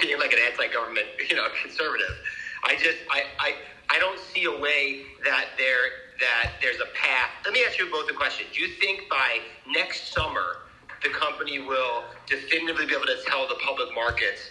being 0.00 0.18
like 0.18 0.32
an 0.32 0.40
anti-government, 0.50 1.06
you 1.28 1.36
know, 1.36 1.46
conservative. 1.62 2.16
I 2.64 2.76
just 2.76 2.98
I, 3.10 3.24
I 3.38 3.54
I 3.90 3.98
don't 3.98 4.18
see 4.18 4.44
a 4.44 4.56
way 4.56 5.04
that 5.24 5.52
there 5.58 6.16
that 6.20 6.52
there's 6.62 6.80
a 6.80 6.88
path. 6.96 7.30
Let 7.44 7.52
me 7.52 7.64
ask 7.66 7.78
you 7.78 7.90
both 7.90 8.10
a 8.10 8.14
question. 8.14 8.46
Do 8.52 8.60
you 8.62 8.68
think 8.80 9.08
by 9.10 9.40
next 9.68 10.12
summer 10.12 10.64
the 11.02 11.10
company 11.10 11.60
will 11.60 12.04
definitively 12.26 12.86
be 12.86 12.94
able 12.94 13.06
to 13.06 13.20
tell 13.26 13.46
the 13.46 13.56
public 13.62 13.94
markets 13.94 14.50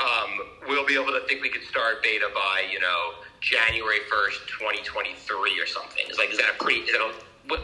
um, 0.00 0.30
we'll 0.66 0.86
be 0.86 0.94
able 0.94 1.12
to 1.12 1.22
think 1.28 1.42
we 1.42 1.50
could 1.50 1.62
start 1.62 2.02
beta 2.02 2.28
by 2.34 2.64
you 2.70 2.80
know 2.80 3.22
January 3.40 4.00
first, 4.10 4.40
twenty 4.48 4.82
twenty 4.82 5.14
three, 5.14 5.58
or 5.60 5.66
something? 5.66 6.04
Is 6.10 6.18
like 6.18 6.30
is 6.30 6.38
that 6.38 6.50
a 6.50 6.62
pretty? 6.62 6.80
Is 6.80 6.92
that 6.92 7.00
a 7.00 7.12
what? 7.48 7.60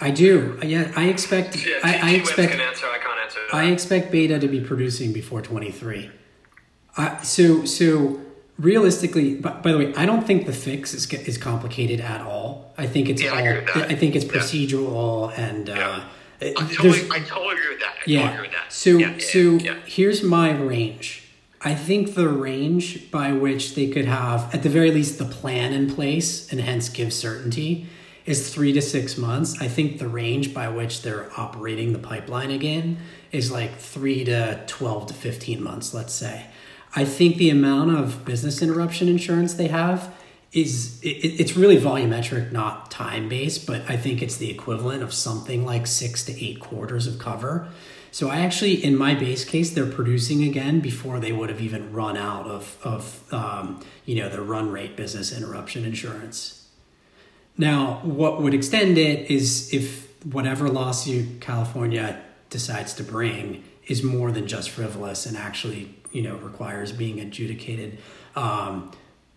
I 0.00 0.10
do. 0.10 0.58
Yeah, 0.62 0.92
I 0.96 1.06
expect. 1.06 1.66
Yeah, 1.66 1.76
I, 1.82 1.96
I 1.96 2.10
expect. 2.12 2.52
can 2.52 2.60
answer. 2.60 2.86
I 2.86 2.98
can't 2.98 3.20
answer. 3.20 3.40
That. 3.50 3.56
I 3.56 3.64
expect 3.66 4.12
beta 4.12 4.38
to 4.38 4.48
be 4.48 4.60
producing 4.60 5.12
before 5.12 5.40
23. 5.40 6.10
Uh, 6.96 7.20
so 7.22 7.64
so 7.64 8.20
realistically, 8.58 9.36
by, 9.36 9.50
by 9.52 9.72
the 9.72 9.78
way, 9.78 9.94
I 9.94 10.06
don't 10.06 10.26
think 10.26 10.46
the 10.46 10.52
fix 10.52 10.92
is 10.94 11.10
is 11.12 11.38
complicated 11.38 12.00
at 12.00 12.20
all. 12.20 12.72
I 12.76 12.86
think 12.86 13.08
it's 13.08 13.22
Yeah, 13.22 13.30
all. 13.30 13.38
I 13.38 13.40
agree 13.42 13.64
with 13.64 13.74
that. 13.74 13.90
I 13.90 13.94
think 13.94 14.16
it's 14.16 14.24
Yeah. 14.24 14.32
procedural 14.32 15.32
and. 15.38 15.70
Uh, 15.70 15.74
Yeah. 15.74 16.04
I 16.38 16.52
totally, 16.52 17.10
I 17.10 17.20
totally 17.20 17.54
agree 17.54 17.68
with 17.70 17.80
that. 17.80 17.94
I 17.94 17.98
totally 18.00 18.16
yeah. 18.16 18.30
agree 18.32 18.42
with 18.42 18.52
that. 18.52 18.70
So 18.70 18.90
yeah, 18.98 19.12
yeah, 19.12 19.18
so 19.32 19.38
yeah. 19.38 19.74
here's 19.86 20.22
my 20.22 20.50
range. 20.50 21.22
I 21.62 21.74
think 21.74 22.14
the 22.14 22.28
range 22.28 23.10
by 23.10 23.32
which 23.32 23.74
they 23.74 23.88
could 23.88 24.04
have, 24.04 24.54
at 24.54 24.62
the 24.62 24.68
very 24.68 24.90
least, 24.90 25.18
the 25.18 25.24
plan 25.24 25.72
in 25.72 25.88
place 25.90 26.52
and 26.52 26.60
hence 26.60 26.90
give 26.90 27.14
certainty 27.14 27.86
is 28.26 28.52
three 28.52 28.72
to 28.72 28.82
six 28.82 29.16
months. 29.16 29.60
I 29.60 29.68
think 29.68 29.98
the 29.98 30.08
range 30.08 30.52
by 30.52 30.68
which 30.68 31.02
they're 31.02 31.30
operating 31.36 31.92
the 31.92 31.98
pipeline 31.98 32.50
again 32.50 32.98
is 33.32 33.50
like 33.50 33.78
three 33.78 34.24
to 34.24 34.62
12 34.66 35.06
to 35.06 35.14
15 35.14 35.62
months, 35.62 35.94
let's 35.94 36.12
say. 36.12 36.46
I 36.94 37.04
think 37.04 37.36
the 37.36 37.50
amount 37.50 37.96
of 37.96 38.24
business 38.24 38.62
interruption 38.62 39.08
insurance 39.08 39.54
they 39.54 39.68
have 39.68 40.14
is 40.52 41.00
it, 41.02 41.08
it's 41.08 41.56
really 41.56 41.76
volumetric, 41.76 42.50
not 42.50 42.90
time 42.90 43.28
based, 43.28 43.66
but 43.66 43.82
I 43.88 43.96
think 43.96 44.22
it's 44.22 44.36
the 44.36 44.50
equivalent 44.50 45.02
of 45.02 45.12
something 45.12 45.64
like 45.64 45.86
six 45.86 46.24
to 46.24 46.44
eight 46.44 46.60
quarters 46.60 47.06
of 47.06 47.18
cover. 47.18 47.68
So 48.10 48.30
I 48.30 48.38
actually, 48.38 48.82
in 48.82 48.96
my 48.96 49.14
base 49.14 49.44
case, 49.44 49.70
they're 49.70 49.84
producing 49.84 50.42
again 50.42 50.80
before 50.80 51.20
they 51.20 51.32
would 51.32 51.50
have 51.50 51.60
even 51.60 51.92
run 51.92 52.16
out 52.16 52.46
of 52.46 52.78
of 52.82 53.22
um, 53.30 53.84
you 54.06 54.16
know 54.16 54.30
the 54.30 54.40
run 54.40 54.70
rate 54.70 54.96
business 54.96 55.36
interruption 55.36 55.84
insurance. 55.84 56.55
Now, 57.58 58.00
what 58.02 58.42
would 58.42 58.54
extend 58.54 58.98
it 58.98 59.30
is 59.30 59.72
if 59.72 60.06
whatever 60.24 60.68
lawsuit 60.68 61.40
California 61.40 62.20
decides 62.50 62.94
to 62.94 63.04
bring 63.04 63.64
is 63.86 64.02
more 64.02 64.32
than 64.32 64.46
just 64.46 64.70
frivolous 64.70 65.26
and 65.26 65.36
actually, 65.36 65.94
you 66.12 66.22
know, 66.22 66.36
requires 66.36 66.92
being 66.92 67.20
adjudicated. 67.20 67.98
Um, 68.34 68.90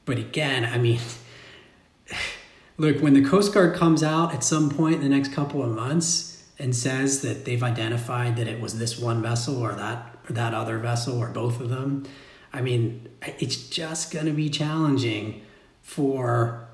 but 0.06 0.18
again, 0.18 0.66
I 0.66 0.78
mean, 0.78 1.00
look, 2.78 3.00
when 3.02 3.14
the 3.14 3.24
Coast 3.24 3.54
Guard 3.54 3.76
comes 3.76 4.04
out 4.04 4.34
at 4.34 4.44
some 4.44 4.70
point 4.70 4.96
in 4.96 5.02
the 5.02 5.10
next 5.10 5.32
couple 5.32 5.64
of 5.64 5.70
months 5.70 6.44
and 6.58 6.76
says 6.76 7.22
that 7.22 7.46
they've 7.46 7.64
identified 7.64 8.36
that 8.36 8.48
it 8.48 8.60
was 8.60 8.80
this 8.80 9.00
one 9.00 9.22
vessel 9.22 9.58
or 9.58 9.74
that 9.74 10.18
or 10.30 10.34
that 10.34 10.54
other 10.54 10.78
vessel 10.78 11.18
or 11.18 11.30
both 11.30 11.62
of 11.62 11.70
them, 11.70 12.06
I 12.52 12.62
mean, 12.62 13.08
it's 13.40 13.70
just 13.70 14.12
going 14.12 14.26
to 14.26 14.32
be 14.32 14.50
challenging 14.50 15.44
for 15.82 16.69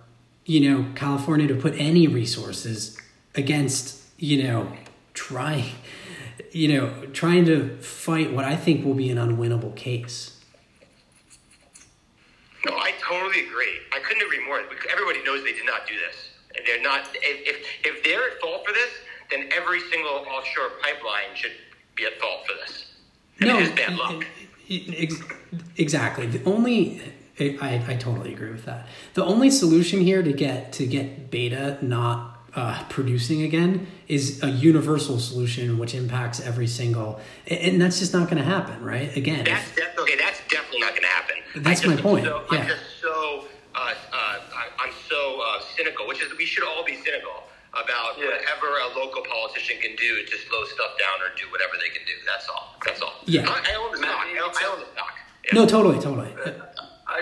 you 0.45 0.69
know 0.69 0.85
California 0.95 1.47
to 1.47 1.55
put 1.55 1.73
any 1.77 2.07
resources 2.07 2.97
against 3.33 4.01
you 4.17 4.43
know 4.43 4.71
trying 5.13 5.71
you 6.51 6.67
know 6.67 7.05
trying 7.13 7.45
to 7.45 7.75
fight 7.81 8.31
what 8.31 8.45
I 8.45 8.55
think 8.55 8.85
will 8.85 8.93
be 8.93 9.09
an 9.09 9.17
unwinnable 9.17 9.75
case. 9.75 10.31
No, 12.65 12.75
I 12.77 12.93
totally 12.99 13.45
agree. 13.45 13.73
I 13.93 13.99
couldn't 13.99 14.23
agree 14.23 14.43
more. 14.43 14.59
Everybody 14.91 15.23
knows 15.23 15.43
they 15.43 15.53
did 15.53 15.67
not 15.67 15.85
do 15.87 15.93
this. 15.93 16.15
And 16.57 16.65
they're 16.65 16.81
not. 16.81 17.09
If, 17.15 17.47
if 17.47 17.65
if 17.85 18.03
they're 18.03 18.31
at 18.31 18.41
fault 18.41 18.65
for 18.65 18.73
this, 18.73 18.89
then 19.29 19.49
every 19.55 19.81
single 19.91 20.25
offshore 20.27 20.69
pipeline 20.81 21.35
should 21.35 21.51
be 21.95 22.05
at 22.05 22.19
fault 22.19 22.47
for 22.47 22.53
this. 22.65 22.91
I 23.41 23.45
mean, 23.45 23.61
it's 23.61 23.75
bad 23.75 23.95
luck. 23.97 24.25
ex- 24.69 25.21
Exactly. 25.77 26.25
The 26.25 26.43
only 26.49 27.01
I, 27.39 27.83
I 27.88 27.95
totally 27.95 28.33
agree 28.33 28.51
with 28.51 28.65
that. 28.65 28.88
The 29.13 29.23
only 29.25 29.49
solution 29.51 29.99
here 29.99 30.23
to 30.23 30.31
get 30.33 30.71
to 30.73 30.86
get 30.88 31.29
beta 31.31 31.77
not 31.81 32.31
uh, 32.55 32.81
producing 32.88 33.41
again 33.41 33.88
is 34.07 34.41
a 34.41 34.49
universal 34.49 35.19
solution 35.19 35.77
which 35.77 35.93
impacts 35.93 36.39
every 36.39 36.67
single, 36.67 37.19
and- 37.47 37.59
and 37.59 37.81
that's 37.81 37.99
just 37.99 38.13
not 38.13 38.29
going 38.29 38.38
to 38.38 38.43
happen, 38.49 38.81
right? 38.81 39.13
Again, 39.17 39.39
if- 39.41 39.45
That's 39.45 39.75
def- 39.75 39.99
okay. 39.99 40.15
That's 40.15 40.39
definitely 40.47 40.79
not 40.79 40.91
going 40.91 41.01
to 41.01 41.07
happen. 41.09 41.36
That's 41.57 41.81
just 41.81 41.95
my 41.95 42.01
point, 42.01 42.23
So, 42.25 42.43
yeah. 42.51 42.59
I'm 42.61 42.67
just 42.67 42.81
so 43.01 43.45
uh, 43.75 43.79
uh, 43.79 44.15
I- 44.15 44.71
I'm 44.79 44.93
so 45.09 45.41
uh, 45.41 45.59
cynical, 45.75 46.07
which 46.07 46.21
is 46.21 46.31
we 46.38 46.45
should 46.45 46.63
all 46.63 46.86
be 46.86 46.95
cynical 46.95 47.43
about 47.73 48.15
Yeah. 48.17 48.27
whatever 48.31 48.67
a 48.79 48.97
local 48.97 49.21
politician 49.23 49.75
can 49.81 49.93
do 49.97 50.23
to 50.23 50.38
slow 50.47 50.63
stuff 50.63 50.95
down 50.97 51.19
or 51.19 51.36
do 51.36 51.51
whatever 51.51 51.73
they 51.83 51.89
can 51.89 52.05
do. 52.07 52.13
That's 52.25 52.47
all. 52.47 52.77
That's 52.86 53.01
all. 53.01 53.11
Yeah. 53.25 53.43
I, 53.49 53.73
I 53.73 53.75
own 53.75 53.91
the 53.91 53.97
stock. 53.97 54.15
I 54.23 54.39
own, 54.39 54.51
I 54.55 54.65
own 54.71 54.79
the 54.79 54.86
stock. 54.95 55.11
Yeah. 55.43 55.59
no, 55.59 55.65
totally, 55.67 55.99
totally. 55.99 56.31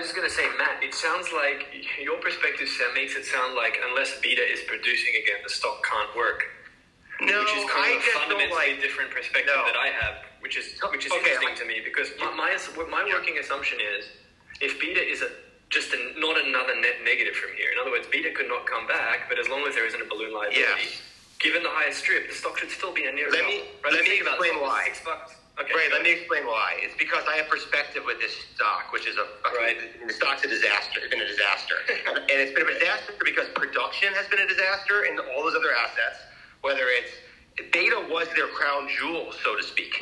I 0.03 0.05
was 0.05 0.11
just 0.11 0.19
gonna 0.19 0.35
say, 0.35 0.43
Matt. 0.59 0.83
It 0.83 0.91
sounds 0.91 1.31
like 1.31 1.63
your 1.95 2.19
perspective 2.19 2.67
makes 2.91 3.15
it 3.15 3.23
sound 3.23 3.55
like 3.55 3.79
unless 3.87 4.19
beta 4.19 4.43
is 4.43 4.59
producing 4.67 5.15
again, 5.15 5.39
the 5.47 5.49
stock 5.49 5.79
can't 5.79 6.11
work. 6.11 6.43
No, 7.23 7.39
which 7.39 7.55
is 7.55 7.63
kind 7.71 7.87
I 7.87 7.95
of 7.95 8.03
a 8.03 8.11
fundamentally 8.19 8.75
like. 8.75 8.83
different 8.83 9.15
perspective 9.15 9.55
No. 9.55 9.63
that 9.63 9.79
I 9.79 9.95
have, 9.95 10.27
which 10.43 10.59
is 10.59 10.75
which 10.91 11.07
is 11.07 11.11
Okay, 11.15 11.31
interesting 11.39 11.55
I- 11.55 11.61
to 11.63 11.65
me 11.71 11.79
because 11.87 12.11
my 12.19 12.35
my, 12.35 12.51
my 12.91 13.03
working 13.15 13.39
assumption 13.39 13.79
is 13.79 14.03
if 14.59 14.75
beta 14.75 14.99
is 14.99 15.23
a 15.23 15.31
just 15.71 15.95
a, 15.95 16.19
not 16.19 16.35
another 16.35 16.75
net 16.83 16.99
negative 17.07 17.39
from 17.39 17.55
here. 17.55 17.71
In 17.71 17.79
other 17.79 17.91
words, 17.95 18.03
beta 18.11 18.35
could 18.35 18.51
not 18.51 18.67
come 18.67 18.83
back, 18.91 19.31
but 19.31 19.39
as 19.39 19.47
long 19.47 19.63
as 19.63 19.73
there 19.73 19.87
isn't 19.87 20.03
a 20.03 20.09
balloon 20.11 20.33
liability, 20.35 20.59
Yes. 20.83 20.99
given 21.39 21.63
the 21.63 21.71
highest 21.71 22.03
strip, 22.03 22.27
the 22.27 22.35
stock 22.35 22.59
should 22.59 22.75
still 22.75 22.91
be 22.91 23.05
a 23.07 23.11
near. 23.15 23.31
Let 23.31 23.45
me- 23.47 23.63
Right, 23.81 23.93
let 23.93 24.03
me 24.03 24.19
explain 24.19 24.59
why. 24.59 24.83
Six 24.83 24.99
bucks. 24.99 25.31
Okay. 25.59 25.69
Right, 25.75 25.89
go 25.89 25.95
let 25.97 26.03
me 26.03 26.11
explain 26.11 26.45
why. 26.47 26.81
It's 26.81 26.95
because 26.97 27.23
I 27.29 27.37
have 27.37 27.47
perspective 27.47 28.03
with 28.05 28.19
this 28.19 28.33
stock, 28.55 28.91
which 28.91 29.05
is 29.05 29.17
a 29.17 29.25
fucking, 29.43 29.59
Right. 29.59 30.07
the 30.07 30.13
stock's 30.13 30.43
a 30.43 30.47
disaster. 30.47 30.99
It's 31.01 31.13
been 31.13 31.21
a 31.21 31.27
disaster, 31.27 31.75
and, 32.07 32.25
it's 32.41 32.53
been 32.53 32.65
a 32.67 32.73
disaster 32.73 33.13
because 33.23 33.47
production 33.53 34.13
has 34.13 34.27
been 34.27 34.39
a 34.39 34.47
disaster, 34.47 35.03
and 35.03 35.19
all 35.19 35.43
those 35.45 35.53
other 35.55 35.73
assets, 35.75 36.17
whether 36.61 36.89
it's 36.89 37.11
Beta 37.71 38.01
was 38.09 38.27
their 38.35 38.47
crown 38.47 38.89
jewel, 38.97 39.31
so 39.43 39.55
to 39.55 39.61
speak, 39.61 39.93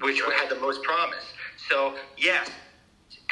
which 0.00 0.20
had 0.22 0.48
the 0.48 0.60
most 0.62 0.82
promise. 0.84 1.24
So 1.68 1.96
yes, 2.16 2.48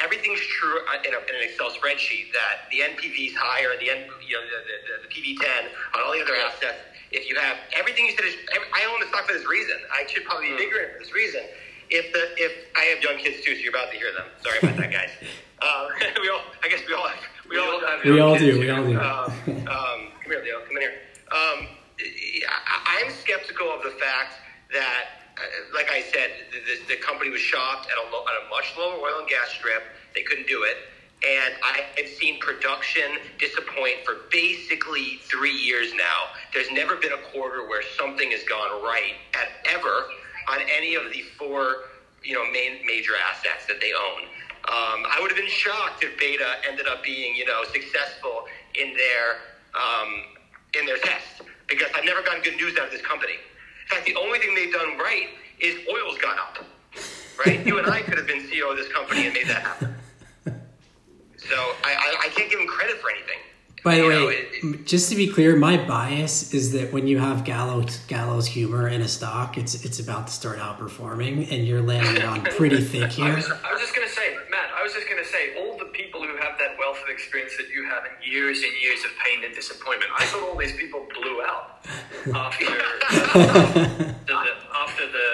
everything's 0.03 0.41
true 0.41 0.79
uh, 0.91 0.99
in, 1.07 1.13
a, 1.13 1.19
in 1.31 1.35
an 1.35 1.43
Excel 1.43 1.71
spreadsheet 1.71 2.31
that 2.35 2.67
the 2.71 2.79
NPV 2.91 3.31
is 3.31 3.35
higher, 3.35 3.71
the 3.79 3.89
N, 3.89 4.03
you 4.27 4.35
know 4.35 4.43
the, 4.43 4.59
the, 4.67 5.07
the 5.07 5.09
PV10 5.09 5.71
on 5.95 6.03
all 6.03 6.11
the 6.11 6.21
other 6.21 6.35
assets. 6.35 6.77
If 7.11 7.27
you 7.29 7.35
have 7.37 7.57
everything 7.73 8.05
you 8.05 8.11
said 8.11 8.25
is, 8.25 8.35
I 8.75 8.85
own 8.91 8.99
the 8.99 9.07
stock 9.07 9.25
for 9.25 9.33
this 9.33 9.47
reason. 9.47 9.77
I 9.93 10.05
should 10.07 10.25
probably 10.25 10.51
be 10.51 10.57
bigger 10.57 10.77
in 10.79 10.89
it 10.89 10.93
for 10.93 10.99
this 10.99 11.13
reason. 11.13 11.41
If 11.89 12.13
the 12.13 12.23
if 12.37 12.51
I 12.75 12.85
have 12.93 13.03
young 13.03 13.17
kids 13.17 13.43
too, 13.43 13.55
so 13.55 13.61
you're 13.61 13.71
about 13.71 13.91
to 13.91 13.97
hear 13.97 14.13
them. 14.13 14.27
Sorry 14.43 14.59
about 14.61 14.77
that, 14.77 14.91
guys. 14.91 15.09
Um, 15.61 15.89
we 16.21 16.29
all, 16.29 16.41
I 16.63 16.69
guess 16.69 16.81
we 16.87 16.93
all 16.93 17.07
have, 17.07 17.19
we, 17.49 17.57
We 17.57 17.61
all 17.61 17.79
have 17.81 18.03
We 18.05 18.19
all 18.19 18.37
kids 18.37 18.55
do. 18.55 18.59
We 18.59 18.69
all 18.69 18.83
do. 18.85 18.99
um, 18.99 19.67
um, 19.67 19.99
come 20.21 20.31
here, 20.31 20.41
Leo. 20.43 20.59
Come 20.65 20.77
in 20.77 20.81
here. 20.81 20.93
Um, 21.31 21.67
I, 22.47 23.03
I'm 23.03 23.11
skeptical 23.11 23.71
of 23.71 23.83
the 23.83 23.91
fact 23.91 24.35
that, 24.71 25.03
uh, 25.37 25.41
like 25.75 25.89
I 25.91 26.01
said, 26.01 26.31
the, 26.51 26.59
the, 26.59 26.95
the 26.95 27.01
company 27.01 27.29
was 27.29 27.41
shopped 27.41 27.87
at 27.91 27.97
a, 27.97 28.11
low, 28.11 28.23
at 28.23 28.45
a 28.45 28.49
much 28.49 28.73
lower 28.77 28.95
oil 28.95 29.19
and 29.19 29.27
gas 29.27 29.49
strip. 29.49 29.83
They 30.15 30.21
couldn't 30.23 30.47
do 30.47 30.63
it. 30.63 30.77
And 31.27 31.53
I 31.61 31.83
have 31.97 32.07
seen 32.07 32.39
production 32.39 33.03
disappoint 33.39 34.05
for 34.05 34.29
basically 34.31 35.19
three 35.23 35.51
years 35.51 35.93
now. 35.93 36.31
There's 36.53 36.71
never 36.71 36.95
been 36.95 37.11
a 37.11 37.21
quarter 37.33 37.67
where 37.67 37.83
something 37.97 38.31
has 38.31 38.43
gone 38.43 38.81
right 38.81 39.15
at 39.33 39.49
ever 39.75 40.05
on 40.49 40.59
any 40.75 40.95
of 40.95 41.11
the 41.13 41.21
four, 41.37 41.85
you 42.23 42.33
know, 42.33 42.43
main 42.51 42.85
major 42.85 43.13
assets 43.29 43.65
that 43.67 43.79
they 43.79 43.93
own. 43.93 44.23
Um, 44.67 45.05
I 45.07 45.19
would 45.21 45.31
have 45.31 45.37
been 45.39 45.49
shocked 45.49 46.03
if 46.03 46.17
Beta 46.19 46.57
ended 46.67 46.87
up 46.87 47.03
being, 47.03 47.35
you 47.35 47.45
know, 47.45 47.63
successful 47.71 48.45
in 48.75 48.93
their 48.93 49.41
um, 49.73 50.23
in 50.77 50.85
their 50.85 50.97
test 50.97 51.41
because 51.67 51.87
I've 51.95 52.05
never 52.05 52.21
gotten 52.21 52.43
good 52.43 52.57
news 52.57 52.77
out 52.77 52.85
of 52.85 52.91
this 52.91 53.01
company. 53.01 53.33
In 53.33 53.87
fact, 53.87 54.05
the 54.05 54.15
only 54.15 54.39
thing 54.39 54.53
they've 54.55 54.73
done 54.73 54.97
right 54.97 55.29
is 55.59 55.75
oil's 55.87 56.17
gone 56.17 56.37
up. 56.37 56.65
Right? 57.45 57.65
you 57.65 57.77
and 57.77 57.87
I 57.87 58.01
could 58.01 58.17
have 58.17 58.27
been 58.27 58.41
CEO 58.49 58.69
of 58.69 58.77
this 58.77 58.91
company 58.91 59.25
and 59.25 59.33
made 59.33 59.47
that 59.47 59.61
happen. 59.61 59.95
So 61.49 61.55
I, 61.55 61.95
I, 61.95 62.25
I 62.25 62.29
can't 62.29 62.47
give 62.51 62.59
them 62.59 62.67
credit 62.67 62.97
for 62.97 63.09
anything. 63.09 63.39
By 63.83 63.95
the 63.97 64.07
way, 64.07 64.09
know, 64.09 64.27
it- 64.29 64.85
just 64.85 65.09
to 65.09 65.15
be 65.15 65.27
clear, 65.27 65.55
my 65.55 65.77
bias 65.77 66.53
is 66.53 66.73
that 66.73 66.91
when 66.91 67.07
you 67.07 67.17
have 67.19 67.43
gallows 67.45 67.97
gallows 68.07 68.45
humor 68.47 68.87
in 68.87 69.01
a 69.01 69.07
stock, 69.07 69.57
it's 69.57 69.85
it's 69.85 69.99
about 69.99 70.27
to 70.27 70.33
start 70.33 70.59
outperforming, 70.59 71.49
and 71.51 71.65
you're 71.67 71.81
landing 71.81 72.23
on 72.23 72.41
pretty 72.43 72.81
thick 72.93 73.03
I 73.03 73.07
here. 73.07 73.35
was, 73.35 73.49
I 73.49 73.71
was 73.71 73.81
just 73.81 73.95
going 73.95 74.07
to 74.07 74.13
say, 74.13 74.35
Matt, 74.51 74.69
I 74.77 74.83
was 74.83 74.93
just 74.93 75.07
going 75.07 75.23
to 75.23 75.29
say, 75.29 75.55
all 75.59 75.77
the 75.77 75.85
people 75.95 76.21
who 76.21 76.35
have 76.37 76.57
that 76.59 76.77
wealth 76.77 76.99
of 77.03 77.09
experience 77.09 77.55
that 77.57 77.69
you 77.69 77.85
have 77.85 78.03
and 78.03 78.15
years 78.23 78.61
and 78.63 78.73
years 78.81 79.03
of 79.05 79.11
pain 79.23 79.43
and 79.45 79.55
disappointment, 79.55 80.11
I 80.17 80.25
thought 80.25 80.43
all 80.43 80.57
these 80.57 80.75
people 80.75 81.07
blew 81.15 81.41
out 81.41 81.79
after, 82.35 82.65
after, 82.65 83.39
the, 84.27 84.35
after 84.75 85.05
the 85.07 85.27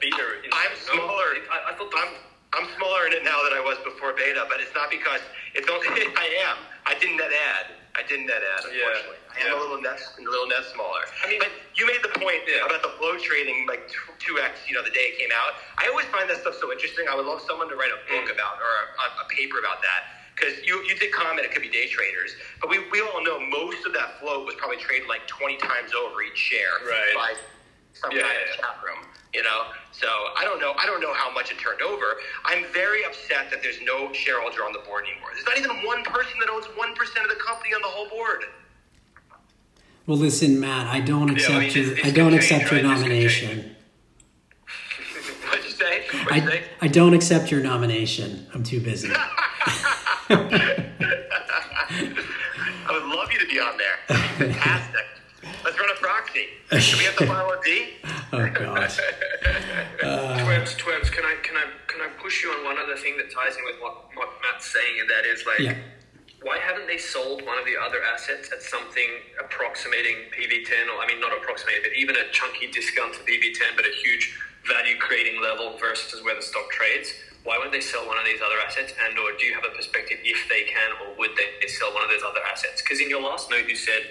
beta. 0.00 0.24
I'm 0.52 0.76
smaller. 0.76 1.38
I, 1.50 1.70
I 1.70 1.74
thought 1.76 1.90
the, 1.90 1.96
I'm 1.98 2.14
I'm 2.54 2.68
smaller 2.76 3.06
in 3.06 3.14
it 3.14 3.24
now 3.24 3.40
than 3.48 3.56
I 3.56 3.62
was 3.64 3.78
before 3.84 4.12
beta, 4.12 4.44
but 4.50 4.60
it's 4.60 4.74
not 4.74 4.90
because 4.90 5.20
it's 5.54 5.68
only 5.70 5.88
I 6.16 6.28
am. 6.50 6.56
I 6.84 6.98
didn't 6.98 7.16
net 7.16 7.30
add. 7.32 7.66
I 7.94 8.02
didn't 8.08 8.26
net 8.26 8.40
add. 8.40 8.64
Yeah. 8.72 8.88
Unfortunately, 8.88 9.20
I 9.28 9.40
am 9.40 9.46
Yeah. 9.52 9.58
a 9.58 9.60
little 9.60 9.80
net, 9.80 10.00
a 10.18 10.22
little 10.22 10.46
net 10.48 10.64
smaller. 10.72 11.04
I 11.24 11.28
mean- 11.28 11.38
but 11.40 11.52
you 11.74 11.84
made 11.86 12.02
the 12.02 12.08
point 12.08 12.42
Yeah. 12.48 12.64
about 12.64 12.82
the 12.82 12.90
flow 12.96 13.18
trading, 13.18 13.66
like 13.66 13.90
two 14.18 14.38
x. 14.40 14.60
You 14.68 14.74
know, 14.74 14.82
the 14.82 14.90
day 14.90 15.12
it 15.12 15.18
came 15.18 15.30
out. 15.32 15.54
I 15.78 15.88
always 15.88 16.06
find 16.06 16.28
that 16.30 16.40
stuff 16.40 16.56
so 16.58 16.72
interesting. 16.72 17.08
I 17.08 17.14
would 17.14 17.26
love 17.26 17.42
someone 17.46 17.68
to 17.68 17.76
write 17.76 17.92
a 17.92 17.96
book 18.08 18.28
Mm. 18.28 18.32
about 18.32 18.60
or 18.60 18.94
a, 18.98 19.22
a 19.22 19.24
paper 19.28 19.58
about 19.58 19.82
that. 19.82 20.04
Because 20.34 20.64
you, 20.64 20.82
you 20.84 20.94
did 20.96 21.12
comment 21.12 21.44
it 21.44 21.52
could 21.52 21.60
be 21.62 21.68
day 21.68 21.86
traders, 21.86 22.34
but 22.60 22.70
we, 22.70 22.78
we 22.88 23.00
all 23.02 23.22
know 23.22 23.38
most 23.38 23.84
of 23.84 23.92
that 23.92 24.18
flow 24.18 24.42
was 24.44 24.54
probably 24.56 24.78
traded 24.78 25.06
like 25.06 25.26
20 25.28 25.58
times 25.58 25.92
over 25.92 26.22
each 26.22 26.38
share 26.38 26.72
Right. 26.86 27.14
by 27.14 27.34
some 27.94 28.12
Yeah, 28.12 28.22
guy 28.22 28.28
yeah, 28.32 28.56
chat 28.56 28.76
room. 28.84 29.06
You 29.34 29.42
know, 29.42 29.64
so 29.92 30.06
I 30.36 30.44
don't 30.44 30.60
know. 30.60 30.74
I 30.78 30.84
don't 30.84 31.00
know 31.00 31.14
how 31.14 31.32
much 31.32 31.50
it 31.50 31.58
turned 31.58 31.80
over. 31.80 32.04
I'm 32.44 32.64
very 32.72 33.02
upset 33.04 33.50
that 33.50 33.62
there's 33.62 33.80
no 33.82 34.12
shareholder 34.12 34.62
on 34.64 34.72
the 34.72 34.80
board 34.80 35.04
anymore. 35.10 35.30
There's 35.32 35.46
not 35.46 35.56
even 35.58 35.84
one 35.86 36.04
person 36.04 36.38
that 36.40 36.50
owns 36.50 36.66
one 36.76 36.94
percent 36.94 37.24
of 37.24 37.30
the 37.30 37.42
company 37.42 37.72
on 37.74 37.80
the 37.80 37.88
whole 37.88 38.08
board. 38.10 38.44
Well, 40.06 40.18
listen, 40.18 40.60
Matt, 40.60 40.86
I 40.88 41.00
don't 41.00 41.28
Yeah, 41.28 41.34
I 41.34 41.36
accept 41.64 41.76
mean, 41.76 41.86
your 41.96 42.06
I 42.06 42.10
don't 42.10 42.34
accept 42.34 42.70
your? 42.70 42.82
Nomination. 42.82 43.74
What'd 45.48 45.64
you 45.64 45.70
say? 45.70 46.02
What'd 46.24 46.36
you 46.36 46.42
I 46.42 46.46
say? 46.46 46.64
I 46.82 46.88
don't 46.88 47.14
accept 47.14 47.50
your 47.50 47.62
nomination. 47.62 48.46
I'm 48.52 48.64
too 48.64 48.80
busy. 48.80 49.08
I 50.28 50.34
would 52.90 53.04
love 53.04 53.32
you 53.32 53.38
to 53.38 53.46
be 53.46 53.58
on 53.60 53.78
there. 53.78 53.96
Fantastic. 54.38 55.06
Let's 55.64 55.78
run 55.78 55.88
a 55.90 56.00
proxy. 56.00 56.46
Should 56.78 56.98
we 56.98 57.04
have 57.04 57.16
the 57.16 57.26
final 57.26 57.54
D? 57.64 57.88
Oh 58.32 58.48
gosh. 58.50 58.98
Uh, 60.02 60.34
Twebs, 60.42 60.74
Twebs, 60.78 61.10
can 61.12 61.24
I 61.24 61.36
can 61.42 61.54
I 61.56 61.62
can 61.86 62.00
I 62.02 62.08
push 62.20 62.42
you 62.42 62.50
on 62.50 62.64
one 62.64 62.76
other 62.78 62.96
thing 62.96 63.16
that 63.18 63.30
ties 63.30 63.54
in 63.56 63.62
with 63.64 63.78
what, 63.80 64.10
what 64.18 64.30
Matt's 64.42 64.66
saying, 64.66 64.98
and 64.98 65.08
that 65.10 65.22
is 65.24 65.46
like, 65.46 65.60
Yeah. 65.60 65.78
why 66.42 66.58
haven't 66.58 66.86
they 66.88 66.98
sold 66.98 67.46
one 67.46 67.58
of 67.58 67.64
the 67.66 67.78
other 67.78 68.02
assets 68.02 68.50
at 68.50 68.62
something 68.62 69.06
approximating 69.38 70.26
PV10, 70.34 70.90
or 70.90 70.98
I 70.98 71.06
mean 71.06 71.20
not 71.20 71.30
approximating, 71.36 71.82
but 71.86 71.94
even 71.94 72.16
a 72.16 72.26
chunky 72.34 72.66
discount 72.66 73.14
to 73.14 73.20
PV10, 73.22 73.76
but 73.76 73.86
a 73.86 73.94
huge 74.02 74.34
value 74.66 74.98
creating 74.98 75.40
level 75.40 75.78
versus 75.78 76.22
where 76.24 76.34
the 76.34 76.42
stock 76.42 76.68
trades? 76.70 77.14
Why 77.44 77.58
won't 77.58 77.70
they 77.70 77.80
sell 77.82 78.06
one 78.06 78.18
of 78.18 78.24
these 78.24 78.40
other 78.42 78.58
assets, 78.66 78.94
and 79.06 79.18
or 79.18 79.34
do 79.38 79.46
you 79.46 79.54
have 79.54 79.64
a 79.64 79.74
perspective 79.74 80.18
if 80.24 80.48
they 80.50 80.62
can, 80.66 80.90
or 81.06 81.14
would 81.18 81.30
they 81.38 81.66
sell 81.68 81.94
one 81.94 82.02
of 82.02 82.10
those 82.10 82.22
other 82.26 82.42
assets? 82.50 82.82
Because 82.82 82.98
in 83.00 83.08
your 83.10 83.22
last 83.22 83.50
note 83.50 83.68
you 83.68 83.76
said 83.76 84.02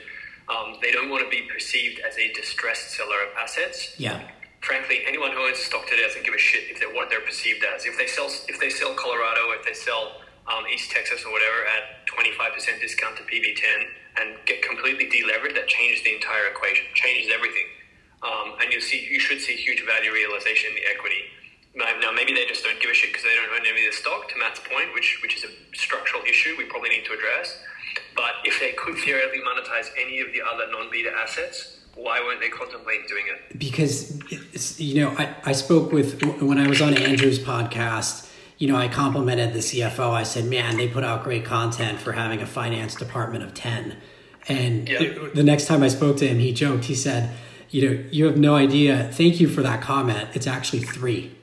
um, 0.49 0.77
they 0.81 0.91
don't 0.91 1.09
want 1.09 1.23
to 1.23 1.29
be 1.29 1.43
perceived 1.51 1.99
as 1.99 2.17
a 2.17 2.31
distressed 2.33 2.91
seller 2.91 3.21
of 3.23 3.29
assets 3.37 3.93
Yeah. 3.97 4.19
frankly, 4.61 5.01
anyone 5.07 5.31
who 5.31 5.39
owns 5.45 5.57
stock 5.59 5.87
today 5.87 6.03
doesn't 6.03 6.23
give 6.25 6.33
a 6.33 6.37
shit 6.37 6.63
if 6.69 6.79
they're 6.79 6.93
what 6.93 7.09
they're 7.09 7.21
perceived 7.21 7.63
as. 7.63 7.85
If 7.85 7.97
they 7.97 8.07
sell, 8.07 8.29
if 8.47 8.59
they 8.59 8.69
sell 8.69 8.93
Colorado, 8.95 9.51
if 9.57 9.65
they 9.65 9.73
sell 9.73 10.21
um, 10.47 10.63
East 10.73 10.91
Texas 10.91 11.23
or 11.25 11.31
whatever 11.31 11.65
at 11.65 12.05
25% 12.07 12.81
discount 12.81 13.17
to 13.17 13.23
PV10 13.23 13.77
and 14.21 14.35
get 14.45 14.61
completely 14.61 15.07
delevered, 15.09 15.55
that 15.55 15.67
changes 15.67 16.03
the 16.03 16.13
entire 16.13 16.47
equation, 16.51 16.85
changes 16.93 17.31
everything. 17.33 17.65
Um, 18.23 18.53
and 18.61 18.71
you 18.73 18.81
see, 18.81 19.07
you 19.09 19.19
should 19.19 19.39
see 19.41 19.53
huge 19.55 19.83
value 19.85 20.11
realization 20.11 20.69
in 20.71 20.75
the 20.75 20.85
equity. 20.93 21.23
Now, 21.73 21.87
now, 22.01 22.11
maybe 22.11 22.33
they 22.33 22.45
just 22.45 22.63
don't 22.63 22.79
give 22.81 22.91
a 22.91 22.93
shit 22.93 23.09
because 23.09 23.23
they 23.23 23.33
don't 23.33 23.49
own 23.49 23.65
any 23.65 23.85
of 23.87 23.93
the 23.93 23.97
stock. 23.97 24.27
To 24.29 24.37
Matt's 24.37 24.59
point, 24.59 24.93
which 24.93 25.19
which 25.23 25.37
is 25.37 25.45
a 25.45 25.51
structural 25.73 26.21
issue 26.27 26.53
we 26.57 26.65
probably 26.65 26.89
need 26.89 27.05
to 27.05 27.13
address. 27.13 27.57
But 28.15 28.31
if 28.43 28.59
they 28.59 28.73
could 28.73 28.97
theoretically 28.97 29.39
monetize 29.39 29.87
any 29.99 30.19
of 30.19 30.27
the 30.33 30.41
other 30.41 30.65
non-beta 30.71 31.11
assets, 31.15 31.77
why 31.95 32.19
weren't 32.21 32.39
they 32.39 32.49
contemplating 32.49 33.05
doing 33.07 33.25
it? 33.27 33.59
because 33.59 34.79
you 34.79 35.01
know 35.03 35.09
I, 35.17 35.35
I 35.45 35.51
spoke 35.51 35.91
with 35.91 36.23
when 36.41 36.57
i 36.57 36.65
was 36.67 36.81
on 36.81 36.93
andrew's 36.93 37.37
podcast 37.37 38.29
you 38.57 38.67
know 38.69 38.77
i 38.77 38.87
complimented 38.87 39.53
the 39.53 39.59
cfo 39.59 40.11
i 40.11 40.23
said 40.23 40.45
man 40.45 40.77
they 40.77 40.87
put 40.87 41.03
out 41.03 41.23
great 41.25 41.43
content 41.43 41.99
for 41.99 42.13
having 42.13 42.41
a 42.41 42.45
finance 42.45 42.95
department 42.95 43.43
of 43.43 43.53
10 43.53 43.97
and 44.47 44.87
Yep. 44.87 45.33
the 45.33 45.43
next 45.43 45.65
time 45.67 45.83
i 45.83 45.89
spoke 45.89 46.15
to 46.17 46.27
him 46.27 46.39
he 46.39 46.53
joked 46.53 46.85
he 46.85 46.95
said 46.95 47.29
you 47.69 47.81
know 47.89 48.03
you 48.09 48.25
have 48.25 48.37
no 48.37 48.55
idea. 48.55 49.09
Thank 49.13 49.39
you 49.41 49.47
for 49.47 49.61
that 49.61 49.81
comment. 49.81 50.27
It's 50.33 50.45
actually 50.47 50.81
three. 50.83 51.33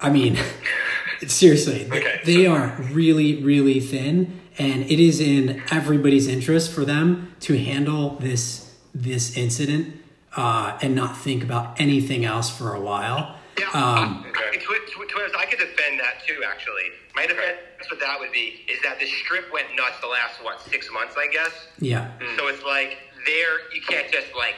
I 0.00 0.10
mean 0.10 0.36
seriously 1.26 1.86
Okay, 1.90 2.20
they 2.24 2.46
are 2.46 2.76
really 2.92 3.42
really 3.42 3.80
thin 3.80 4.40
and 4.58 4.82
it 4.84 5.00
is 5.00 5.20
in 5.20 5.62
everybody's 5.70 6.28
interest 6.28 6.72
for 6.72 6.84
them 6.84 7.34
to 7.40 7.58
handle 7.58 8.16
this 8.20 8.74
this 8.94 9.36
incident 9.36 9.96
uh, 10.36 10.78
and 10.82 10.94
not 10.94 11.16
think 11.16 11.42
about 11.42 11.80
anything 11.80 12.24
else 12.24 12.50
for 12.50 12.74
a 12.74 12.80
while 12.80 13.36
Yeah, 13.58 13.66
um, 13.68 14.24
I, 14.34 14.50
I, 14.52 14.56
to, 14.56 14.60
to, 14.60 15.30
to, 15.30 15.38
I 15.38 15.46
could 15.46 15.58
defend 15.58 16.00
that 16.00 16.24
too. 16.26 16.42
Actually, 16.46 16.90
my 17.14 17.26
defense 17.26 17.58
with 17.90 18.00
that 18.00 18.18
would 18.18 18.32
be 18.32 18.64
is 18.68 18.80
that 18.82 18.98
the 18.98 19.06
strip 19.06 19.52
went 19.52 19.66
nuts 19.76 20.00
the 20.00 20.08
last 20.08 20.42
what 20.42 20.60
six 20.60 20.90
months, 20.92 21.14
I 21.18 21.28
guess. 21.28 21.52
yeah 21.78 22.10
So 22.36 22.48
it's 22.48 22.62
like 22.62 22.98
there 23.26 23.72
you 23.72 23.80
can't 23.82 24.10
just 24.12 24.28
like 24.36 24.56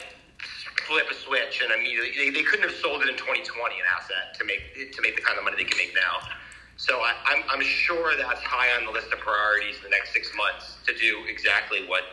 flip 0.87 1.05
a 1.11 1.15
switch 1.15 1.61
and 1.61 1.71
immediately 1.73 2.11
they, 2.15 2.29
they 2.29 2.43
couldn't 2.43 2.67
have 2.67 2.77
sold 2.77 3.01
it 3.01 3.09
in 3.09 3.15
2020 3.15 3.75
an 3.75 3.81
asset 3.91 4.33
to 4.39 4.45
make 4.45 4.61
to 4.95 5.01
make 5.01 5.15
the 5.15 5.21
kind 5.21 5.37
of 5.37 5.43
money 5.43 5.57
they 5.57 5.63
can 5.63 5.76
make 5.76 5.76
now. 5.76 5.76
So 6.87 6.99
I, 7.01 7.13
I'm 7.25 7.43
I'm 7.49 7.61
sure 7.61 8.15
that's 8.17 8.41
high 8.41 8.71
on 8.79 8.85
the 8.85 8.91
list 8.91 9.11
of 9.11 9.19
priorities 9.19 9.75
in 9.77 9.83
the 9.83 9.89
next 9.89 10.13
six 10.13 10.31
months 10.35 10.77
to 10.87 10.93
do 10.95 11.23
exactly 11.27 11.85
what 11.85 12.03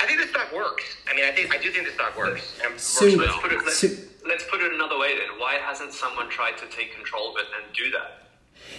I 0.00 0.06
think 0.06 0.20
the 0.20 0.28
stock 0.28 0.52
works. 0.54 0.84
I 1.10 1.14
mean, 1.14 1.24
I 1.24 1.32
think 1.32 1.54
I 1.54 1.58
do 1.58 1.70
think 1.70 1.86
the 1.86 1.92
stock 1.94 2.16
works. 2.16 2.58
And 2.64 2.78
So- 2.78 3.06
works 3.06 3.16
Let's 3.16 3.32
well. 3.32 3.40
put 3.40 3.52
it. 3.52 3.64
Let's, 3.64 3.78
So- 3.78 3.96
let's 4.26 4.44
put 4.44 4.60
it 4.62 4.72
another 4.72 4.98
way 4.98 5.18
then. 5.18 5.38
Why 5.40 5.54
hasn't 5.54 5.92
someone 5.92 6.28
tried 6.28 6.56
to 6.58 6.66
take 6.66 6.94
control 6.94 7.30
of 7.32 7.36
it 7.42 7.46
and 7.56 7.72
do 7.74 7.90
that? 7.92 8.28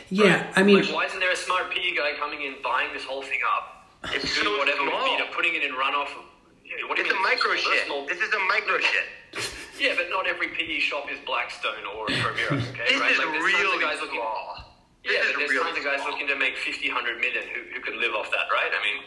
Yeah, 0.09 0.45
Right? 0.45 0.53
I 0.55 0.63
mean, 0.63 0.83
like, 0.83 0.93
why 0.93 1.05
isn't 1.05 1.19
there 1.19 1.31
a 1.31 1.35
smart 1.35 1.71
PE 1.71 1.95
guy 1.97 2.13
coming 2.19 2.43
in, 2.43 2.55
buying 2.63 2.93
this 2.93 3.03
whole 3.03 3.23
thing 3.23 3.39
up, 3.55 3.87
It's 4.13 4.33
doing 4.35 4.45
so 4.45 4.57
whatever 4.57 4.83
with 4.83 4.91
small. 4.93 5.17
Vita, 5.17 5.27
putting 5.33 5.55
it 5.55 5.63
in 5.63 5.71
runoff? 5.73 6.09
Yeah, 6.63 6.85
What 6.87 6.99
It's 6.99 7.09
you 7.09 7.15
a 7.15 7.17
mean 7.17 7.23
micro 7.23 7.55
shit. 7.55 7.79
personal- 7.81 8.05
This 8.05 8.19
is 8.21 8.31
a 8.33 8.39
micro 8.39 8.79
shit. 8.79 9.07
Yeah, 9.79 9.95
but 9.97 10.09
not 10.09 10.27
every 10.27 10.49
PE 10.49 10.79
shop 10.79 11.09
is 11.11 11.17
Blackstone 11.25 11.83
or 11.95 12.07
Permira. 12.07 12.61
Okay, 12.71 12.93
This 12.93 12.99
right? 13.01 13.11
is 13.11 13.17
Like, 13.19 13.31
there's 13.31 13.53
tons 13.53 13.81
guys 13.81 13.99
looking- 14.01 14.19
small. 14.19 14.58
Yeah, 15.03 15.11
This 15.23 15.31
but 15.31 15.39
there's 15.39 15.51
really 15.51 15.63
tons 15.71 15.77
of 15.79 15.83
guys 15.85 16.01
looking 16.03 16.27
to 16.27 16.35
make 16.35 16.57
50, 16.57 16.91
100 16.91 17.21
million 17.23 17.43
who, 17.55 17.61
who 17.73 17.79
could 17.79 17.95
live 17.95 18.13
off 18.13 18.29
that, 18.31 18.51
right? 18.51 18.67
I 18.71 18.79
mean, 18.83 18.99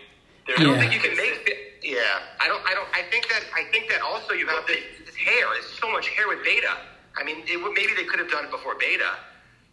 there 0.47 0.57
I 0.59 0.63
don't 0.65 0.79
think 0.81 0.93
you 0.95 1.01
can 1.01 1.17
make. 1.17 1.45
the- 1.45 1.59
Yeah, 1.87 2.01
I 2.41 2.49
don't. 2.49 2.63
I 2.67 2.75
don't. 2.75 2.89
I 2.95 3.03
think 3.11 3.29
that. 3.29 3.45
I 3.55 3.65
think 3.71 3.89
that 3.91 4.01
also 4.03 4.33
you 4.35 4.47
have 4.49 4.67
this, 4.67 4.83
this 5.05 5.15
hair. 5.15 5.47
There's 5.53 5.69
so 5.79 5.91
much 5.93 6.09
hair 6.09 6.27
with 6.29 6.43
beta. 6.43 6.79
I 7.19 7.23
mean, 7.25 7.45
it, 7.47 7.59
maybe 7.75 7.93
they 7.95 8.05
could 8.09 8.19
have 8.19 8.31
done 8.31 8.47
it 8.47 8.51
before 8.51 8.75
beta, 8.79 9.21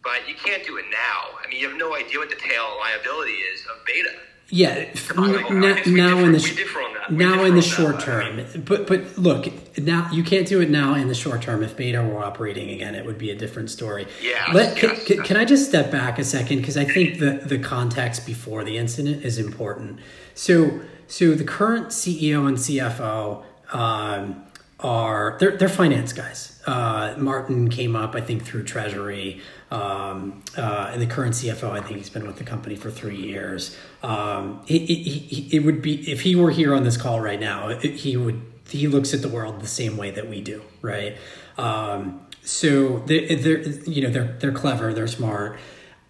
but 0.04 0.28
you 0.28 0.34
can't 0.34 0.64
do 0.64 0.76
it 0.76 0.84
now. 0.92 1.38
I 1.42 1.48
mean, 1.48 1.58
you 1.58 1.68
have 1.68 1.78
no 1.78 1.96
idea 1.96 2.18
what 2.18 2.28
the 2.30 2.36
tail 2.36 2.76
liability 2.78 3.32
is 3.50 3.62
of 3.66 3.84
beta. 3.86 4.14
Yeah. 4.50 4.86
Now, 5.16 5.22
we 5.48 5.54
now 5.60 5.74
differ- 5.74 6.24
in 6.24 6.32
the 6.32 6.40
sh- 6.40 6.56
differ 6.56 6.80
on 6.80 6.94
that. 6.94 7.10
Now 7.12 7.44
in 7.44 7.54
the 7.54 7.62
short 7.62 8.00
term, 8.00 8.44
but 8.64 8.86
but 8.86 9.18
look, 9.18 9.48
now 9.78 10.08
you 10.12 10.22
can't 10.22 10.46
do 10.46 10.60
it 10.60 10.70
now 10.70 10.94
in 10.94 11.08
the 11.08 11.14
short 11.14 11.42
term. 11.42 11.62
If 11.62 11.76
Beta 11.76 12.02
were 12.02 12.22
operating 12.22 12.70
again, 12.70 12.94
it 12.94 13.04
would 13.04 13.18
be 13.18 13.30
a 13.30 13.34
different 13.36 13.70
story. 13.70 14.06
Yeah. 14.22 14.52
Let, 14.52 14.76
can, 14.76 15.22
can 15.22 15.36
I 15.36 15.44
just 15.44 15.68
step 15.68 15.90
back 15.90 16.18
a 16.18 16.24
second 16.24 16.58
because 16.58 16.76
I 16.76 16.84
think 16.84 17.18
the 17.18 17.42
the 17.44 17.58
context 17.58 18.26
before 18.26 18.62
the 18.64 18.76
incident 18.76 19.24
is 19.24 19.38
important. 19.38 19.98
So 20.34 20.80
so 21.06 21.34
the 21.34 21.44
current 21.44 21.88
CEO 21.88 22.46
and 22.46 22.56
CFO 22.56 23.42
um, 23.72 24.44
are 24.78 25.36
they're 25.40 25.56
they're 25.56 25.68
finance 25.68 26.12
guys. 26.12 26.60
Uh, 26.66 27.14
Martyn 27.16 27.70
came 27.70 27.96
up, 27.96 28.14
I 28.14 28.20
think, 28.20 28.44
through 28.44 28.64
Treasury. 28.64 29.40
Um, 29.70 30.42
uh, 30.58 30.90
and 30.92 31.00
the 31.00 31.06
current 31.06 31.34
CFO, 31.34 31.70
I 31.70 31.80
think 31.80 31.98
he's 31.98 32.10
been 32.10 32.26
with 32.26 32.36
the 32.36 32.44
company 32.44 32.74
for 32.76 32.90
three 32.90 33.16
years. 33.16 33.76
Um, 34.02 34.62
it, 34.66 35.52
it, 35.52 35.64
would 35.64 35.82
be 35.82 36.10
if 36.10 36.22
he 36.22 36.34
were 36.34 36.50
here 36.50 36.74
on 36.74 36.84
this 36.84 36.96
call 36.96 37.20
right 37.20 37.38
now, 37.38 37.68
it, 37.68 37.82
he 37.82 38.16
would 38.16 38.40
he 38.68 38.88
looks 38.88 39.12
at 39.12 39.20
the 39.20 39.28
world 39.28 39.60
the 39.60 39.66
same 39.66 39.96
way 39.96 40.10
that 40.10 40.28
we 40.28 40.40
do, 40.40 40.62
right? 40.80 41.16
Um, 41.58 42.26
so 42.42 43.00
they're, 43.00 43.36
they're 43.36 43.60
you 43.60 44.02
know 44.02 44.10
they're 44.10 44.36
they're 44.40 44.52
clever, 44.52 44.94
they're 44.94 45.06
smart. 45.06 45.58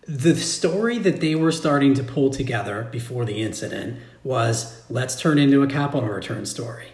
The 0.07 0.37
story 0.37 0.99
that 0.99 1.21
they 1.21 1.35
were 1.35 1.53
starting 1.53 1.95
to 1.95 2.03
pull 2.03 2.31
together 2.31 2.89
before 2.91 3.25
the 3.25 3.43
incident 3.43 3.99
was 4.23 4.85
let's 4.89 5.21
turn 5.21 5.39
into 5.39 5.63
a 5.63 5.67
capital 5.67 6.09
return 6.09 6.47
story. 6.47 6.89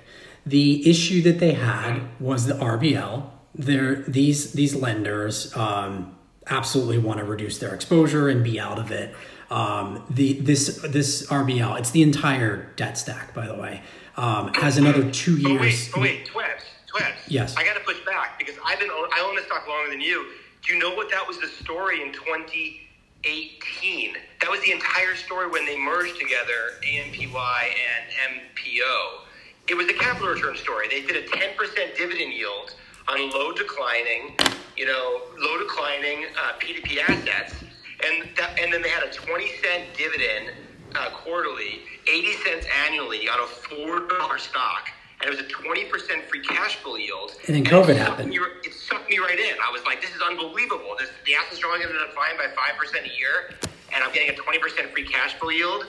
The 0.44 0.88
issue 0.88 1.22
that 1.22 1.40
they 1.40 1.52
had 1.52 2.00
was 2.20 2.46
the 2.46 2.54
RBL. 2.54 3.30
There, 3.54 3.96
these 3.96 4.52
these 4.52 4.74
lenders 4.74 5.54
um, 5.56 6.16
absolutely 6.46 6.98
want 6.98 7.18
to 7.18 7.24
reduce 7.24 7.58
their 7.58 7.74
exposure 7.74 8.28
and 8.28 8.44
be 8.44 8.60
out 8.60 8.78
of 8.78 8.90
it. 8.90 9.14
Um, 9.50 10.04
the 10.10 10.34
this 10.34 10.80
this 10.82 11.26
RBL, 11.26 11.78
it's 11.78 11.90
the 11.90 12.02
entire 12.02 12.72
debt 12.76 12.98
stack, 12.98 13.34
by 13.34 13.46
the 13.46 13.54
way, 13.54 13.82
um, 14.16 14.52
has 14.54 14.76
another 14.76 15.10
two 15.10 15.36
years. 15.36 15.90
Oh 15.94 16.00
wait, 16.00 16.00
oh 16.00 16.00
wait, 16.00 16.26
Twebs, 16.26 16.62
Twebs. 16.92 17.14
Yes. 17.28 17.56
I 17.56 17.64
got 17.64 17.74
to 17.74 17.80
push 17.80 18.04
back 18.04 18.38
because 18.38 18.56
I've 18.64 18.80
been 18.80 18.90
I 18.90 19.24
own 19.26 19.36
this 19.36 19.46
stock 19.46 19.66
longer 19.68 19.90
than 19.90 20.00
you. 20.00 20.26
Do 20.62 20.74
you 20.74 20.80
know 20.80 20.94
what 20.94 21.10
that 21.10 21.26
was 21.26 21.38
the 21.38 21.46
story 21.46 22.02
in 22.02 22.12
2018? 22.12 24.16
That 24.40 24.50
was 24.50 24.60
the 24.62 24.72
entire 24.72 25.14
story 25.14 25.48
when 25.48 25.64
they 25.64 25.78
merged 25.78 26.18
together 26.18 26.80
AMPY 26.82 27.36
and 27.36 28.40
MPO. 28.56 29.20
It 29.68 29.74
was 29.74 29.88
a 29.88 29.94
capital 29.94 30.28
return 30.28 30.56
story. 30.56 30.88
They 30.88 31.02
did 31.02 31.16
a 31.16 31.26
10% 31.28 31.96
dividend 31.96 32.32
yield 32.32 32.74
on 33.08 33.30
low 33.30 33.52
declining, 33.52 34.36
you 34.76 34.86
know, 34.86 35.22
low 35.38 35.58
declining 35.58 36.26
uh, 36.36 36.52
PDP 36.58 36.98
assets, 36.98 37.54
and 38.04 38.28
that, 38.36 38.58
and 38.60 38.72
then 38.72 38.82
they 38.82 38.88
had 38.88 39.02
a 39.02 39.12
20 39.12 39.48
cent 39.62 39.84
dividend 39.96 40.50
uh, 40.94 41.10
quarterly, 41.10 41.80
80 42.08 42.32
cents 42.44 42.66
annually 42.86 43.28
on 43.28 43.40
a 43.40 43.46
four 43.46 44.06
dollar 44.08 44.38
stock, 44.38 44.88
and 45.20 45.28
it 45.28 45.30
was 45.30 45.40
a 45.40 45.48
20 45.48 45.84
percent 45.86 46.24
free 46.24 46.42
cash 46.42 46.76
flow 46.76 46.96
yield. 46.96 47.32
And 47.46 47.56
then 47.56 47.62
it 47.62 47.68
COVID 47.68 47.86
sucked 47.86 47.98
happened. 47.98 48.30
Me, 48.30 48.38
it 48.64 48.74
sucked 48.74 49.10
me 49.10 49.18
right 49.18 49.38
in. 49.38 49.56
I 49.66 49.70
was 49.72 49.84
like, 49.84 50.00
this 50.00 50.14
is 50.14 50.22
unbelievable. 50.22 50.94
This, 50.98 51.10
the 51.24 51.34
assets 51.34 51.62
are 51.62 51.66
only 51.66 51.84
going 51.84 51.94
to 51.94 52.06
decline 52.06 52.36
by 52.36 52.48
five 52.54 52.78
percent 52.78 53.06
a 53.06 53.18
year, 53.18 53.54
and 53.94 54.04
I'm 54.04 54.12
getting 54.12 54.30
a 54.30 54.36
20 54.36 54.58
percent 54.58 54.92
free 54.92 55.06
cash 55.06 55.34
flow 55.34 55.50
yield. 55.50 55.86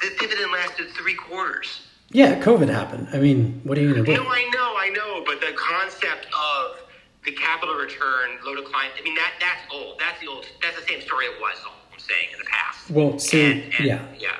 The 0.00 0.10
dividend 0.18 0.52
lasted 0.52 0.88
three 0.90 1.14
quarters. 1.14 1.82
Yeah, 2.12 2.40
COVID 2.40 2.68
happened. 2.68 3.08
I 3.12 3.18
mean, 3.18 3.60
what 3.64 3.78
are 3.78 3.82
you 3.82 3.92
gonna 3.92 4.04
do? 4.04 4.14
No, 4.14 4.26
I 4.28 4.48
know, 4.52 4.74
I 4.76 4.88
know, 4.88 5.22
but 5.24 5.40
the 5.40 5.52
concept 5.56 6.26
of 6.26 6.78
the 7.24 7.32
capital 7.32 7.74
return, 7.74 8.38
low 8.44 8.54
decline, 8.56 8.88
I 8.98 9.02
mean, 9.02 9.14
that 9.14 9.32
that's 9.40 9.60
old. 9.72 9.98
That's 9.98 10.20
the 10.20 10.26
old, 10.28 10.46
that's 10.62 10.80
the 10.80 10.86
same 10.86 11.00
story 11.02 11.26
it 11.26 11.40
was, 11.40 11.56
I'm 11.92 11.98
saying, 11.98 12.28
in 12.32 12.38
the 12.38 12.44
past. 12.46 12.90
Well, 12.90 13.18
so 13.18 13.36
And- 13.36 13.62
and- 13.78 13.86
yeah, 13.86 14.00
Yeah. 14.18 14.36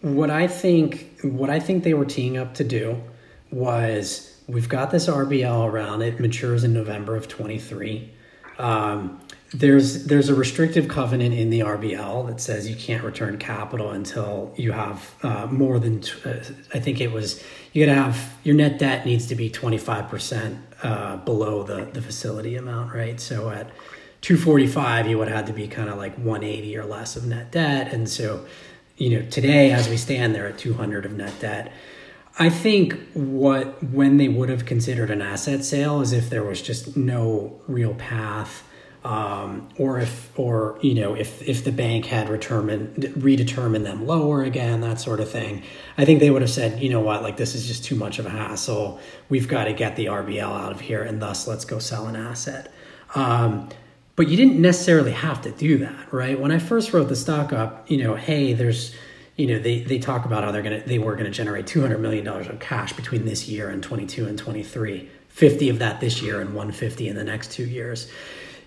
what 0.00 0.30
I 0.30 0.46
think 0.46 1.08
what 1.22 1.50
I 1.50 1.60
think 1.60 1.84
they 1.84 1.94
were 1.94 2.04
teeing 2.06 2.36
up 2.36 2.54
to 2.54 2.64
do 2.64 3.00
was 3.50 4.34
we've 4.48 4.68
got 4.68 4.90
this 4.90 5.08
RBL 5.08 5.66
around 5.66 6.02
it 6.02 6.18
matures 6.18 6.64
in 6.64 6.72
November 6.72 7.14
of 7.16 7.28
23. 7.28 8.10
Um, 8.58 9.20
there's 9.54 10.06
there's 10.06 10.28
a 10.30 10.34
restrictive 10.34 10.88
covenant 10.88 11.34
in 11.34 11.50
the 11.50 11.60
RBL 11.62 12.26
that 12.28 12.40
says 12.40 12.68
you 12.68 12.74
can't 12.76 13.04
return 13.04 13.36
capital 13.38 13.90
until 13.90 14.52
you 14.56 14.72
have 14.72 15.14
uh, 15.22 15.46
more 15.50 15.78
than 15.78 16.00
t- 16.00 16.12
uh, 16.24 16.36
I 16.72 16.78
think 16.80 17.00
it 17.00 17.12
was 17.12 17.42
you 17.72 17.84
got 17.86 17.94
to 17.94 18.00
have 18.02 18.32
your 18.44 18.54
net 18.54 18.78
debt 18.78 19.04
needs 19.06 19.26
to 19.26 19.34
be 19.34 19.50
25 19.50 20.08
percent 20.08 20.58
uh, 20.82 21.16
below 21.18 21.62
the 21.62 21.88
the 21.92 22.02
facility 22.02 22.56
amount, 22.56 22.94
right? 22.94 23.20
So 23.20 23.50
at 23.50 23.70
245 24.22 25.08
you 25.08 25.18
would 25.18 25.28
have 25.28 25.46
to 25.46 25.52
be 25.52 25.66
kind 25.68 25.88
of 25.88 25.98
like 25.98 26.16
180 26.16 26.76
or 26.76 26.84
less 26.84 27.16
of 27.16 27.26
net 27.26 27.50
debt 27.50 27.92
and 27.92 28.08
so 28.08 28.46
you 28.96 29.10
know 29.10 29.28
today 29.30 29.72
as 29.72 29.88
we 29.88 29.96
stand 29.96 30.32
there 30.32 30.46
at 30.46 30.56
200 30.58 31.04
of 31.04 31.12
net 31.12 31.34
debt 31.40 31.72
i 32.38 32.48
think 32.48 32.94
what 33.14 33.82
when 33.82 34.18
they 34.18 34.28
would 34.28 34.48
have 34.48 34.64
considered 34.64 35.10
an 35.10 35.20
asset 35.20 35.64
sale 35.64 36.00
is 36.00 36.12
if 36.12 36.30
there 36.30 36.44
was 36.44 36.62
just 36.62 36.96
no 36.96 37.60
real 37.66 37.94
path 37.94 38.62
um, 39.04 39.68
or 39.78 39.98
if 39.98 40.30
or 40.38 40.78
you 40.80 40.94
know 40.94 41.14
if 41.14 41.42
if 41.46 41.64
the 41.64 41.72
bank 41.72 42.06
had 42.06 42.28
redetermined 42.28 42.94
redetermined 43.14 43.84
them 43.84 44.06
lower 44.06 44.42
again 44.42 44.80
that 44.80 45.00
sort 45.00 45.18
of 45.18 45.28
thing 45.28 45.62
i 45.98 46.04
think 46.04 46.20
they 46.20 46.30
would 46.30 46.42
have 46.42 46.50
said 46.50 46.80
you 46.80 46.88
know 46.88 47.00
what 47.00 47.20
like 47.22 47.36
this 47.36 47.56
is 47.56 47.66
just 47.66 47.84
too 47.84 47.96
much 47.96 48.20
of 48.20 48.26
a 48.26 48.30
hassle 48.30 49.00
we've 49.28 49.48
got 49.48 49.64
to 49.64 49.72
get 49.72 49.96
the 49.96 50.06
rbl 50.06 50.42
out 50.42 50.70
of 50.70 50.80
here 50.80 51.02
and 51.02 51.20
thus 51.20 51.48
let's 51.48 51.64
go 51.64 51.80
sell 51.80 52.06
an 52.06 52.14
asset 52.14 52.72
um, 53.14 53.68
but 54.16 54.28
you 54.28 54.36
didn't 54.36 54.60
necessarily 54.60 55.12
have 55.12 55.42
to 55.42 55.50
do 55.50 55.78
that, 55.78 56.12
right? 56.12 56.38
When 56.38 56.52
I 56.52 56.58
first 56.58 56.92
wrote 56.92 57.08
the 57.08 57.16
stock 57.16 57.52
up, 57.52 57.90
you 57.90 57.96
know, 57.96 58.14
hey, 58.14 58.52
there's, 58.52 58.94
you 59.36 59.46
know, 59.46 59.58
they, 59.58 59.80
they 59.80 59.98
talk 59.98 60.24
about 60.24 60.44
how 60.44 60.52
they're 60.52 60.62
gonna 60.62 60.82
they 60.84 60.98
were 60.98 61.16
gonna 61.16 61.30
generate 61.30 61.66
two 61.66 61.80
hundred 61.80 61.98
million 61.98 62.24
dollars 62.24 62.46
of 62.48 62.60
cash 62.60 62.92
between 62.92 63.24
this 63.24 63.48
year 63.48 63.70
and 63.70 63.82
twenty 63.82 64.06
two 64.06 64.26
and 64.26 64.38
twenty 64.38 64.62
three. 64.62 65.08
50 65.28 65.70
of 65.70 65.78
that 65.78 65.98
this 65.98 66.20
year 66.20 66.42
and 66.42 66.50
150 66.50 67.08
in 67.08 67.16
the 67.16 67.24
next 67.24 67.52
two 67.52 67.64
years. 67.64 68.10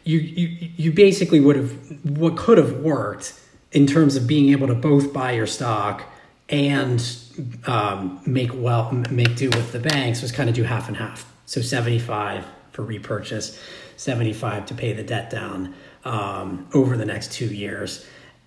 You 0.06 0.20
you 0.20 0.70
you 0.78 0.92
basically 0.92 1.42
would 1.42 1.58
have 1.58 1.72
what 2.18 2.38
could 2.38 2.58
have 2.58 2.78
worked 2.78 3.40
in 3.72 3.86
terms 3.86 4.16
of 4.16 4.26
being 4.26 4.52
able 4.52 4.68
to 4.68 4.74
both 4.74 5.12
buy 5.12 5.34
your 5.34 5.48
stock 5.48 6.04
and 6.48 7.18
um, 7.66 8.22
make 8.26 8.52
well 8.54 8.92
make 9.12 9.36
do 9.36 9.50
with 9.50 9.72
the 9.72 9.80
banks 9.80 10.22
was 10.22 10.32
kind 10.32 10.50
of 10.50 10.56
do 10.56 10.64
half 10.64 10.88
and 10.88 10.96
half. 10.96 11.30
So 11.46 11.62
75 11.62 12.46
for 12.72 12.84
repurchase, 12.84 13.60
75 13.98 14.68
to 14.68 14.74
pay 14.74 14.94
the 14.94 15.04
debt 15.04 15.30
down 15.30 15.74
um, 16.04 16.68
over 16.74 16.98
the 16.98 17.06
next 17.06 17.34
two 17.34 17.48
years. 17.48 18.06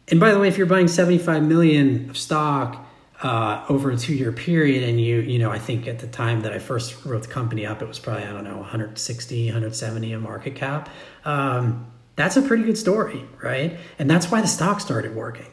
And 0.09 0.19
by 0.19 0.33
the 0.33 0.39
way, 0.39 0.49
if 0.49 0.57
you're 0.57 0.67
buying 0.67 0.89
75 0.89 1.43
million 1.43 2.09
of 2.09 2.17
stock 2.17 2.88
uh, 3.23 3.65
over 3.69 3.91
a 3.91 3.97
two-year 3.97 4.33
period, 4.33 4.89
and 4.89 5.01
you 5.01 5.21
you 5.21 5.39
know, 5.39 5.51
I 5.51 5.59
think 5.59 5.89
at 5.89 5.99
the 5.99 6.07
time 6.07 6.43
that 6.43 6.53
I 6.53 6.59
first 6.59 7.05
wrote 7.05 7.23
the 7.23 7.29
company 7.29 7.67
up, 7.67 7.83
it 7.83 7.89
was 7.89 7.99
probably 7.99 8.25
I 8.25 8.33
don't 8.33 8.45
know 8.45 8.59
160, 8.59 9.47
170 9.47 10.13
a 10.13 10.21
market 10.21 10.55
cap. 10.55 10.89
Um, 11.25 11.87
that's 12.17 12.37
a 12.37 12.43
pretty 12.43 12.65
good 12.65 12.79
story, 12.79 13.25
right? 13.43 13.79
And 13.99 14.11
that's 14.11 14.31
why 14.31 14.41
the 14.41 14.47
stock 14.47 14.81
started 14.81 15.15
working. 15.15 15.51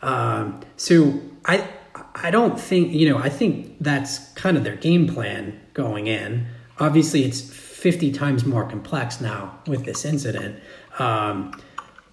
Um, 0.00 0.60
so 0.76 1.20
I 1.44 1.68
I 2.14 2.30
don't 2.30 2.58
think 2.58 2.92
you 2.92 3.08
know 3.10 3.18
I 3.18 3.28
think 3.28 3.76
that's 3.80 4.32
kind 4.32 4.56
of 4.56 4.64
their 4.64 4.76
game 4.76 5.06
plan 5.06 5.60
going 5.74 6.06
in. 6.06 6.46
Obviously, 6.78 7.24
it's 7.24 7.40
50 7.40 8.12
times 8.12 8.44
more 8.44 8.64
complex 8.64 9.20
now 9.20 9.58
with 9.66 9.84
this 9.84 10.04
incident. 10.04 10.58
Um, 10.98 11.60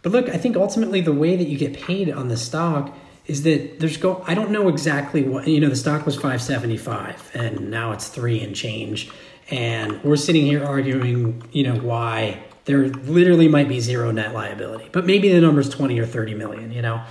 but 0.02 0.12
look, 0.12 0.30
I 0.30 0.38
think 0.38 0.56
ultimately 0.56 1.02
the 1.02 1.14
way 1.14 1.36
that 1.36 1.48
you 1.48 1.58
get 1.58 1.74
paid 1.74 2.10
on 2.10 2.28
the 2.28 2.38
stock 2.38 2.96
is 3.30 3.44
that 3.44 3.80
there's 3.80 3.98
go. 3.98 4.24
I 4.28 4.34
don't 4.34 4.52
know 4.52 4.68
exactly 4.68 5.24
what 5.24 5.48
you 5.48 5.60
know. 5.60 5.70
The 5.70 5.76
stock 5.76 6.06
was 6.06 6.16
575, 6.16 7.32
and 7.36 7.70
now 7.70 7.92
it's 7.92 8.08
three 8.08 8.42
and 8.42 8.56
change, 8.56 9.12
and 9.50 10.04
we're 10.04 10.16
sitting 10.16 10.46
here 10.46 10.64
arguing, 10.64 11.44
you 11.52 11.64
know, 11.64 11.76
why 11.76 12.44
there 12.66 12.88
literally 12.88 13.48
might 13.48 13.68
be 13.68 13.80
zero 13.80 14.12
net 14.12 14.34
liability, 14.34 14.90
but 14.92 15.06
maybe 15.06 15.32
the 15.32 15.42
number's 15.42 15.70
20 15.70 16.00
or 16.00 16.06
30 16.06 16.34
million. 16.36 16.72
You 16.72 16.82
know, 16.82 17.04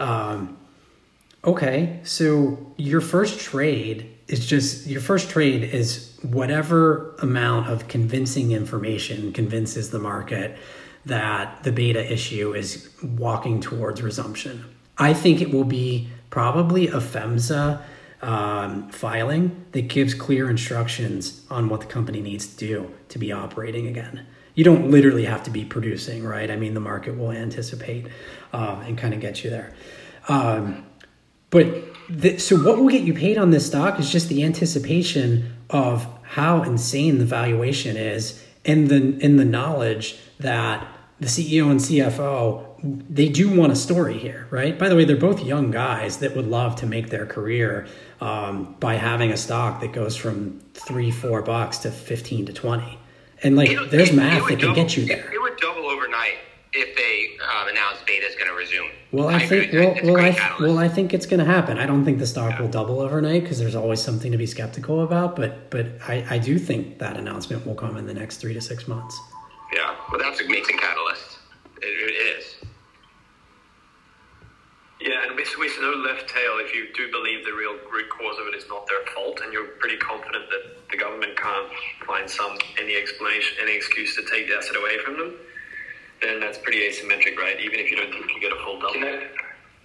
um, 0.00 0.56
okay, 1.44 2.00
so 2.04 2.72
your 2.76 3.00
first 3.00 3.40
trade 3.40 4.14
is 4.28 4.46
just 4.46 4.86
your 4.86 5.00
first 5.00 5.30
trade 5.30 5.62
is 5.62 6.18
whatever 6.22 7.14
amount 7.20 7.68
of 7.68 7.86
convincing 7.88 8.52
information 8.52 9.32
convinces 9.32 9.90
the 9.90 9.98
market 9.98 10.58
that 11.04 11.62
the 11.62 11.70
beta 11.70 12.12
issue 12.12 12.52
is 12.54 12.90
walking 13.02 13.60
towards 13.60 14.02
resumption. 14.02 14.64
I 14.98 15.14
think 15.14 15.40
it 15.40 15.52
will 15.52 15.64
be 15.64 16.08
probably 16.30 16.88
a 16.88 16.98
PHMSA 16.98 17.82
um, 18.22 18.88
filing 18.88 19.66
that 19.72 19.88
gives 19.88 20.14
clear 20.14 20.48
instructions 20.48 21.44
on 21.50 21.68
what 21.68 21.80
the 21.80 21.86
company 21.86 22.20
needs 22.20 22.46
to 22.46 22.56
do 22.56 22.94
to 23.10 23.18
be 23.18 23.30
operating 23.30 23.86
again. 23.86 24.26
You 24.54 24.64
don't 24.64 24.90
literally 24.90 25.26
have 25.26 25.42
to 25.44 25.50
be 25.50 25.64
producing, 25.64 26.24
right? 26.24 26.50
I 26.50 26.56
mean, 26.56 26.72
the 26.74 26.80
market 26.80 27.16
will 27.18 27.30
anticipate 27.30 28.06
um, 28.54 28.80
and 28.80 28.96
kind 28.96 29.12
of 29.12 29.20
get 29.20 29.44
you 29.44 29.50
there. 29.50 29.74
Um, 30.28 30.86
but 31.50 31.66
the, 32.08 32.38
so, 32.38 32.56
what 32.56 32.78
will 32.78 32.88
get 32.88 33.02
you 33.02 33.12
paid 33.12 33.36
on 33.38 33.50
this 33.50 33.66
stock 33.66 34.00
is 34.00 34.10
just 34.10 34.28
the 34.28 34.44
anticipation 34.44 35.52
of 35.70 36.06
how 36.22 36.62
insane 36.62 37.18
the 37.18 37.24
valuation 37.24 37.96
is, 37.96 38.42
and 38.64 38.88
the 38.88 39.18
in 39.18 39.36
the 39.36 39.44
knowledge 39.44 40.16
that 40.40 40.86
the 41.20 41.26
CEO 41.26 41.70
and 41.70 41.80
CFO 41.80 42.75
they 43.08 43.28
do 43.28 43.54
want 43.54 43.72
a 43.72 43.76
story 43.76 44.18
here, 44.18 44.46
right? 44.50 44.78
By 44.78 44.88
the 44.88 44.96
way, 44.96 45.04
they're 45.04 45.16
both 45.16 45.44
young 45.44 45.70
guys 45.70 46.18
that 46.18 46.34
would 46.36 46.46
love 46.46 46.76
to 46.76 46.86
make 46.86 47.10
their 47.10 47.26
career 47.26 47.86
um, 48.20 48.76
by 48.80 48.94
having 48.94 49.32
a 49.32 49.36
stock 49.36 49.80
that 49.80 49.92
goes 49.92 50.16
from 50.16 50.60
three, 50.74 51.10
four 51.10 51.42
bucks 51.42 51.78
to 51.78 51.90
fifteen 51.90 52.46
to 52.46 52.52
twenty, 52.52 52.98
and 53.42 53.56
like 53.56 53.70
it, 53.70 53.90
there's 53.90 54.10
it, 54.10 54.16
math 54.16 54.42
it 54.42 54.48
that 54.48 54.60
double, 54.60 54.74
can 54.74 54.84
get 54.84 54.96
you 54.96 55.06
there. 55.06 55.32
It 55.32 55.40
would 55.40 55.56
double 55.58 55.84
overnight 55.86 56.38
if 56.72 56.94
they 56.96 57.36
um, 57.44 57.68
announce 57.68 57.98
beta 58.06 58.26
is 58.26 58.34
going 58.34 58.48
to 58.48 58.54
resume. 58.54 58.90
Well, 59.12 59.28
I, 59.28 59.36
I 59.36 59.46
think 59.46 59.72
well, 59.72 59.96
well, 60.02 60.16
I, 60.18 60.56
well, 60.60 60.78
I 60.78 60.88
think 60.88 61.14
it's 61.14 61.26
going 61.26 61.40
to 61.40 61.46
happen. 61.46 61.78
I 61.78 61.86
don't 61.86 62.04
think 62.04 62.18
the 62.18 62.26
stock 62.26 62.52
yeah. 62.52 62.62
will 62.62 62.68
double 62.68 63.00
overnight 63.00 63.42
because 63.42 63.58
there's 63.58 63.74
always 63.74 64.00
something 64.02 64.32
to 64.32 64.38
be 64.38 64.46
skeptical 64.46 65.02
about. 65.02 65.36
But 65.36 65.70
but 65.70 65.86
I, 66.06 66.26
I 66.28 66.38
do 66.38 66.58
think 66.58 66.98
that 66.98 67.16
announcement 67.16 67.66
will 67.66 67.74
come 67.74 67.96
in 67.96 68.06
the 68.06 68.14
next 68.14 68.38
three 68.38 68.54
to 68.54 68.60
six 68.60 68.86
months. 68.86 69.18
Yeah, 69.72 69.94
well, 70.10 70.20
that's 70.20 70.40
an 70.40 70.46
amazing 70.46 70.78
catalyst. 70.78 71.38
it, 71.82 71.86
it 71.86 72.38
is. 72.38 72.56
Yeah, 75.46 75.52
and 75.52 75.60
with, 75.60 75.72
with 75.72 75.82
no 75.82 75.92
left 76.02 76.28
tail, 76.28 76.58
if 76.58 76.74
you 76.74 76.88
do 76.94 77.10
believe 77.10 77.44
the 77.44 77.52
real 77.52 77.76
root 77.92 78.08
cause 78.10 78.36
of 78.40 78.46
it 78.46 78.54
is 78.54 78.68
not 78.68 78.86
their 78.86 79.04
fault, 79.14 79.40
and 79.42 79.52
you're 79.52 79.66
pretty 79.78 79.96
confident 79.96 80.44
that 80.50 80.90
the 80.90 80.96
government 80.96 81.36
can't 81.36 81.68
find 82.06 82.28
some 82.28 82.56
any 82.80 82.96
explanation, 82.96 83.58
any 83.62 83.76
excuse 83.76 84.14
to 84.16 84.22
take 84.30 84.48
the 84.48 84.54
asset 84.54 84.76
away 84.76 84.98
from 85.04 85.18
them, 85.18 85.34
then 86.22 86.40
that's 86.40 86.58
pretty 86.58 86.80
asymmetric, 86.80 87.36
right? 87.36 87.60
Even 87.60 87.78
if 87.78 87.90
you 87.90 87.96
don't 87.96 88.10
think 88.10 88.30
you 88.34 88.40
get 88.40 88.52
a 88.52 88.56
full 88.64 88.80
double. 88.80 88.94
Can 88.94 89.04
I, 89.04 89.22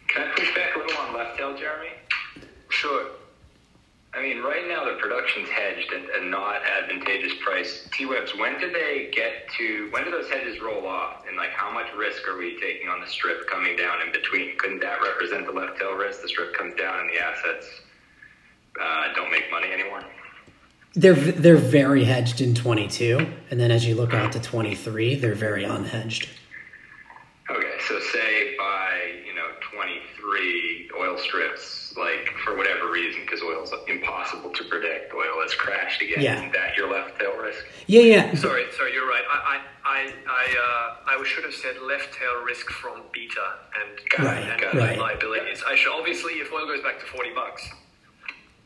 can 0.08 0.28
I 0.28 0.32
push 0.36 0.56
back 0.56 0.76
a 0.76 0.80
little 0.80 0.98
on 0.98 1.14
left 1.14 1.38
tail, 1.38 1.56
Jeremy? 1.58 1.90
Sure. 2.70 3.08
I 4.14 4.22
mean, 4.22 4.44
right 4.44 4.68
now 4.68 4.84
the 4.84 4.98
production's 5.00 5.48
hedged 5.48 5.94
at 5.94 6.22
a 6.22 6.26
not 6.26 6.62
advantageous 6.66 7.32
price. 7.42 7.88
T-Webs, 7.94 8.36
when 8.38 8.60
did 8.60 8.76
they 8.76 9.10
get 9.14 9.50
to, 9.58 9.88
when 9.92 10.04
do 10.04 10.12
those 10.12 10.30
hedges 10.30 10.60
roll 10.62 10.86
off? 10.86 11.24
And 11.28 11.38
like, 11.38 11.52
how 11.52 11.72
much 11.72 11.88
risk 11.98 12.28
are 12.28 12.38
we 12.38 12.60
taking 12.60 12.90
on 12.90 13.00
the 13.00 13.08
strip 13.08 13.48
coming 13.48 13.78
down 13.78 14.02
in 14.06 14.12
between? 14.12 14.58
Couldn't 14.58 14.82
that 14.82 15.02
represent 15.02 15.46
the 15.46 15.54
left 15.54 15.80
tail 15.80 15.94
risk? 15.94 16.22
The 16.22 16.28
strip 16.28 16.54
comes 16.54 16.76
down 16.76 17.00
and 17.00 17.10
the 17.10 17.20
assets 17.20 17.68
uh, 18.82 19.14
don't 19.16 19.32
make 19.32 19.50
money 19.50 19.72
anymore? 19.72 20.04
They're, 20.94 21.14
they're 21.14 21.56
very 21.56 22.04
hedged 22.04 22.42
in 22.42 22.54
22. 22.54 23.26
And 23.50 23.62
then 23.62 23.72
as 23.72 23.86
you 23.86 23.96
look 23.96 24.14
out 24.14 24.34
to 24.34 24.42
23, 24.42 25.16
they're 25.16 25.36
very 25.36 25.64
unhedged. 25.64 26.28
Okay, 27.50 27.78
so 27.88 27.98
say 28.12 28.58
by, 28.58 29.22
you 29.26 29.34
know, 29.34 29.48
23, 29.74 30.90
oil 31.00 31.18
strips 31.18 31.81
like 31.98 32.30
for 32.44 32.56
whatever 32.56 32.92
reason, 32.92 33.22
because 33.22 33.42
oil 33.42 33.64
is 33.64 33.72
impossible 33.88 34.50
to 34.52 34.64
predict. 34.66 35.14
Oil 35.14 35.42
has 35.42 35.54
crashed 35.54 36.02
again. 36.02 36.22
Yeah. 36.22 36.36
Isn't 36.36 36.54
that 36.54 36.78
your 36.78 36.92
left 36.92 37.20
tail 37.20 37.36
risk? 37.38 37.66
Yeah, 37.88 38.02
yeah. 38.02 38.36
Sorry, 38.36 38.66
sorry, 38.78 38.94
you're 38.94 39.08
right. 39.08 39.24
I, 39.30 39.62
I, 39.84 40.14
I, 40.28 41.16
uh, 41.16 41.20
I 41.20 41.24
should 41.26 41.44
have 41.44 41.54
said 41.54 41.82
left 41.82 42.14
tail 42.14 42.44
risk 42.44 42.70
from 42.70 43.02
beta 43.14 43.60
and 43.80 44.26
right, 44.26 44.64
and 44.64 44.80
right. 44.80 44.98
liabilities. 44.98 45.64
I 45.68 45.76
should 45.76 45.94
obviously, 45.94 46.34
if 46.34 46.52
oil 46.52 46.66
goes 46.66 46.82
back 46.82 47.00
to 47.00 47.06
forty 47.06 47.34
bucks, 47.34 47.70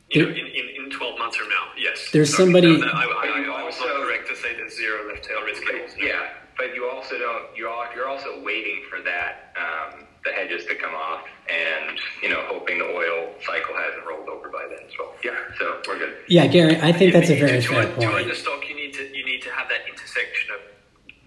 you 0.10 0.24
know, 0.24 0.30
in, 0.30 0.38
in, 0.38 0.86
in 0.86 0.92
12 0.92 1.18
months 1.18 1.36
from 1.36 1.50
now, 1.50 1.68
yes. 1.78 2.10
There's 2.12 2.30
Sorry, 2.30 2.46
somebody. 2.46 2.78
No, 2.78 2.86
no, 2.86 2.92
I, 2.92 3.04
I, 3.04 3.62
I, 3.62 3.64
was 3.64 3.78
not 3.80 4.04
correct 4.04 4.28
to 4.30 4.36
say 4.36 4.56
there's 4.56 4.78
zero 4.78 5.08
left 5.08 5.26
tail 5.26 5.42
risk. 5.42 5.64
Yeah, 6.00 6.30
but 6.58 6.76
you 6.76 6.90
also 6.90 7.18
don't. 7.18 7.46
You're 7.56 7.74
you're 7.96 8.08
also 8.08 8.42
waiting 8.44 8.84
for 8.90 9.02
that 9.02 9.54
um, 9.58 10.05
the 10.26 10.32
hedges 10.32 10.66
to 10.66 10.76
come 10.76 10.94
off, 10.94 11.24
and 11.50 12.00
you 12.22 12.30
know, 12.30 12.42
hoping 12.48 12.80
the 12.80 12.86
oil 12.86 13.34
cycle 13.46 13.76
hasn't 13.76 14.06
rolled 14.06 14.28
over 14.28 14.50
by 14.50 14.66
then. 14.70 14.90
So 14.98 15.14
yeah, 15.24 15.38
so 15.58 15.82
we're 15.88 16.00
good. 16.00 16.16
Yeah, 16.28 16.48
Gary, 16.48 16.78
I 16.82 16.92
think 16.92 17.14
that's 17.14 17.30
a 17.30 17.40
very 17.40 17.62
fair 17.62 17.88
point. 17.88 18.02
To 18.02 18.20
own 18.20 18.28
the 18.28 18.36
stock, 18.36 18.68
you 18.68 18.76
need 18.76 18.94
to 18.96 19.04
you 19.16 19.26
need 19.26 19.42
to 19.44 19.52
have 19.52 19.70
that 19.70 19.88
intersection 19.88 20.52
of 20.54 20.62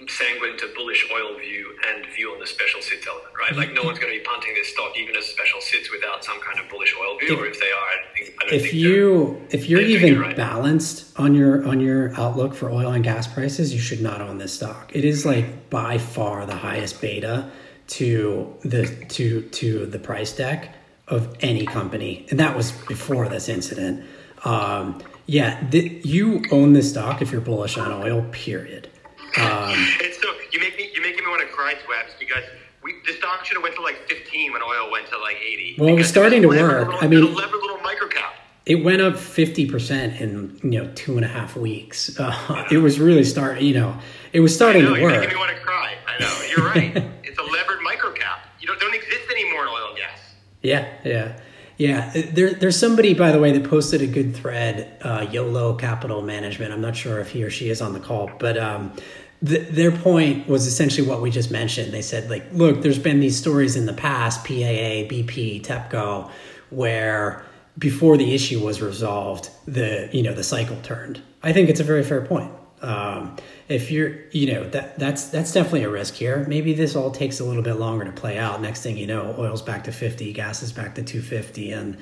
sanguine 0.06 0.56
to 0.56 0.70
bullish 0.76 1.08
oil 1.12 1.36
view 1.38 1.74
and 1.88 2.06
view 2.14 2.30
on 2.30 2.38
the 2.38 2.46
special 2.46 2.80
sits 2.80 3.06
element, 3.06 3.34
right? 3.36 3.54
Like 3.56 3.72
no 3.72 3.82
one's 3.82 3.98
going 3.98 4.12
to 4.12 4.18
be 4.18 4.24
punting 4.24 4.54
this 4.54 4.68
stock 4.68 4.96
even 4.96 5.16
as 5.16 5.26
special 5.26 5.60
sits 5.60 5.90
without 5.90 6.24
some 6.24 6.40
kind 6.40 6.60
of 6.60 6.68
bullish 6.68 6.94
oil 7.00 7.18
view, 7.18 7.34
if, 7.34 7.40
or 7.40 7.46
if 7.46 7.58
they 7.58 7.66
are, 7.66 7.88
I 7.88 7.96
don't 7.96 8.14
think. 8.14 8.36
I 8.40 8.44
don't 8.44 8.54
if 8.54 8.62
think 8.62 8.74
you 8.74 9.46
if 9.50 9.68
you're 9.68 9.80
even 9.80 10.20
right. 10.20 10.36
balanced 10.36 11.18
on 11.18 11.34
your 11.34 11.66
on 11.66 11.80
your 11.80 12.12
outlook 12.18 12.54
for 12.54 12.70
oil 12.70 12.92
and 12.92 13.02
gas 13.02 13.26
prices, 13.26 13.72
you 13.74 13.80
should 13.80 14.00
not 14.00 14.20
own 14.20 14.38
this 14.38 14.54
stock. 14.54 14.94
It 14.94 15.04
is 15.04 15.26
like 15.26 15.70
by 15.70 15.98
far 15.98 16.46
the 16.46 16.56
highest 16.56 17.00
beta 17.00 17.50
to 17.88 18.54
the 18.62 18.86
to 19.08 19.42
to 19.42 19.86
the 19.86 19.98
price 19.98 20.32
deck 20.32 20.74
of 21.08 21.36
any 21.40 21.66
company, 21.66 22.26
and 22.30 22.38
that 22.40 22.56
was 22.56 22.72
before 22.86 23.28
this 23.28 23.48
incident. 23.48 24.04
Um, 24.44 25.02
yeah, 25.26 25.62
the, 25.68 26.00
you 26.04 26.42
own 26.50 26.72
this 26.72 26.90
stock 26.90 27.20
if 27.20 27.32
you're 27.32 27.40
bullish 27.40 27.76
on 27.76 27.92
oil. 27.92 28.24
Period. 28.32 28.88
Um, 29.36 29.74
it's 30.00 30.20
so 30.22 30.28
you 30.52 30.60
make 30.60 30.76
me 30.76 30.90
you 30.94 31.02
making 31.02 31.24
me 31.24 31.30
want 31.30 31.42
to 31.42 31.48
cry, 31.48 31.74
Swabs, 31.84 32.14
because 32.18 32.44
we 32.82 32.94
the 33.06 33.12
stock 33.12 33.44
should 33.44 33.56
have 33.56 33.62
went 33.62 33.74
to 33.76 33.82
like 33.82 34.08
15 34.08 34.52
when 34.52 34.62
oil 34.62 34.90
went 34.90 35.06
to 35.08 35.18
like 35.18 35.36
80. 35.36 35.76
Well, 35.78 35.90
it 35.90 35.94
was 35.94 36.08
starting 36.08 36.42
to 36.42 36.48
work. 36.48 36.88
Little, 36.88 37.00
I 37.00 37.06
mean, 37.08 37.34
little 37.34 37.76
microcap. 37.78 38.32
It 38.64 38.84
went 38.84 39.00
up 39.00 39.16
50 39.16 39.70
percent 39.70 40.20
in 40.20 40.58
you 40.62 40.82
know 40.82 40.90
two 40.94 41.16
and 41.16 41.24
a 41.24 41.28
half 41.28 41.56
weeks. 41.56 42.18
Uh, 42.18 42.34
yeah. 42.50 42.78
It 42.78 42.78
was 42.78 42.98
really 42.98 43.24
starting. 43.24 43.66
You 43.66 43.74
know, 43.74 43.98
it 44.32 44.40
was 44.40 44.54
starting 44.54 44.84
know, 44.84 44.94
to 44.94 45.02
work. 45.02 45.12
You're 45.12 45.20
making 45.20 45.36
me 45.36 45.40
want 45.40 45.56
to 45.56 45.62
cry. 45.62 45.94
I 46.06 46.20
know. 46.20 46.46
You're 46.48 46.66
right. 46.66 46.96
it's 47.22 47.38
a 47.38 47.42
levered 47.42 47.80
microcap. 47.80 48.40
You 48.60 48.66
don't 48.66 48.80
don't 48.80 48.94
exist 48.94 49.30
anymore 49.30 49.62
in 49.62 49.68
oil 49.68 49.88
and 49.88 49.96
gas. 49.98 50.20
Yeah, 50.62 50.86
yeah. 51.04 51.38
Yeah, 51.76 52.10
there, 52.32 52.54
there's 52.54 52.76
somebody, 52.76 53.14
by 53.14 53.30
the 53.30 53.38
way, 53.38 53.52
that 53.52 53.70
posted 53.70 54.02
a 54.02 54.06
good 54.06 54.34
thread, 54.34 54.98
uh, 55.00 55.26
YOLO 55.30 55.74
Capital 55.74 56.22
Management. 56.22 56.72
I'm 56.72 56.80
not 56.80 56.96
sure 56.96 57.20
if 57.20 57.30
he 57.30 57.44
or 57.44 57.50
she 57.50 57.70
is 57.70 57.80
on 57.80 57.92
the 57.92 58.00
call, 58.00 58.28
but 58.40 58.58
um, 58.58 58.92
their 59.40 59.92
point 59.92 60.48
was 60.48 60.66
essentially 60.66 61.06
what 61.06 61.22
we 61.22 61.30
just 61.30 61.52
mentioned. 61.52 61.92
They 61.92 62.02
said, 62.02 62.28
like, 62.28 62.44
look, 62.52 62.82
there's 62.82 62.98
been 62.98 63.20
these 63.20 63.36
stories 63.36 63.76
in 63.76 63.86
the 63.86 63.92
past, 63.92 64.44
PAA, 64.44 65.06
BP, 65.06 65.62
TEPCO, 65.62 66.28
where 66.70 67.44
before 67.78 68.16
the 68.16 68.34
issue 68.34 68.64
was 68.64 68.82
resolved, 68.82 69.50
the 69.66 70.08
you 70.12 70.22
know 70.22 70.34
the 70.34 70.42
cycle 70.42 70.76
turned. 70.82 71.22
I 71.44 71.52
think 71.52 71.68
it's 71.68 71.80
a 71.80 71.84
very 71.84 72.02
fair 72.02 72.22
point. 72.22 72.50
Um, 72.82 73.36
if 73.68 73.90
you're, 73.90 74.16
you 74.30 74.52
know, 74.52 74.68
that 74.70 74.98
that's 74.98 75.28
that's 75.28 75.52
definitely 75.52 75.84
a 75.84 75.90
risk 75.90 76.14
here. 76.14 76.44
Maybe 76.48 76.74
this 76.74 76.96
all 76.96 77.10
takes 77.10 77.40
a 77.40 77.44
little 77.44 77.62
bit 77.62 77.74
longer 77.74 78.04
to 78.04 78.12
play 78.12 78.38
out. 78.38 78.60
Next 78.60 78.82
thing 78.82 78.96
you 78.96 79.06
know, 79.06 79.34
oil's 79.38 79.62
back 79.62 79.84
to 79.84 79.92
fifty, 79.92 80.32
gas 80.32 80.62
is 80.62 80.72
back 80.72 80.94
to 80.96 81.02
two 81.02 81.20
fifty, 81.22 81.72
and 81.72 81.98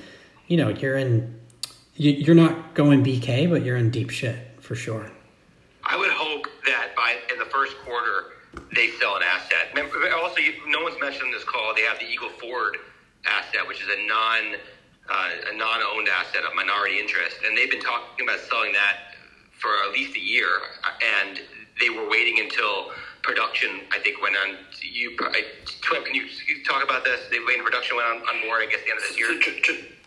you 0.47 0.57
know 0.57 0.69
you're 0.69 0.97
in. 0.97 1.39
You're 1.95 2.35
not 2.35 2.75
going 2.75 3.03
BK, 3.03 3.49
but 3.49 3.63
you're 3.63 3.77
in 3.77 3.89
deep 3.89 4.11
shit 4.11 4.37
for 4.61 4.75
sure. 4.75 5.09
I 5.83 5.97
would 5.97 6.11
hope 6.11 6.45
that 6.65 6.89
by 6.95 7.15
in 7.33 7.39
the 7.39 7.45
first 7.45 7.75
quarter 7.79 8.33
they 8.75 8.91
sell 8.99 9.15
an 9.15 9.23
asset. 9.23 9.73
Also, 10.13 10.41
no 10.67 10.83
one's 10.83 10.99
mentioned 11.01 11.33
this 11.33 11.43
call. 11.43 11.73
They 11.73 11.81
have 11.81 11.97
the 11.99 12.05
Eagle 12.05 12.29
Ford 12.29 12.77
asset, 13.25 13.67
which 13.67 13.81
is 13.81 13.87
a 13.89 14.07
non 14.07 14.59
uh, 15.09 15.29
a 15.53 15.57
non-owned 15.57 16.09
asset, 16.09 16.41
a 16.43 16.55
minority 16.55 16.99
interest, 16.99 17.37
and 17.45 17.57
they've 17.57 17.71
been 17.71 17.81
talking 17.81 18.27
about 18.27 18.39
selling 18.41 18.73
that 18.73 19.15
for 19.59 19.69
at 19.85 19.91
least 19.91 20.15
a 20.15 20.19
year, 20.19 20.49
and 21.21 21.41
they 21.79 21.89
were 21.89 22.09
waiting 22.09 22.39
until 22.39 22.91
production. 23.23 23.81
I 23.91 23.99
think 23.99 24.21
went 24.21 24.35
on. 24.37 24.57
You, 24.81 25.17
I, 25.21 25.43
can 25.81 26.15
you 26.15 26.25
talk 26.65 26.83
about 26.83 27.03
this? 27.03 27.19
They 27.29 27.39
waited 27.39 27.65
production 27.65 27.97
went 27.97 28.07
on, 28.07 28.17
on 28.27 28.41
board. 28.45 28.63
I 28.63 28.71
guess 28.71 28.81
the 28.85 28.91
end 28.91 28.99
of 28.99 29.07
this 29.07 29.17
year. 29.17 29.33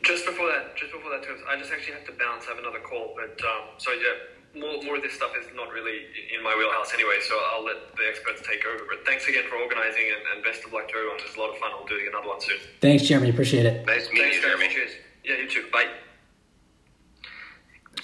Just 0.03 0.24
before 0.24 0.48
that, 0.48 0.76
just 0.76 0.92
before 0.92 1.11
that, 1.12 1.28
I 1.46 1.59
just 1.59 1.70
actually 1.70 1.92
have 1.92 2.07
to 2.07 2.12
bounce. 2.12 2.46
I 2.48 2.57
have 2.57 2.59
another 2.59 2.80
call, 2.80 3.12
but 3.14 3.36
um, 3.44 3.76
so 3.76 3.92
yeah 3.92 4.40
more, 4.55 4.82
more 4.82 4.96
of 4.96 5.03
this 5.03 5.14
stuff 5.14 5.30
is 5.38 5.46
not 5.55 5.70
really 5.70 6.07
in 6.34 6.42
my 6.42 6.55
wheelhouse 6.57 6.92
anyway, 6.94 7.18
so 7.22 7.38
I'll 7.55 7.64
let 7.64 7.94
the 7.96 8.05
experts 8.09 8.42
take 8.46 8.64
over. 8.66 8.84
But 8.88 9.07
thanks 9.07 9.26
again 9.28 9.44
for 9.48 9.57
organizing 9.57 10.11
and, 10.11 10.22
and 10.34 10.44
best 10.44 10.64
of 10.64 10.72
luck 10.72 10.88
to 10.88 10.94
everyone. 10.94 11.18
It's 11.24 11.36
a 11.36 11.40
lot 11.40 11.51
of 11.51 11.59
fun. 11.59 11.70
I'll 11.72 11.86
do 11.86 11.98
another 12.09 12.28
one 12.28 12.40
soon. 12.40 12.59
Thanks, 12.80 13.05
Jeremy. 13.05 13.30
Appreciate 13.30 13.66
it. 13.66 13.86
Nice 13.86 14.09
meeting 14.11 14.22
thanks, 14.22 14.36
you, 14.36 14.42
Jeremy. 14.42 14.68
Cheers. 14.68 14.90
Yeah, 15.24 15.36
you 15.36 15.48
too. 15.48 15.66
Bye. 15.72 15.86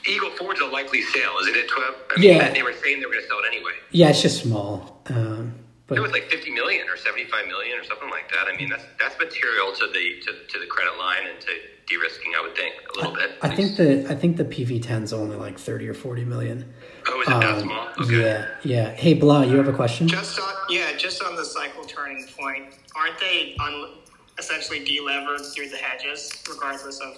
Eagle 0.07 0.31
Ford's 0.31 0.61
a 0.61 0.67
likely 0.67 1.03
sale, 1.03 1.35
isn't 1.43 1.57
it? 1.57 1.69
12? 1.69 1.95
I 2.17 2.21
mean, 2.21 2.31
yeah. 2.31 2.53
They 2.53 2.63
were 2.63 2.73
saying 2.73 3.01
they 3.01 3.07
were 3.07 3.13
going 3.13 3.25
to 3.25 3.29
sell 3.29 3.39
it 3.39 3.47
anyway. 3.49 3.73
Yeah, 3.91 4.11
it's 4.11 4.23
just 4.23 4.43
small. 4.43 5.03
Um, 5.07 5.55
But, 5.87 5.99
it 5.99 6.01
was 6.01 6.13
like 6.13 6.29
50 6.31 6.51
million 6.51 6.89
or 6.89 6.97
75 6.97 7.47
million 7.47 7.79
or 7.79 7.85
something 7.85 8.11
like 8.11 8.31
that. 8.33 8.49
I 8.53 8.57
mean, 8.57 8.69
that's 8.69 8.85
that's 8.99 9.19
material 9.19 9.73
to 9.73 9.87
the 9.87 10.21
to, 10.25 10.47
to 10.53 10.59
the 10.59 10.67
credit 10.67 10.99
line 10.99 11.27
and 11.31 11.41
to 11.41 11.49
de-risking. 11.87 12.33
I 12.37 12.43
would 12.43 12.57
think 12.57 12.75
a 12.95 12.99
little 12.99 13.17
I, 13.17 13.21
bit. 13.21 13.31
I 13.43 13.55
think 13.55 13.77
the 13.77 14.07
I 14.11 14.15
think 14.15 14.37
the 14.37 14.45
PV10 14.45 15.03
is 15.05 15.13
only 15.13 15.37
like 15.37 15.59
30 15.59 15.89
or 15.89 15.95
40 15.95 16.25
million. 16.25 16.73
Oh, 17.09 17.21
is 17.21 17.29
it 17.29 17.31
that 17.31 17.63
small? 17.63 17.89
Okay. 18.01 18.15
Um, 18.17 18.21
Yeah, 18.21 18.49
yeah. 18.65 18.91
Hey, 18.95 19.15
Blah, 19.15 19.43
you 19.43 19.57
have 19.57 19.69
a 19.69 19.73
question? 19.73 20.09
Just 20.09 20.41
on, 20.41 20.55
yeah, 20.69 20.97
just 20.97 21.23
on 21.23 21.37
the 21.37 21.45
cycle 21.45 21.85
turning 21.85 22.27
point, 22.37 22.75
aren't 22.97 23.19
they 23.21 23.55
on 23.61 23.93
essentially 24.39 24.85
delevered 24.85 25.41
through 25.55 25.69
the 25.69 25.77
hedges, 25.77 26.43
regardless 26.49 27.01
of 27.01 27.17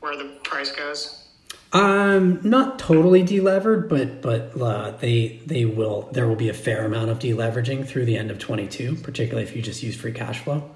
where 0.00 0.16
the 0.16 0.36
price 0.44 0.70
goes? 0.70 1.21
Um, 1.72 2.40
not 2.42 2.78
totally 2.78 3.22
delevered, 3.22 3.88
but 3.88 4.20
but 4.20 4.60
uh, 4.60 4.90
they 4.92 5.40
they 5.46 5.64
will. 5.64 6.08
There 6.12 6.28
will 6.28 6.36
be 6.36 6.50
a 6.50 6.54
fair 6.54 6.84
amount 6.84 7.10
of 7.10 7.18
deleveraging 7.18 7.86
through 7.86 8.04
the 8.04 8.16
end 8.18 8.30
of 8.30 8.38
22, 8.38 8.96
particularly 8.96 9.48
if 9.48 9.56
you 9.56 9.62
just 9.62 9.82
use 9.82 9.96
free 9.96 10.12
cash 10.12 10.40
flow. 10.40 10.70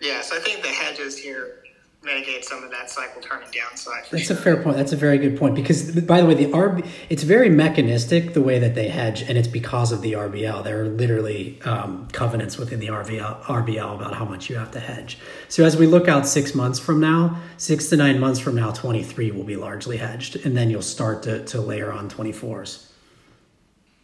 Yeah, 0.00 0.20
so 0.20 0.36
I 0.36 0.38
think 0.38 0.62
the 0.62 0.68
hedges 0.68 1.18
here 1.18 1.64
mitigate 2.02 2.44
some 2.44 2.62
of 2.62 2.70
that 2.70 2.88
cycle 2.90 3.20
turning 3.20 3.50
downside. 3.50 4.04
That's 4.10 4.24
sure. 4.24 4.36
a 4.36 4.38
fair 4.38 4.62
point. 4.62 4.76
That's 4.76 4.92
a 4.92 4.96
very 4.96 5.18
good 5.18 5.36
point 5.36 5.54
because, 5.54 6.00
by 6.02 6.20
the 6.20 6.26
way, 6.26 6.34
the 6.34 6.46
RB 6.46 6.86
it's 7.10 7.22
very 7.22 7.50
mechanistic 7.50 8.34
the 8.34 8.40
way 8.40 8.58
that 8.58 8.74
they 8.74 8.88
hedge, 8.88 9.22
and 9.22 9.36
it's 9.36 9.48
because 9.48 9.90
of 9.92 10.00
the 10.02 10.12
RBL. 10.12 10.62
There 10.64 10.82
are 10.82 10.88
literally 10.88 11.60
um, 11.62 12.08
covenants 12.12 12.56
within 12.56 12.80
the 12.80 12.88
RBL, 12.88 13.42
RBL 13.42 13.94
about 13.96 14.14
how 14.14 14.24
much 14.24 14.48
you 14.48 14.56
have 14.56 14.70
to 14.72 14.80
hedge. 14.80 15.18
So 15.48 15.64
as 15.64 15.76
we 15.76 15.86
look 15.86 16.08
out 16.08 16.26
six 16.26 16.54
months 16.54 16.78
from 16.78 17.00
now, 17.00 17.40
six 17.56 17.88
to 17.88 17.96
nine 17.96 18.20
months 18.20 18.38
from 18.38 18.54
now, 18.54 18.70
twenty 18.70 19.02
three 19.02 19.30
will 19.30 19.44
be 19.44 19.56
largely 19.56 19.96
hedged, 19.96 20.36
and 20.36 20.56
then 20.56 20.70
you'll 20.70 20.82
start 20.82 21.24
to, 21.24 21.44
to 21.46 21.60
layer 21.60 21.92
on 21.92 22.08
twenty 22.08 22.32
fours. 22.32 22.92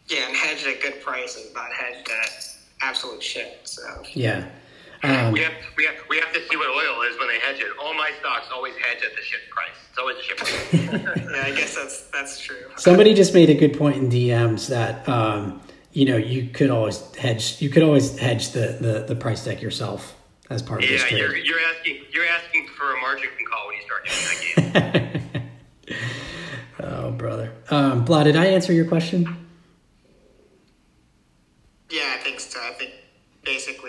Yeah, 0.07 0.27
and 0.27 0.35
hedged 0.35 0.67
at 0.67 0.81
good 0.81 1.01
prices, 1.01 1.51
not 1.55 1.71
hedged 1.71 2.09
at 2.09 2.45
absolute 2.81 3.23
shit. 3.23 3.61
So 3.63 3.81
Yeah. 4.13 4.45
Um, 5.05 5.33
We 5.33 5.41
have, 5.41 5.53
we, 5.77 5.85
have, 5.85 5.95
we 6.09 6.17
have 6.19 6.33
to 6.33 6.41
see 6.47 6.55
what 6.55 6.69
oil 6.69 7.01
is 7.03 7.17
when 7.19 7.27
they 7.27 7.39
hedge 7.39 7.59
it. 7.59 7.67
All 7.81 7.93
my 7.93 8.11
stocks 8.19 8.47
always 8.53 8.73
hedge 8.75 9.03
at 9.03 9.15
the 9.15 9.21
ship 9.21 9.41
price. 9.49 9.75
It's 9.89 9.97
always 9.99 10.17
the 10.17 10.23
ship 10.23 10.37
price. 10.37 10.73
yeah, 11.31 11.43
I 11.45 11.51
guess 11.55 11.75
that's 11.75 12.01
that's 12.07 12.39
true. 12.39 12.57
Somebody 12.77 13.13
just 13.13 13.33
made 13.33 13.49
a 13.49 13.53
good 13.53 13.77
point 13.77 13.97
in 13.97 14.09
DMs 14.09 14.67
that 14.69 15.07
um, 15.07 15.61
you 15.91 16.05
know 16.05 16.17
you 16.17 16.49
could 16.49 16.69
always 16.69 17.15
hedge 17.15 17.61
you 17.61 17.69
could 17.69 17.83
always 17.83 18.17
hedge 18.17 18.51
the, 18.51 18.77
the, 18.81 19.05
the 19.07 19.15
price 19.15 19.45
deck 19.45 19.61
yourself 19.61 20.15
as 20.49 20.61
part 20.61 20.83
of 20.83 20.89
this 20.89 21.01
yeah, 21.01 21.07
trade. 21.07 21.19
you're, 21.19 21.37
you're 21.37 21.59
asking 21.75 21.97
you're 22.11 22.25
asking 22.25 22.67
for 22.67 22.95
a 22.95 23.01
margin 23.01 23.29
call 23.49 23.67
when 23.67 23.77
you 23.77 23.83
start 23.83 24.05
doing 24.57 24.73
that 24.73 25.21
game. 25.87 25.99
oh 26.81 27.11
brother, 27.11 27.51
um, 27.69 28.05
Blah, 28.05 28.23
did 28.23 28.35
I 28.35 28.47
answer 28.47 28.73
your 28.73 28.85
question? 28.85 29.45
Yeah, 31.89 32.15
I 32.15 32.23
think 32.23 32.39
so. 32.39 32.59
I 32.59 32.73
think 32.73 32.91
basically 33.43 33.84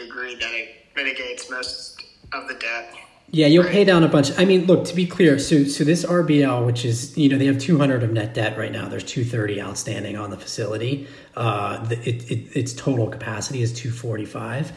you 0.00 0.10
agree 0.10 0.34
that 0.34 0.52
it 0.52 0.86
mitigates 0.96 1.50
most 1.50 2.02
of 2.32 2.48
the 2.48 2.54
debt. 2.54 2.94
Yeah, 3.32 3.46
you'll 3.46 3.64
pay 3.64 3.84
down 3.84 4.02
a 4.02 4.08
bunch. 4.08 4.36
I 4.38 4.44
mean, 4.44 4.66
look 4.66 4.84
to 4.86 4.94
be 4.94 5.06
clear. 5.06 5.38
So, 5.38 5.62
so 5.62 5.84
this 5.84 6.04
RBL, 6.04 6.66
which 6.66 6.84
is 6.84 7.16
you 7.16 7.28
know 7.28 7.38
they 7.38 7.46
have 7.46 7.58
200 7.58 8.02
of 8.02 8.12
net 8.12 8.34
debt 8.34 8.58
right 8.58 8.72
now. 8.72 8.88
There's 8.88 9.04
230 9.04 9.62
outstanding 9.62 10.16
on 10.16 10.30
the 10.30 10.36
facility. 10.36 11.06
Uh, 11.36 11.84
the, 11.84 11.96
it, 12.08 12.28
it, 12.30 12.56
its 12.56 12.72
total 12.72 13.06
capacity 13.08 13.62
is 13.62 13.72
245. 13.72 14.72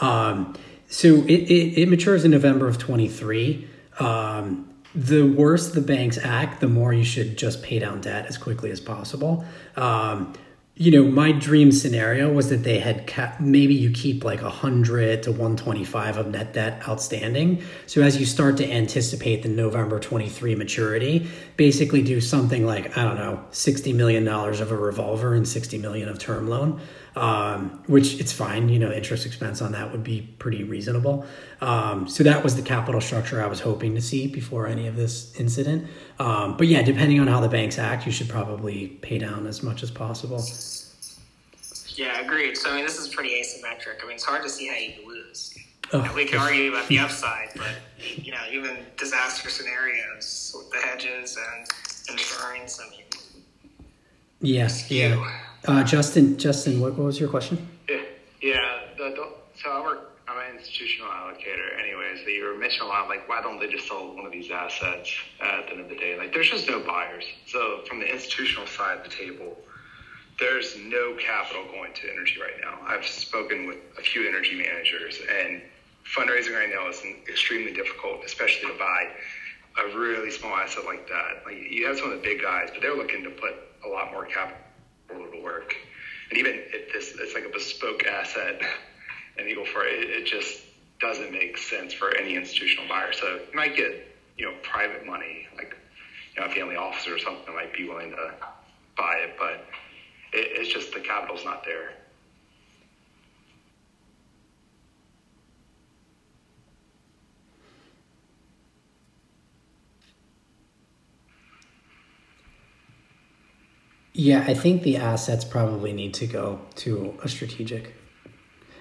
Um, 0.00 0.54
so 0.88 1.08
it, 1.24 1.30
it, 1.30 1.82
it 1.82 1.88
matures 1.88 2.24
in 2.24 2.30
November 2.30 2.68
of 2.68 2.78
23. 2.78 3.68
Um, 3.98 4.72
the 4.94 5.22
worse 5.22 5.72
the 5.72 5.80
banks 5.80 6.16
act, 6.16 6.60
the 6.60 6.68
more 6.68 6.92
you 6.92 7.04
should 7.04 7.36
just 7.36 7.62
pay 7.62 7.80
down 7.80 8.00
debt 8.00 8.26
as 8.26 8.38
quickly 8.38 8.70
as 8.70 8.80
possible. 8.80 9.44
Um, 9.74 10.32
you 10.78 10.90
know, 10.90 11.10
my 11.10 11.32
dream 11.32 11.72
scenario 11.72 12.30
was 12.30 12.50
that 12.50 12.62
they 12.62 12.78
had 12.78 13.06
kept, 13.06 13.40
maybe 13.40 13.74
you 13.74 13.90
keep 13.90 14.24
like 14.24 14.42
100 14.42 15.22
to 15.22 15.30
125 15.30 16.18
of 16.18 16.26
net 16.28 16.52
debt 16.52 16.86
outstanding. 16.86 17.62
So 17.86 18.02
as 18.02 18.20
you 18.20 18.26
start 18.26 18.58
to 18.58 18.70
anticipate 18.70 19.42
the 19.42 19.48
November 19.48 19.98
23 19.98 20.54
maturity, 20.54 21.30
basically 21.56 22.02
do 22.02 22.20
something 22.20 22.66
like, 22.66 22.94
I 22.98 23.04
don't 23.04 23.16
know, 23.16 23.42
$60 23.52 23.94
million 23.94 24.28
of 24.28 24.70
a 24.70 24.76
revolver 24.76 25.32
and 25.32 25.48
60 25.48 25.78
million 25.78 26.10
of 26.10 26.18
term 26.18 26.46
loan. 26.46 26.78
Um, 27.16 27.82
which 27.86 28.20
it's 28.20 28.30
fine, 28.30 28.68
you 28.68 28.78
know, 28.78 28.92
interest 28.92 29.24
expense 29.24 29.62
on 29.62 29.72
that 29.72 29.90
would 29.90 30.04
be 30.04 30.20
pretty 30.38 30.64
reasonable. 30.64 31.24
Um, 31.62 32.06
so 32.06 32.22
that 32.24 32.44
was 32.44 32.56
the 32.56 32.62
capital 32.62 33.00
structure 33.00 33.42
I 33.42 33.46
was 33.46 33.58
hoping 33.58 33.94
to 33.94 34.02
see 34.02 34.26
before 34.26 34.66
any 34.66 34.86
of 34.86 34.96
this 34.96 35.34
incident. 35.40 35.88
Um, 36.18 36.58
but 36.58 36.66
yeah, 36.66 36.82
depending 36.82 37.18
on 37.18 37.26
how 37.26 37.40
the 37.40 37.48
banks 37.48 37.78
act, 37.78 38.04
you 38.04 38.12
should 38.12 38.28
probably 38.28 38.88
pay 39.00 39.16
down 39.16 39.46
as 39.46 39.62
much 39.62 39.82
as 39.82 39.90
possible. 39.90 40.44
Yeah, 41.96 42.20
agreed. 42.20 42.58
So 42.58 42.70
I 42.70 42.76
mean, 42.76 42.84
this 42.84 42.98
is 42.98 43.08
pretty 43.08 43.30
asymmetric. 43.30 44.02
I 44.02 44.06
mean, 44.06 44.16
it's 44.16 44.24
hard 44.24 44.42
to 44.42 44.50
see 44.50 44.68
how 44.68 44.76
you 44.76 45.08
lose. 45.08 45.56
Oh, 45.94 46.12
We 46.14 46.26
can 46.26 46.38
argue 46.38 46.70
about 46.70 46.86
the 46.88 46.98
upside, 47.06 47.48
but 47.56 47.76
you 48.16 48.32
know, 48.32 48.42
even 48.52 48.76
disaster 48.98 49.48
scenarios 49.48 50.54
with 50.54 50.70
the 50.70 50.86
hedges 50.86 51.38
and 51.38 51.66
insurance. 52.10 52.78
I 52.84 52.90
mean, 52.90 53.04
yeah, 54.42 54.68
yeah. 54.88 55.40
Uh, 55.66 55.82
Justin, 55.82 56.38
Justin, 56.38 56.80
what, 56.80 56.94
what 56.94 57.06
was 57.06 57.18
your 57.18 57.28
question? 57.28 57.58
Yeah, 57.88 58.02
yeah. 58.40 58.80
The, 58.96 59.10
the, 59.10 59.28
so 59.60 59.70
I 59.70 59.80
work. 59.82 60.12
I'm 60.28 60.38
an 60.38 60.58
institutional 60.58 61.10
allocator, 61.10 61.78
anyways. 61.80 62.24
That 62.24 62.32
you 62.32 62.44
were 62.44 62.56
mentioning 62.56 62.88
a 62.88 62.92
lot. 62.92 63.08
Like, 63.08 63.28
why 63.28 63.42
don't 63.42 63.58
they 63.58 63.68
just 63.68 63.88
sell 63.88 64.14
one 64.14 64.26
of 64.26 64.32
these 64.32 64.50
assets 64.50 65.12
at 65.40 65.66
the 65.66 65.72
end 65.72 65.80
of 65.80 65.88
the 65.88 65.96
day? 65.96 66.16
Like, 66.16 66.32
there's 66.32 66.50
just 66.50 66.68
no 66.68 66.80
buyers. 66.80 67.24
So 67.46 67.82
from 67.88 68.00
the 68.00 68.06
institutional 68.06 68.66
side 68.66 68.98
of 68.98 69.04
the 69.04 69.10
table, 69.10 69.56
there's 70.38 70.76
no 70.76 71.16
capital 71.18 71.64
going 71.64 71.94
to 71.94 72.12
energy 72.12 72.40
right 72.40 72.60
now. 72.60 72.78
I've 72.86 73.06
spoken 73.06 73.66
with 73.66 73.78
a 73.98 74.02
few 74.02 74.28
energy 74.28 74.56
managers, 74.56 75.20
and 75.28 75.62
fundraising 76.16 76.54
right 76.54 76.70
now 76.70 76.88
is 76.88 77.02
extremely 77.28 77.72
difficult, 77.72 78.24
especially 78.24 78.70
to 78.70 78.78
buy 78.78 79.10
a 79.82 79.98
really 79.98 80.30
small 80.30 80.54
asset 80.54 80.84
like 80.84 81.08
that. 81.08 81.42
Like, 81.44 81.56
you 81.56 81.86
have 81.86 81.98
some 81.98 82.10
of 82.12 82.18
the 82.18 82.22
big 82.22 82.42
guys, 82.42 82.70
but 82.72 82.82
they're 82.82 82.96
looking 82.96 83.24
to 83.24 83.30
put 83.30 83.54
a 83.84 83.88
lot 83.88 84.12
more 84.12 84.26
capital 84.26 84.58
to 85.08 85.40
work. 85.42 85.76
And 86.30 86.38
even 86.38 86.54
if 86.72 86.92
this, 86.92 87.14
it's 87.18 87.34
like 87.34 87.44
a 87.44 87.48
bespoke 87.48 88.04
asset, 88.04 88.60
and 89.38 89.48
Eagle 89.48 89.64
Ford 89.66 89.86
it, 89.88 90.10
it 90.10 90.26
just 90.26 90.60
doesn't 91.00 91.30
make 91.30 91.58
sense 91.58 91.92
for 91.92 92.16
any 92.16 92.34
institutional 92.34 92.88
buyer. 92.88 93.12
So 93.12 93.40
you 93.50 93.54
might 93.54 93.76
get, 93.76 94.08
you 94.36 94.46
know, 94.46 94.54
private 94.62 95.04
money, 95.04 95.46
like 95.56 95.76
you 96.34 96.40
know, 96.40 96.48
a 96.48 96.50
family 96.50 96.76
office 96.76 97.06
or 97.06 97.18
something 97.18 97.54
might 97.54 97.72
be 97.74 97.84
willing 97.84 98.10
to 98.10 98.34
buy 98.96 99.16
it, 99.16 99.36
but 99.38 99.64
it, 100.32 100.48
it's 100.52 100.68
just 100.68 100.92
the 100.92 101.00
capital's 101.00 101.44
not 101.44 101.64
there. 101.64 101.94
Yeah, 114.18 114.44
I 114.48 114.54
think 114.54 114.82
the 114.82 114.96
assets 114.96 115.44
probably 115.44 115.92
need 115.92 116.14
to 116.14 116.26
go 116.26 116.58
to 116.76 117.18
a 117.22 117.28
strategic. 117.28 117.94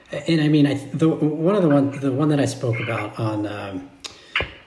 And 0.09 0.39
I 0.39 0.47
mean, 0.47 0.65
I 0.65 0.75
the 0.93 1.09
one 1.09 1.55
of 1.55 1.61
the 1.61 1.67
one 1.67 1.99
the 1.99 2.13
one 2.13 2.29
that 2.29 2.39
I 2.39 2.45
spoke 2.45 2.79
about 2.79 3.19
on 3.19 3.45
um, 3.45 3.89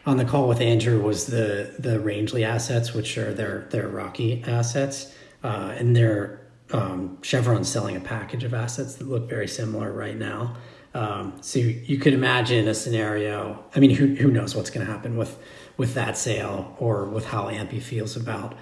on 0.05 0.19
the 0.19 0.27
call 0.27 0.47
with 0.47 0.61
Andrew 0.61 1.01
was 1.01 1.25
the 1.25 1.75
the 1.79 1.99
Rangeley 1.99 2.45
assets, 2.45 2.93
which 2.93 3.17
are 3.17 3.33
their 3.33 3.67
their 3.71 3.89
Rocky 3.89 4.45
assets, 4.47 5.15
uh, 5.43 5.75
and 5.79 5.97
they're 5.97 6.47
um, 6.73 7.17
Chevron 7.23 7.65
selling 7.65 7.97
a 7.97 8.01
package 8.01 8.45
of 8.45 8.53
assets 8.53 8.97
that 8.97 9.09
look 9.09 9.27
very 9.27 9.49
similar 9.49 9.91
right 9.91 10.19
now. 10.19 10.55
Um, 10.93 11.39
so 11.41 11.61
you, 11.61 11.81
you 11.87 11.97
could 11.97 12.13
imagine 12.13 12.69
a 12.69 12.75
scenario. 12.75 13.65
I 13.75 13.81
mean, 13.81 13.95
who 13.95 14.17
who 14.17 14.31
knows 14.31 14.55
what's 14.55 14.69
going 14.69 14.85
to 14.87 14.93
happen 14.93 15.17
with 15.17 15.39
with 15.79 15.95
that 15.95 16.19
sale 16.19 16.77
or 16.79 17.07
with 17.07 17.25
how 17.25 17.45
Ampy 17.45 17.81
feels 17.81 18.17
about 18.17 18.55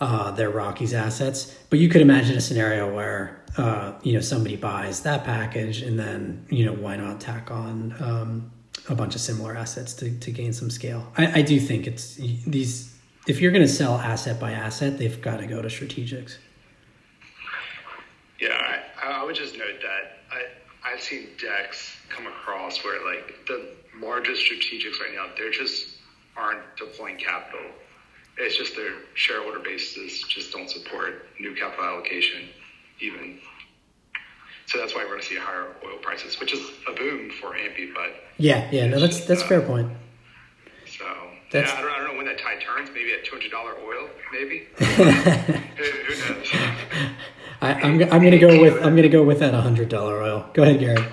uh, 0.00 0.30
their 0.30 0.50
Rockies 0.50 0.94
assets. 0.94 1.56
But 1.68 1.78
you 1.78 1.88
could 1.88 2.00
imagine 2.00 2.36
a 2.36 2.40
scenario 2.40 2.92
where 2.92 3.42
uh, 3.56 3.92
you 4.02 4.12
know 4.12 4.20
somebody 4.20 4.56
buys 4.56 5.02
that 5.02 5.24
package, 5.24 5.82
and 5.82 5.98
then 5.98 6.46
you 6.48 6.64
know 6.64 6.72
why 6.72 6.96
not 6.96 7.20
tack 7.20 7.50
on 7.50 7.94
um, 8.00 8.50
a 8.88 8.94
bunch 8.94 9.14
of 9.14 9.20
similar 9.20 9.56
assets 9.56 9.94
to, 9.94 10.10
to 10.18 10.30
gain 10.30 10.52
some 10.52 10.70
scale. 10.70 11.12
I, 11.16 11.40
I 11.40 11.42
do 11.42 11.60
think 11.60 11.86
it's 11.86 12.14
these. 12.14 12.96
If 13.26 13.40
you're 13.40 13.52
going 13.52 13.62
to 13.66 13.68
sell 13.68 13.98
asset 13.98 14.40
by 14.40 14.52
asset, 14.52 14.98
they've 14.98 15.20
got 15.20 15.38
to 15.38 15.46
go 15.46 15.60
to 15.60 15.68
strategics. 15.68 16.38
Yeah, 18.40 18.80
I, 19.02 19.20
I 19.20 19.24
would 19.24 19.34
just 19.34 19.56
note 19.58 19.80
that 19.82 20.18
I, 20.32 20.92
I've 20.92 21.02
seen 21.02 21.28
decks 21.38 21.94
come 22.08 22.26
across 22.26 22.82
where 22.82 23.04
like 23.04 23.46
the 23.46 23.74
largest 24.00 24.42
strategics 24.42 24.98
right 24.98 25.14
now, 25.14 25.26
they're 25.36 25.50
just 25.50 25.96
aren't 26.36 26.60
deploying 26.78 27.18
capital. 27.18 27.60
It's 28.42 28.56
just 28.56 28.74
their 28.74 28.92
shareholder 29.14 29.58
bases 29.58 30.22
just 30.28 30.50
don't 30.52 30.68
support 30.70 31.26
new 31.38 31.54
capital 31.54 31.84
allocation 31.84 32.48
even. 33.00 33.38
So 34.66 34.78
that's 34.78 34.94
why 34.94 35.02
we're 35.02 35.10
going 35.10 35.20
to 35.20 35.26
see 35.26 35.36
higher 35.36 35.66
oil 35.84 35.98
prices, 36.00 36.38
which 36.40 36.52
is 36.54 36.60
a 36.88 36.92
boom 36.92 37.30
for 37.40 37.50
Ampy, 37.54 37.92
but 37.94 38.14
Yeah, 38.38 38.68
yeah, 38.70 38.86
no, 38.86 38.98
that's 39.00 39.24
that's 39.26 39.42
a 39.42 39.46
fair 39.46 39.60
point. 39.60 39.90
so 40.86 41.04
That's- 41.52 41.70
yeah, 41.72 41.78
I 41.78 41.82
don't, 41.82 41.90
I 41.92 41.98
don't 41.98 42.12
know 42.12 42.16
when 42.16 42.26
that 42.26 42.38
tide 42.38 42.60
turns. 42.62 42.88
Maybe 42.94 43.12
at 43.12 43.24
two 43.24 43.32
hundred 43.32 43.50
dollar 43.50 43.74
oil, 43.78 44.08
maybe. 44.32 44.68
who, 44.78 45.04
knows? 45.04 46.48
I, 47.62 47.74
I'm 47.74 48.00
I'm 48.04 48.22
gonna 48.24 48.38
go 48.38 48.58
with 48.60 48.82
I'm 48.82 48.96
gonna 48.96 49.08
go 49.08 49.22
with 49.22 49.40
that 49.40 49.52
hundred 49.52 49.88
dollar 49.90 50.22
oil. 50.22 50.48
Go 50.54 50.62
ahead, 50.62 50.80
Gary. 50.80 51.04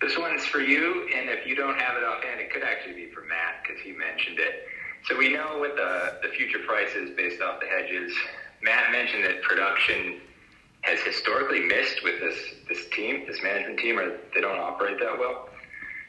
This 0.00 0.16
one's 0.16 0.44
for 0.46 0.60
you, 0.60 1.08
and 1.14 1.28
if 1.28 1.46
you 1.46 1.54
don't 1.56 1.78
have 1.78 1.96
it 1.96 2.04
offhand, 2.04 2.40
it 2.40 2.50
could 2.52 2.62
actually 2.62 2.94
be 2.94 3.10
for 3.12 3.22
Matt 3.22 3.62
because 3.62 3.82
he 3.82 3.92
mentioned 3.92 4.38
it. 4.38 4.66
So 5.08 5.16
we 5.16 5.32
know 5.32 5.58
what 5.58 5.76
the, 5.76 6.18
the 6.26 6.34
future 6.34 6.58
price 6.66 6.92
is 6.96 7.10
based 7.16 7.40
off 7.40 7.60
the 7.60 7.66
hedges. 7.66 8.12
Matt 8.60 8.90
mentioned 8.90 9.24
that 9.24 9.40
production 9.42 10.20
has 10.82 10.98
historically 11.00 11.60
missed 11.60 12.02
with 12.02 12.20
this, 12.20 12.36
this 12.68 12.88
team, 12.90 13.24
this 13.26 13.40
management 13.42 13.78
team, 13.78 13.98
or 13.98 14.18
they 14.34 14.40
don't 14.40 14.58
operate 14.58 14.98
that 14.98 15.16
well. 15.18 15.48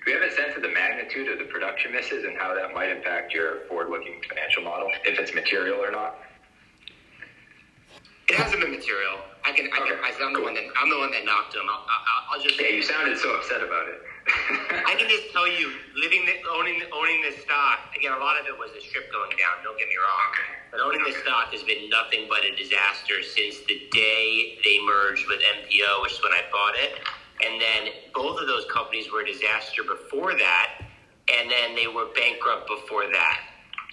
Do 0.06 0.14
we 0.14 0.14
have 0.14 0.24
a 0.24 0.34
sense 0.34 0.56
of 0.56 0.64
the 0.64 0.70
magnitude 0.70 1.28
of 1.30 1.38
the 1.38 1.46
production 1.46 1.92
misses 1.92 2.24
and 2.24 2.38
how 2.38 2.56
that 2.56 2.74
might 2.74 2.90
impact 2.90 3.34
your 3.34 3.68
forward-looking 3.68 4.22
financial 4.28 4.64
model, 4.64 4.90
if 5.06 5.20
it's 5.20 5.34
material 5.34 5.78
or 5.78 5.92
not? 5.92 6.18
It 8.30 8.36
hasn't 8.36 8.62
been 8.62 8.72
material. 8.72 9.20
I 9.46 9.52
can, 9.52 9.70
I 9.72 9.78
can, 9.86 9.98
I, 10.04 10.26
am 10.26 10.34
the 10.34 10.42
one 10.42 10.54
that, 10.56 10.64
I'm 10.76 10.90
the 10.90 10.98
one 10.98 11.12
that 11.12 11.24
knocked 11.24 11.56
him. 11.56 11.64
I'll, 11.70 11.86
I'll, 11.86 12.38
I'll 12.38 12.44
just. 12.44 12.60
Yeah, 12.60 12.70
you 12.70 12.82
sounded 12.82 13.18
so 13.18 13.36
upset 13.36 13.62
about 13.62 13.88
it. 13.88 14.02
I 14.28 14.96
can 14.98 15.08
just 15.08 15.32
tell 15.32 15.48
you, 15.48 15.72
living, 15.96 16.26
the, 16.26 16.36
owning, 16.52 16.82
owning 16.92 17.22
this 17.22 17.40
stock. 17.44 17.92
Again, 17.96 18.12
a 18.12 18.20
lot 18.20 18.40
of 18.40 18.46
it 18.48 18.58
was 18.58 18.72
the 18.76 18.82
strip 18.82 19.12
going 19.12 19.32
down. 19.32 19.64
Don't 19.64 19.78
get 19.78 19.88
me 19.88 19.96
wrong, 19.96 20.32
but 20.72 20.80
owning 20.80 21.04
this 21.04 21.18
stock 21.24 21.52
has 21.54 21.64
been 21.64 21.90
nothing 21.90 22.28
but 22.28 22.44
a 22.44 22.56
disaster 22.56 23.24
since 23.24 23.64
the 23.68 23.88
day 23.92 24.60
they 24.64 24.80
merged 24.84 25.28
with 25.28 25.40
MPO, 25.40 26.02
which 26.04 26.14
is 26.14 26.22
when 26.24 26.34
I 26.34 26.44
bought 26.52 26.76
it. 26.76 27.00
And 27.46 27.62
then 27.62 27.94
both 28.14 28.42
of 28.42 28.48
those 28.48 28.66
companies 28.72 29.12
were 29.12 29.22
a 29.22 29.28
disaster 29.28 29.84
before 29.84 30.34
that, 30.34 30.82
and 31.32 31.52
then 31.52 31.76
they 31.76 31.88
were 31.88 32.08
bankrupt 32.16 32.68
before 32.68 33.08
that. 33.12 33.40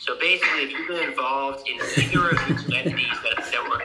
So 0.00 0.18
basically, 0.18 0.64
if 0.64 0.70
you've 0.72 0.88
been 0.88 1.08
involved 1.08 1.68
in 1.68 1.78
either 1.78 2.30
of 2.30 2.38
these 2.48 2.64
entities 2.74 3.18
that, 3.22 3.38
that 3.38 3.62
were 3.68 3.82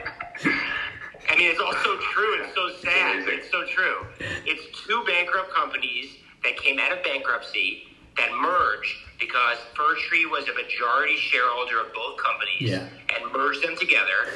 I 1.30 1.36
mean, 1.36 1.52
it's 1.52 1.60
also 1.60 1.98
true. 2.12 2.42
It's 2.42 2.56
so 2.56 2.70
sad. 2.82 3.28
It's 3.28 3.52
so 3.52 3.64
true. 3.68 4.08
It's 4.46 4.66
two 4.88 5.04
bankrupt 5.06 5.54
companies 5.54 6.18
that 6.44 6.58
came 6.58 6.80
out 6.80 6.92
of 6.92 7.04
bankruptcy 7.04 7.84
that 8.18 8.32
merged 8.34 8.94
because 9.20 9.58
Tree 10.08 10.26
was 10.26 10.46
a 10.48 10.54
majority 10.54 11.16
shareholder 11.18 11.82
of 11.82 11.94
both 11.94 12.18
companies 12.18 12.62
Yeah. 12.72 12.88
and 13.16 13.32
merged 13.34 13.62
them 13.64 13.76
together. 13.78 14.32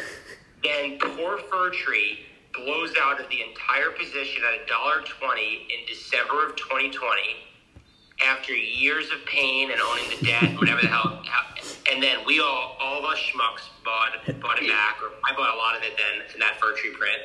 Then 0.63 0.99
Fir 0.99 1.69
Tree 1.71 2.19
blows 2.53 2.93
out 3.01 3.19
of 3.19 3.29
the 3.29 3.41
entire 3.41 3.91
position 3.91 4.43
at 4.43 4.67
$1.20 4.67 5.69
in 5.69 5.85
December 5.87 6.47
of 6.47 6.55
2020 6.55 7.37
after 8.25 8.53
years 8.53 9.09
of 9.11 9.25
pain 9.25 9.71
and 9.71 9.81
owning 9.81 10.05
the 10.19 10.25
debt, 10.25 10.55
whatever 10.59 10.81
the 10.81 10.87
hell. 10.87 11.23
And 11.91 12.01
then 12.01 12.19
we 12.25 12.39
all, 12.39 12.77
all 12.79 12.99
of 12.99 13.05
us 13.05 13.17
schmucks, 13.19 13.61
bought 13.83 14.39
bought 14.41 14.61
it 14.61 14.69
back, 14.69 14.97
or 15.01 15.09
I 15.29 15.35
bought 15.35 15.53
a 15.53 15.57
lot 15.57 15.75
of 15.75 15.83
it 15.83 15.97
then 15.97 16.21
in 16.33 16.39
that 16.39 16.59
Fir 16.59 16.75
Tree 16.77 16.91
print. 16.91 17.19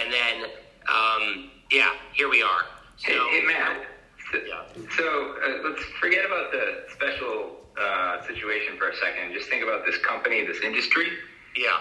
And 0.00 0.12
then, 0.12 0.50
um, 0.88 1.50
yeah, 1.70 1.92
here 2.14 2.28
we 2.28 2.42
are. 2.42 2.62
So, 3.00 3.12
hey, 3.12 3.40
hey 3.40 3.46
Matt. 3.46 3.86
So, 4.32 4.38
Yeah. 4.46 4.62
so 4.96 5.34
uh, 5.42 5.68
let's 5.68 5.82
forget 6.00 6.24
about 6.24 6.52
the 6.52 6.84
special 6.92 7.56
uh, 7.80 8.26
situation 8.26 8.76
for 8.78 8.88
a 8.90 8.96
second. 8.96 9.32
Just 9.32 9.48
think 9.48 9.62
about 9.62 9.84
this 9.86 9.96
company, 9.98 10.44
this 10.46 10.60
industry. 10.62 11.08
yeah. 11.56 11.78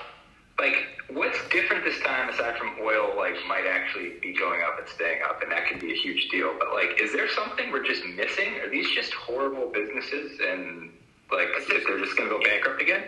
Like, 0.59 0.75
what's 1.07 1.39
different 1.55 1.85
this 1.85 1.97
time 2.03 2.27
aside 2.27 2.57
from 2.57 2.75
oil? 2.83 3.15
Like, 3.15 3.31
might 3.47 3.63
actually 3.65 4.19
be 4.21 4.33
going 4.35 4.59
up 4.61 4.77
and 4.77 4.87
staying 4.89 5.21
up, 5.23 5.41
and 5.41 5.49
that 5.53 5.67
could 5.71 5.79
be 5.79 5.93
a 5.93 5.95
huge 5.95 6.27
deal. 6.27 6.51
But 6.59 6.73
like, 6.73 6.99
is 7.01 7.13
there 7.13 7.29
something 7.31 7.71
we're 7.71 7.85
just 7.87 8.03
missing? 8.03 8.59
Are 8.59 8.67
these 8.69 8.91
just 8.91 9.13
horrible 9.13 9.71
businesses, 9.71 10.35
and 10.43 10.91
like, 11.31 11.47
if 11.55 11.63
they're 11.87 11.99
just 12.03 12.17
going 12.17 12.27
to 12.27 12.35
go 12.35 12.43
bankrupt 12.43 12.81
again? 12.81 13.07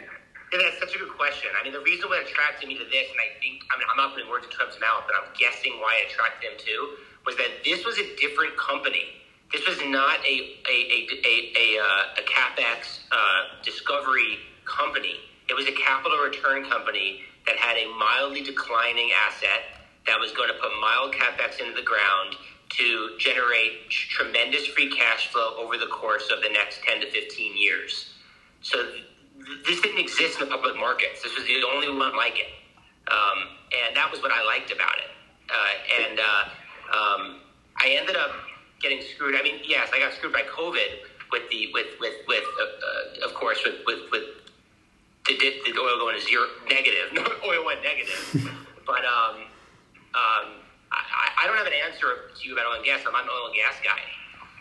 Yeah, 0.54 0.60
that's 0.64 0.80
such 0.80 0.96
a 0.96 1.00
good 1.00 1.12
question. 1.20 1.52
I 1.60 1.64
mean, 1.64 1.74
the 1.76 1.84
reason 1.84 2.08
what 2.08 2.24
attracted 2.24 2.70
me 2.72 2.76
to 2.80 2.88
this, 2.88 3.08
and 3.12 3.20
I 3.20 3.36
think, 3.44 3.64
I 3.68 3.76
mean, 3.76 3.88
I'm 3.92 4.00
not 4.00 4.16
putting 4.16 4.32
words 4.32 4.48
in 4.48 4.52
Trump's 4.56 4.80
mouth, 4.80 5.04
but 5.04 5.16
I'm 5.20 5.28
guessing 5.36 5.76
why 5.84 5.92
it 6.08 6.12
attracted 6.12 6.48
him 6.48 6.56
too, 6.56 6.82
was 7.26 7.36
that 7.38 7.64
this 7.64 7.86
was 7.86 7.98
a 7.98 8.16
different 8.18 8.58
company. 8.58 9.06
This 9.52 9.68
was 9.68 9.80
not 9.84 10.20
a 10.26 10.58
a 10.70 10.78
a 10.92 11.08
a, 11.26 11.54
a, 11.58 11.80
uh, 11.80 12.20
a 12.20 12.24
capex 12.24 13.00
uh, 13.12 13.62
discovery 13.64 14.40
company. 14.66 15.20
It 15.50 15.54
was 15.54 15.68
a 15.68 15.74
capital 15.74 16.18
return 16.20 16.64
company 16.70 17.22
that 17.46 17.58
had 17.58 17.78
a 17.78 17.86
mildly 17.98 18.42
declining 18.42 19.12
asset 19.28 19.82
that 20.08 20.20
was 20.20 20.32
going 20.32 20.48
to 20.48 20.56
put 20.56 20.70
mild 20.80 21.14
capex 21.14 21.60
into 21.60 21.74
the 21.74 21.82
ground 21.82 22.36
to 22.70 23.10
generate 23.20 23.90
tremendous 23.90 24.66
free 24.68 24.90
cash 24.90 25.28
flow 25.32 25.56
over 25.58 25.78
the 25.78 25.88
course 25.88 26.30
of 26.32 26.42
the 26.42 26.50
next 26.50 26.82
10 26.84 27.02
to 27.02 27.12
15 27.12 27.58
years. 27.58 28.14
So 28.62 28.84
th- 28.84 29.04
this 29.66 29.82
didn't 29.82 30.00
exist 30.00 30.40
in 30.40 30.48
the 30.48 30.52
public 30.52 30.76
markets. 30.78 31.22
This 31.22 31.36
was 31.36 31.46
the 31.46 31.62
only 31.64 31.90
one 31.90 32.16
like 32.16 32.40
it. 32.40 32.48
Um, 33.12 33.58
and 33.88 33.96
that 33.96 34.10
was 34.10 34.22
what 34.22 34.32
I 34.32 34.44
liked 34.46 34.72
about 34.72 34.98
it. 35.00 35.12
Uh, 35.50 36.06
and 36.08 36.20
uh, 36.20 36.44
um, 36.92 37.42
I 37.78 37.98
ended 37.98 38.16
up 38.16 38.32
getting 38.82 39.02
screwed. 39.02 39.36
I 39.36 39.44
mean, 39.44 39.62
yes, 39.66 39.90
I 39.94 40.00
got 40.00 40.14
screwed 40.14 40.34
by 40.34 40.44
COVID 40.44 41.08
with 41.32 41.50
the 41.50 41.72
with 41.74 41.88
with 42.00 42.16
with 42.28 42.44
uh, 42.60 42.64
uh, 42.64 43.28
of 43.28 43.34
course 43.34 43.60
with 43.66 43.80
with 43.86 44.12
with 44.12 44.24
the, 45.28 45.36
the 45.38 45.80
oil 45.80 45.98
going 45.98 46.20
to 46.20 46.26
zero 46.26 46.46
negative. 46.70 47.14
Oil 47.46 47.66
went 47.66 47.82
negative. 47.84 48.52
but 48.86 49.06
um, 49.06 49.48
um, 50.18 50.46
I, 50.92 51.30
I 51.40 51.48
don't 51.48 51.58
have 51.58 51.68
an 51.68 51.78
answer 51.88 52.34
to 52.36 52.42
you 52.44 52.54
about 52.54 52.66
oil 52.68 52.78
and 52.78 52.86
gas. 52.86 53.02
I'm 53.06 53.14
not 53.14 53.24
an 53.24 53.30
oil 53.30 53.48
and 53.48 53.56
gas 53.56 53.76
guy. 53.84 54.02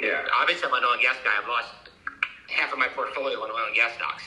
Yeah. 0.01 0.29
Obviously, 0.37 0.69
I'm 0.69 0.75
an 0.75 0.85
oil 0.85 0.95
and 0.95 1.03
gas 1.03 1.17
guy. 1.25 1.33
I've 1.33 1.49
lost 1.49 1.91
half 2.49 2.73
of 2.73 2.79
my 2.79 2.89
portfolio 2.89 3.41
on 3.41 3.51
oil 3.51 3.67
and 3.67 3.75
gas 3.75 3.97
stocks. 3.97 4.23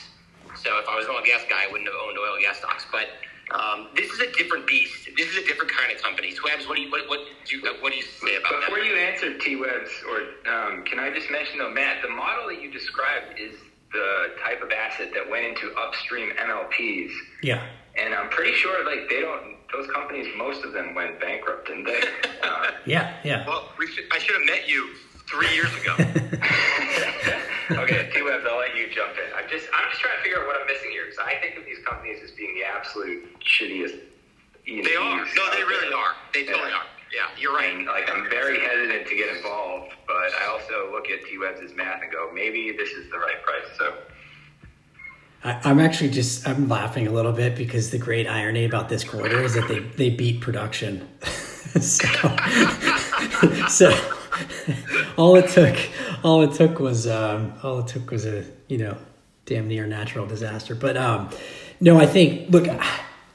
So 0.58 0.78
if 0.78 0.88
I 0.88 0.96
was 0.96 1.06
an 1.06 1.12
oil 1.12 1.18
and 1.18 1.26
gas 1.26 1.42
guy, 1.48 1.64
I 1.64 1.68
wouldn't 1.70 1.88
have 1.88 1.96
owned 1.96 2.18
oil 2.18 2.34
and 2.34 2.42
gas 2.42 2.58
stocks. 2.58 2.84
But 2.90 3.08
um, 3.52 3.88
this 3.94 4.10
is 4.10 4.20
a 4.20 4.30
different 4.32 4.66
beast. 4.66 5.08
This 5.16 5.28
is 5.28 5.36
a 5.36 5.46
different 5.46 5.70
kind 5.72 5.92
of 5.94 6.02
company. 6.02 6.32
Twebs, 6.32 6.66
what 6.68 6.76
do 6.76 6.82
you 6.82 6.90
what 6.90 7.08
what 7.08 7.20
do 7.44 7.56
you, 7.56 7.62
what 7.80 7.92
do 7.92 7.96
you 7.98 8.02
say 8.04 8.36
about 8.36 8.50
Before 8.50 8.60
that? 8.60 8.66
Before 8.70 8.78
you 8.84 8.94
answer 8.96 9.38
T 9.38 9.56
Webs, 9.56 9.90
or 10.08 10.50
um, 10.52 10.84
can 10.84 10.98
I 10.98 11.12
just 11.12 11.30
mention 11.30 11.58
though, 11.58 11.70
Matt, 11.70 12.02
the 12.02 12.08
model 12.08 12.48
that 12.48 12.60
you 12.62 12.70
described 12.70 13.38
is 13.38 13.54
the 13.92 14.28
type 14.42 14.60
of 14.62 14.70
asset 14.72 15.10
that 15.14 15.28
went 15.28 15.44
into 15.46 15.72
upstream 15.76 16.30
MLPs, 16.36 17.12
Yeah. 17.42 17.64
and 17.96 18.12
I'm 18.14 18.28
pretty 18.30 18.54
sure 18.54 18.84
like 18.84 19.08
they 19.08 19.20
don't. 19.20 19.54
Those 19.72 19.90
companies, 19.90 20.26
most 20.36 20.64
of 20.64 20.72
them 20.72 20.94
went 20.94 21.20
bankrupt, 21.20 21.66
didn't 21.66 21.84
they? 21.84 22.00
uh, 22.42 22.70
Yeah. 22.86 23.14
Yeah. 23.24 23.44
well, 23.46 23.72
we 23.78 23.88
should, 23.88 24.04
I 24.12 24.18
should 24.18 24.36
have 24.36 24.46
met 24.46 24.68
you 24.68 24.94
three 25.28 25.52
years 25.54 25.72
ago. 25.80 25.94
okay, 27.82 28.10
T 28.12 28.22
Webs, 28.22 28.44
I'll 28.48 28.58
let 28.58 28.76
you 28.76 28.88
jump 28.94 29.12
in. 29.16 29.32
I'm 29.36 29.48
just 29.48 29.66
I'm 29.74 29.88
just 29.90 30.00
trying 30.00 30.16
to 30.16 30.22
figure 30.22 30.40
out 30.40 30.46
what 30.46 30.60
I'm 30.60 30.66
missing 30.66 30.90
here 30.90 31.04
because 31.04 31.18
I 31.18 31.36
think 31.40 31.56
of 31.56 31.64
these 31.64 31.78
companies 31.84 32.22
as 32.22 32.30
being 32.32 32.54
the 32.54 32.64
absolute 32.64 33.24
shittiest. 33.40 34.00
E&Ps 34.66 34.88
they 34.88 34.96
are. 34.96 35.18
No, 35.36 35.50
they 35.52 35.62
really 35.64 35.88
there. 35.90 35.98
are. 35.98 36.14
They 36.32 36.44
totally 36.44 36.70
Yeah. 36.70 36.76
are. 36.76 36.84
Yeah, 37.12 37.28
you're 37.38 37.54
right. 37.54 37.72
And 37.74 37.86
like 37.86 38.10
I'm 38.12 38.28
very 38.28 38.58
hesitant 38.58 39.06
to 39.06 39.14
get 39.14 39.34
involved, 39.36 39.92
but 40.06 40.16
I 40.42 40.46
also 40.50 40.90
look 40.90 41.08
at 41.10 41.24
T 41.24 41.38
Webs' 41.38 41.72
math 41.76 42.02
and 42.02 42.10
go, 42.10 42.30
maybe 42.34 42.72
this 42.76 42.90
is 42.90 43.08
the 43.10 43.18
right 43.18 43.40
price. 43.42 43.78
So 43.78 43.94
I, 45.44 45.60
I'm 45.64 45.78
actually 45.78 46.10
just 46.10 46.48
I'm 46.48 46.68
laughing 46.68 47.06
a 47.06 47.10
little 47.12 47.32
bit 47.32 47.54
because 47.56 47.90
the 47.90 47.98
great 47.98 48.26
irony 48.26 48.64
about 48.64 48.88
this 48.88 49.04
quarter 49.04 49.42
is 49.42 49.54
that 49.54 49.68
they 49.68 49.80
they 49.80 50.10
beat 50.10 50.40
production. 50.40 51.08
so 51.80 52.36
so 53.68 53.90
all 55.16 55.36
it 55.36 55.48
took 55.50 55.76
all 56.24 56.42
it 56.42 56.54
took 56.54 56.78
was 56.78 57.06
um, 57.06 57.52
all 57.62 57.80
it 57.80 57.86
took 57.86 58.10
was 58.10 58.24
a 58.26 58.44
you 58.68 58.78
know 58.78 58.96
damn 59.46 59.68
near 59.68 59.86
natural 59.86 60.26
disaster. 60.26 60.74
But 60.74 60.96
um, 60.96 61.30
no, 61.80 61.98
I 61.98 62.06
think 62.06 62.50
look 62.50 62.66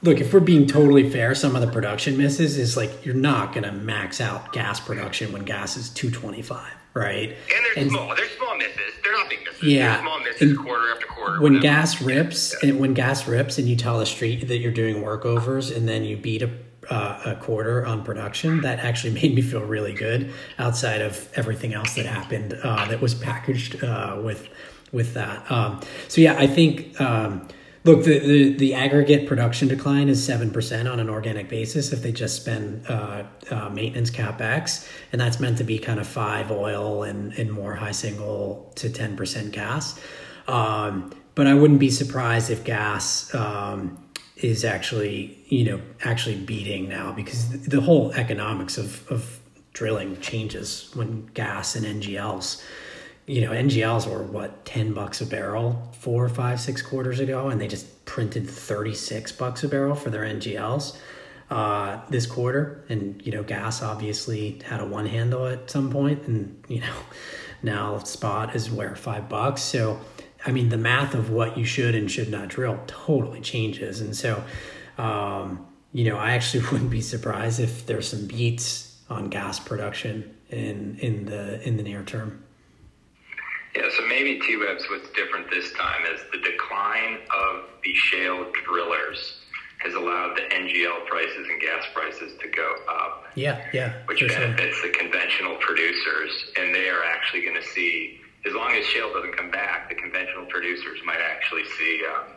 look 0.02 0.20
if 0.20 0.32
we're 0.32 0.40
being 0.40 0.66
totally 0.66 1.08
fair, 1.10 1.34
some 1.34 1.54
of 1.54 1.62
the 1.62 1.68
production 1.70 2.16
misses 2.16 2.58
is 2.58 2.76
like 2.76 3.04
you're 3.04 3.14
not 3.14 3.52
gonna 3.52 3.72
max 3.72 4.20
out 4.20 4.52
gas 4.52 4.80
production 4.80 5.32
when 5.32 5.42
gas 5.44 5.76
is 5.76 5.90
two 5.90 6.10
twenty 6.10 6.42
five, 6.42 6.72
right? 6.94 7.28
And 7.54 7.64
they're 7.76 7.88
small. 7.88 8.14
They're 8.16 8.28
small 8.36 8.56
misses. 8.58 8.76
They're 9.04 9.12
not 9.12 9.28
big 9.30 9.38
misses. 9.44 9.62
Yeah. 9.62 9.92
They're 9.94 10.02
small 10.02 10.20
misses 10.20 10.42
And 10.42 10.58
quarter 10.58 10.90
after 10.92 11.06
quarter. 11.06 11.40
when 11.40 11.54
whatever. 11.54 11.62
gas 11.62 12.02
rips 12.02 12.54
and 12.62 12.78
when 12.80 12.94
gas 12.94 13.28
rips 13.28 13.58
and 13.58 13.68
you 13.68 13.76
tell 13.76 13.98
the 13.98 14.06
street 14.06 14.48
that 14.48 14.58
you're 14.58 14.72
doing 14.72 14.96
workovers 14.96 15.74
and 15.74 15.88
then 15.88 16.04
you 16.04 16.16
beat 16.16 16.42
a, 16.42 16.50
uh, 16.90 17.20
a 17.24 17.36
quarter 17.36 17.86
on 17.86 18.04
production 18.04 18.60
that 18.60 18.80
actually 18.80 19.14
made 19.22 19.34
me 19.34 19.42
feel 19.42 19.62
really 19.62 19.94
good 19.94 20.32
outside 20.58 21.00
of 21.00 21.28
everything 21.34 21.72
else 21.72 21.94
that 21.94 22.06
happened 22.06 22.58
uh, 22.62 22.86
that 22.88 23.00
was 23.00 23.14
packaged 23.14 23.82
uh, 23.82 24.20
with 24.22 24.48
with 24.92 25.14
that. 25.14 25.48
Um, 25.50 25.80
so 26.08 26.20
yeah 26.20 26.34
i 26.36 26.48
think 26.48 27.00
um, 27.00 27.46
look 27.84 28.04
the, 28.04 28.18
the, 28.18 28.52
the 28.54 28.74
aggregate 28.74 29.26
production 29.26 29.68
decline 29.68 30.08
is 30.08 30.26
7% 30.28 30.90
on 30.90 31.00
an 31.00 31.08
organic 31.08 31.48
basis 31.48 31.92
if 31.92 32.02
they 32.02 32.12
just 32.12 32.36
spend 32.36 32.84
uh, 32.88 33.24
uh, 33.50 33.68
maintenance 33.70 34.10
capex 34.10 34.88
and 35.12 35.20
that's 35.20 35.40
meant 35.40 35.58
to 35.58 35.64
be 35.64 35.78
kind 35.78 35.98
of 35.98 36.06
five 36.06 36.50
oil 36.50 37.04
and, 37.04 37.32
and 37.34 37.50
more 37.50 37.74
high 37.74 37.92
single 37.92 38.70
to 38.74 38.88
10% 38.88 39.52
gas. 39.52 39.98
Um, 40.46 41.12
but 41.34 41.46
I 41.46 41.54
wouldn't 41.54 41.80
be 41.80 41.90
surprised 41.90 42.50
if 42.50 42.64
gas 42.64 43.34
um, 43.34 43.96
is 44.42 44.64
actually, 44.64 45.38
you 45.48 45.64
know, 45.64 45.80
actually 46.04 46.36
beating 46.36 46.88
now 46.88 47.12
because 47.12 47.48
the, 47.66 47.80
whole 47.80 48.12
economics 48.12 48.78
of, 48.78 49.10
of 49.10 49.40
drilling 49.72 50.20
changes 50.20 50.90
when 50.94 51.26
gas 51.34 51.76
and 51.76 52.02
NGLs, 52.02 52.62
you 53.26 53.40
know, 53.42 53.50
NGLs 53.50 54.10
were 54.10 54.22
what, 54.22 54.64
10 54.64 54.92
bucks 54.94 55.20
a 55.20 55.26
barrel 55.26 55.90
four, 55.98 56.28
five, 56.28 56.60
six 56.60 56.80
quarters 56.82 57.20
ago, 57.20 57.48
and 57.48 57.60
they 57.60 57.68
just 57.68 58.04
printed 58.06 58.48
36 58.48 59.32
bucks 59.32 59.62
a 59.62 59.68
barrel 59.68 59.94
for 59.94 60.10
their 60.10 60.24
NGLs. 60.24 60.96
uh, 61.50 62.00
this 62.08 62.26
quarter, 62.26 62.84
and 62.88 63.20
you 63.26 63.32
know, 63.32 63.42
gas 63.42 63.82
obviously 63.82 64.60
had 64.64 64.80
a 64.80 64.86
one 64.86 65.06
handle 65.06 65.46
at 65.46 65.70
some 65.70 65.90
point, 65.90 66.26
and 66.26 66.62
you 66.68 66.80
know, 66.80 66.94
now 67.62 67.98
spot 67.98 68.54
is 68.54 68.70
where 68.70 68.94
five 68.94 69.28
bucks. 69.28 69.62
So, 69.62 70.00
I 70.46 70.52
mean, 70.52 70.68
the 70.68 70.78
math 70.78 71.14
of 71.14 71.30
what 71.30 71.58
you 71.58 71.64
should 71.64 71.94
and 71.94 72.10
should 72.10 72.30
not 72.30 72.48
drill 72.48 72.80
totally 72.86 73.40
changes, 73.40 74.00
and 74.00 74.16
so, 74.16 74.42
um, 74.98 75.66
you 75.92 76.04
know, 76.04 76.16
I 76.16 76.32
actually 76.32 76.64
wouldn't 76.72 76.90
be 76.90 77.00
surprised 77.00 77.60
if 77.60 77.86
there's 77.86 78.08
some 78.08 78.26
beats 78.26 78.98
on 79.08 79.28
gas 79.28 79.58
production 79.58 80.34
in 80.50 80.98
in 81.00 81.26
the 81.26 81.60
in 81.66 81.76
the 81.76 81.82
near 81.82 82.02
term. 82.02 82.44
Yeah, 83.76 83.88
so 83.96 84.04
maybe 84.08 84.40
T-Web's 84.40 84.84
what's 84.90 85.08
different 85.10 85.48
this 85.48 85.72
time 85.74 86.02
is 86.12 86.20
the 86.32 86.38
decline 86.38 87.18
of 87.30 87.66
the 87.84 87.94
shale 87.94 88.50
drillers 88.64 89.40
has 89.78 89.94
allowed 89.94 90.36
the 90.36 90.42
NGL 90.54 91.06
prices 91.06 91.46
and 91.48 91.60
gas 91.60 91.84
prices 91.94 92.32
to 92.40 92.48
go 92.48 92.74
up. 92.88 93.26
Yeah, 93.34 93.64
yeah. 93.72 93.94
Which 94.06 94.20
benefits 94.20 94.76
sure. 94.76 94.90
the 94.90 94.98
conventional 94.98 95.56
producers, 95.56 96.30
and 96.56 96.74
they 96.74 96.90
are 96.90 97.02
actually 97.02 97.42
going 97.42 97.56
to 97.56 97.66
see, 97.66 98.19
as 98.46 98.54
long 98.54 98.72
as 98.72 98.84
shale 98.86 99.12
doesn't 99.12 99.36
come 99.36 99.50
back, 99.50 99.88
the 99.88 99.94
conventional 99.94 100.46
producers 100.46 100.98
might 101.04 101.20
actually 101.20 101.64
see 101.78 102.02
um, 102.06 102.32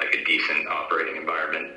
like 0.00 0.14
a 0.14 0.24
decent 0.24 0.66
operating 0.68 1.16
environment. 1.16 1.72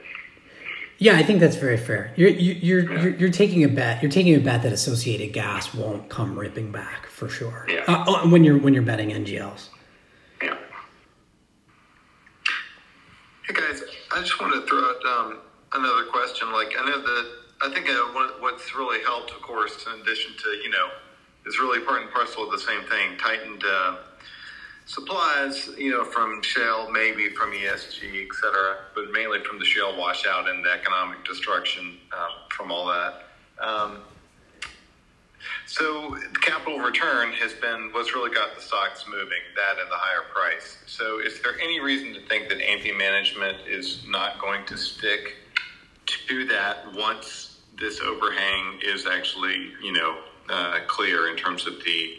Yeah, 0.97 1.17
I 1.17 1.23
think 1.23 1.41
that's 1.41 1.57
very 1.57 1.77
fair. 1.77 2.13
You're 2.15 2.29
you're 2.29 2.93
yeah. 2.93 3.01
you're, 3.01 3.15
you're, 3.15 3.29
taking 3.29 3.65
a 3.65 3.67
bet. 3.67 4.01
You're 4.01 4.11
taking 4.11 4.33
a 4.35 4.39
bet 4.39 4.61
that 4.63 4.71
Associated 4.71 5.33
Gas 5.33 5.73
won't 5.73 6.09
come 6.09 6.39
ripping 6.39 6.71
back 6.71 7.07
for 7.07 7.27
sure. 7.27 7.65
Yeah. 7.69 7.83
Uh, 7.87 8.27
when 8.29 8.45
you're 8.45 8.57
when 8.57 8.73
you're 8.73 8.83
betting 8.83 9.09
NGLs. 9.09 9.69
Yeah. 10.41 10.55
Hey 13.45 13.53
guys, 13.53 13.83
I 14.13 14.21
just 14.21 14.39
want 14.39 14.53
to 14.53 14.65
throw 14.67 14.79
out 14.79 15.05
um, 15.05 15.39
another 15.73 16.05
question. 16.05 16.51
Like 16.53 16.73
I 16.79 16.85
know 16.85 17.01
that 17.01 17.31
I 17.63 17.73
think 17.73 17.89
uh, 17.89 18.39
what's 18.39 18.73
really 18.73 19.03
helped, 19.03 19.31
of 19.31 19.41
course, 19.41 19.85
in 19.93 19.99
addition 19.99 20.31
to 20.37 20.49
you 20.63 20.69
know, 20.69 20.87
is 21.45 21.59
really 21.59 21.79
part 21.79 22.01
and 22.01 22.11
parcel 22.11 22.43
of 22.43 22.51
the 22.51 22.59
same 22.59 22.81
thing. 22.83 23.17
Tightened. 23.17 23.63
Uh, 23.63 23.97
supplies, 24.85 25.69
you 25.77 25.91
know, 25.91 26.05
from 26.05 26.41
shale, 26.43 26.89
maybe 26.91 27.29
from 27.29 27.51
ESG, 27.51 28.27
et 28.27 28.35
cetera, 28.35 28.77
but 28.93 29.11
mainly 29.11 29.43
from 29.43 29.59
the 29.59 29.65
shale 29.65 29.97
washout 29.97 30.47
and 30.47 30.63
the 30.63 30.69
economic 30.71 31.23
destruction 31.25 31.97
um, 32.13 32.29
from 32.49 32.71
all 32.71 32.85
that. 32.85 33.23
Um, 33.59 33.97
so 35.67 36.15
the 36.33 36.39
capital 36.39 36.79
return 36.79 37.31
has 37.33 37.53
been 37.53 37.89
what's 37.91 38.13
really 38.13 38.33
got 38.33 38.55
the 38.55 38.61
stocks 38.61 39.05
moving, 39.07 39.41
that 39.55 39.79
and 39.81 39.91
the 39.91 39.95
higher 39.95 40.23
price. 40.33 40.77
So 40.85 41.19
is 41.19 41.41
there 41.41 41.59
any 41.59 41.79
reason 41.79 42.13
to 42.13 42.21
think 42.27 42.49
that 42.49 42.61
AMP 42.61 42.97
management 42.97 43.57
is 43.67 44.03
not 44.07 44.39
going 44.39 44.65
to 44.67 44.77
stick 44.77 45.35
to 46.05 46.45
that 46.45 46.93
once 46.93 47.57
this 47.79 47.99
overhang 47.99 48.79
is 48.83 49.05
actually, 49.05 49.73
you 49.83 49.91
know, 49.91 50.19
uh, 50.49 50.79
clear 50.87 51.29
in 51.29 51.35
terms 51.35 51.67
of 51.67 51.73
the 51.83 52.17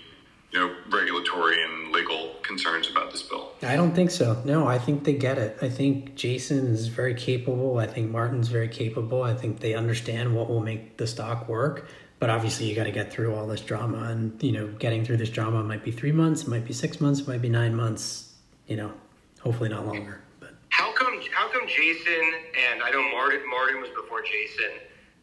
you 0.53 0.61
know, 0.61 0.75
regulatory 0.91 1.63
and 1.63 1.93
legal 1.93 2.35
concerns 2.43 2.89
about 2.89 3.11
this 3.11 3.23
bill. 3.23 3.53
I 3.63 3.77
don't 3.77 3.95
think 3.95 4.11
so. 4.11 4.41
No, 4.45 4.67
I 4.67 4.79
think 4.79 5.05
they 5.05 5.15
get 5.15 5.39
it. 5.39 5.59
I 5.61 5.69
think 5.69 6.15
Jason 6.15 6.69
is 6.69 6.87
very 6.87 7.15
capable. 7.15 7.79
I 7.79 7.87
think 7.87 8.11
Martyn's 8.11 8.49
very 8.49 8.69
capable. 8.69 9.23
I 9.23 9.35
think 9.35 9.61
they 9.61 9.75
understand 9.75 10.35
what 10.35 10.49
will 10.49 10.63
make 10.63 10.97
the 10.97 11.07
stock 11.07 11.49
work. 11.49 11.89
But 12.19 12.31
obviously, 12.31 12.67
you 12.67 12.75
got 12.75 12.85
to 12.85 12.93
get 12.93 13.13
through 13.13 13.35
all 13.35 13.47
this 13.47 13.61
drama, 13.61 14.05
and 14.05 14.43
you 14.43 14.53
know, 14.53 14.69
getting 14.79 15.05
through 15.05 15.19
this 15.19 15.29
drama 15.29 15.63
might 15.63 15.85
be 15.85 15.91
three 15.91 16.13
months, 16.13 16.47
might 16.47 16.65
be 16.65 16.73
six 16.73 17.01
months, 17.01 17.27
might 17.27 17.43
be 17.43 17.51
nine 17.51 17.75
months. 17.75 18.33
You 18.67 18.77
know, 18.77 18.93
hopefully 19.41 19.69
not 19.69 19.87
longer. 19.87 20.23
But 20.41 20.55
how 20.71 20.93
come? 20.95 21.21
How 21.33 21.53
come 21.53 21.69
Jason 21.69 22.33
and 22.71 22.83
I 22.83 22.91
know 22.91 23.03
Martyn? 23.11 23.43
Martin 23.51 23.83
was 23.83 23.91
before 23.91 24.23
Jason. 24.23 24.73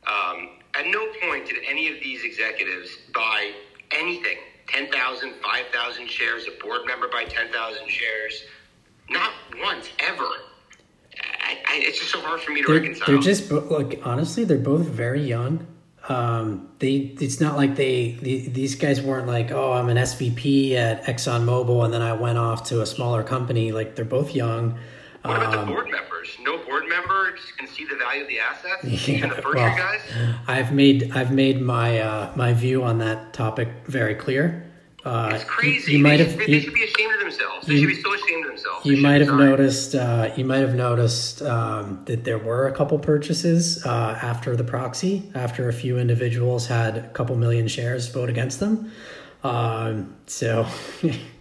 Um, 0.05 0.49
at 0.75 0.87
no 0.87 1.07
point 1.21 1.47
did 1.47 1.57
any 1.67 1.87
of 1.91 1.99
these 2.01 2.23
executives 2.23 2.97
buy 3.13 3.51
anything 3.91 4.37
10,000, 4.67 5.33
5,000 5.41 6.09
shares, 6.09 6.47
a 6.47 6.63
board 6.63 6.81
member 6.87 7.07
by 7.07 7.25
10,000 7.25 7.89
shares. 7.89 8.43
Not 9.09 9.31
once, 9.61 9.89
ever. 9.99 10.23
I, 11.41 11.57
I, 11.67 11.75
it's 11.83 11.99
just 11.99 12.11
so 12.11 12.21
hard 12.21 12.41
for 12.41 12.51
me 12.51 12.61
to 12.61 12.67
they're, 12.67 12.79
reconcile. 12.79 13.07
They're 13.07 13.21
just, 13.21 13.51
like, 13.51 14.01
honestly, 14.03 14.45
they're 14.45 14.57
both 14.57 14.85
very 14.87 15.21
young. 15.21 15.67
Um, 16.09 16.69
they, 16.79 17.15
it's 17.19 17.39
not 17.39 17.55
like 17.55 17.75
they, 17.75 18.17
the, 18.21 18.49
these 18.49 18.75
guys 18.75 19.01
weren't 19.01 19.27
like, 19.27 19.51
oh, 19.51 19.73
I'm 19.73 19.89
an 19.89 19.97
SVP 19.97 20.73
at 20.73 21.03
ExxonMobil 21.03 21.85
and 21.85 21.93
then 21.93 22.01
I 22.01 22.13
went 22.13 22.37
off 22.37 22.65
to 22.69 22.81
a 22.81 22.85
smaller 22.85 23.23
company. 23.23 23.71
Like, 23.71 23.95
they're 23.95 24.05
both 24.05 24.33
young. 24.33 24.79
What 25.23 25.37
about 25.37 25.55
um, 25.55 25.61
the 25.61 25.71
board 25.71 25.89
members? 25.89 26.37
No 26.41 26.57
board 26.65 26.83
members 26.89 27.39
can 27.57 27.67
see 27.67 27.85
the 27.85 27.95
value 27.95 28.23
of 28.23 28.27
the 28.27 28.39
assets. 28.39 29.07
Yeah, 29.07 29.27
the 29.27 29.41
first 29.41 29.55
well, 29.55 29.77
guys. 29.77 30.01
I've 30.47 30.73
made 30.73 31.11
I've 31.11 31.31
made 31.31 31.61
my 31.61 31.99
uh, 31.99 32.31
my 32.35 32.53
view 32.53 32.83
on 32.83 32.97
that 32.99 33.33
topic 33.33 33.69
very 33.85 34.15
clear. 34.15 34.69
Uh, 35.05 35.31
it's 35.33 35.43
crazy. 35.43 35.93
You, 35.93 35.97
you 35.97 36.03
might 36.03 36.19
have. 36.19 36.37
They, 36.37 36.45
you, 36.47 36.59
should 36.61 36.73
be 36.73 36.83
ashamed 36.83 37.13
of 37.13 37.19
themselves. 37.19 37.67
They 37.67 37.75
you, 37.75 37.81
should 37.81 37.95
be 37.95 38.01
so 38.01 38.13
ashamed 38.13 38.45
of 38.45 38.51
themselves. 38.51 38.85
You 38.85 38.97
might 38.97 39.21
have 39.21 39.33
noticed. 39.33 39.95
Uh, 39.95 40.31
you 40.35 40.45
might 40.45 40.59
have 40.59 40.75
noticed 40.75 41.41
um, 41.41 42.01
that 42.05 42.23
there 42.23 42.37
were 42.37 42.67
a 42.67 42.73
couple 42.73 42.97
purchases 42.99 43.85
uh, 43.85 44.19
after 44.21 44.55
the 44.55 44.63
proxy. 44.63 45.29
After 45.35 45.69
a 45.69 45.73
few 45.73 45.97
individuals 45.97 46.67
had 46.67 46.97
a 46.97 47.09
couple 47.09 47.35
million 47.35 47.67
shares 47.67 48.07
vote 48.09 48.29
against 48.29 48.59
them. 48.59 48.91
Um, 49.43 50.15
so 50.25 50.65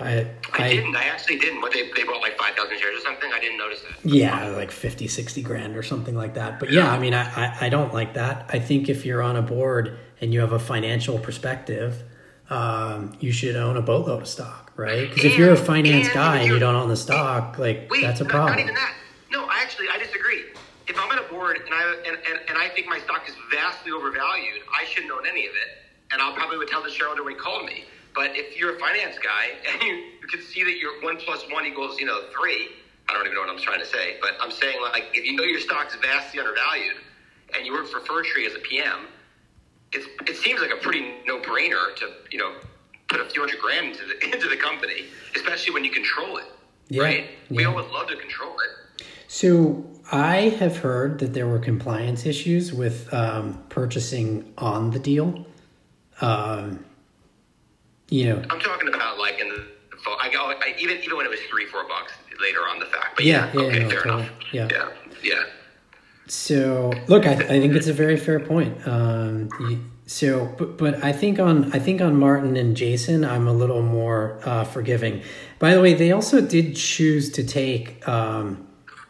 I, 0.00 0.30
I, 0.52 0.64
I 0.64 0.68
didn't. 0.68 0.94
I 0.94 1.04
actually 1.04 1.38
didn't. 1.38 1.60
What 1.60 1.72
they, 1.72 1.90
they 1.96 2.04
bought 2.04 2.20
like 2.20 2.38
5,000 2.38 2.78
shares 2.78 2.98
or 2.98 3.02
something? 3.02 3.32
I 3.32 3.40
didn't 3.40 3.58
notice 3.58 3.80
that. 3.82 4.08
Yeah, 4.08 4.48
like 4.48 4.70
50, 4.70 5.08
60 5.08 5.42
grand 5.42 5.76
or 5.76 5.82
something 5.82 6.14
like 6.14 6.34
that. 6.34 6.60
But 6.60 6.70
yeah, 6.70 6.90
I 6.90 6.98
mean, 6.98 7.14
I, 7.14 7.24
I, 7.24 7.66
I 7.66 7.68
don't 7.68 7.92
like 7.92 8.14
that. 8.14 8.48
I 8.48 8.60
think 8.60 8.88
if 8.88 9.04
you're 9.04 9.22
on 9.22 9.36
a 9.36 9.42
board 9.42 9.98
and 10.20 10.32
you 10.32 10.40
have 10.40 10.52
a 10.52 10.58
financial 10.58 11.18
perspective, 11.18 12.04
um, 12.50 13.16
you 13.20 13.32
should 13.32 13.56
own 13.56 13.76
a 13.76 13.82
boatload 13.82 14.22
of 14.22 14.28
stock, 14.28 14.72
right? 14.76 15.08
Because 15.08 15.24
if 15.24 15.36
you're 15.36 15.52
a 15.52 15.56
finance 15.56 16.06
and 16.06 16.14
guy 16.14 16.38
and 16.38 16.48
you 16.48 16.58
don't 16.58 16.76
own 16.76 16.88
the 16.88 16.96
stock, 16.96 17.58
like 17.58 17.88
wait, 17.90 18.02
that's 18.02 18.20
a 18.20 18.24
problem. 18.24 18.52
Not 18.52 18.60
even 18.60 18.74
that. 18.74 18.94
No, 19.30 19.44
I 19.44 19.60
actually 19.62 19.86
I 19.92 19.98
disagree. 19.98 20.44
If 20.86 20.98
I'm 20.98 21.10
on 21.10 21.18
a 21.18 21.28
board 21.28 21.58
and 21.58 21.74
I 21.74 21.94
and, 22.06 22.16
and, 22.16 22.40
and 22.48 22.56
I 22.56 22.68
think 22.70 22.86
my 22.88 23.00
stock 23.00 23.28
is 23.28 23.34
vastly 23.50 23.92
overvalued, 23.92 24.62
I 24.80 24.84
shouldn't 24.86 25.12
own 25.12 25.26
any 25.26 25.46
of 25.46 25.52
it. 25.52 25.84
And 26.10 26.22
I'll 26.22 26.32
probably 26.32 26.56
would 26.56 26.68
tell 26.68 26.82
the 26.82 26.90
shareholder 26.90 27.22
when 27.22 27.34
he 27.34 27.38
called 27.38 27.66
me. 27.66 27.84
But 28.18 28.32
if 28.34 28.58
you're 28.58 28.74
a 28.74 28.78
finance 28.80 29.16
guy 29.22 29.50
and 29.72 29.80
you, 29.80 29.94
you 30.20 30.26
can 30.28 30.42
see 30.42 30.64
that 30.64 30.76
your 30.78 31.00
one 31.04 31.18
plus 31.18 31.44
one 31.52 31.64
equals, 31.64 32.00
you 32.00 32.06
know, 32.06 32.22
three, 32.36 32.70
I 33.08 33.12
don't 33.12 33.22
even 33.22 33.36
know 33.36 33.42
what 33.42 33.48
I'm 33.48 33.60
trying 33.60 33.78
to 33.78 33.86
say, 33.86 34.16
but 34.20 34.32
I'm 34.40 34.50
saying 34.50 34.82
like 34.82 35.04
if 35.14 35.24
you 35.24 35.36
know 35.36 35.44
your 35.44 35.60
stock's 35.60 35.94
vastly 35.94 36.40
undervalued 36.40 36.96
and 37.54 37.64
you 37.64 37.72
work 37.72 37.86
for 37.86 38.22
Tree 38.24 38.44
as 38.44 38.56
a 38.56 38.58
PM, 38.58 39.06
it's, 39.92 40.04
it 40.28 40.36
seems 40.36 40.60
like 40.60 40.72
a 40.72 40.76
pretty 40.78 41.14
no 41.28 41.38
brainer 41.38 41.94
to, 41.94 42.10
you 42.32 42.40
know, 42.40 42.54
put 43.08 43.20
a 43.20 43.24
few 43.24 43.40
hundred 43.40 43.60
grand 43.60 43.86
into 43.86 44.04
the, 44.04 44.24
into 44.34 44.48
the 44.48 44.56
company, 44.56 45.04
especially 45.36 45.72
when 45.72 45.84
you 45.84 45.92
control 45.92 46.38
it. 46.38 46.46
Yeah, 46.88 47.04
right? 47.04 47.30
We 47.50 47.66
all 47.66 47.76
would 47.76 47.88
love 47.92 48.08
to 48.08 48.16
control 48.16 48.56
it. 48.58 49.04
So 49.28 49.86
I 50.10 50.56
have 50.58 50.78
heard 50.78 51.20
that 51.20 51.34
there 51.34 51.46
were 51.46 51.60
compliance 51.60 52.26
issues 52.26 52.72
with 52.72 53.14
um, 53.14 53.62
purchasing 53.68 54.52
on 54.58 54.90
the 54.90 54.98
deal. 54.98 55.46
Um, 56.20 56.84
you 58.08 58.26
know, 58.26 58.42
I'm 58.50 58.60
talking 58.60 58.88
about 58.88 59.18
like 59.18 59.40
in 59.40 59.48
the 59.48 59.64
I 60.06 60.30
I, 60.62 60.74
even 60.78 60.98
even 60.98 61.16
when 61.16 61.26
it 61.26 61.30
was 61.30 61.40
three 61.50 61.66
four 61.66 61.86
bucks 61.86 62.12
later 62.40 62.60
on 62.60 62.78
the 62.78 62.86
fact. 62.86 63.16
But 63.16 63.24
yeah, 63.24 63.50
yeah, 63.52 63.60
yeah 63.60 63.66
okay, 63.66 63.78
no, 63.80 63.90
fair 63.90 64.02
totally. 64.02 64.22
enough. 64.22 64.32
Yeah, 64.52 64.68
yeah, 64.70 64.88
yeah. 65.22 65.42
So 66.26 66.92
look, 67.08 67.26
I, 67.26 67.32
I 67.32 67.36
think 67.36 67.74
it's 67.74 67.88
a 67.88 67.92
very 67.92 68.16
fair 68.16 68.40
point. 68.40 68.86
Um, 68.86 69.48
so, 70.06 70.54
but, 70.58 70.78
but 70.78 71.04
I 71.04 71.12
think 71.12 71.38
on 71.38 71.72
I 71.72 71.78
think 71.78 72.00
on 72.00 72.16
Martyn 72.16 72.56
and 72.56 72.76
Jason, 72.76 73.24
I'm 73.24 73.46
a 73.46 73.52
little 73.52 73.82
more 73.82 74.40
uh, 74.44 74.64
forgiving. 74.64 75.22
By 75.58 75.74
the 75.74 75.80
way, 75.80 75.94
they 75.94 76.12
also 76.12 76.40
did 76.40 76.76
choose 76.76 77.30
to 77.32 77.44
take 77.44 78.06
um, 78.08 78.66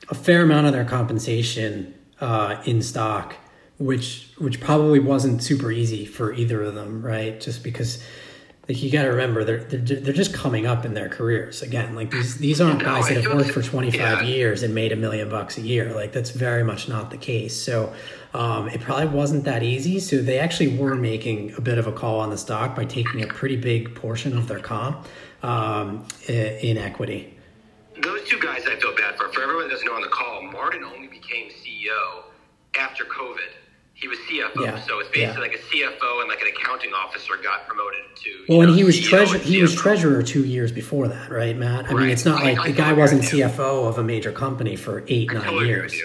a 0.08 0.14
fair 0.14 0.42
amount 0.42 0.66
of 0.66 0.72
their 0.72 0.84
compensation 0.84 1.94
uh, 2.20 2.60
in 2.64 2.82
stock, 2.82 3.36
which 3.78 4.32
which 4.38 4.60
probably 4.60 4.98
wasn't 5.00 5.42
super 5.42 5.70
easy 5.70 6.04
for 6.06 6.32
either 6.32 6.62
of 6.62 6.74
them, 6.74 7.04
right? 7.04 7.40
Just 7.40 7.62
because 7.62 8.02
like 8.68 8.82
you 8.82 8.90
got 8.90 9.04
to 9.04 9.08
remember 9.08 9.44
they're, 9.44 9.64
they're 9.64 10.00
they're 10.00 10.12
just 10.12 10.34
coming 10.34 10.66
up 10.66 10.84
in 10.84 10.92
their 10.92 11.08
careers 11.08 11.62
again. 11.62 11.94
Like 11.94 12.10
these 12.10 12.36
these 12.36 12.60
aren't 12.60 12.82
guys 12.82 13.08
that 13.08 13.22
have 13.22 13.34
worked 13.34 13.50
for 13.50 13.62
25 13.62 13.98
yeah. 13.98 14.22
years 14.22 14.62
and 14.62 14.74
made 14.74 14.92
a 14.92 14.96
million 14.96 15.30
bucks 15.30 15.56
a 15.56 15.62
year. 15.62 15.94
Like 15.94 16.12
that's 16.12 16.30
very 16.30 16.62
much 16.62 16.86
not 16.86 17.10
the 17.10 17.16
case. 17.16 17.56
So 17.56 17.94
um, 18.34 18.68
it 18.68 18.82
probably 18.82 19.06
wasn't 19.06 19.44
that 19.44 19.62
easy. 19.62 19.98
So 20.00 20.18
they 20.18 20.38
actually 20.38 20.76
were 20.76 20.94
making 20.94 21.54
a 21.56 21.62
bit 21.62 21.78
of 21.78 21.86
a 21.86 21.92
call 21.92 22.20
on 22.20 22.28
the 22.28 22.36
stock 22.36 22.76
by 22.76 22.84
taking 22.84 23.22
a 23.22 23.26
pretty 23.26 23.56
big 23.56 23.94
portion 23.94 24.36
of 24.36 24.48
their 24.48 24.60
comp 24.60 25.06
um, 25.42 26.06
in 26.26 26.76
equity. 26.76 27.34
Those 28.02 28.28
two 28.28 28.38
guys 28.38 28.64
i 28.66 28.76
feel 28.76 28.94
bad 28.94 29.16
for. 29.16 29.32
For 29.32 29.42
everyone 29.42 29.68
that 29.68 29.70
doesn't 29.70 29.86
know 29.86 29.94
on 29.94 30.02
the 30.02 30.08
call 30.08 30.42
Martyn 30.42 30.84
only 30.84 31.08
became 31.08 31.48
ceo 31.48 32.24
after 32.78 33.04
covid 33.04 33.50
he 34.00 34.06
was 34.06 34.18
CFO, 34.30 34.64
yeah. 34.64 34.78
so 34.86 35.00
it's 35.00 35.08
basically 35.08 35.48
yeah. 35.48 35.50
like 35.50 35.54
a 35.54 35.58
CFO 35.58 36.20
and 36.20 36.28
like 36.28 36.40
an 36.40 36.46
accounting 36.46 36.92
officer 36.92 37.32
got 37.42 37.66
promoted 37.66 38.02
to. 38.14 38.44
Well, 38.48 38.58
know, 38.58 38.68
and 38.68 38.78
he 38.78 38.84
was 38.84 39.00
treasurer. 39.00 39.40
He 39.40 39.60
was 39.60 39.74
treasurer 39.74 40.22
two 40.22 40.44
years 40.44 40.70
before 40.70 41.08
that, 41.08 41.30
right, 41.30 41.56
Matt? 41.56 41.86
I 41.86 41.88
right. 41.88 42.02
mean, 42.02 42.10
it's 42.10 42.24
not 42.24 42.42
I, 42.42 42.52
like 42.52 42.58
I, 42.60 42.66
the 42.68 42.72
guy 42.74 42.92
wasn't 42.92 43.22
CFO 43.22 43.88
of 43.88 43.98
a 43.98 44.04
major 44.04 44.30
company 44.30 44.76
for 44.76 45.02
eight, 45.08 45.32
nine 45.32 45.42
totally 45.42 45.66
years. 45.66 46.00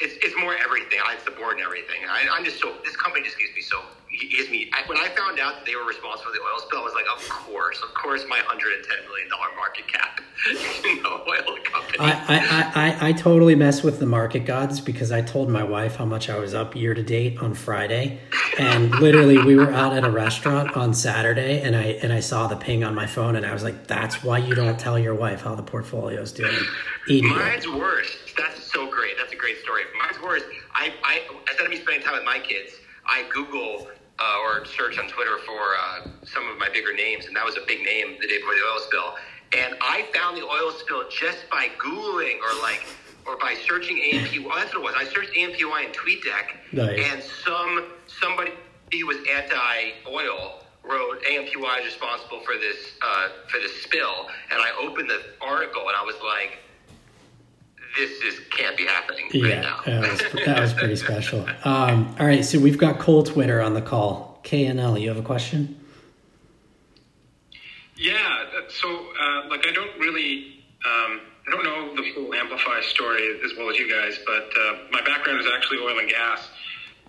it's, 0.00 0.14
it's 0.24 0.36
more 0.40 0.56
everything. 0.56 0.98
It's 1.12 1.24
the 1.24 1.30
board 1.30 1.58
and 1.58 1.64
everything. 1.64 2.02
I, 2.08 2.26
I'm 2.32 2.44
just 2.44 2.60
so 2.60 2.74
this 2.84 2.96
company 2.96 3.24
just 3.24 3.38
gives 3.38 3.54
me 3.54 3.62
so 3.62 3.80
gives 4.28 4.50
me. 4.50 4.70
I, 4.72 4.86
when 4.86 4.98
I 4.98 5.08
found 5.08 5.38
out 5.40 5.56
that 5.56 5.66
they 5.66 5.76
were 5.76 5.84
responsible 5.84 6.32
for 6.32 6.36
the 6.36 6.42
oil 6.42 6.58
spill, 6.58 6.80
I 6.80 6.82
was 6.82 6.94
like, 6.94 7.06
of 7.14 7.28
course, 7.28 7.80
of 7.82 7.94
course, 7.94 8.24
my 8.28 8.38
hundred 8.38 8.74
and 8.74 8.84
ten 8.84 8.98
million 9.08 9.28
dollar 9.28 9.48
market 9.56 9.86
cap, 9.88 10.20
you 10.84 11.02
know, 11.02 11.24
oil 11.26 11.56
company. 11.64 11.98
I, 11.98 12.12
I, 12.28 12.72
I, 12.74 13.08
I 13.08 13.12
totally 13.12 13.54
mess 13.54 13.82
with 13.82 13.98
the 13.98 14.06
market 14.06 14.40
gods 14.40 14.80
because 14.80 15.12
I 15.12 15.22
told 15.22 15.48
my 15.48 15.62
wife 15.62 15.96
how 15.96 16.04
much 16.04 16.28
I 16.28 16.38
was 16.38 16.54
up 16.54 16.74
year 16.76 16.94
to 16.94 17.02
date 17.02 17.38
on 17.38 17.54
Friday, 17.54 18.20
and 18.58 18.90
literally 18.96 19.38
we 19.38 19.56
were 19.56 19.72
out 19.72 19.96
at 19.96 20.04
a 20.04 20.10
restaurant 20.10 20.76
on 20.76 20.94
Saturday, 20.94 21.60
and 21.62 21.74
I 21.74 21.98
and 22.02 22.12
I 22.12 22.20
saw 22.20 22.46
the 22.46 22.56
ping 22.56 22.84
on 22.84 22.94
my 22.94 23.06
phone, 23.06 23.36
and 23.36 23.46
I 23.46 23.52
was 23.52 23.62
like, 23.62 23.86
"That's 23.86 24.22
why 24.22 24.38
you 24.38 24.54
don't 24.54 24.78
tell 24.78 24.98
your 24.98 25.14
wife 25.14 25.42
how 25.42 25.54
the 25.54 25.62
portfolio 25.62 26.20
is 26.20 26.32
doing." 26.32 26.56
Idiot. 27.08 27.24
Mine's 27.24 27.68
worse. 27.68 28.16
That's 28.36 28.72
so 28.72 28.90
great. 28.90 29.14
That's 29.18 29.32
a 29.32 29.36
great 29.36 29.58
story. 29.58 29.82
Mine's 29.98 30.22
worse. 30.22 30.42
I, 30.74 30.92
I 31.04 31.20
instead 31.48 31.66
of 31.66 31.70
me 31.70 31.78
spending 31.78 32.02
time 32.02 32.14
with 32.14 32.24
my 32.24 32.38
kids, 32.38 32.74
I 33.06 33.24
Google 33.32 33.88
uh, 34.18 34.38
or 34.44 34.64
search 34.64 34.98
on 34.98 35.08
Twitter 35.08 35.38
for 35.46 35.60
uh, 35.76 36.08
some 36.24 36.48
of 36.48 36.58
my 36.58 36.68
bigger 36.68 36.94
names, 36.94 37.26
and 37.26 37.36
that 37.36 37.44
was 37.44 37.56
a 37.56 37.66
big 37.66 37.84
name 37.84 38.16
the 38.20 38.26
day 38.26 38.38
before 38.38 38.54
the 38.54 38.60
oil 38.72 38.80
spill. 38.86 39.14
And 39.54 39.76
I 39.80 40.06
found 40.14 40.36
the 40.36 40.44
oil 40.44 40.72
spill 40.72 41.04
just 41.10 41.38
by 41.50 41.68
Googling 41.78 42.38
or 42.40 42.60
like 42.62 42.84
or 43.26 43.36
by 43.38 43.54
searching 43.66 44.00
AMP. 44.12 44.44
Well, 44.44 44.56
that's 44.56 44.74
what 44.74 44.80
it 44.80 44.84
was. 44.84 44.94
I 44.98 45.04
searched 45.04 45.36
AMPY 45.36 45.86
in 45.86 45.92
TweetDeck, 45.92 46.72
Nice. 46.72 47.12
and 47.12 47.22
some 47.44 47.84
somebody 48.06 48.52
who 48.92 49.06
was 49.06 49.16
anti-oil 49.30 50.58
wrote 50.84 51.22
AMPY 51.24 51.78
is 51.80 51.84
responsible 51.84 52.40
for 52.40 52.54
this 52.54 52.92
uh, 53.02 53.28
for 53.48 53.58
this 53.58 53.82
spill, 53.82 54.28
and 54.50 54.60
I 54.60 54.72
opened 54.82 55.08
the 55.10 55.20
article 55.40 55.82
and 55.88 55.96
I 55.96 56.02
was 56.02 56.16
like, 56.24 56.58
"This 57.96 58.10
is 58.22 58.40
can't 58.50 58.76
be 58.76 58.86
happening 58.86 59.24
right 59.34 59.50
Yeah, 59.50 59.60
now." 59.60 59.80
that 59.86 60.10
was, 60.10 60.20
that 60.46 60.60
was 60.60 60.72
pretty 60.74 60.96
special. 60.96 61.46
Um, 61.64 62.14
all 62.18 62.26
right, 62.26 62.44
so 62.44 62.58
we've 62.58 62.78
got 62.78 62.98
Cole 62.98 63.22
Twitter 63.22 63.60
on 63.60 63.74
the 63.74 63.82
call. 63.82 64.40
KNL, 64.44 65.00
you 65.00 65.08
have 65.08 65.18
a 65.18 65.22
question? 65.22 65.78
Yeah, 67.96 68.44
so 68.68 68.88
uh, 68.88 69.48
like 69.48 69.66
I 69.66 69.72
don't 69.72 69.96
really, 69.98 70.64
um, 70.84 71.20
I 71.46 71.50
don't 71.50 71.64
know 71.64 71.94
the 71.94 72.12
full 72.12 72.34
Amplify 72.34 72.80
story 72.82 73.40
as 73.44 73.52
well 73.56 73.70
as 73.70 73.76
you 73.78 73.88
guys, 73.90 74.18
but 74.26 74.44
uh, 74.58 74.76
my 74.90 75.00
background 75.02 75.40
is 75.40 75.46
actually 75.54 75.78
oil 75.78 75.98
and 75.98 76.08
gas, 76.08 76.48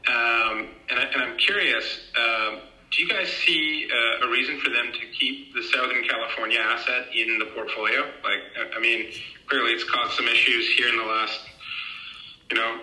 um, 0.07 0.67
and, 0.89 0.99
I, 0.99 1.03
and 1.13 1.23
I'm 1.23 1.37
curious. 1.37 1.99
Um, 2.19 2.59
do 2.91 3.01
you 3.01 3.09
guys 3.09 3.27
see 3.29 3.89
uh, 4.21 4.27
a 4.27 4.29
reason 4.29 4.59
for 4.59 4.69
them 4.69 4.91
to 4.93 4.99
keep 5.17 5.51
the 5.55 5.63
Southern 5.63 6.03
California 6.03 6.59
asset 6.59 7.07
in 7.15 7.39
the 7.39 7.45
portfolio? 7.55 8.01
Like, 8.23 8.43
I- 8.55 8.77
I 8.77 8.79
mean, 8.79 9.11
clearly 9.53 9.73
it's 9.73 9.83
caused 9.83 10.13
some 10.13 10.27
issues 10.27 10.67
here 10.75 10.89
in 10.89 10.97
the 10.97 11.03
last, 11.03 11.39
you 12.49 12.57
know, 12.57 12.79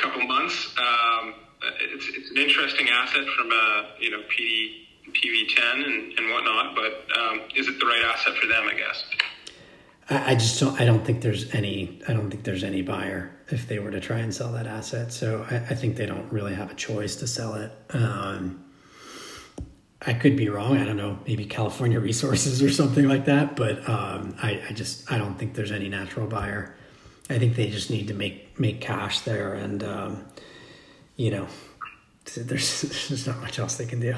couple 0.00 0.22
months. 0.26 0.74
Um, 0.78 1.34
it's, 1.80 2.06
it's 2.08 2.30
an 2.30 2.38
interesting 2.38 2.88
asset 2.88 3.24
from 3.36 3.50
a 3.52 3.90
you 4.00 4.10
know 4.10 4.22
PD, 4.22 4.86
PV10 5.10 5.84
and, 5.84 6.18
and 6.18 6.30
whatnot, 6.30 6.74
but 6.74 7.18
um, 7.18 7.40
is 7.56 7.68
it 7.68 7.78
the 7.78 7.84
right 7.84 8.02
asset 8.04 8.34
for 8.36 8.46
them? 8.46 8.68
I 8.68 8.74
guess. 8.74 9.04
I, 10.08 10.32
I 10.32 10.34
just 10.34 10.58
don't. 10.60 10.80
I 10.80 10.86
don't 10.86 11.04
think 11.04 11.20
there's 11.20 11.52
any. 11.54 12.00
I 12.08 12.14
don't 12.14 12.30
think 12.30 12.44
there's 12.44 12.64
any 12.64 12.80
buyer 12.80 13.30
if 13.48 13.68
they 13.68 13.78
were 13.78 13.90
to 13.90 14.00
try 14.00 14.20
and 14.20 14.34
sell 14.34 14.52
that 14.52 14.66
asset. 14.66 15.12
So 15.12 15.44
I, 15.50 15.56
I 15.56 15.74
think 15.74 15.96
they 15.96 16.06
don't 16.06 16.32
really 16.32 16.54
have 16.54 16.70
a 16.70 16.74
choice 16.74 17.16
to 17.16 17.26
sell 17.26 17.54
it. 17.54 17.72
Um, 17.90 18.64
I 20.06 20.14
could 20.14 20.36
be 20.36 20.48
wrong. 20.48 20.76
I 20.76 20.84
don't 20.84 20.96
know. 20.96 21.18
Maybe 21.26 21.44
California 21.44 21.98
Resources 22.10 22.62
or 22.62 22.70
something 22.70 23.08
like 23.08 23.24
that. 23.24 23.56
But 23.56 23.88
um, 23.88 24.36
I, 24.42 24.62
I 24.68 24.72
just 24.72 25.10
I 25.10 25.18
don't 25.18 25.38
think 25.38 25.54
there's 25.54 25.72
any 25.72 25.88
natural 25.88 26.26
buyer. 26.26 26.76
I 27.30 27.38
think 27.38 27.56
they 27.56 27.68
just 27.68 27.90
need 27.90 28.08
to 28.08 28.14
make 28.14 28.58
make 28.58 28.80
cash 28.80 29.20
there, 29.20 29.54
and 29.54 29.82
um, 29.84 30.24
you 31.16 31.30
know, 31.30 31.46
there's 32.36 32.82
there's 33.08 33.26
not 33.26 33.40
much 33.40 33.58
else 33.58 33.76
they 33.76 33.86
can 33.86 34.00
do. 34.00 34.14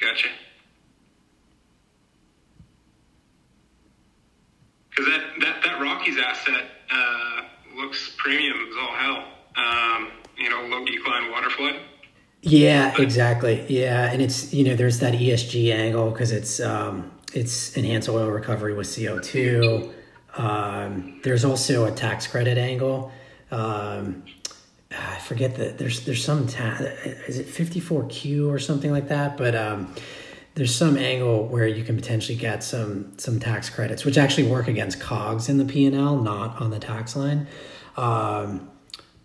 Gotcha. 0.00 0.28
Because 4.90 5.06
that, 5.06 5.22
that, 5.40 5.62
that 5.64 5.80
Rockies 5.80 6.18
asset 6.18 6.66
uh, 6.92 7.42
looks 7.74 8.14
premium 8.16 8.56
as 8.70 8.76
all 8.76 8.94
hell. 8.94 9.24
Um, 9.56 10.10
you 10.36 10.50
know, 10.50 10.62
low 10.66 10.84
decline 10.84 11.30
water 11.30 11.50
flood. 11.50 11.76
Yeah, 12.42 12.94
exactly. 13.00 13.64
Yeah, 13.68 14.12
and 14.12 14.20
it's 14.20 14.52
you 14.52 14.64
know 14.64 14.76
there's 14.76 14.98
that 15.00 15.14
ESG 15.14 15.72
angle 15.72 16.10
because 16.10 16.30
it's 16.30 16.60
um, 16.60 17.10
it's 17.32 17.74
enhanced 17.76 18.08
oil 18.08 18.30
recovery 18.30 18.74
with 18.74 18.94
CO 18.94 19.18
two. 19.18 19.92
Um, 20.36 21.20
there's 21.22 21.44
also 21.44 21.86
a 21.86 21.90
tax 21.90 22.26
credit 22.26 22.58
angle. 22.58 23.12
Um, 23.50 24.24
I 24.90 25.18
forget 25.18 25.56
that 25.56 25.78
there's 25.78 26.04
there's 26.04 26.24
some 26.24 26.46
ta- 26.46 26.76
is 27.26 27.38
it 27.38 27.46
54Q 27.46 28.48
or 28.48 28.58
something 28.58 28.90
like 28.90 29.08
that, 29.08 29.36
but 29.36 29.54
um, 29.54 29.94
there's 30.54 30.74
some 30.74 30.96
angle 30.96 31.46
where 31.48 31.66
you 31.66 31.82
can 31.82 31.96
potentially 31.96 32.36
get 32.36 32.62
some 32.62 33.16
some 33.18 33.40
tax 33.40 33.70
credits, 33.70 34.04
which 34.04 34.18
actually 34.18 34.48
work 34.48 34.68
against 34.68 35.00
COGS 35.00 35.48
in 35.48 35.58
the 35.58 35.64
P 35.64 35.86
and 35.86 35.96
L, 35.96 36.16
not 36.16 36.60
on 36.60 36.70
the 36.70 36.78
tax 36.78 37.16
line. 37.16 37.46
Um, 37.96 38.70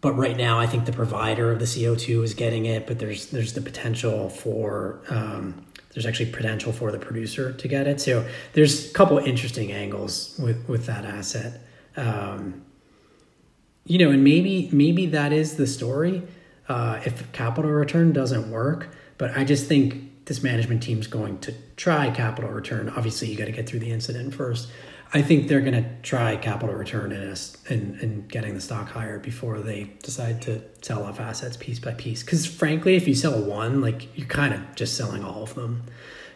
but 0.01 0.13
right 0.13 0.37
now, 0.37 0.59
I 0.59 0.65
think 0.65 0.85
the 0.85 0.93
provider 0.93 1.51
of 1.51 1.59
the 1.59 1.67
CO 1.67 1.95
two 1.95 2.23
is 2.23 2.33
getting 2.33 2.65
it, 2.65 2.87
but 2.87 2.99
there's 2.99 3.27
there's 3.27 3.53
the 3.53 3.61
potential 3.61 4.29
for 4.29 5.01
um, 5.09 5.65
there's 5.93 6.05
actually 6.05 6.31
potential 6.31 6.71
for 6.71 6.91
the 6.91 6.99
producer 6.99 7.51
to 7.51 7.67
get 7.67 7.87
it. 7.87 7.99
So 7.99 8.25
there's 8.53 8.89
a 8.89 8.93
couple 8.93 9.17
interesting 9.17 9.71
angles 9.71 10.39
with 10.41 10.67
with 10.69 10.85
that 10.85 11.03
asset. 11.03 11.61
Um, 11.97 12.63
you 13.85 13.97
know, 13.97 14.11
and 14.11 14.23
maybe 14.23 14.69
maybe 14.71 15.07
that 15.07 15.33
is 15.33 15.57
the 15.57 15.67
story. 15.67 16.23
Uh, 16.69 17.01
if 17.03 17.29
capital 17.31 17.71
return 17.71 18.13
doesn't 18.13 18.51
work, 18.51 18.95
but 19.17 19.35
I 19.35 19.43
just 19.43 19.67
think 19.67 20.25
this 20.25 20.43
management 20.43 20.83
team's 20.83 21.07
going 21.07 21.39
to 21.39 21.53
try 21.75 22.11
capital 22.11 22.51
return. 22.51 22.89
Obviously, 22.89 23.29
you 23.29 23.35
got 23.35 23.45
to 23.45 23.51
get 23.51 23.67
through 23.67 23.79
the 23.79 23.91
incident 23.91 24.35
first. 24.35 24.69
I 25.11 25.23
think 25.23 25.47
they're 25.47 25.61
going 25.61 25.73
to 25.73 25.89
try 26.03 26.35
capital 26.35 26.75
return 26.75 27.11
in 27.11 27.29
us 27.29 27.57
and, 27.67 27.99
and 27.99 28.27
getting 28.29 28.53
the 28.53 28.61
stock 28.61 28.89
higher 28.89 29.17
before 29.17 29.59
they 29.59 29.85
decide 30.03 30.41
to 30.43 30.61
sell 30.81 31.03
off 31.03 31.19
assets 31.19 31.57
piece 31.57 31.79
by 31.79 31.93
piece. 31.93 32.21
Because 32.21 32.45
frankly, 32.45 32.95
if 32.95 33.07
you 33.07 33.15
sell 33.15 33.41
one, 33.41 33.81
like 33.81 34.15
you're 34.15 34.27
kind 34.27 34.53
of 34.53 34.75
just 34.75 34.95
selling 34.95 35.23
all 35.23 35.41
of 35.41 35.55
them. 35.55 35.83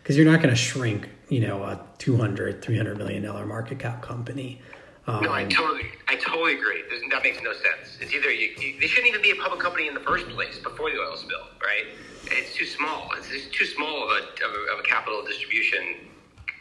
Because 0.01 0.17
you're 0.17 0.29
not 0.29 0.41
going 0.41 0.49
to 0.49 0.55
shrink, 0.55 1.07
you 1.29 1.39
know, 1.39 1.63
a 1.63 1.79
200, 1.99 2.61
300 2.63 2.97
million 2.97 3.23
dollar 3.23 3.45
market 3.45 3.77
cap 3.77 4.01
company. 4.01 4.59
Um, 5.05 5.23
No, 5.23 5.31
I 5.31 5.45
totally, 5.45 5.85
I 6.07 6.15
totally 6.15 6.55
agree. 6.55 6.81
There's, 6.89 7.03
that 7.11 7.23
makes 7.23 7.41
no 7.43 7.53
sense. 7.53 7.97
It's 8.01 8.11
either 8.13 8.31
you, 8.31 8.49
you, 8.59 8.79
they 8.79 8.87
shouldn't 8.87 9.09
even 9.09 9.21
be 9.21 9.31
a 9.31 9.35
public 9.35 9.59
company 9.59 9.87
in 9.87 9.93
the 9.93 9.99
first 9.99 10.27
place 10.29 10.57
before 10.57 10.89
the 10.89 10.97
oil 10.97 11.15
spill, 11.15 11.45
right? 11.61 11.85
It's 12.25 12.55
too 12.55 12.65
small. 12.65 13.11
It's 13.17 13.47
too 13.55 13.65
small 13.65 14.03
of 14.03 14.09
a, 14.09 14.45
of 14.45 14.51
a, 14.51 14.73
of 14.73 14.79
a 14.79 14.83
capital 14.83 15.23
distribution. 15.23 16.09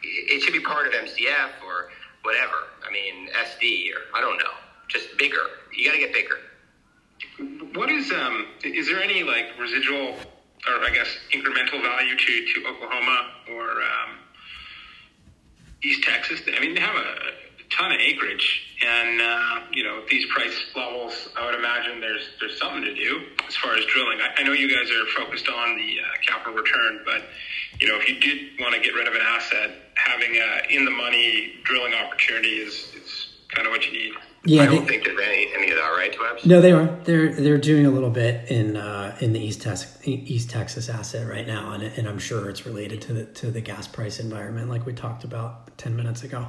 It, 0.03 0.37
it 0.37 0.41
should 0.43 0.53
be 0.53 0.59
part 0.59 0.87
of 0.87 0.93
MCF 0.93 1.63
or 1.65 1.89
whatever. 2.23 2.55
I 2.87 2.91
mean, 2.91 3.29
SD 3.29 3.91
or 3.93 4.17
I 4.17 4.21
don't 4.21 4.37
know. 4.37 4.55
Just 4.89 5.17
bigger. 5.17 5.45
You 5.75 5.85
got 5.85 5.93
to 5.93 5.99
get 5.99 6.13
bigger. 6.13 6.39
What 7.73 7.89
is 7.89 8.11
um? 8.11 8.47
Is 8.63 8.87
there 8.87 9.01
any 9.01 9.23
like 9.23 9.45
residual, 9.59 10.15
or 10.67 10.83
I 10.83 10.89
guess 10.93 11.07
incremental 11.33 11.81
value 11.81 12.17
to 12.17 12.53
to 12.53 12.67
Oklahoma 12.67 13.31
or 13.51 13.81
um, 13.81 14.19
East 15.83 16.03
Texas? 16.03 16.41
I 16.55 16.59
mean, 16.59 16.75
they 16.75 16.81
have 16.81 16.95
a 16.95 17.15
ton 17.75 17.91
of 17.91 17.99
acreage, 17.99 18.75
and 18.85 19.21
uh, 19.21 19.59
you 19.71 19.83
know 19.83 20.03
these 20.09 20.25
price 20.31 20.65
levels. 20.75 21.29
I 21.35 21.45
would 21.45 21.55
imagine 21.55 21.99
there's 21.99 22.29
there's 22.39 22.59
something 22.59 22.83
to 22.83 22.93
do 22.93 23.21
as 23.47 23.55
far 23.55 23.75
as 23.75 23.85
drilling. 23.85 24.19
I, 24.21 24.41
I 24.41 24.43
know 24.43 24.53
you 24.53 24.69
guys 24.69 24.91
are 24.91 25.05
focused 25.15 25.47
on 25.49 25.75
the 25.75 25.97
uh, 25.99 26.21
capital 26.21 26.53
return, 26.53 27.01
but 27.05 27.23
you 27.79 27.87
know 27.87 27.97
if 27.97 28.07
you 28.07 28.19
did 28.19 28.59
want 28.59 28.75
to 28.75 28.81
get 28.81 28.93
rid 28.93 29.07
of 29.07 29.15
an 29.15 29.21
asset, 29.21 29.71
having 29.95 30.35
a 30.35 30.61
in 30.69 30.85
the 30.85 30.91
money 30.91 31.53
drilling 31.63 31.93
opportunity 31.93 32.55
is 32.59 32.73
is 32.95 33.27
kind 33.49 33.67
of 33.67 33.71
what 33.71 33.85
you 33.85 33.93
need. 33.93 34.13
yeah, 34.45 34.63
I 34.63 34.65
don't 34.65 34.87
think 34.87 35.03
there's 35.05 35.19
any, 35.21 35.47
any 35.53 35.69
of 35.69 35.77
that, 35.77 35.89
right, 35.95 36.11
Twebs? 36.11 36.45
No, 36.45 36.59
they 36.59 36.71
are. 36.71 36.87
They're 37.03 37.33
they're 37.33 37.57
doing 37.57 37.85
a 37.85 37.91
little 37.91 38.09
bit 38.09 38.49
in 38.49 38.75
uh, 38.77 39.15
in 39.21 39.33
the 39.33 39.39
East 39.39 39.61
Texas 39.61 39.97
East 40.05 40.49
Texas 40.49 40.89
asset 40.89 41.27
right 41.27 41.47
now, 41.47 41.71
and, 41.73 41.83
and 41.83 42.07
I'm 42.07 42.19
sure 42.19 42.49
it's 42.49 42.65
related 42.65 43.01
to 43.03 43.13
the 43.13 43.25
to 43.25 43.51
the 43.51 43.61
gas 43.61 43.87
price 43.87 44.19
environment, 44.19 44.69
like 44.69 44.85
we 44.85 44.93
talked 44.93 45.23
about 45.23 45.77
ten 45.77 45.95
minutes 45.95 46.23
ago. 46.23 46.47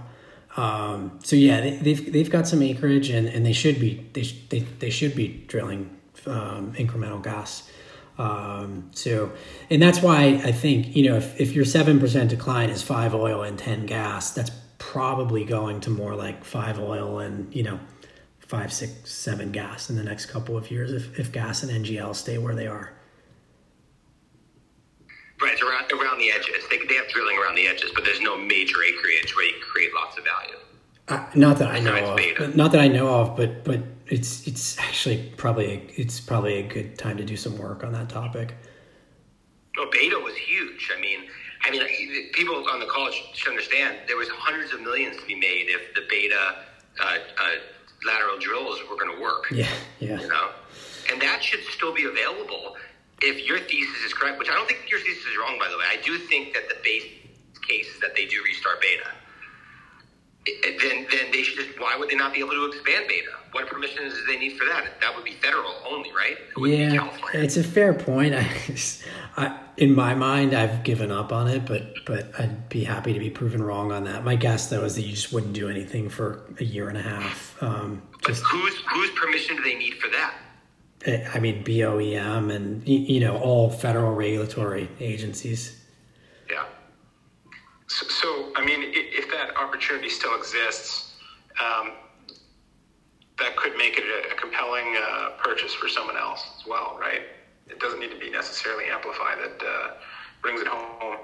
Um, 0.57 1.19
so 1.23 1.37
yeah, 1.37 1.61
they, 1.61 1.77
they've 1.77 2.12
they've 2.12 2.31
got 2.31 2.47
some 2.49 2.62
acreage, 2.62 3.11
and, 3.11 3.27
and 3.29 3.45
they 3.45 3.53
should 3.53 3.79
be 3.81 4.09
they 4.12 4.23
sh- 4.23 4.41
they, 4.49 4.61
they 4.61 4.91
should 4.91 5.15
be 5.15 5.45
drilling 5.49 5.91
um, 6.27 6.73
incremental 6.75 7.23
gas. 7.23 7.69
Um, 8.16 8.91
so, 8.95 9.32
and 9.70 9.82
that's 9.82 10.01
why 10.01 10.41
I 10.45 10.53
think 10.53 10.95
you 10.95 11.11
know 11.11 11.16
if 11.16 11.41
if 11.41 11.53
your 11.53 11.65
seven 11.65 11.99
percent 11.99 12.31
decline 12.31 12.70
is 12.70 12.82
five 12.82 13.15
oil 13.15 13.43
and 13.43 13.59
ten 13.59 13.86
gas, 13.86 14.31
that's 14.31 14.51
probably 14.78 15.45
going 15.45 15.81
to 15.81 15.91
more 15.91 16.15
like 16.15 16.45
five 16.45 16.78
oil 16.78 17.19
and 17.19 17.55
you 17.55 17.62
know 17.62 17.81
five, 18.47 18.73
six, 18.73 19.11
seven 19.11 19.51
gas 19.51 19.91
in 19.91 19.97
the 19.97 20.05
next 20.05 20.27
couple 20.27 20.57
of 20.57 20.70
years 20.70 20.93
if, 20.93 21.19
if 21.19 21.32
gas 21.32 21.62
and 21.62 21.85
NGL 21.85 22.15
stay 22.15 22.39
where 22.39 22.55
they 22.55 22.66
are. 22.66 22.93
Right, 25.43 25.53
it's 25.53 25.62
around, 25.62 25.91
around 25.91 26.19
the 26.19 26.31
edges. 26.31 26.65
They, 26.70 26.78
they 26.86 26.95
have 26.95 27.09
drilling 27.09 27.36
around 27.39 27.57
the 27.57 27.66
edges, 27.66 27.91
but 27.95 28.05
there's 28.05 28.20
no 28.20 28.36
major 28.36 28.82
acreage 28.82 29.35
where 29.35 29.47
you 29.47 29.53
can 29.55 29.62
create 29.62 29.91
lots 29.95 30.16
of 30.16 30.24
value. 30.24 30.57
Uh, 31.09 31.27
not 31.35 31.59
that 31.59 31.69
I 31.70 31.81
know 31.81 31.93
Besides 31.93 32.11
of. 32.11 32.16
beta. 32.16 32.57
Not 32.57 32.73
that 32.73 32.81
I 32.81 32.89
know 32.89 33.09
of, 33.09 33.36
but 33.36 33.65
but 33.65 33.81
it's 34.09 34.47
it's 34.47 34.79
actually 34.79 35.33
probably 35.37 35.89
it's 35.97 36.21
probably 36.21 36.59
a 36.59 36.63
good 36.63 36.99
time 36.99 37.17
to 37.17 37.25
do 37.25 37.37
some 37.37 37.57
work 37.59 37.85
on 37.85 37.93
that 37.93 38.09
topic. 38.09 38.55
No, 39.77 39.91
beta 39.91 40.17
was 40.19 40.37
huge. 40.37 40.91
I 40.97 41.01
mean, 41.01 41.21
I 41.65 41.71
mean, 41.71 41.83
people 42.33 42.57
on 42.69 42.81
the 42.81 42.87
call 42.87 43.11
should 43.11 43.49
understand 43.49 43.99
there 44.07 44.17
was 44.17 44.29
hundreds 44.29 44.73
of 44.73 44.81
millions 44.81 45.17
to 45.17 45.27
be 45.27 45.35
made 45.35 45.67
if 45.69 45.95
the 45.95 46.03
beta 46.09 46.57
uh, 47.01 47.05
uh, 47.05 47.19
lateral 48.07 48.39
drills 48.39 48.79
were 48.89 48.97
going 48.97 49.15
to 49.15 49.21
work. 49.21 49.51
Yeah, 49.51 49.69
yeah. 49.99 50.21
You 50.21 50.29
know, 50.29 50.51
and 51.11 51.21
that 51.23 51.43
should 51.43 51.65
still 51.71 51.95
be 51.95 52.05
available 52.05 52.77
if 53.23 53.47
your 53.47 53.59
thesis 53.59 54.05
is 54.07 54.13
correct. 54.13 54.39
Which 54.39 54.49
I 54.49 54.55
don't 54.55 54.69
think 54.69 54.91
your 54.91 55.01
thesis 55.01 55.25
is 55.25 55.37
wrong, 55.39 55.59
by 55.59 55.69
the 55.69 55.79
way. 55.79 55.85
I 55.89 56.01
do 56.03 56.19
think 56.19 56.55
that 56.55 56.69
the 56.69 56.77
base 56.85 57.05
case 57.67 57.89
is 57.89 58.01
that 58.01 58.15
they 58.15 58.27
do 58.27 58.43
restart 58.45 58.81
beta. 58.81 59.11
Then, 60.47 61.07
then 61.11 61.31
they 61.33 61.43
should 61.43 61.65
just. 61.65 61.81
Why 61.81 61.97
would 61.99 62.09
they 62.09 62.16
not 62.16 62.33
be 62.35 62.41
able 62.41 62.51
to 62.51 62.66
expand 62.66 63.07
beta? 63.09 63.31
What 63.53 63.66
permissions 63.69 64.15
do 64.15 64.21
they 64.27 64.39
need 64.39 64.59
for 64.59 64.65
that? 64.66 65.01
That 65.01 65.15
would 65.15 65.25
be 65.25 65.33
federal 65.33 65.75
only, 65.89 66.11
right? 66.12 66.37
It 66.57 66.93
Yeah, 66.93 67.11
it's 67.33 67.57
a 67.57 67.65
fair 67.65 67.95
point. 67.95 68.35
I, 68.35 68.47
I, 69.37 69.59
in 69.77 69.95
my 69.95 70.15
mind, 70.15 70.55
I've 70.55 70.83
given 70.85 71.11
up 71.11 71.33
on 71.33 71.49
it, 71.49 71.65
but 71.65 71.95
but 72.05 72.29
I'd 72.39 72.69
be 72.69 72.85
happy 72.85 73.12
to 73.12 73.19
be 73.19 73.31
proven 73.31 73.62
wrong 73.62 73.91
on 73.93 74.05
that. 74.05 74.25
My 74.25 74.37
guess, 74.37 74.69
though, 74.69 74.85
is 74.85 74.97
that 74.97 75.03
you 75.03 75.12
just 75.12 75.33
wouldn't 75.33 75.53
do 75.55 75.69
anything 75.69 76.09
for 76.09 76.43
a 76.61 76.65
year 76.65 76.89
and 76.89 76.99
a 76.99 77.03
half. 77.03 77.57
Um, 77.62 78.03
But 78.23 78.29
just, 78.29 78.43
whose 78.45 78.75
whose 78.91 79.11
permission 79.11 79.57
do 79.57 79.62
they 79.62 79.77
need 79.77 79.95
for 79.95 80.09
that? 80.11 80.35
eh, 81.07 81.29
I 81.33 81.39
mean, 81.39 81.65
BOEM 81.65 82.51
and 82.55 82.87
you 82.89 83.21
know 83.21 83.39
all 83.39 83.71
federal 83.71 84.15
regulatory 84.15 84.89
agencies. 85.01 85.81
So, 87.95 88.07
so 88.09 88.53
I 88.57 88.65
mean, 88.65 88.81
i- 88.81 89.11
if 89.21 89.31
that 89.31 89.57
opportunity 89.57 90.09
still 90.09 90.35
exists, 90.37 91.12
um, 91.65 91.93
that 93.39 93.57
could 93.57 93.77
make 93.77 93.99
it 93.99 94.05
a, 94.05 94.33
a 94.33 94.37
compelling 94.37 94.97
uh, 94.97 95.31
purchase 95.43 95.73
for 95.75 95.89
someone 95.89 96.16
else 96.16 96.43
as 96.59 96.66
well, 96.66 96.97
right? 97.01 97.23
It 97.69 97.79
doesn't 97.79 98.01
need 98.01 98.11
to 98.11 98.19
be 98.19 98.31
necessarily 98.31 98.85
amplified 98.87 99.39
that 99.45 99.65
uh, 99.66 99.91
brings 100.43 100.61
it 100.61 100.66
home. 100.66 101.19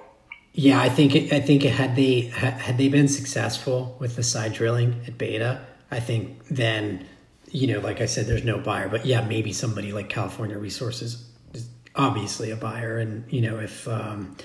Yeah, 0.52 0.80
I 0.80 0.88
think 0.88 1.32
I 1.32 1.40
think 1.40 1.62
had 1.62 1.94
they 1.97 2.22
had 2.22 2.76
they 2.78 2.88
been 2.88 3.09
successful 3.09 3.97
with 4.01 4.16
the 4.16 4.22
side 4.22 4.52
drilling 4.52 5.01
at 5.06 5.16
Beta, 5.18 5.64
I 5.90 6.01
think 6.01 6.47
then 6.48 7.06
you 7.52 7.66
know, 7.66 7.80
like 7.80 8.01
I 8.01 8.06
said, 8.06 8.26
there's 8.26 8.44
no 8.44 8.59
buyer. 8.59 8.88
But 8.88 9.05
yeah, 9.06 9.22
maybe 9.26 9.52
somebody 9.52 9.92
like 9.92 10.09
California 10.09 10.56
Resources 10.59 11.24
is 11.52 11.68
obviously 11.97 12.51
a 12.52 12.56
buyer, 12.56 12.98
and 12.98 13.24
you 13.32 13.40
know 13.42 13.59
if 13.59 13.86
um, 13.88 14.36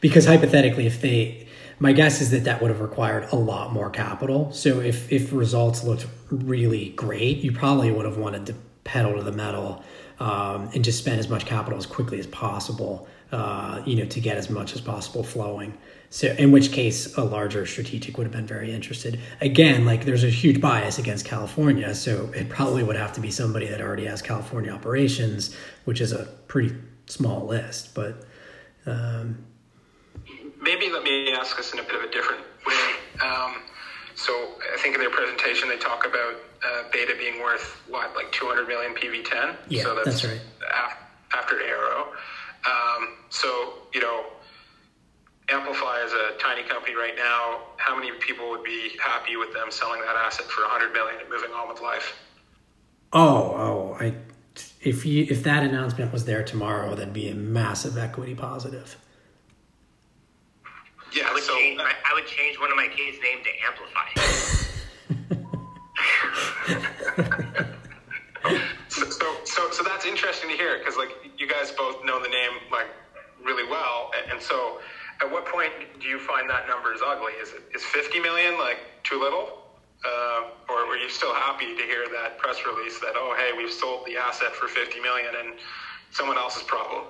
because 0.00 0.24
hypothetically, 0.26 0.86
if 0.86 1.00
they, 1.02 1.46
my 1.80 1.92
guess 1.92 2.20
is 2.20 2.30
that 2.30 2.44
that 2.44 2.60
would 2.60 2.70
have 2.70 2.80
required 2.80 3.26
a 3.32 3.36
lot 3.36 3.72
more 3.72 3.90
capital. 3.90 4.52
So 4.52 4.80
if 4.80 5.10
if 5.10 5.32
results 5.32 5.82
looked 5.82 6.06
really 6.30 6.90
great, 6.90 7.38
you 7.38 7.50
probably 7.50 7.90
would 7.90 8.04
have 8.04 8.18
wanted 8.18 8.46
to 8.46 8.54
pedal 8.84 9.16
to 9.16 9.22
the 9.22 9.32
metal 9.32 9.82
um, 10.20 10.70
and 10.74 10.84
just 10.84 10.98
spend 10.98 11.18
as 11.18 11.28
much 11.28 11.46
capital 11.46 11.78
as 11.78 11.86
quickly 11.86 12.20
as 12.20 12.26
possible. 12.26 13.08
Uh, 13.32 13.80
you 13.86 13.94
know, 13.94 14.04
to 14.04 14.18
get 14.18 14.36
as 14.36 14.50
much 14.50 14.74
as 14.74 14.80
possible 14.80 15.22
flowing. 15.22 15.72
So, 16.08 16.34
in 16.36 16.50
which 16.50 16.72
case, 16.72 17.16
a 17.16 17.22
larger 17.22 17.64
strategic 17.64 18.18
would 18.18 18.24
have 18.24 18.32
been 18.32 18.44
very 18.44 18.72
interested. 18.72 19.20
Again, 19.40 19.84
like 19.84 20.04
there's 20.04 20.24
a 20.24 20.28
huge 20.28 20.60
bias 20.60 20.98
against 20.98 21.24
California, 21.24 21.94
so 21.94 22.32
it 22.34 22.48
probably 22.48 22.82
would 22.82 22.96
have 22.96 23.12
to 23.12 23.20
be 23.20 23.30
somebody 23.30 23.68
that 23.68 23.80
already 23.80 24.06
has 24.06 24.20
California 24.20 24.72
operations, 24.72 25.54
which 25.84 26.00
is 26.00 26.10
a 26.10 26.24
pretty 26.48 26.74
small 27.06 27.46
list. 27.46 27.94
But 27.94 28.24
um, 28.84 29.44
Maybe 30.60 30.90
let 30.90 31.02
me 31.02 31.32
ask 31.32 31.56
this 31.56 31.72
in 31.72 31.78
a 31.78 31.82
bit 31.82 31.94
of 31.94 32.02
a 32.02 32.10
different 32.10 32.42
way. 32.66 32.74
Um, 33.24 33.62
so 34.14 34.32
I 34.72 34.78
think 34.78 34.94
in 34.94 35.00
their 35.00 35.10
presentation 35.10 35.68
they 35.68 35.78
talk 35.78 36.06
about 36.06 36.34
uh, 36.64 36.82
Beta 36.92 37.14
being 37.18 37.40
worth 37.40 37.82
what, 37.88 38.14
like 38.14 38.30
200 38.32 38.68
million 38.68 38.94
PV10. 38.94 39.56
Yeah, 39.68 39.82
so 39.82 40.00
that's 40.04 40.24
right. 40.24 40.40
af- 40.74 40.98
after 41.32 41.56
ARO. 41.56 42.08
Um, 42.66 43.16
so 43.30 43.74
you 43.94 44.00
know, 44.00 44.26
Amplify 45.50 46.02
is 46.04 46.12
a 46.12 46.38
tiny 46.38 46.62
company 46.68 46.94
right 46.94 47.16
now. 47.16 47.60
How 47.76 47.96
many 47.96 48.12
people 48.20 48.50
would 48.50 48.62
be 48.62 48.92
happy 49.02 49.36
with 49.36 49.52
them 49.52 49.70
selling 49.70 50.00
that 50.02 50.16
asset 50.16 50.46
for 50.46 50.62
100 50.62 50.92
million 50.92 51.20
and 51.20 51.28
moving 51.30 51.50
on 51.52 51.68
with 51.68 51.80
life? 51.80 52.16
oh, 53.12 53.18
oh, 53.18 53.96
I 53.98 54.14
if 54.82 55.06
you 55.06 55.26
if 55.30 55.42
that 55.44 55.62
announcement 55.62 56.12
was 56.12 56.24
there 56.24 56.42
tomorrow, 56.42 56.94
that'd 56.94 57.14
be 57.14 57.28
a 57.28 57.34
massive 57.34 57.96
equity 57.98 58.34
positive. 58.34 58.96
Yeah. 61.12 61.28
I 61.28 61.32
would 61.32 61.42
so 61.42 61.54
change. 61.56 61.80
I, 61.80 61.92
I 62.10 62.14
would 62.14 62.26
change 62.26 62.58
one 62.58 62.70
of 62.70 62.76
my 62.76 62.88
kids' 62.88 63.18
name 63.22 63.38
to 63.42 63.50
Amplify. 63.66 64.06
So, 68.88 69.04
so, 69.10 69.40
so, 69.44 69.70
so 69.70 69.82
that's 69.82 70.06
interesting 70.06 70.50
to 70.50 70.56
hear 70.56 70.78
because, 70.78 70.96
like, 70.96 71.10
you 71.36 71.48
guys 71.48 71.72
both 71.72 72.04
know 72.04 72.22
the 72.22 72.28
name 72.28 72.52
like 72.70 72.86
really 73.44 73.68
well, 73.68 74.10
and, 74.16 74.32
and 74.32 74.42
so, 74.42 74.80
at 75.20 75.30
what 75.30 75.46
point 75.46 75.72
do 76.00 76.08
you 76.08 76.18
find 76.18 76.48
that 76.48 76.66
number 76.68 76.94
is 76.94 77.00
ugly? 77.04 77.32
Is 77.34 77.52
it 77.52 77.62
is 77.74 77.82
fifty 77.84 78.20
million 78.20 78.58
like 78.58 78.78
too 79.02 79.20
little, 79.20 79.58
uh, 80.06 80.48
or 80.68 80.86
were 80.86 80.96
you 80.96 81.08
still 81.08 81.34
happy 81.34 81.74
to 81.76 81.82
hear 81.82 82.06
that 82.12 82.38
press 82.38 82.58
release 82.64 82.98
that 83.00 83.14
oh 83.16 83.34
hey 83.36 83.56
we've 83.56 83.72
sold 83.72 84.06
the 84.06 84.16
asset 84.16 84.54
for 84.54 84.68
fifty 84.68 85.00
million 85.00 85.34
and 85.38 85.58
someone 86.10 86.38
else's 86.38 86.62
problem? 86.62 87.04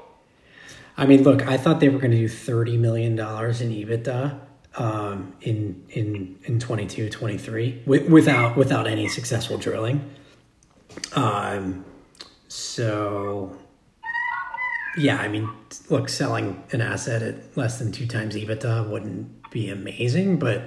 I 0.96 1.06
mean, 1.06 1.22
look, 1.22 1.46
I 1.46 1.56
thought 1.56 1.80
they 1.80 1.88
were 1.88 1.98
going 1.98 2.10
to 2.10 2.16
do 2.16 2.28
thirty 2.28 2.76
million 2.76 3.16
dollars 3.16 3.60
in 3.60 3.70
EBITDA 3.70 4.38
um, 4.76 5.34
in 5.40 5.84
in 5.90 6.38
in 6.44 6.60
22, 6.60 7.08
23 7.08 7.82
wi- 7.86 8.06
without 8.08 8.56
without 8.56 8.86
any 8.86 9.08
successful 9.08 9.58
drilling. 9.58 10.10
Um, 11.14 11.84
so 12.48 13.56
yeah, 14.96 15.18
I 15.18 15.28
mean, 15.28 15.48
look, 15.88 16.08
selling 16.08 16.62
an 16.72 16.80
asset 16.80 17.22
at 17.22 17.56
less 17.56 17.78
than 17.78 17.92
two 17.92 18.06
times 18.06 18.34
EBITDA 18.34 18.88
wouldn't 18.88 19.50
be 19.50 19.70
amazing, 19.70 20.38
but 20.38 20.62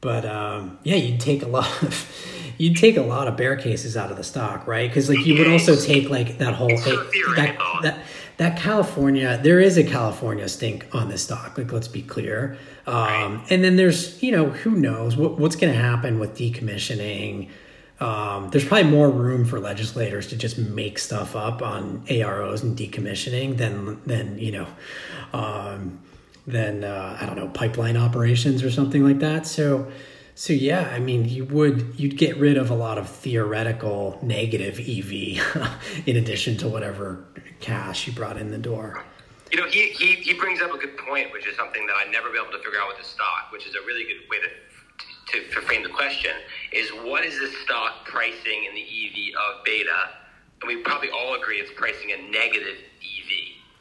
but 0.00 0.26
um, 0.26 0.78
yeah, 0.82 0.96
you'd 0.96 1.20
take 1.20 1.42
a 1.42 1.48
lot 1.48 1.82
of 1.82 2.10
you'd 2.58 2.76
take 2.76 2.96
a 2.96 3.02
lot 3.02 3.26
of 3.28 3.36
bear 3.36 3.56
cases 3.56 3.96
out 3.96 4.10
of 4.10 4.16
the 4.16 4.24
stock, 4.24 4.66
right? 4.66 4.88
Because 4.88 5.08
like 5.08 5.24
you 5.24 5.38
would 5.38 5.48
also 5.48 5.76
take 5.76 6.10
like 6.10 6.38
that 6.38 6.54
whole 6.54 6.68
that, 6.68 7.56
that 7.82 7.98
that 8.36 8.58
California, 8.58 9.38
there 9.42 9.60
is 9.60 9.78
a 9.78 9.84
California 9.84 10.48
stink 10.48 10.86
on 10.92 11.08
this 11.08 11.22
stock. 11.22 11.56
Like, 11.56 11.72
let's 11.72 11.88
be 11.88 12.02
clear. 12.02 12.58
Um, 12.86 13.44
and 13.48 13.62
then 13.62 13.76
there's, 13.76 14.22
you 14.22 14.32
know, 14.32 14.46
who 14.46 14.72
knows 14.72 15.16
what, 15.16 15.38
what's 15.38 15.56
going 15.56 15.72
to 15.72 15.78
happen 15.78 16.18
with 16.18 16.36
decommissioning. 16.36 17.48
Um, 18.00 18.50
there's 18.50 18.64
probably 18.64 18.90
more 18.90 19.08
room 19.08 19.44
for 19.44 19.60
legislators 19.60 20.26
to 20.28 20.36
just 20.36 20.58
make 20.58 20.98
stuff 20.98 21.36
up 21.36 21.62
on 21.62 22.04
AROs 22.06 22.62
and 22.62 22.76
decommissioning 22.76 23.56
than 23.56 24.02
than 24.04 24.36
you 24.38 24.50
know, 24.50 24.66
um, 25.32 26.00
than 26.44 26.82
uh, 26.82 27.16
I 27.20 27.24
don't 27.24 27.36
know 27.36 27.48
pipeline 27.48 27.96
operations 27.96 28.64
or 28.64 28.70
something 28.70 29.04
like 29.04 29.20
that. 29.20 29.46
So. 29.46 29.90
So 30.36 30.52
yeah, 30.52 30.90
I 30.92 30.98
mean, 30.98 31.28
you 31.28 31.44
would 31.44 31.94
you'd 31.96 32.18
get 32.18 32.36
rid 32.36 32.56
of 32.56 32.70
a 32.70 32.74
lot 32.74 32.98
of 32.98 33.08
theoretical 33.08 34.18
negative 34.22 34.80
EV, 34.80 35.70
in 36.06 36.16
addition 36.16 36.56
to 36.58 36.68
whatever 36.68 37.24
cash 37.60 38.06
you 38.06 38.12
brought 38.12 38.36
in 38.36 38.50
the 38.50 38.58
door. 38.58 39.04
You 39.52 39.60
know, 39.60 39.68
he, 39.68 39.90
he, 39.90 40.14
he 40.16 40.34
brings 40.34 40.60
up 40.60 40.72
a 40.72 40.78
good 40.78 40.96
point, 40.98 41.32
which 41.32 41.46
is 41.46 41.56
something 41.56 41.86
that 41.86 41.94
I'd 41.94 42.10
never 42.10 42.28
be 42.30 42.38
able 42.38 42.50
to 42.50 42.58
figure 42.58 42.80
out 42.80 42.88
with 42.88 42.98
the 42.98 43.04
stock, 43.04 43.52
which 43.52 43.66
is 43.66 43.76
a 43.76 43.86
really 43.86 44.02
good 44.02 44.28
way 44.28 44.38
to, 44.40 45.40
to, 45.40 45.54
to 45.54 45.60
frame 45.60 45.84
the 45.84 45.90
question, 45.90 46.32
is 46.72 46.90
what 47.04 47.24
is 47.24 47.38
the 47.38 47.46
stock 47.64 48.04
pricing 48.04 48.64
in 48.68 48.74
the 48.74 48.82
EV 48.82 49.34
of 49.38 49.64
beta? 49.64 50.10
And 50.60 50.68
we 50.68 50.82
probably 50.82 51.10
all 51.10 51.34
agree 51.34 51.58
it's 51.58 51.70
pricing 51.76 52.10
a 52.10 52.30
negative 52.32 52.78
EV. 53.00 53.30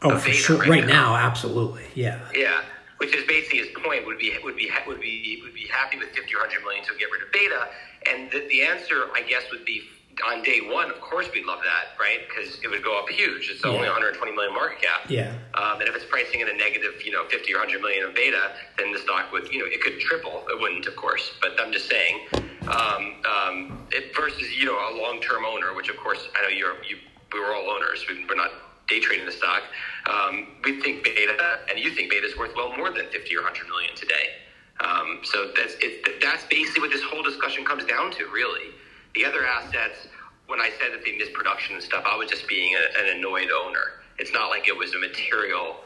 Oh, 0.04 0.12
of 0.12 0.22
for 0.22 0.28
beta 0.28 0.38
sure. 0.38 0.58
Right 0.60 0.86
now, 0.86 1.16
absolutely. 1.16 1.86
Yeah. 1.96 2.20
Yeah, 2.36 2.62
which 3.04 3.14
is 3.16 3.28
basically 3.28 3.60
his 3.60 3.68
point. 3.84 4.06
Would 4.08 4.18
be 4.18 4.32
would 4.44 4.56
be 4.56 4.72
would 4.88 5.02
be 5.02 5.42
would 5.44 5.54
be 5.54 5.68
happy 5.68 5.98
with 5.98 6.10
fifty 6.16 6.34
or 6.36 6.40
hundred 6.40 6.64
million 6.64 6.86
to 6.86 6.96
get 6.98 7.12
rid 7.12 7.22
of 7.22 7.32
beta, 7.34 7.68
and 8.08 8.32
the, 8.32 8.48
the 8.48 8.64
answer, 8.64 9.12
I 9.14 9.22
guess, 9.28 9.44
would 9.52 9.66
be 9.66 9.84
on 10.26 10.42
day 10.44 10.62
one. 10.64 10.90
Of 10.90 11.02
course, 11.02 11.28
we'd 11.34 11.44
love 11.46 11.60
that, 11.64 12.00
right? 12.00 12.20
Because 12.30 12.60
it 12.64 12.70
would 12.70 12.84
go 12.84 12.98
up 12.98 13.10
huge. 13.10 13.50
It's 13.52 13.66
only 13.66 13.84
Yeah. 13.84 13.98
120 13.98 14.32
million 14.32 14.54
market 14.54 14.80
cap. 14.82 15.10
Yeah. 15.10 15.34
Um, 15.56 15.82
and 15.82 15.90
if 15.90 15.96
it's 15.96 16.06
pricing 16.06 16.40
in 16.40 16.48
a 16.48 16.54
negative, 16.54 17.04
you 17.04 17.12
know, 17.12 17.26
50 17.28 17.52
or 17.54 17.58
100 17.60 17.82
million 17.82 18.06
of 18.06 18.14
beta, 18.14 18.54
then 18.78 18.94
the 18.94 19.00
stock 19.00 19.32
would, 19.34 19.52
you 19.52 19.58
know, 19.60 19.66
it 19.66 19.82
could 19.82 20.00
triple. 20.00 20.46
It 20.50 20.62
wouldn't, 20.62 20.86
of 20.86 20.96
course, 20.96 21.34
but 21.42 21.60
I'm 21.60 21.74
just 21.74 21.90
saying. 21.90 22.28
Um, 22.70 23.16
um, 23.26 23.88
it 23.92 24.16
versus, 24.16 24.56
you 24.56 24.66
know, 24.66 24.78
a 24.78 24.94
long-term 25.02 25.44
owner, 25.46 25.74
which 25.74 25.90
of 25.90 25.98
course 25.98 26.22
I 26.38 26.44
know 26.44 26.50
you're, 26.50 26.76
you, 26.88 26.98
we 27.34 27.40
were 27.40 27.54
all 27.56 27.68
owners. 27.72 28.06
We, 28.08 28.24
we're 28.30 28.36
not 28.36 28.52
day 28.88 29.00
trading 29.00 29.26
the 29.26 29.32
stock. 29.32 29.64
Um, 30.10 30.48
we 30.64 30.82
think 30.82 31.04
beta, 31.04 31.60
and 31.70 31.80
you 31.80 31.92
think 31.92 32.10
beta 32.12 32.28
is 32.28 32.38
worth 32.38 32.56
well 32.56 32.76
more 32.76 32.92
than 32.92 33.08
50 33.08 33.36
or 33.36 33.42
100 33.42 33.68
million 33.68 33.96
today. 33.96 34.30
Um, 34.80 35.20
so 35.24 35.52
that's 35.56 35.76
it, 35.80 36.22
that's 36.22 36.44
basically 36.46 36.82
what 36.82 36.92
this 36.92 37.04
whole 37.04 37.24
discussion 37.24 37.64
comes 37.64 37.86
down 37.86 38.12
to, 38.12 38.28
really. 38.28 38.74
The 39.16 39.26
other 39.26 39.46
assets, 39.46 40.08
when 40.48 40.60
I 40.60 40.72
said 40.80 40.92
that 40.92 41.06
they 41.06 41.16
missed 41.18 41.34
production 41.34 41.76
and 41.76 41.84
stuff, 41.84 42.04
I 42.06 42.18
was 42.18 42.30
just 42.30 42.48
being 42.48 42.76
a, 42.76 43.00
an 43.00 43.18
annoyed 43.18 43.50
owner. 43.52 44.02
It's 44.20 44.34
not 44.34 44.50
like 44.50 44.68
it 44.68 44.76
was 44.78 44.94
a 44.94 45.00
material 45.00 45.78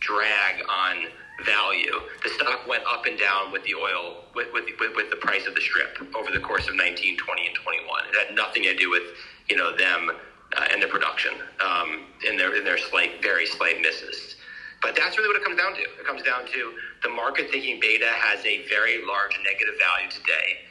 drag 0.00 0.62
on 0.68 1.06
value. 1.44 1.92
The 2.22 2.30
stock 2.30 2.66
went 2.66 2.82
up 2.86 3.06
and 3.06 3.18
down 3.18 3.52
with 3.52 3.64
the 3.64 3.74
oil, 3.74 4.24
with, 4.34 4.48
with, 4.52 4.64
with, 4.78 5.10
the 5.10 5.16
price 5.16 5.46
of 5.46 5.54
the 5.54 5.60
strip 5.60 5.98
over 6.16 6.30
the 6.30 6.40
course 6.40 6.68
of 6.68 6.74
19, 6.74 7.16
20, 7.16 7.46
and 7.46 7.54
21. 7.54 8.04
It 8.08 8.26
had 8.26 8.34
nothing 8.34 8.62
to 8.64 8.74
do 8.74 8.90
with, 8.90 9.02
you 9.48 9.56
know, 9.56 9.76
them 9.76 10.10
uh, 10.56 10.66
and 10.72 10.80
their 10.80 10.88
production 10.88 11.32
um, 11.64 12.06
in 12.26 12.36
their, 12.36 12.56
in 12.56 12.64
their 12.64 12.78
slight, 12.78 13.22
very 13.22 13.46
slight 13.46 13.80
misses. 13.80 14.36
But 14.80 14.94
that's 14.96 15.18
really 15.18 15.28
what 15.28 15.36
it 15.36 15.44
comes 15.44 15.58
down 15.58 15.74
to. 15.74 15.80
It 15.80 16.06
comes 16.06 16.22
down 16.22 16.46
to 16.46 16.72
the 17.02 17.08
market 17.08 17.50
thinking 17.50 17.80
beta 17.80 18.06
has 18.06 18.44
a 18.46 18.66
very 18.68 19.04
large 19.04 19.38
negative 19.44 19.74
value 19.78 20.10
today, 20.10 20.64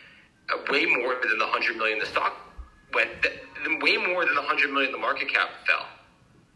uh, 0.49 0.63
way 0.71 0.85
more 0.85 1.15
than 1.21 1.37
the 1.37 1.45
100 1.45 1.77
million 1.77 1.99
the 1.99 2.05
stock 2.05 2.37
went, 2.93 3.09
way 3.81 3.97
more 3.97 4.25
than 4.25 4.35
the 4.35 4.41
100 4.41 4.71
million 4.71 4.91
the 4.91 4.97
market 4.97 5.31
cap 5.31 5.49
fell, 5.67 5.85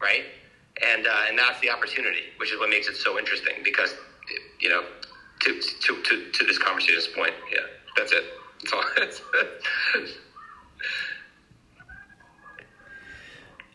right? 0.00 0.24
And, 0.82 1.06
uh, 1.06 1.28
and 1.28 1.38
that's 1.38 1.60
the 1.60 1.70
opportunity, 1.70 2.32
which 2.38 2.52
is 2.52 2.58
what 2.58 2.70
makes 2.70 2.88
it 2.88 2.96
so 2.96 3.18
interesting 3.18 3.56
because, 3.62 3.94
you 4.58 4.70
know, 4.70 4.84
to, 5.42 5.60
to, 5.60 6.02
to, 6.02 6.30
to 6.30 6.44
this 6.46 6.58
conversation's 6.58 7.08
point, 7.08 7.34
yeah, 7.52 7.58
that's 7.96 8.12
it. 8.12 8.24
That's 8.60 8.72
all. 8.72 8.84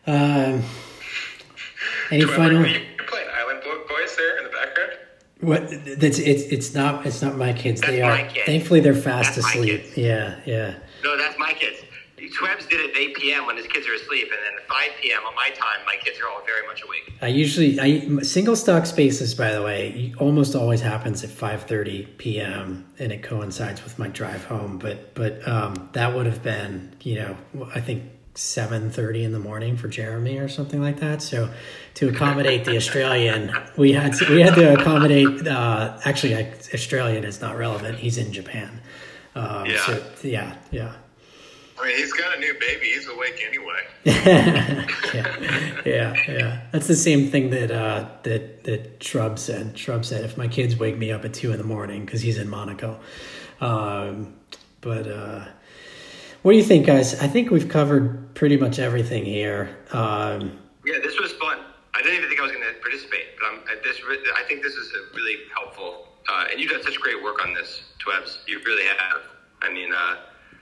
Um, 0.08 0.62
any 2.10 2.22
Trevor, 2.22 2.36
final? 2.36 2.66
You're 2.66 2.80
playing 3.06 3.28
Island 3.36 3.62
Boys 3.62 4.16
there 4.16 4.38
in 4.38 4.44
the 4.44 4.50
background. 4.50 4.92
What? 5.40 6.00
That's 6.00 6.18
it's 6.18 6.44
it's 6.44 6.74
not 6.74 7.06
it's 7.06 7.20
not 7.20 7.36
my 7.36 7.52
kids. 7.52 7.82
That's 7.82 7.92
they 7.92 8.00
are 8.00 8.16
kids. 8.26 8.46
thankfully 8.46 8.80
they're 8.80 8.94
fast 8.94 9.36
That's 9.36 9.46
asleep. 9.46 9.96
Yeah, 9.96 10.40
yeah. 10.46 10.78
No, 11.04 11.18
that's 11.18 11.38
my 11.38 11.52
kids. 11.52 11.82
Twebs 12.18 12.68
did 12.68 12.80
it 12.80 12.90
at 12.90 12.96
8 12.96 13.14
p.m. 13.16 13.46
when 13.46 13.56
his 13.56 13.66
kids 13.66 13.86
are 13.86 13.94
asleep, 13.94 14.28
and 14.30 14.38
then 14.44 14.60
at 14.60 14.68
5 14.68 14.90
p.m. 15.00 15.20
on 15.26 15.34
my 15.34 15.50
time, 15.50 15.84
my 15.86 15.96
kids 16.04 16.18
are 16.20 16.28
all 16.28 16.44
very 16.44 16.66
much 16.66 16.82
awake. 16.82 17.12
I 17.22 17.28
usually 17.28 17.78
I 17.78 18.22
single 18.22 18.56
stock 18.56 18.86
spaces 18.86 19.34
by 19.34 19.52
the 19.52 19.62
way 19.62 20.14
almost 20.18 20.54
always 20.54 20.80
happens 20.80 21.22
at 21.22 21.30
5:30 21.30 22.16
p.m. 22.16 22.86
and 22.98 23.12
it 23.12 23.22
coincides 23.22 23.84
with 23.84 23.98
my 23.98 24.08
drive 24.08 24.44
home 24.44 24.78
but 24.78 25.14
but 25.14 25.46
um, 25.46 25.90
that 25.92 26.14
would 26.14 26.26
have 26.26 26.42
been 26.42 26.94
you 27.02 27.16
know 27.16 27.36
I 27.74 27.80
think 27.80 28.04
7:30 28.38 29.24
in 29.24 29.32
the 29.32 29.38
morning 29.38 29.76
for 29.76 29.88
Jeremy 29.88 30.38
or 30.38 30.48
something 30.48 30.80
like 30.80 31.00
that 31.00 31.20
so 31.22 31.50
to 31.94 32.08
accommodate 32.08 32.64
the 32.64 32.76
Australian 32.76 33.52
we 33.76 33.92
had 33.92 34.12
to, 34.14 34.30
we 34.32 34.40
had 34.40 34.54
to 34.54 34.72
accommodate 34.80 35.46
uh, 35.46 35.98
actually 36.04 36.36
I- 36.36 36.52
Australian 36.72 37.24
is 37.24 37.40
not 37.40 37.56
relevant 37.58 37.98
he's 37.98 38.16
in 38.18 38.32
Japan 38.32 38.80
um, 39.34 39.66
Yeah. 39.66 39.86
so 39.86 40.02
yeah 40.22 40.56
yeah 40.70 40.94
I 41.80 41.86
mean, 41.86 41.96
he's 41.96 42.12
got 42.12 42.36
a 42.36 42.40
new 42.40 42.54
baby. 42.58 42.86
He's 42.86 43.06
awake 43.06 43.40
anyway. 43.46 43.80
yeah, 45.14 45.82
yeah, 45.86 46.14
yeah. 46.28 46.60
That's 46.72 46.88
the 46.88 46.96
same 46.96 47.30
thing 47.30 47.50
that 47.50 47.70
uh, 47.70 48.08
that 48.24 48.64
that 48.64 49.00
Shrub 49.00 49.38
said. 49.38 49.78
Shrub 49.78 50.04
said, 50.04 50.24
if 50.24 50.36
my 50.36 50.48
kids 50.48 50.76
wake 50.76 50.98
me 50.98 51.12
up 51.12 51.24
at 51.24 51.34
two 51.34 51.52
in 51.52 51.58
the 51.58 51.62
morning 51.64 52.04
because 52.04 52.20
he's 52.20 52.36
in 52.36 52.48
Monaco. 52.48 52.98
Um, 53.60 54.34
but 54.80 55.06
uh, 55.06 55.44
what 56.42 56.52
do 56.52 56.58
you 56.58 56.64
think, 56.64 56.86
guys? 56.86 57.20
I 57.20 57.26
think 57.28 57.50
we've 57.50 57.68
covered 57.68 58.34
pretty 58.34 58.56
much 58.56 58.78
everything 58.78 59.24
here. 59.24 59.76
Um, 59.92 60.58
Yeah, 60.86 60.98
this 61.02 61.18
was 61.20 61.32
fun. 61.32 61.58
I 61.94 62.02
didn't 62.02 62.16
even 62.18 62.28
think 62.28 62.40
I 62.40 62.44
was 62.44 62.52
going 62.52 62.64
to 62.64 62.80
participate, 62.80 63.26
but 63.38 63.46
I'm, 63.46 63.58
I- 63.68 63.82
this, 63.82 64.00
I 64.36 64.42
think 64.48 64.62
this 64.62 64.74
is 64.74 64.92
a 64.92 65.16
really 65.16 65.36
helpful. 65.54 66.08
Uh, 66.28 66.44
and 66.50 66.60
you've 66.60 66.70
done 66.70 66.82
such 66.82 67.00
great 67.00 67.22
work 67.22 67.44
on 67.44 67.54
this, 67.54 67.82
Twebs. 68.04 68.38
You 68.46 68.60
really 68.64 68.84
have. 68.84 69.22
I 69.62 69.72
mean, 69.72 69.92
uh, 69.92 70.16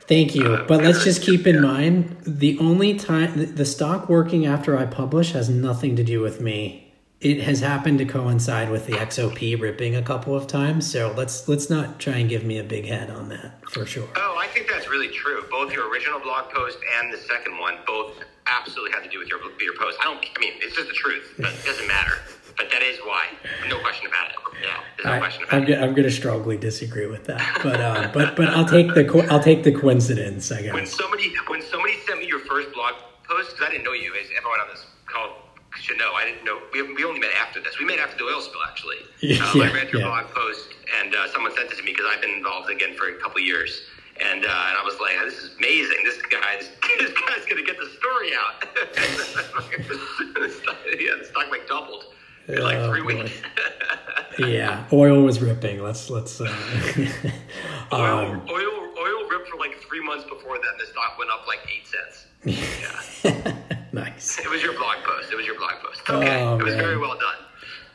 Thank 0.08 0.34
you. 0.36 0.54
Uh, 0.54 0.64
But 0.66 0.84
let's 0.84 1.02
just 1.02 1.20
keep 1.22 1.46
in 1.48 1.56
yeah. 1.56 1.60
mind 1.62 2.16
the 2.24 2.56
only 2.60 2.94
time 2.96 3.54
the 3.56 3.64
stock 3.64 4.08
working 4.08 4.46
after 4.46 4.78
I 4.78 4.86
publish 4.86 5.32
has 5.32 5.48
nothing 5.48 5.96
to 5.96 6.04
do 6.04 6.20
with 6.20 6.40
me. 6.40 6.85
It 7.20 7.40
has 7.42 7.60
happened 7.60 7.98
to 7.98 8.04
coincide 8.04 8.70
with 8.70 8.86
the 8.86 8.92
XOP 8.92 9.58
ripping 9.58 9.96
a 9.96 10.02
couple 10.02 10.34
of 10.34 10.46
times, 10.46 10.90
so 10.90 11.14
let's 11.16 11.48
let's 11.48 11.70
not 11.70 11.98
try 11.98 12.16
and 12.18 12.28
give 12.28 12.44
me 12.44 12.58
a 12.58 12.64
big 12.64 12.84
head 12.84 13.08
on 13.08 13.30
that 13.30 13.62
for 13.70 13.86
sure. 13.86 14.06
oh, 14.16 14.36
I 14.38 14.46
think 14.48 14.68
that's 14.68 14.88
really 14.90 15.08
true. 15.08 15.42
Both 15.50 15.72
your 15.72 15.88
original 15.90 16.20
blog 16.20 16.50
post 16.52 16.78
and 16.98 17.10
the 17.12 17.16
second 17.16 17.58
one 17.58 17.78
both 17.86 18.12
absolutely 18.46 18.92
had 18.92 19.02
to 19.02 19.08
do 19.08 19.18
with 19.18 19.28
your 19.28 19.40
your 19.60 19.74
post. 19.78 19.96
I 20.00 20.04
don't. 20.04 20.18
I 20.18 20.40
mean, 20.40 20.52
it's 20.60 20.76
just 20.76 20.88
the 20.88 20.94
truth, 20.94 21.34
but 21.38 21.54
it 21.54 21.64
doesn't 21.64 21.88
matter. 21.88 22.18
But 22.56 22.70
that 22.70 22.82
is 22.82 22.98
why. 22.98 23.28
No 23.68 23.78
question 23.80 24.06
about 24.06 24.28
it. 24.28 24.36
Yeah, 24.62 24.80
no 25.04 25.12
I, 25.12 25.18
question 25.18 25.44
I'm, 25.50 25.62
about 25.62 25.70
it. 25.70 25.78
I'm 25.78 25.90
going 25.94 26.08
to 26.08 26.10
strongly 26.10 26.58
disagree 26.58 27.06
with 27.06 27.24
that, 27.24 27.60
but 27.62 27.80
uh, 27.80 28.10
but 28.12 28.36
but 28.36 28.48
I'll 28.48 28.66
take 28.66 28.92
the 28.92 29.04
co- 29.04 29.26
I'll 29.30 29.42
take 29.42 29.64
the 29.64 29.72
coincidence, 29.72 30.52
I 30.52 30.60
guess 30.60 30.74
When 30.74 30.86
somebody 30.86 31.32
when 31.48 31.62
somebody 31.62 31.94
sent 32.06 32.20
me 32.20 32.26
your 32.26 32.40
first 32.40 32.72
blog 32.74 32.92
post, 33.24 33.52
because 33.52 33.68
I 33.68 33.70
didn't 33.72 33.84
know 33.84 33.94
you, 33.94 34.12
as 34.14 34.28
everyone 34.36 34.60
on 34.60 34.68
this 34.68 34.84
call 35.06 35.45
should 35.80 35.98
know, 35.98 36.12
I 36.14 36.24
didn't 36.24 36.44
know. 36.44 36.60
We, 36.72 36.82
we 36.82 37.04
only 37.04 37.20
met 37.20 37.32
after 37.40 37.60
this. 37.60 37.78
We 37.78 37.84
met 37.84 37.98
after 37.98 38.16
the 38.16 38.24
oil 38.24 38.40
spill, 38.40 38.62
actually. 38.66 38.96
Yeah, 39.20 39.48
um, 39.48 39.62
I 39.62 39.66
yeah, 39.66 39.72
read 39.72 39.90
your 39.90 40.02
yeah. 40.02 40.08
blog 40.08 40.26
post, 40.34 40.68
and 41.00 41.14
uh, 41.14 41.32
someone 41.32 41.54
sent 41.56 41.72
it 41.72 41.78
to 41.78 41.82
me 41.82 41.92
because 41.92 42.04
I've 42.12 42.20
been 42.20 42.36
involved 42.36 42.68
again 42.70 42.94
for 42.96 43.08
a 43.08 43.14
couple 43.16 43.40
years. 43.40 43.80
And, 44.20 44.44
uh, 44.44 44.48
and 44.48 44.76
I 44.76 44.82
was 44.84 45.00
like, 45.00 45.16
this 45.24 45.42
is 45.42 45.56
amazing. 45.56 46.04
This 46.04 46.20
guy, 46.22 46.58
this, 46.58 46.68
this 46.98 47.12
guy's 47.12 47.46
going 47.46 47.56
to 47.56 47.64
get 47.64 47.78
the 47.78 47.88
story 47.96 48.34
out. 48.36 48.60
yeah, 51.00 51.16
the 51.18 51.24
stock 51.24 51.50
like 51.50 51.66
doubled 51.66 52.12
like 52.48 52.76
Oh, 52.76 52.90
three 52.90 53.02
boy. 53.02 53.22
weeks. 53.24 53.32
Yeah, 54.38 54.84
oil 54.92 55.22
was 55.22 55.40
ripping. 55.40 55.82
Let's 55.82 56.10
let's. 56.10 56.42
Uh, 56.42 56.44
oil, 57.92 58.02
um, 58.02 58.42
oil, 58.50 58.92
oil 59.00 59.28
ripped 59.30 59.48
for 59.48 59.56
like 59.58 59.74
three 59.88 60.04
months 60.04 60.24
before 60.24 60.56
then. 60.58 60.72
The 60.78 60.84
stock 60.86 61.16
went 61.18 61.30
up 61.30 61.46
like 61.46 61.60
eight 61.74 61.86
cents. 61.86 62.26
Yeah. 62.44 63.56
nice. 63.92 64.38
It 64.38 64.50
was 64.50 64.62
your 64.62 64.74
blog 64.74 64.96
post. 65.04 65.32
It 65.32 65.36
was 65.36 65.46
your 65.46 65.56
blog 65.56 65.72
post. 65.82 66.02
Okay. 66.10 66.42
Oh, 66.42 66.58
it 66.58 66.62
was 66.64 66.74
man. 66.74 66.84
very 66.84 66.98
well 66.98 67.14
done. 67.18 67.34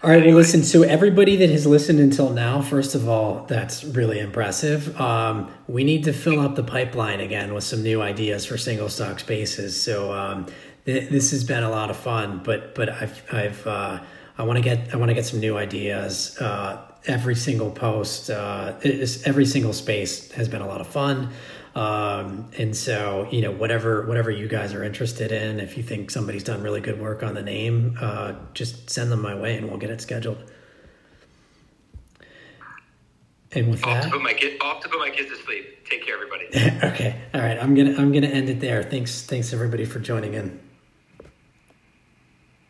All 0.04 0.10
right, 0.10 0.26
well, 0.26 0.34
listen. 0.36 0.64
So, 0.64 0.82
everybody 0.82 1.36
that 1.36 1.52
has 1.52 1.68
listened 1.68 2.00
until 2.00 2.32
now, 2.32 2.60
first 2.64 2.96
of 2.96 3.08
all, 3.08 3.46
that's 3.48 3.84
really 3.84 4.18
impressive. 4.18 5.00
Um, 5.00 5.54
we 5.68 5.84
need 5.84 6.06
to 6.06 6.12
fill 6.14 6.40
up 6.40 6.56
the 6.56 6.64
pipeline 6.64 7.20
again 7.20 7.54
with 7.54 7.64
some 7.66 7.84
new 7.84 8.02
ideas 8.02 8.48
for 8.48 8.58
single 8.58 8.90
stock 8.90 9.20
spaces. 9.20 9.80
So, 9.80 10.12
um, 10.12 10.48
th- 10.88 11.08
this 11.12 11.30
has 11.30 11.44
been 11.44 11.62
a 11.62 11.70
lot 11.70 11.92
of 11.92 11.98
fun. 11.98 12.42
But, 12.44 12.74
but 12.74 12.90
I've, 12.90 13.24
I've, 13.32 13.68
uh, 13.68 14.00
I 14.38 14.44
want 14.44 14.58
to 14.58 14.64
get, 14.64 14.94
I 14.94 14.98
want 14.98 15.10
to 15.10 15.14
get 15.16 15.26
some 15.26 15.40
new 15.40 15.58
ideas. 15.58 16.38
Uh, 16.40 16.82
every 17.08 17.36
single 17.36 17.72
post, 17.72 18.30
uh, 18.30 18.74
it's- 18.84 19.24
every 19.26 19.46
single 19.46 19.74
space 19.74 20.32
has 20.32 20.48
been 20.48 20.62
a 20.62 20.68
lot 20.68 20.82
of 20.82 20.88
fun. 20.88 21.30
Um, 21.74 22.50
and 22.58 22.76
so, 22.76 23.28
you 23.32 23.42
know, 23.42 23.52
whatever 23.52 24.06
whatever 24.06 24.30
you 24.30 24.50
guys 24.50 24.74
are 24.74 24.84
interested 24.84 25.32
in, 25.32 25.62
if 25.62 25.78
you 25.78 25.84
think 25.84 26.12
somebody's 26.12 26.44
done 26.44 26.62
really 26.62 26.82
good 26.82 27.00
work 27.00 27.24
on 27.24 27.34
the 27.34 27.42
name, 27.42 27.98
uh, 28.02 28.34
just 28.54 28.90
send 28.90 29.10
them 29.10 29.22
my 29.22 29.34
way, 29.36 29.56
and 29.58 29.70
we'll 29.70 29.78
get 29.78 29.90
it 29.90 30.02
scheduled. 30.02 30.44
And 33.54 33.70
with 33.72 33.86
Off 33.86 34.02
to 34.02 34.08
that, 34.08 34.12
put 34.12 34.22
my 34.22 34.34
kid, 34.34 34.62
off 34.62 34.82
to 34.82 34.90
put 34.90 35.00
my 35.00 35.10
kids 35.10 35.30
to 35.30 35.38
sleep. 35.44 35.86
Take 35.90 36.06
care, 36.06 36.16
everybody. 36.16 36.48
okay, 36.94 37.22
all 37.34 37.42
right, 37.42 37.58
I'm 37.58 37.74
gonna 37.74 37.96
I'm 37.98 38.12
gonna 38.12 38.28
end 38.28 38.50
it 38.50 38.60
there. 38.60 38.84
Thanks 38.84 39.22
thanks 39.24 39.54
everybody 39.54 39.86
for 39.86 40.00
joining 40.00 40.34
in. 40.34 40.60